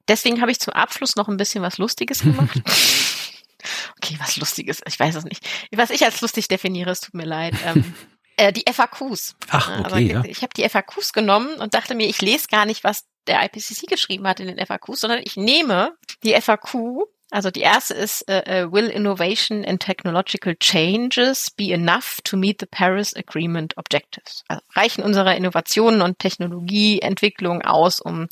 Deswegen 0.08 0.42
habe 0.42 0.52
ich 0.52 0.60
zum 0.60 0.74
Abschluss 0.74 1.16
noch 1.16 1.28
ein 1.28 1.38
bisschen 1.38 1.64
was 1.64 1.78
Lustiges 1.78 2.20
gemacht. 2.20 2.58
okay, 3.98 4.16
was 4.20 4.38
Lustiges, 4.38 4.82
ich 4.88 5.00
weiß 5.00 5.16
es 5.16 5.24
nicht. 5.24 5.48
Was 5.72 5.90
ich 5.90 6.04
als 6.04 6.22
lustig 6.22 6.48
definiere, 6.48 6.92
es 6.92 7.02
tut 7.02 7.14
mir 7.14 7.26
leid. 7.26 7.56
Ähm, 7.64 7.96
äh, 8.38 8.52
die 8.52 8.66
FAQs. 8.72 9.36
Ach, 9.50 9.80
okay, 9.80 9.84
also, 9.84 9.98
ja. 9.98 10.24
Ich 10.26 10.42
habe 10.42 10.54
die 10.56 10.68
FAQs 10.68 11.14
genommen 11.14 11.56
und 11.60 11.74
dachte 11.74 11.96
mir, 11.96 12.08
ich 12.08 12.22
lese 12.22 12.48
gar 12.48 12.66
nicht, 12.66 12.84
was 12.84 13.06
der 13.28 13.44
IPCC 13.44 13.88
geschrieben 13.88 14.28
hat 14.28 14.40
in 14.40 14.48
den 14.48 14.64
FAQs, 14.64 15.00
sondern 15.00 15.22
ich 15.24 15.38
nehme 15.38 15.96
die 16.24 16.40
FAQ 16.40 17.08
also 17.32 17.52
die 17.52 17.62
erste 17.62 17.94
ist, 17.94 18.26
uh, 18.30 18.42
uh, 18.48 18.72
will 18.72 18.88
innovation 18.88 19.66
and 19.66 19.82
technological 19.82 20.56
changes 20.60 21.50
be 21.50 21.72
enough 21.72 22.20
to 22.24 22.38
meet 22.38 22.60
the 22.60 22.68
Paris 22.68 23.16
Agreement 23.16 23.76
objectives? 23.78 24.44
Also 24.48 24.62
reichen 24.76 25.04
unsere 25.04 25.36
Innovationen 25.36 26.02
und 26.02 26.20
Technologieentwicklung 26.20 27.64
aus, 27.64 28.00
um 28.00 28.28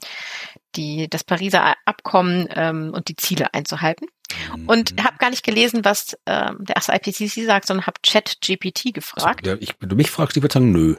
die, 0.75 1.07
das 1.09 1.23
Pariser 1.23 1.75
Abkommen 1.85 2.47
ähm, 2.55 2.91
und 2.93 3.07
die 3.07 3.15
Ziele 3.15 3.53
einzuhalten? 3.53 4.07
Und 4.67 4.95
mhm. 4.95 5.03
habe 5.03 5.17
gar 5.17 5.29
nicht 5.29 5.43
gelesen, 5.43 5.85
was 5.85 6.17
ähm, 6.25 6.57
der 6.59 6.75
erste 6.75 6.93
IPCC 6.93 7.45
sagt, 7.45 7.67
sondern 7.67 7.85
habe 7.85 7.99
ChatGPT 8.03 8.93
gefragt. 8.93 9.47
Also, 9.47 9.57
ja, 9.57 9.61
ich, 9.61 9.75
wenn 9.79 9.89
du 9.89 9.95
mich 9.95 10.09
fragst, 10.09 10.37
ich 10.37 10.43
würde 10.43 10.53
sagen, 10.53 10.71
nö. 10.71 10.95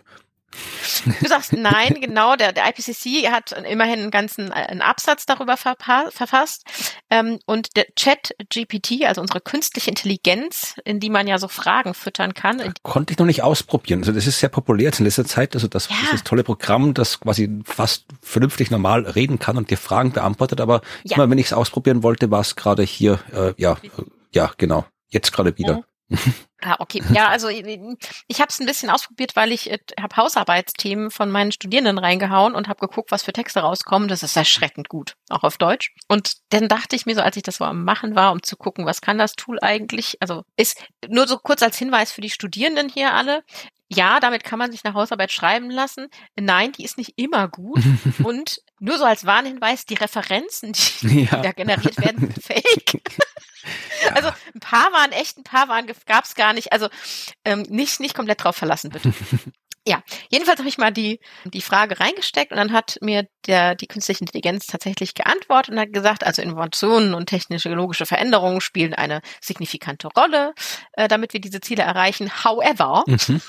Du 1.20 1.28
sagst 1.28 1.52
nein, 1.52 1.98
genau. 2.00 2.36
Der, 2.36 2.52
der 2.52 2.68
IPCC 2.68 3.30
hat 3.30 3.52
immerhin 3.52 4.00
einen 4.00 4.10
ganzen 4.10 4.52
einen 4.52 4.80
Absatz 4.80 5.26
darüber 5.26 5.56
verfasst. 5.56 6.64
Ähm, 7.10 7.38
und 7.46 7.76
der 7.76 7.86
Chat 7.94 8.34
GPT, 8.52 9.04
also 9.06 9.20
unsere 9.20 9.40
künstliche 9.40 9.90
Intelligenz, 9.90 10.76
in 10.84 11.00
die 11.00 11.10
man 11.10 11.26
ja 11.26 11.38
so 11.38 11.48
Fragen 11.48 11.94
füttern 11.94 12.34
kann. 12.34 12.74
Konnte 12.82 13.12
ich 13.12 13.18
noch 13.18 13.26
nicht 13.26 13.42
ausprobieren. 13.42 14.00
Also 14.00 14.12
das 14.12 14.26
ist 14.26 14.40
sehr 14.40 14.48
populär 14.48 14.86
jetzt 14.86 15.00
in 15.00 15.04
letzter 15.04 15.24
Zeit. 15.24 15.54
Also 15.54 15.68
das, 15.68 15.88
ja. 15.88 15.96
dieses 16.02 16.24
tolle 16.24 16.44
Programm, 16.44 16.94
das 16.94 17.20
quasi 17.20 17.60
fast 17.64 18.06
vernünftig 18.20 18.70
normal 18.70 19.02
reden 19.02 19.38
kann 19.38 19.56
und 19.56 19.70
dir 19.70 19.78
Fragen 19.78 20.12
beantwortet. 20.12 20.60
Aber 20.60 20.82
ja. 21.04 21.16
immer 21.16 21.30
wenn 21.30 21.38
ich 21.38 21.46
es 21.46 21.52
ausprobieren 21.52 22.02
wollte, 22.02 22.30
war 22.30 22.40
es 22.40 22.56
gerade 22.56 22.82
hier, 22.82 23.20
äh, 23.32 23.54
ja, 23.56 23.72
äh, 23.82 24.02
ja, 24.32 24.50
genau. 24.56 24.84
Jetzt 25.08 25.32
gerade 25.32 25.56
wieder. 25.58 25.84
Ah, 26.66 26.76
okay. 26.78 27.02
Ja, 27.12 27.28
also 27.28 27.48
ich, 27.48 27.62
ich 28.26 28.40
habe 28.40 28.48
es 28.48 28.58
ein 28.58 28.64
bisschen 28.64 28.88
ausprobiert, 28.88 29.36
weil 29.36 29.52
ich 29.52 29.70
äh, 29.70 29.78
habe 30.00 30.16
Hausarbeitsthemen 30.16 31.10
von 31.10 31.30
meinen 31.30 31.52
Studierenden 31.52 31.98
reingehauen 31.98 32.54
und 32.54 32.68
habe 32.68 32.86
geguckt, 32.86 33.10
was 33.10 33.22
für 33.22 33.34
Texte 33.34 33.60
rauskommen. 33.60 34.08
Das 34.08 34.22
ist 34.22 34.34
erschreckend 34.34 34.88
gut, 34.88 35.14
auch 35.28 35.42
auf 35.42 35.58
Deutsch. 35.58 35.94
Und 36.08 36.36
dann 36.50 36.68
dachte 36.68 36.96
ich 36.96 37.04
mir 37.04 37.14
so, 37.14 37.20
als 37.20 37.36
ich 37.36 37.42
das 37.42 37.56
so 37.56 37.64
am 37.64 37.84
Machen 37.84 38.14
war, 38.14 38.32
um 38.32 38.42
zu 38.42 38.56
gucken, 38.56 38.86
was 38.86 39.02
kann 39.02 39.18
das 39.18 39.34
Tool 39.34 39.58
eigentlich? 39.60 40.16
Also 40.20 40.44
ist 40.56 40.82
nur 41.06 41.26
so 41.26 41.36
kurz 41.36 41.62
als 41.62 41.76
Hinweis 41.76 42.12
für 42.12 42.22
die 42.22 42.30
Studierenden 42.30 42.88
hier 42.88 43.12
alle. 43.12 43.42
Ja, 43.88 44.18
damit 44.18 44.42
kann 44.42 44.58
man 44.58 44.72
sich 44.72 44.84
eine 44.84 44.94
Hausarbeit 44.94 45.32
schreiben 45.32 45.70
lassen. 45.70 46.08
Nein, 46.34 46.72
die 46.72 46.84
ist 46.84 46.96
nicht 46.96 47.12
immer 47.16 47.48
gut. 47.48 47.82
Und 48.24 48.62
nur 48.80 48.96
so 48.96 49.04
als 49.04 49.26
Warnhinweis, 49.26 49.84
die 49.84 49.94
Referenzen, 49.94 50.72
die, 50.72 51.24
ja. 51.24 51.36
die 51.36 51.42
da 51.42 51.52
generiert 51.52 51.98
werden, 51.98 52.32
sind 52.32 52.42
fake. 52.42 53.02
Ja. 54.04 54.10
Also 54.14 54.28
ein 54.54 54.60
paar 54.60 54.92
waren 54.92 55.12
echt, 55.12 55.38
ein 55.38 55.44
paar 55.44 55.68
waren 55.68 55.86
gab 56.06 56.24
es 56.24 56.34
gar 56.34 56.52
nicht. 56.52 56.72
Also 56.72 56.88
ähm, 57.44 57.62
nicht 57.68 58.00
nicht 58.00 58.14
komplett 58.14 58.44
drauf 58.44 58.56
verlassen 58.56 58.90
bitte. 58.90 59.12
Ja, 59.86 60.02
jedenfalls 60.30 60.60
habe 60.60 60.68
ich 60.68 60.78
mal 60.78 60.92
die, 60.92 61.20
die 61.44 61.60
Frage 61.60 62.00
reingesteckt 62.00 62.52
und 62.52 62.56
dann 62.56 62.72
hat 62.72 62.96
mir 63.02 63.28
der, 63.46 63.74
die 63.74 63.86
künstliche 63.86 64.20
Intelligenz 64.20 64.66
tatsächlich 64.66 65.12
geantwortet 65.12 65.74
und 65.74 65.78
hat 65.78 65.92
gesagt, 65.92 66.24
also 66.24 66.40
Innovationen 66.40 67.12
und 67.12 67.26
technologische 67.26 68.06
Veränderungen 68.06 68.62
spielen 68.62 68.94
eine 68.94 69.20
signifikante 69.42 70.08
Rolle, 70.08 70.54
äh, 70.92 71.06
damit 71.06 71.34
wir 71.34 71.40
diese 71.40 71.60
Ziele 71.60 71.82
erreichen. 71.82 72.30
However, 72.44 73.04
mhm. 73.06 73.42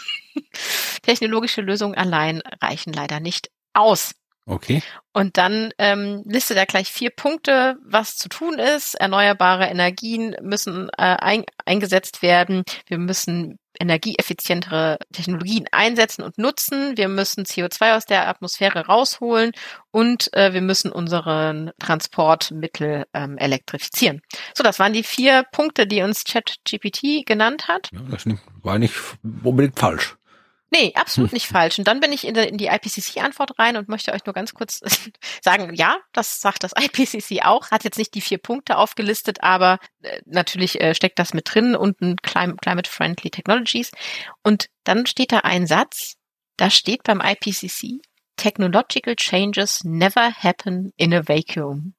technologische 1.04 1.62
Lösungen 1.62 1.96
allein 1.96 2.42
reichen 2.62 2.92
leider 2.92 3.22
nicht 3.22 3.50
aus. 3.74 4.14
Okay. 4.48 4.84
Und 5.12 5.38
dann 5.38 5.72
ähm, 5.80 6.22
listet 6.26 6.58
er 6.58 6.68
gleich 6.68 6.92
vier 6.92 7.10
Punkte, 7.10 7.78
was 7.84 8.16
zu 8.16 8.30
tun 8.30 8.60
ist. 8.60 8.94
Erneuerbare 8.96 9.66
Energien 9.66 10.36
müssen 10.42 10.90
äh, 10.90 11.02
ein, 11.02 11.46
eingesetzt 11.66 12.22
werden. 12.22 12.64
Wir 12.86 13.00
müssen 13.00 13.58
energieeffizientere 13.80 15.00
Technologien 15.12 15.66
einsetzen 15.72 16.22
und 16.22 16.38
nutzen. 16.38 16.96
Wir 16.96 17.08
müssen 17.08 17.44
CO2 17.44 17.98
aus 17.98 18.06
der 18.06 18.28
Atmosphäre 18.28 18.86
rausholen 18.86 19.52
und 19.92 20.32
äh, 20.34 20.54
wir 20.54 20.62
müssen 20.62 20.92
unseren 20.92 21.72
Transportmittel 21.80 23.06
ähm, 23.14 23.38
elektrifizieren. 23.38 24.22
So, 24.54 24.64
das 24.64 24.80
waren 24.80 24.94
die 24.94 25.04
vier 25.04 25.44
Punkte, 25.52 25.88
die 25.88 26.02
uns 26.02 26.24
ChatGPT 26.24 27.26
genannt 27.26 27.68
hat. 27.68 27.90
Ja, 27.92 28.00
das 28.10 28.26
war 28.62 28.80
nicht 28.80 28.96
unbedingt 29.44 29.80
falsch. 29.80 30.16
Nee, 30.72 30.94
absolut 30.96 31.32
nicht 31.32 31.48
falsch. 31.48 31.78
Und 31.78 31.88
dann 31.88 32.00
bin 32.00 32.12
ich 32.12 32.26
in, 32.26 32.36
in 32.36 32.58
die 32.58 32.68
IPCC-Antwort 32.68 33.60
rein 33.60 33.78
und 33.78 33.88
möchte 33.88 34.12
euch 34.12 34.26
nur 34.26 34.34
ganz 34.34 34.54
kurz 34.54 34.82
sagen, 35.42 35.74
ja, 35.74 35.98
das 36.12 36.42
sagt 36.42 36.64
das 36.64 36.74
IPCC 36.78 37.46
auch, 37.46 37.72
hat 37.72 37.84
jetzt 37.84 37.98
nicht 37.98 38.14
die 38.16 38.22
vier 38.22 38.40
Punkte 38.40 38.78
aufgelistet, 38.78 39.42
aber 39.42 39.80
äh, 40.02 40.22
natürlich 40.26 40.82
äh, 40.82 40.96
steckt 40.96 41.20
das 41.20 41.34
mit 41.34 41.54
drin 41.54 41.76
und 41.76 42.02
ein 42.02 42.18
Climate 42.18 42.90
Friendly 42.90 43.30
Technologies. 43.30 43.92
Und 44.44 44.68
dann 44.84 45.06
steht 45.06 45.32
da 45.32 45.40
ein 45.40 45.68
Satz, 45.68 46.16
da 46.58 46.70
steht 46.70 47.04
beim 47.04 47.22
IPCC, 47.22 48.02
Technological 48.38 49.16
changes 49.16 49.84
never 49.84 50.32
happen 50.32 50.92
in 50.98 51.14
a 51.14 51.28
vacuum. 51.28 51.94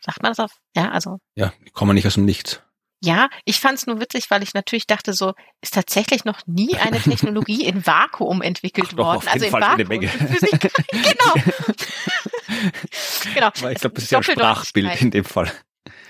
Sagt 0.00 0.22
man 0.22 0.32
das 0.32 0.40
auf? 0.40 0.58
Ja, 0.74 0.90
also. 0.90 1.18
Ja, 1.36 1.52
kommen 1.72 1.94
nicht 1.94 2.06
aus 2.06 2.14
dem 2.14 2.24
Nichts. 2.24 2.62
Ja, 3.00 3.28
ich 3.44 3.60
fand 3.60 3.78
es 3.78 3.86
nur 3.86 4.00
witzig, 4.00 4.30
weil 4.30 4.42
ich 4.42 4.54
natürlich 4.54 4.86
dachte, 4.86 5.12
so 5.12 5.34
ist 5.60 5.74
tatsächlich 5.74 6.24
noch 6.24 6.40
nie 6.46 6.76
eine 6.76 7.00
Technologie 7.00 7.64
in 7.66 7.86
Vakuum 7.86 8.42
entwickelt 8.42 8.88
Ach, 8.92 8.96
worden. 8.96 9.20
Doch, 9.24 9.32
also 9.32 9.44
in 9.44 9.50
Fall 9.50 9.60
Vakuum. 9.60 9.88
Menge. 9.88 10.08
Physik, 10.08 10.60
genau. 10.90 11.34
genau. 13.34 13.50
Weil 13.60 13.72
ich 13.74 13.80
glaube, 13.80 13.94
das 13.94 14.04
ist 14.04 14.10
ja 14.10 14.18
ein 14.18 14.24
Sprachbild 14.24 15.00
in 15.00 15.10
dem 15.10 15.24
Fall. 15.24 15.52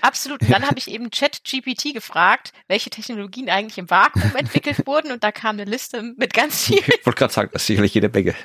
Absolut. 0.01 0.41
Und 0.41 0.49
dann 0.49 0.65
habe 0.65 0.79
ich 0.79 0.89
eben 0.89 1.11
ChatGPT 1.11 1.93
gefragt, 1.93 2.53
welche 2.67 2.89
Technologien 2.89 3.49
eigentlich 3.49 3.77
im 3.77 3.89
Vakuum 3.89 4.35
entwickelt 4.35 4.85
wurden 4.87 5.11
und 5.11 5.23
da 5.23 5.31
kam 5.31 5.59
eine 5.59 5.69
Liste 5.69 6.01
mit 6.17 6.33
ganz 6.33 6.65
vielen. 6.65 6.79
Ich 6.79 7.05
wollte 7.05 7.19
gerade 7.19 7.33
sagen, 7.33 7.49
das 7.53 7.63
ist 7.63 7.67
sicherlich 7.67 7.93
jede 7.93 8.09
Menge 8.09 8.35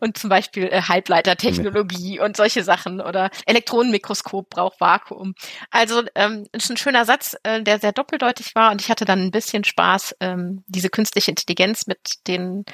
und 0.00 0.18
zum 0.18 0.30
Beispiel 0.30 0.64
äh, 0.64 0.82
Halbleitertechnologie 0.82 2.16
ja. 2.16 2.24
und 2.24 2.36
solche 2.36 2.62
Sachen 2.62 3.00
oder 3.00 3.30
Elektronenmikroskop 3.46 4.50
braucht 4.50 4.80
Vakuum. 4.80 5.34
Also 5.70 6.02
ähm, 6.14 6.46
ist 6.52 6.70
ein 6.70 6.76
schöner 6.76 7.04
Satz, 7.04 7.36
äh, 7.42 7.62
der 7.62 7.78
sehr 7.78 7.92
doppeldeutig 7.92 8.54
war 8.54 8.70
und 8.70 8.80
ich 8.80 8.90
hatte 8.90 9.04
dann 9.04 9.20
ein 9.20 9.30
bisschen 9.30 9.64
Spaß, 9.64 10.16
ähm, 10.20 10.64
diese 10.66 10.90
künstliche 10.90 11.30
Intelligenz 11.30 11.86
mit 11.86 12.26
den 12.26 12.64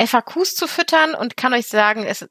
FAQs 0.00 0.54
zu 0.54 0.66
füttern 0.66 1.14
und 1.14 1.36
kann 1.36 1.54
euch 1.54 1.66
sagen, 1.66 2.04
es 2.04 2.28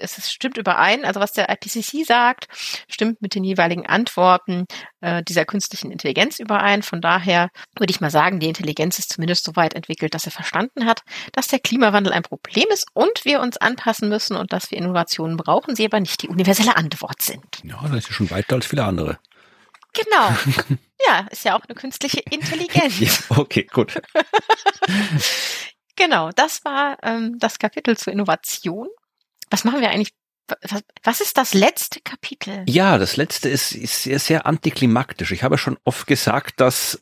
es 0.00 0.30
stimmt 0.30 0.56
überein, 0.56 1.04
also 1.04 1.20
was 1.20 1.32
der 1.32 1.48
IPCC 1.50 2.04
sagt, 2.06 2.48
stimmt 2.88 3.22
mit 3.22 3.34
den 3.34 3.44
jeweiligen 3.44 3.86
Antworten 3.86 4.66
äh, 5.00 5.22
dieser 5.22 5.44
künstlichen 5.44 5.90
Intelligenz 5.90 6.38
überein. 6.38 6.82
Von 6.82 7.00
daher 7.00 7.50
würde 7.76 7.90
ich 7.90 8.00
mal 8.00 8.10
sagen, 8.10 8.40
die 8.40 8.48
Intelligenz 8.48 8.98
ist 8.98 9.12
zumindest 9.12 9.44
so 9.44 9.56
weit 9.56 9.74
entwickelt, 9.74 10.14
dass 10.14 10.26
er 10.26 10.32
verstanden 10.32 10.86
hat, 10.86 11.02
dass 11.32 11.48
der 11.48 11.58
Klimawandel 11.58 12.12
ein 12.12 12.22
Problem 12.22 12.66
ist 12.72 12.86
und 12.94 13.24
wir 13.24 13.40
uns 13.40 13.56
anpassen 13.56 14.08
müssen 14.08 14.36
und 14.36 14.52
dass 14.52 14.70
wir 14.70 14.78
Innovationen 14.78 15.36
brauchen, 15.36 15.76
sie 15.76 15.84
aber 15.84 16.00
nicht 16.00 16.22
die 16.22 16.28
universelle 16.28 16.76
Antwort 16.76 17.22
sind. 17.22 17.44
Ja, 17.64 17.80
das 17.82 18.08
ist 18.08 18.14
schon 18.14 18.30
weiter 18.30 18.56
als 18.56 18.66
viele 18.66 18.84
andere. 18.84 19.18
Genau. 19.92 20.34
Ja, 21.08 21.26
ist 21.30 21.46
ja 21.46 21.56
auch 21.56 21.64
eine 21.66 21.74
künstliche 21.74 22.20
Intelligenz. 22.30 22.98
Ja, 23.00 23.38
okay, 23.38 23.64
gut. 23.64 24.00
genau, 25.96 26.30
das 26.36 26.62
war 26.64 26.98
ähm, 27.02 27.38
das 27.38 27.58
Kapitel 27.58 27.96
zur 27.96 28.12
Innovation 28.12 28.88
was 29.50 29.64
machen 29.64 29.80
wir 29.80 29.90
eigentlich? 29.90 30.14
Was 31.04 31.20
ist 31.20 31.38
das 31.38 31.54
letzte 31.54 32.00
Kapitel? 32.00 32.64
Ja, 32.68 32.98
das 32.98 33.16
letzte 33.16 33.48
ist, 33.48 33.72
ist 33.72 34.02
sehr, 34.02 34.18
sehr 34.18 34.46
antiklimaktisch. 34.46 35.30
Ich 35.30 35.44
habe 35.44 35.58
schon 35.58 35.78
oft 35.84 36.08
gesagt, 36.08 36.60
dass 36.60 37.00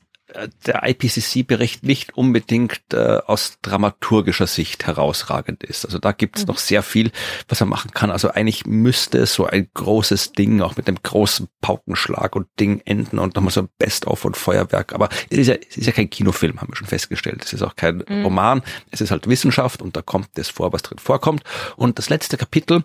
der 0.67 0.83
IPCC-Bericht 0.85 1.85
nicht 1.85 2.17
unbedingt 2.17 2.81
äh, 2.93 3.19
aus 3.27 3.59
dramaturgischer 3.63 4.47
Sicht 4.47 4.87
herausragend 4.87 5.65
ist. 5.65 5.87
Also 5.87 5.99
da 5.99 6.13
gibt's 6.13 6.43
mhm. 6.43 6.49
noch 6.49 6.59
sehr 6.59 6.83
viel, 6.83 7.11
was 7.49 7.61
man 7.61 7.71
machen 7.71 7.93
kann. 7.93 8.11
Also 8.11 8.31
eigentlich 8.31 8.67
müsste 8.67 9.25
so 9.27 9.47
ein 9.47 9.69
großes 9.73 10.33
Ding 10.33 10.61
auch 10.61 10.77
mit 10.77 10.87
einem 10.87 10.99
großen 11.03 11.49
Paukenschlag 11.61 12.37
und 12.37 12.47
Ding 12.61 12.83
enden 12.85 13.19
und 13.19 13.37
nochmal 13.37 13.53
so 13.53 13.63
ein 13.63 13.69
Best-of 13.79 14.25
und 14.25 14.37
Feuerwerk. 14.37 14.93
Aber 14.93 15.09
es 15.31 15.39
ist, 15.39 15.47
ja, 15.47 15.55
es 15.55 15.79
ist 15.79 15.87
ja 15.87 15.93
kein 15.93 16.11
Kinofilm, 16.11 16.61
haben 16.61 16.69
wir 16.69 16.77
schon 16.77 16.87
festgestellt. 16.87 17.45
Es 17.45 17.55
ist 17.55 17.63
auch 17.63 17.77
kein 17.77 18.05
mhm. 18.07 18.25
Roman. 18.25 18.63
Es 18.91 19.01
ist 19.01 19.11
halt 19.11 19.29
Wissenschaft 19.29 19.81
und 19.81 19.97
da 19.97 20.03
kommt 20.03 20.29
das 20.35 20.51
vor, 20.51 20.73
was 20.73 20.83
drin 20.83 20.99
vorkommt. 20.99 21.43
Und 21.77 21.99
das 21.99 22.11
letzte 22.11 22.37
Kapitel 22.37 22.85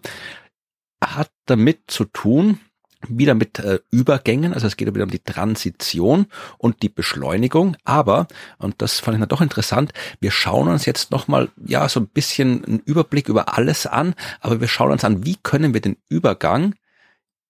hat 1.04 1.32
damit 1.46 1.82
zu 1.88 2.06
tun, 2.06 2.60
wieder 3.08 3.34
mit 3.34 3.60
äh, 3.60 3.80
Übergängen, 3.92 4.54
also 4.54 4.68
es 4.68 4.78
geht 4.78 4.94
wieder 4.94 5.04
um 5.04 5.12
die 5.12 5.20
Transition 5.20 6.28
und 6.58 6.82
die 6.84 6.90
Beschleunigung, 6.90 7.76
aber, 7.84 8.28
und 8.58 8.82
das 8.82 9.00
fand 9.00 9.16
ich 9.16 9.20
dann 9.20 9.30
doch 9.30 9.42
interessant, 9.42 9.94
wir 10.20 10.32
schauen 10.32 10.68
uns 10.68 10.86
jetzt 10.86 11.12
nochmal, 11.12 11.50
ja, 11.66 11.88
so 11.90 12.00
ein 12.00 12.08
bisschen 12.08 12.64
einen 12.66 12.80
Überblick 12.80 13.30
über 13.30 13.58
alles 13.58 13.86
an, 13.86 14.16
aber 14.42 14.62
wir 14.62 14.68
schauen 14.68 14.92
uns 14.92 15.04
an, 15.04 15.26
wie 15.26 15.38
können 15.42 15.74
wir 15.74 15.82
den 15.82 15.98
Übergang 16.10 16.76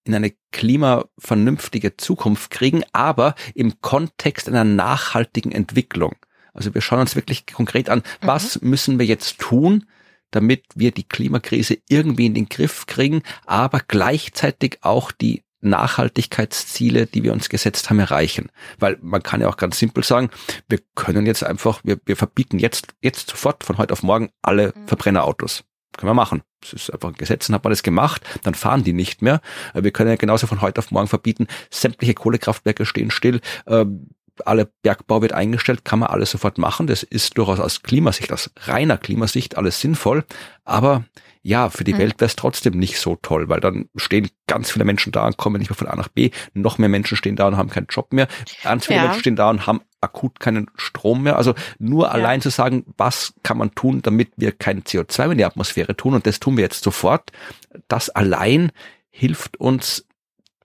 in 0.06 0.16
eine 0.16 0.34
klimavernünftige 0.52 1.98
Zukunft 1.98 2.52
kriegen, 2.52 2.84
aber 2.92 3.36
im 3.56 3.80
Kontext 3.82 4.50
einer 4.50 4.66
nachhaltigen 4.66 5.52
Entwicklung. 5.52 6.16
Also 6.54 6.74
wir 6.74 6.82
schauen 6.82 7.00
uns 7.00 7.16
wirklich 7.16 7.46
konkret 7.48 7.90
an, 7.90 8.00
mhm. 8.00 8.28
was 8.28 8.62
müssen 8.62 9.00
wir 9.00 9.06
jetzt 9.06 9.40
tun, 9.40 9.86
damit 10.32 10.64
wir 10.76 10.92
die 10.92 11.08
Klimakrise 11.08 11.78
irgendwie 11.88 12.26
in 12.26 12.34
den 12.34 12.50
Griff 12.50 12.86
kriegen, 12.86 13.22
aber 13.46 13.82
gleichzeitig 13.88 14.80
auch 14.82 15.12
die 15.12 15.43
Nachhaltigkeitsziele, 15.64 17.08
die 17.08 17.24
wir 17.24 17.34
uns 17.34 17.50
gesetzt 17.50 17.90
haben, 17.90 18.00
erreichen. 18.00 18.50
Weil 18.80 18.98
man 19.02 19.24
kann 19.24 19.42
ja 19.42 19.50
auch 19.50 19.58
ganz 19.58 19.80
simpel 19.80 20.04
sagen, 20.04 20.30
wir 20.70 20.80
können 20.96 21.26
jetzt 21.26 21.44
einfach, 21.44 21.82
wir, 21.84 21.98
wir 22.06 22.16
verbieten 22.16 22.60
jetzt, 22.60 22.94
jetzt 23.02 23.30
sofort 23.30 23.64
von 23.64 23.78
heute 23.78 23.94
auf 23.94 24.04
morgen 24.04 24.30
alle 24.42 24.74
mhm. 24.76 24.88
Verbrennerautos. 24.88 25.64
Können 25.98 26.10
wir 26.10 26.16
machen. 26.16 26.42
Das 26.62 26.74
ist 26.74 26.92
einfach 26.92 27.10
ein 27.10 27.16
Gesetz, 27.16 27.48
dann 27.48 27.56
hat 27.56 27.64
man 27.64 27.72
das 27.72 27.84
gemacht, 27.84 28.24
dann 28.44 28.56
fahren 28.56 28.84
die 28.84 28.94
nicht 28.94 29.22
mehr. 29.22 29.42
Wir 29.74 29.92
können 29.92 30.10
ja 30.10 30.16
genauso 30.16 30.48
von 30.48 30.62
heute 30.62 30.80
auf 30.80 30.92
morgen 30.92 31.08
verbieten, 31.08 31.48
sämtliche 31.70 32.14
Kohlekraftwerke 32.14 32.86
stehen 32.86 33.12
still, 33.12 33.42
ähm, 33.68 34.08
alle 34.46 34.72
Bergbau 34.82 35.22
wird 35.22 35.34
eingestellt, 35.34 35.86
kann 35.86 36.00
man 36.00 36.10
alles 36.10 36.32
sofort 36.32 36.58
machen. 36.58 36.88
Das 36.88 37.04
ist 37.04 37.38
durchaus 37.38 37.60
aus 37.60 37.84
Klimasicht, 37.84 38.32
aus 38.32 38.52
reiner 38.62 38.98
Klimasicht 38.98 39.58
alles 39.58 39.80
sinnvoll. 39.80 40.24
Aber 40.64 41.06
ja, 41.42 41.70
für 41.70 41.84
die 41.84 41.94
mhm. 41.94 42.00
Welt 42.00 42.14
wäre 42.20 42.28
es 42.28 42.36
trotzdem 42.36 42.80
nicht 42.80 42.98
so 43.00 43.18
toll, 43.22 43.50
weil 43.50 43.60
dann 43.60 43.90
stehen 43.96 44.30
ganz 44.48 44.72
viele 44.72 44.86
Menschen 44.86 45.12
da 45.12 45.26
und 45.26 45.38
kommen 45.38 45.60
nicht 45.60 45.70
mehr 45.70 45.78
von 45.78 45.88
A 45.88 45.96
nach 45.96 46.08
B. 46.08 46.32
Noch 46.54 46.78
mehr 46.78 46.90
Menschen 46.90 47.18
stehen 47.18 47.36
da 47.36 47.48
und 47.48 47.58
haben 47.58 47.70
keinen 47.70 47.88
Job 47.90 48.14
mehr. 48.14 48.28
Ganz 48.64 48.86
viele 48.86 49.00
ja. 49.00 49.04
Menschen 49.04 49.20
stehen 49.20 49.36
da 49.36 49.50
und 49.50 49.68
haben 49.68 49.82
akut 50.00 50.40
keinen 50.40 50.68
Strom 50.76 51.24
mehr. 51.24 51.38
Also 51.38 51.54
nur 51.80 52.06
ja. 52.06 52.12
allein 52.12 52.42
zu 52.42 52.50
sagen, 52.50 52.86
was 52.98 53.34
kann 53.44 53.58
man 53.58 53.76
tun, 53.76 54.02
damit 54.02 54.32
wir 54.38 54.54
kein 54.54 54.84
CO2 54.84 55.32
in 55.32 55.38
die 55.38 55.46
Atmosphäre 55.46 55.96
tun 55.98 56.14
und 56.14 56.26
das 56.26 56.40
tun 56.40 56.56
wir 56.58 56.64
jetzt 56.64 56.84
sofort, 56.84 57.32
das 57.88 58.10
allein 58.10 58.72
hilft 59.10 59.58
uns 59.58 60.06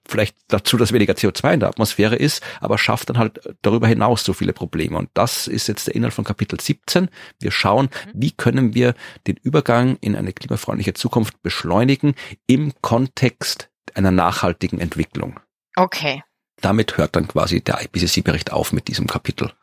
vielleicht 0.09 0.35
dazu, 0.47 0.77
dass 0.77 0.91
weniger 0.91 1.13
CO2 1.13 1.53
in 1.53 1.59
der 1.59 1.69
Atmosphäre 1.69 2.15
ist, 2.15 2.43
aber 2.59 2.77
schafft 2.77 3.09
dann 3.09 3.17
halt 3.17 3.39
darüber 3.61 3.87
hinaus 3.87 4.23
so 4.23 4.33
viele 4.33 4.53
Probleme. 4.53 4.97
Und 4.97 5.09
das 5.13 5.47
ist 5.47 5.67
jetzt 5.67 5.87
der 5.87 5.95
Inhalt 5.95 6.13
von 6.13 6.25
Kapitel 6.25 6.59
17. 6.59 7.09
Wir 7.39 7.51
schauen, 7.51 7.85
mhm. 7.85 8.11
wie 8.13 8.31
können 8.31 8.73
wir 8.73 8.93
den 9.27 9.37
Übergang 9.37 9.97
in 10.01 10.15
eine 10.15 10.33
klimafreundliche 10.33 10.93
Zukunft 10.93 11.41
beschleunigen 11.41 12.15
im 12.47 12.73
Kontext 12.81 13.69
einer 13.95 14.11
nachhaltigen 14.11 14.79
Entwicklung. 14.79 15.39
Okay. 15.75 16.23
Damit 16.61 16.97
hört 16.97 17.15
dann 17.15 17.27
quasi 17.27 17.61
der 17.61 17.81
IPCC-Bericht 17.81 18.51
auf 18.51 18.73
mit 18.73 18.87
diesem 18.87 19.07
Kapitel. 19.07 19.53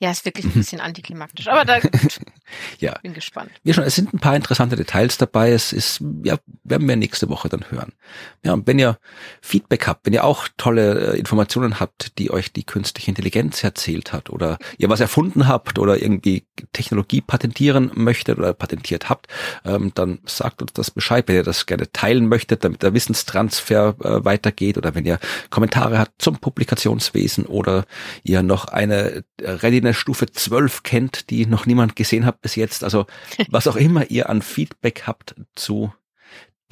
Ja, 0.00 0.12
ist 0.12 0.24
wirklich 0.24 0.46
ein 0.46 0.52
bisschen 0.52 0.80
antiklimaktisch, 0.80 1.48
aber 1.48 1.64
da 1.64 1.78
Ja. 2.78 2.98
bin 3.02 3.14
gespannt. 3.14 3.50
Ja, 3.64 3.74
schon, 3.74 3.84
es 3.84 3.96
sind 3.96 4.14
ein 4.14 4.20
paar 4.20 4.36
interessante 4.36 4.76
Details 4.76 5.18
dabei. 5.18 5.50
Es 5.50 5.72
ist, 5.72 6.00
ja, 6.22 6.38
werden 6.64 6.88
wir 6.88 6.94
nächste 6.96 7.28
Woche 7.28 7.48
dann 7.48 7.64
hören. 7.70 7.92
Ja, 8.44 8.52
und 8.54 8.66
wenn 8.66 8.78
ihr 8.78 8.98
Feedback 9.42 9.86
habt, 9.88 10.06
wenn 10.06 10.12
ihr 10.12 10.24
auch 10.24 10.48
tolle 10.56 11.14
äh, 11.14 11.18
Informationen 11.18 11.80
habt, 11.80 12.16
die 12.18 12.30
euch 12.30 12.52
die 12.52 12.64
künstliche 12.64 13.10
Intelligenz 13.10 13.62
erzählt 13.64 14.12
hat 14.12 14.30
oder 14.30 14.58
ihr 14.78 14.88
was 14.88 15.00
erfunden 15.00 15.48
habt 15.48 15.78
oder 15.78 16.00
irgendwie 16.00 16.44
Technologie 16.72 17.20
patentieren 17.20 17.90
möchtet 17.94 18.38
oder 18.38 18.52
patentiert 18.54 19.08
habt, 19.08 19.26
ähm, 19.64 19.90
dann 19.94 20.20
sagt 20.24 20.62
uns 20.62 20.72
das 20.72 20.90
Bescheid, 20.92 21.26
wenn 21.26 21.34
ihr 21.36 21.42
das 21.42 21.66
gerne 21.66 21.90
teilen 21.92 22.28
möchtet, 22.28 22.62
damit 22.64 22.82
der 22.82 22.94
Wissenstransfer 22.94 23.96
äh, 24.02 24.24
weitergeht 24.24 24.78
oder 24.78 24.94
wenn 24.94 25.04
ihr 25.04 25.18
Kommentare 25.50 25.98
habt 25.98 26.12
zum 26.22 26.38
Publikationswesen 26.38 27.46
oder 27.46 27.84
ihr 28.22 28.42
noch 28.42 28.66
eine 28.66 29.24
Readiness 29.40 29.87
Stufe 29.94 30.26
12 30.26 30.82
kennt, 30.82 31.30
die 31.30 31.46
noch 31.46 31.66
niemand 31.66 31.96
gesehen 31.96 32.26
hat 32.26 32.40
bis 32.40 32.54
jetzt. 32.56 32.84
Also 32.84 33.06
was 33.48 33.66
auch 33.66 33.76
immer 33.76 34.10
ihr 34.10 34.28
an 34.28 34.42
Feedback 34.42 35.04
habt 35.06 35.34
zu 35.54 35.92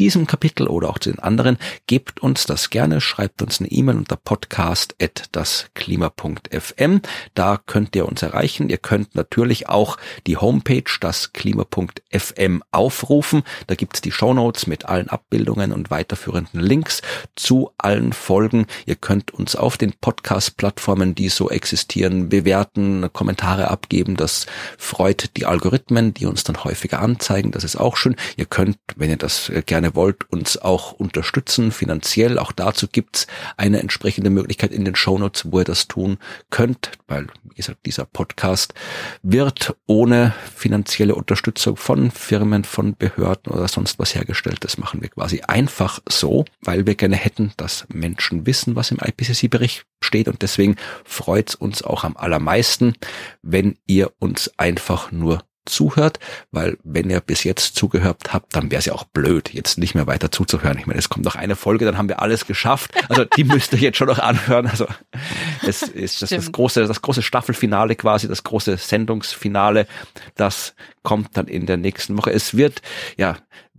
diesem 0.01 0.27
Kapitel 0.27 0.67
oder 0.69 0.91
auch 0.91 0.99
zu 0.99 1.11
den 1.11 1.21
anderen, 1.21 1.57
gebt 1.87 2.21
uns 2.21 2.47
das 2.47 2.71
gerne, 2.71 3.01
schreibt 3.01 3.43
uns 3.43 3.61
eine 3.61 3.71
E-Mail 3.71 3.97
unter 3.97 4.17
podcast.dasklima.fm. 4.17 7.01
Da 7.35 7.61
könnt 7.65 7.95
ihr 7.97 8.07
uns 8.07 8.23
erreichen. 8.23 8.69
Ihr 8.69 8.79
könnt 8.79 9.15
natürlich 9.15 9.69
auch 9.69 9.97
die 10.27 10.37
Homepage 10.37 10.85
dasklima.fm 11.01 12.63
aufrufen. 12.71 13.43
Da 13.67 13.75
gibt's 13.75 14.01
die 14.01 14.13
Shownotes 14.13 14.67
mit 14.67 14.87
allen 14.87 15.09
Abbildungen 15.09 15.73
und 15.73 15.91
weiterführenden 15.91 16.61
Links 16.61 17.03
zu 17.35 17.71
allen 17.79 18.13
Folgen. 18.13 18.67
Ihr 18.87 18.97
könnt 18.97 19.33
uns 19.33 19.57
auf 19.57 19.77
den 19.77 19.93
Podcast-Plattformen, 19.93 21.15
die 21.15 21.29
so 21.29 21.51
existieren, 21.51 22.29
bewerten, 22.29 23.09
Kommentare 23.13 23.71
abgeben. 23.71 24.17
Das 24.17 24.47
freut 24.79 25.37
die 25.37 25.47
Algorithmen, 25.47 26.15
die 26.15 26.27
uns 26.27 26.45
dann 26.45 26.65
häufiger 26.65 27.01
anzeigen. 27.01 27.51
Das 27.51 27.65
ist 27.65 27.77
auch 27.77 27.97
schön. 27.97 28.17
Ihr 28.37 28.47
könnt, 28.47 28.79
wenn 28.97 29.11
ihr 29.11 29.17
das 29.17 29.49
äh, 29.49 29.63
gerne 29.87 29.95
wollt, 29.95 30.31
uns 30.31 30.59
auch 30.59 30.93
unterstützen 30.93 31.71
finanziell. 31.71 32.39
Auch 32.39 32.53
dazu 32.53 32.89
gibt's 32.89 33.27
eine 33.57 33.81
entsprechende 33.81 34.31
Möglichkeit 34.31 34.73
in 34.73 34.85
den 34.85 34.97
Shownotes, 34.97 35.53
wo 35.53 35.61
ihr 35.61 35.65
das 35.65 35.89
tun 35.89 36.19
könnt, 36.51 36.93
weil, 37.07 37.27
wie 37.45 37.55
gesagt, 37.55 37.87
dieser 37.87 38.05
Podcast 38.05 38.75
wird 39.23 39.77
ohne 39.87 40.35
finanzielle 40.55 41.15
Unterstützung 41.15 41.77
von 41.77 42.11
Firmen, 42.11 42.65
von 42.65 42.97
Behörden 42.97 43.53
oder 43.53 43.69
sonst 43.69 43.99
was 43.99 44.15
hergestellt. 44.15 44.59
Das 44.61 44.79
machen 44.79 45.03
wir 45.03 45.09
quasi 45.09 45.43
einfach 45.43 46.01
so, 46.09 46.45
weil 46.63 46.87
wir 46.87 46.95
gerne 46.95 47.17
hätten, 47.17 47.53
dass 47.57 47.87
Menschen 47.93 48.47
wissen, 48.47 48.77
was 48.77 48.91
im 48.91 48.99
IPCC-Bericht 48.99 49.87
steht 50.03 50.29
und 50.29 50.43
deswegen 50.43 50.77
freut's 51.05 51.55
uns 51.55 51.83
auch 51.83 52.05
am 52.05 52.17
allermeisten, 52.17 52.95
wenn 53.43 53.77
ihr 53.87 54.13
uns 54.19 54.51
einfach 54.59 55.13
nur 55.13 55.43
zuhört, 55.67 56.19
weil 56.51 56.79
wenn 56.85 57.11
ihr 57.11 57.21
bis 57.21 57.45
jetzt 57.45 57.77
zugehört 57.77 58.33
habt, 58.33 58.55
dann 58.57 58.71
wäre 58.71 58.79
es 58.79 58.87
ja 58.87 58.95
auch 58.95 59.05
blöd, 59.05 59.53
jetzt 59.53 59.79
nicht 59.79 59.95
mehr 59.95 60.07
weiter 60.07 60.31
zuzuhören. 60.31 60.79
Ich 60.79 60.87
meine, 60.87 60.99
es 60.99 61.09
kommt 61.09 61.25
noch 61.25 61.37
eine 61.37 61.57
Folge, 61.57 61.85
dann 61.85 61.99
haben 61.99 62.09
wir 62.09 62.23
alles 62.23 62.47
geschafft. 62.47 62.93
Also 63.09 63.25
die 63.25 63.45
müsst 63.45 63.73
ihr 63.73 63.79
jetzt 63.79 63.99
schon 63.99 64.09
noch 64.09 64.19
anhören. 64.19 64.67
Also 64.67 64.87
es 65.67 65.83
ist 65.83 66.23
das, 66.23 66.31
das 66.31 66.53
große, 66.53 66.87
das 66.87 67.03
große 67.03 67.23
Staffelfinale 67.23 67.97
quasi, 67.97 68.29
das 68.29 68.45
große 68.45 68.77
Sendungsfinale. 68.77 69.87
Das 70.35 70.75
kommt 71.03 71.37
dann 71.37 71.49
in 71.49 71.67
der 71.67 71.77
nächsten 71.77 72.17
Woche. 72.17 72.31
Es 72.31 72.57
wird 72.57 72.83
ja 73.17 73.37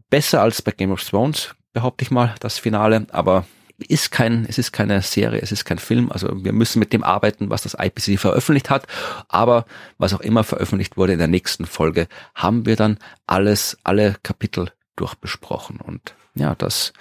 besser 0.10 0.42
als 0.42 0.62
bei 0.62 0.72
Game 0.72 0.92
of 0.92 1.04
Thrones, 1.04 1.56
behaupte 1.74 2.04
ich 2.04 2.12
mal, 2.12 2.36
das 2.40 2.60
Finale, 2.60 3.08
aber 3.12 3.46
ist 3.78 4.12
kein, 4.12 4.46
es 4.48 4.58
ist 4.58 4.72
keine 4.72 5.02
Serie, 5.02 5.42
es 5.42 5.52
ist 5.52 5.66
kein 5.66 5.80
Film, 5.80 6.12
also 6.12 6.44
wir 6.44 6.54
müssen 6.54 6.80
mit 6.80 6.94
dem 6.94 7.04
arbeiten, 7.04 7.50
was 7.50 7.64
das 7.64 7.76
IPCC 7.78 8.20
veröffentlicht 8.20 8.70
hat, 8.70 8.88
aber 9.28 9.66
was 9.98 10.14
auch 10.14 10.22
immer 10.22 10.44
veröffentlicht 10.44 10.98
wurde 10.98 11.14
in 11.14 11.20
der 11.20 11.28
nächsten 11.28 11.66
Folge, 11.66 12.08
haben 12.34 12.66
wir 12.66 12.76
dann 12.76 12.98
alles, 13.28 13.78
alle 13.84 14.16
Kapitel 14.24 14.72
durchbesprochen 14.96 15.80
und 15.80 16.16
ja, 16.36 16.56
das 16.56 16.94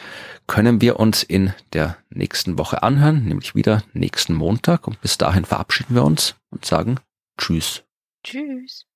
können 0.46 0.80
wir 0.80 0.98
uns 0.98 1.22
in 1.22 1.52
der 1.72 1.96
nächsten 2.10 2.58
Woche 2.58 2.82
anhören, 2.82 3.24
nämlich 3.24 3.54
wieder 3.54 3.82
nächsten 3.92 4.34
Montag 4.34 4.86
und 4.86 5.00
bis 5.00 5.18
dahin 5.18 5.44
verabschieden 5.44 5.94
wir 5.94 6.04
uns 6.04 6.36
und 6.50 6.64
sagen 6.64 7.00
Tschüss. 7.38 7.84
Tschüss. 8.24 8.86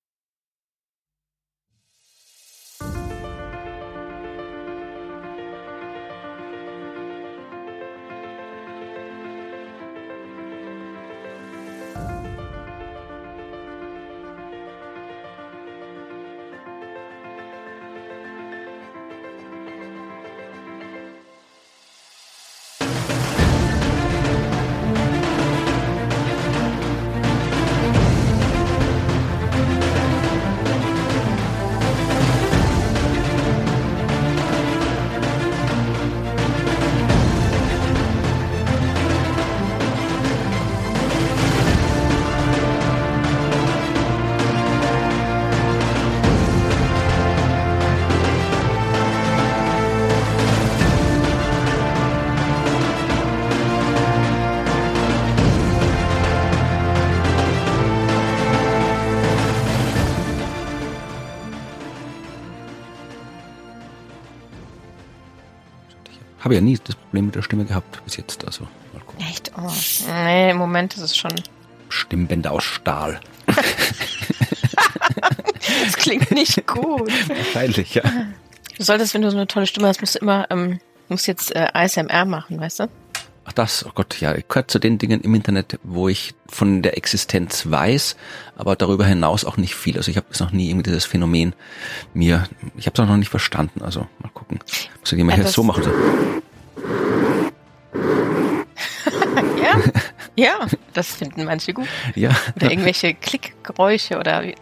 Habe 66.50 66.56
ja 66.56 66.62
nie 66.62 66.76
das 66.82 66.96
Problem 66.96 67.26
mit 67.26 67.36
der 67.36 67.42
Stimme 67.42 67.64
gehabt 67.64 68.04
bis 68.04 68.16
jetzt, 68.16 68.44
also 68.44 68.64
mal 68.92 69.00
gucken. 69.06 69.24
Echt? 69.30 69.52
Oh. 69.56 69.70
Nee, 70.24 70.50
im 70.50 70.56
Moment 70.56 70.96
ist 70.96 71.02
es 71.02 71.16
schon. 71.16 71.30
Stimmbänder 71.88 72.50
aus 72.50 72.64
Stahl. 72.64 73.20
Das 75.84 75.96
klingt 75.96 76.30
nicht 76.32 76.66
gut. 76.66 77.08
Wahrscheinlich, 77.28 77.94
ja. 77.94 78.02
Du 78.76 78.82
solltest, 78.82 79.14
wenn 79.14 79.22
du 79.22 79.30
so 79.30 79.36
eine 79.36 79.46
tolle 79.46 79.66
Stimme 79.66 79.86
hast, 79.86 80.00
musst 80.00 80.16
du 80.16 80.18
immer, 80.18 80.50
ähm, 80.50 80.80
musst 81.08 81.28
jetzt 81.28 81.54
äh, 81.54 81.68
ASMR 81.72 82.24
machen, 82.24 82.58
weißt 82.58 82.80
du? 82.80 82.88
Ach 83.50 83.52
das, 83.52 83.84
oh 83.84 83.90
Gott, 83.92 84.20
ja, 84.20 84.32
ich 84.36 84.46
gehört 84.46 84.70
zu 84.70 84.78
den 84.78 84.98
Dingen 84.98 85.22
im 85.22 85.34
Internet, 85.34 85.80
wo 85.82 86.08
ich 86.08 86.34
von 86.46 86.82
der 86.82 86.96
Existenz 86.96 87.68
weiß, 87.68 88.14
aber 88.56 88.76
darüber 88.76 89.04
hinaus 89.04 89.44
auch 89.44 89.56
nicht 89.56 89.74
viel. 89.74 89.96
Also 89.96 90.08
ich 90.08 90.16
habe 90.16 90.28
jetzt 90.30 90.38
noch 90.38 90.52
nie 90.52 90.68
irgendwie 90.70 90.84
dieses 90.84 91.04
Phänomen 91.04 91.54
mir, 92.14 92.46
ich 92.76 92.86
habe 92.86 92.94
es 92.94 93.00
auch 93.00 93.08
noch 93.10 93.16
nicht 93.16 93.28
verstanden. 93.28 93.82
Also 93.82 94.06
mal 94.20 94.28
gucken. 94.32 94.60
Muss 95.00 95.10
ich 95.12 95.18
immer 95.18 95.36
Ja, 95.36 95.44
so 95.48 95.64
machen. 95.64 95.82
Ja, 99.60 99.80
ja, 100.36 100.66
das 100.94 101.08
finden 101.16 101.44
manche 101.44 101.72
gut. 101.74 101.88
Ja, 102.14 102.30
Oder 102.56 102.70
irgendwelche 102.70 103.14
Klickgeräusche 103.14 104.16
oder 104.18 104.42
wie- 104.44 104.54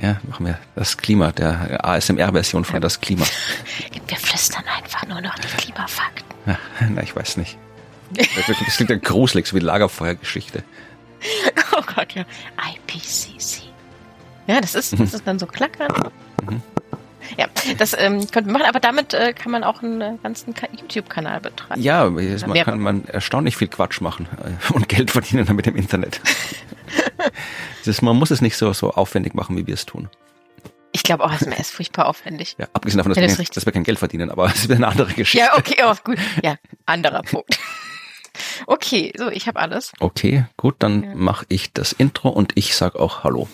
ja, 0.00 0.20
machen 0.28 0.46
wir 0.46 0.58
das 0.74 0.96
Klima, 0.96 1.32
der 1.32 1.84
ASMR-Version 1.84 2.64
von 2.64 2.80
das 2.80 3.00
Klima. 3.00 3.24
wir 4.06 4.16
flüstern 4.16 4.64
einfach 4.76 5.06
nur 5.06 5.20
noch 5.20 5.34
die 5.36 5.48
Klimafakten. 5.48 6.24
Ja, 6.46 6.58
na, 6.90 7.02
ich 7.02 7.14
weiß 7.14 7.36
nicht. 7.36 7.58
Das 8.10 8.76
klingt 8.76 8.90
ja 8.90 8.96
gruselig, 8.96 9.46
so 9.46 9.56
wie 9.56 9.60
Lagerfeuergeschichte. 9.60 10.62
Oh 11.72 11.82
Gott, 11.94 12.12
ja. 12.14 12.24
IPCC. 12.56 13.62
Ja, 14.46 14.60
das 14.60 14.74
ist, 14.74 14.98
das 14.98 15.14
ist 15.14 15.26
dann 15.26 15.38
so 15.38 15.46
klackern. 15.46 15.92
Ja, 17.36 17.46
das 17.76 17.94
ähm, 17.98 18.20
könnte 18.30 18.50
man 18.50 18.60
machen, 18.60 18.68
aber 18.68 18.80
damit 18.80 19.12
äh, 19.14 19.32
kann 19.32 19.52
man 19.52 19.64
auch 19.64 19.82
einen 19.82 20.00
äh, 20.00 20.12
ganzen 20.22 20.54
Ka- 20.54 20.68
YouTube-Kanal 20.72 21.40
betreiben. 21.40 21.80
Ja, 21.82 22.08
man 22.10 22.54
kann 22.64 22.80
man 22.80 23.04
erstaunlich 23.06 23.56
viel 23.56 23.68
Quatsch 23.68 24.00
machen 24.00 24.26
äh, 24.42 24.72
und 24.72 24.88
Geld 24.88 25.10
verdienen 25.10 25.44
damit 25.46 25.66
im 25.66 25.76
Internet. 25.76 26.20
Ist, 27.84 28.02
man 28.02 28.16
muss 28.16 28.30
es 28.30 28.40
nicht 28.42 28.56
so, 28.56 28.72
so 28.74 28.92
aufwendig 28.92 29.34
machen, 29.34 29.56
wie 29.56 29.66
wir 29.66 29.72
es 29.74 29.86
tun. 29.86 30.08
Ich 30.92 31.02
glaube 31.02 31.24
auch, 31.24 31.30
ASMR 31.30 31.58
ist 31.58 31.70
furchtbar 31.70 32.06
aufwendig. 32.06 32.54
Ja, 32.58 32.66
abgesehen 32.72 32.98
davon, 32.98 33.10
dass, 33.12 33.16
Ja, 33.16 33.22
wir, 33.22 33.28
das 33.28 33.36
kein, 33.36 33.54
dass 33.54 33.66
wir 33.66 33.72
kein 33.72 33.84
Geld 33.84 33.98
verdienen, 33.98 34.30
aber 34.30 34.46
es 34.46 34.56
ist 34.64 34.70
eine 34.70 34.86
andere 34.86 35.12
Geschichte. 35.14 35.46
Ja, 35.46 35.56
okay, 35.56 35.76
oh, 35.84 35.94
gut. 36.04 36.18
Ja, 36.42 36.56
anderer 36.86 37.22
Punkt. 37.22 37.58
Okay, 38.66 39.12
so, 39.16 39.30
ich 39.30 39.46
habe 39.48 39.58
alles. 39.58 39.92
Okay, 40.00 40.44
gut, 40.56 40.76
dann 40.80 41.02
Ja. 41.02 41.14
mache 41.14 41.46
ich 41.48 41.72
das 41.72 41.92
Intro 41.92 42.28
und 42.28 42.52
ich 42.56 42.74
sag 42.76 42.94
auch 42.96 43.24
Hallo. 43.24 43.48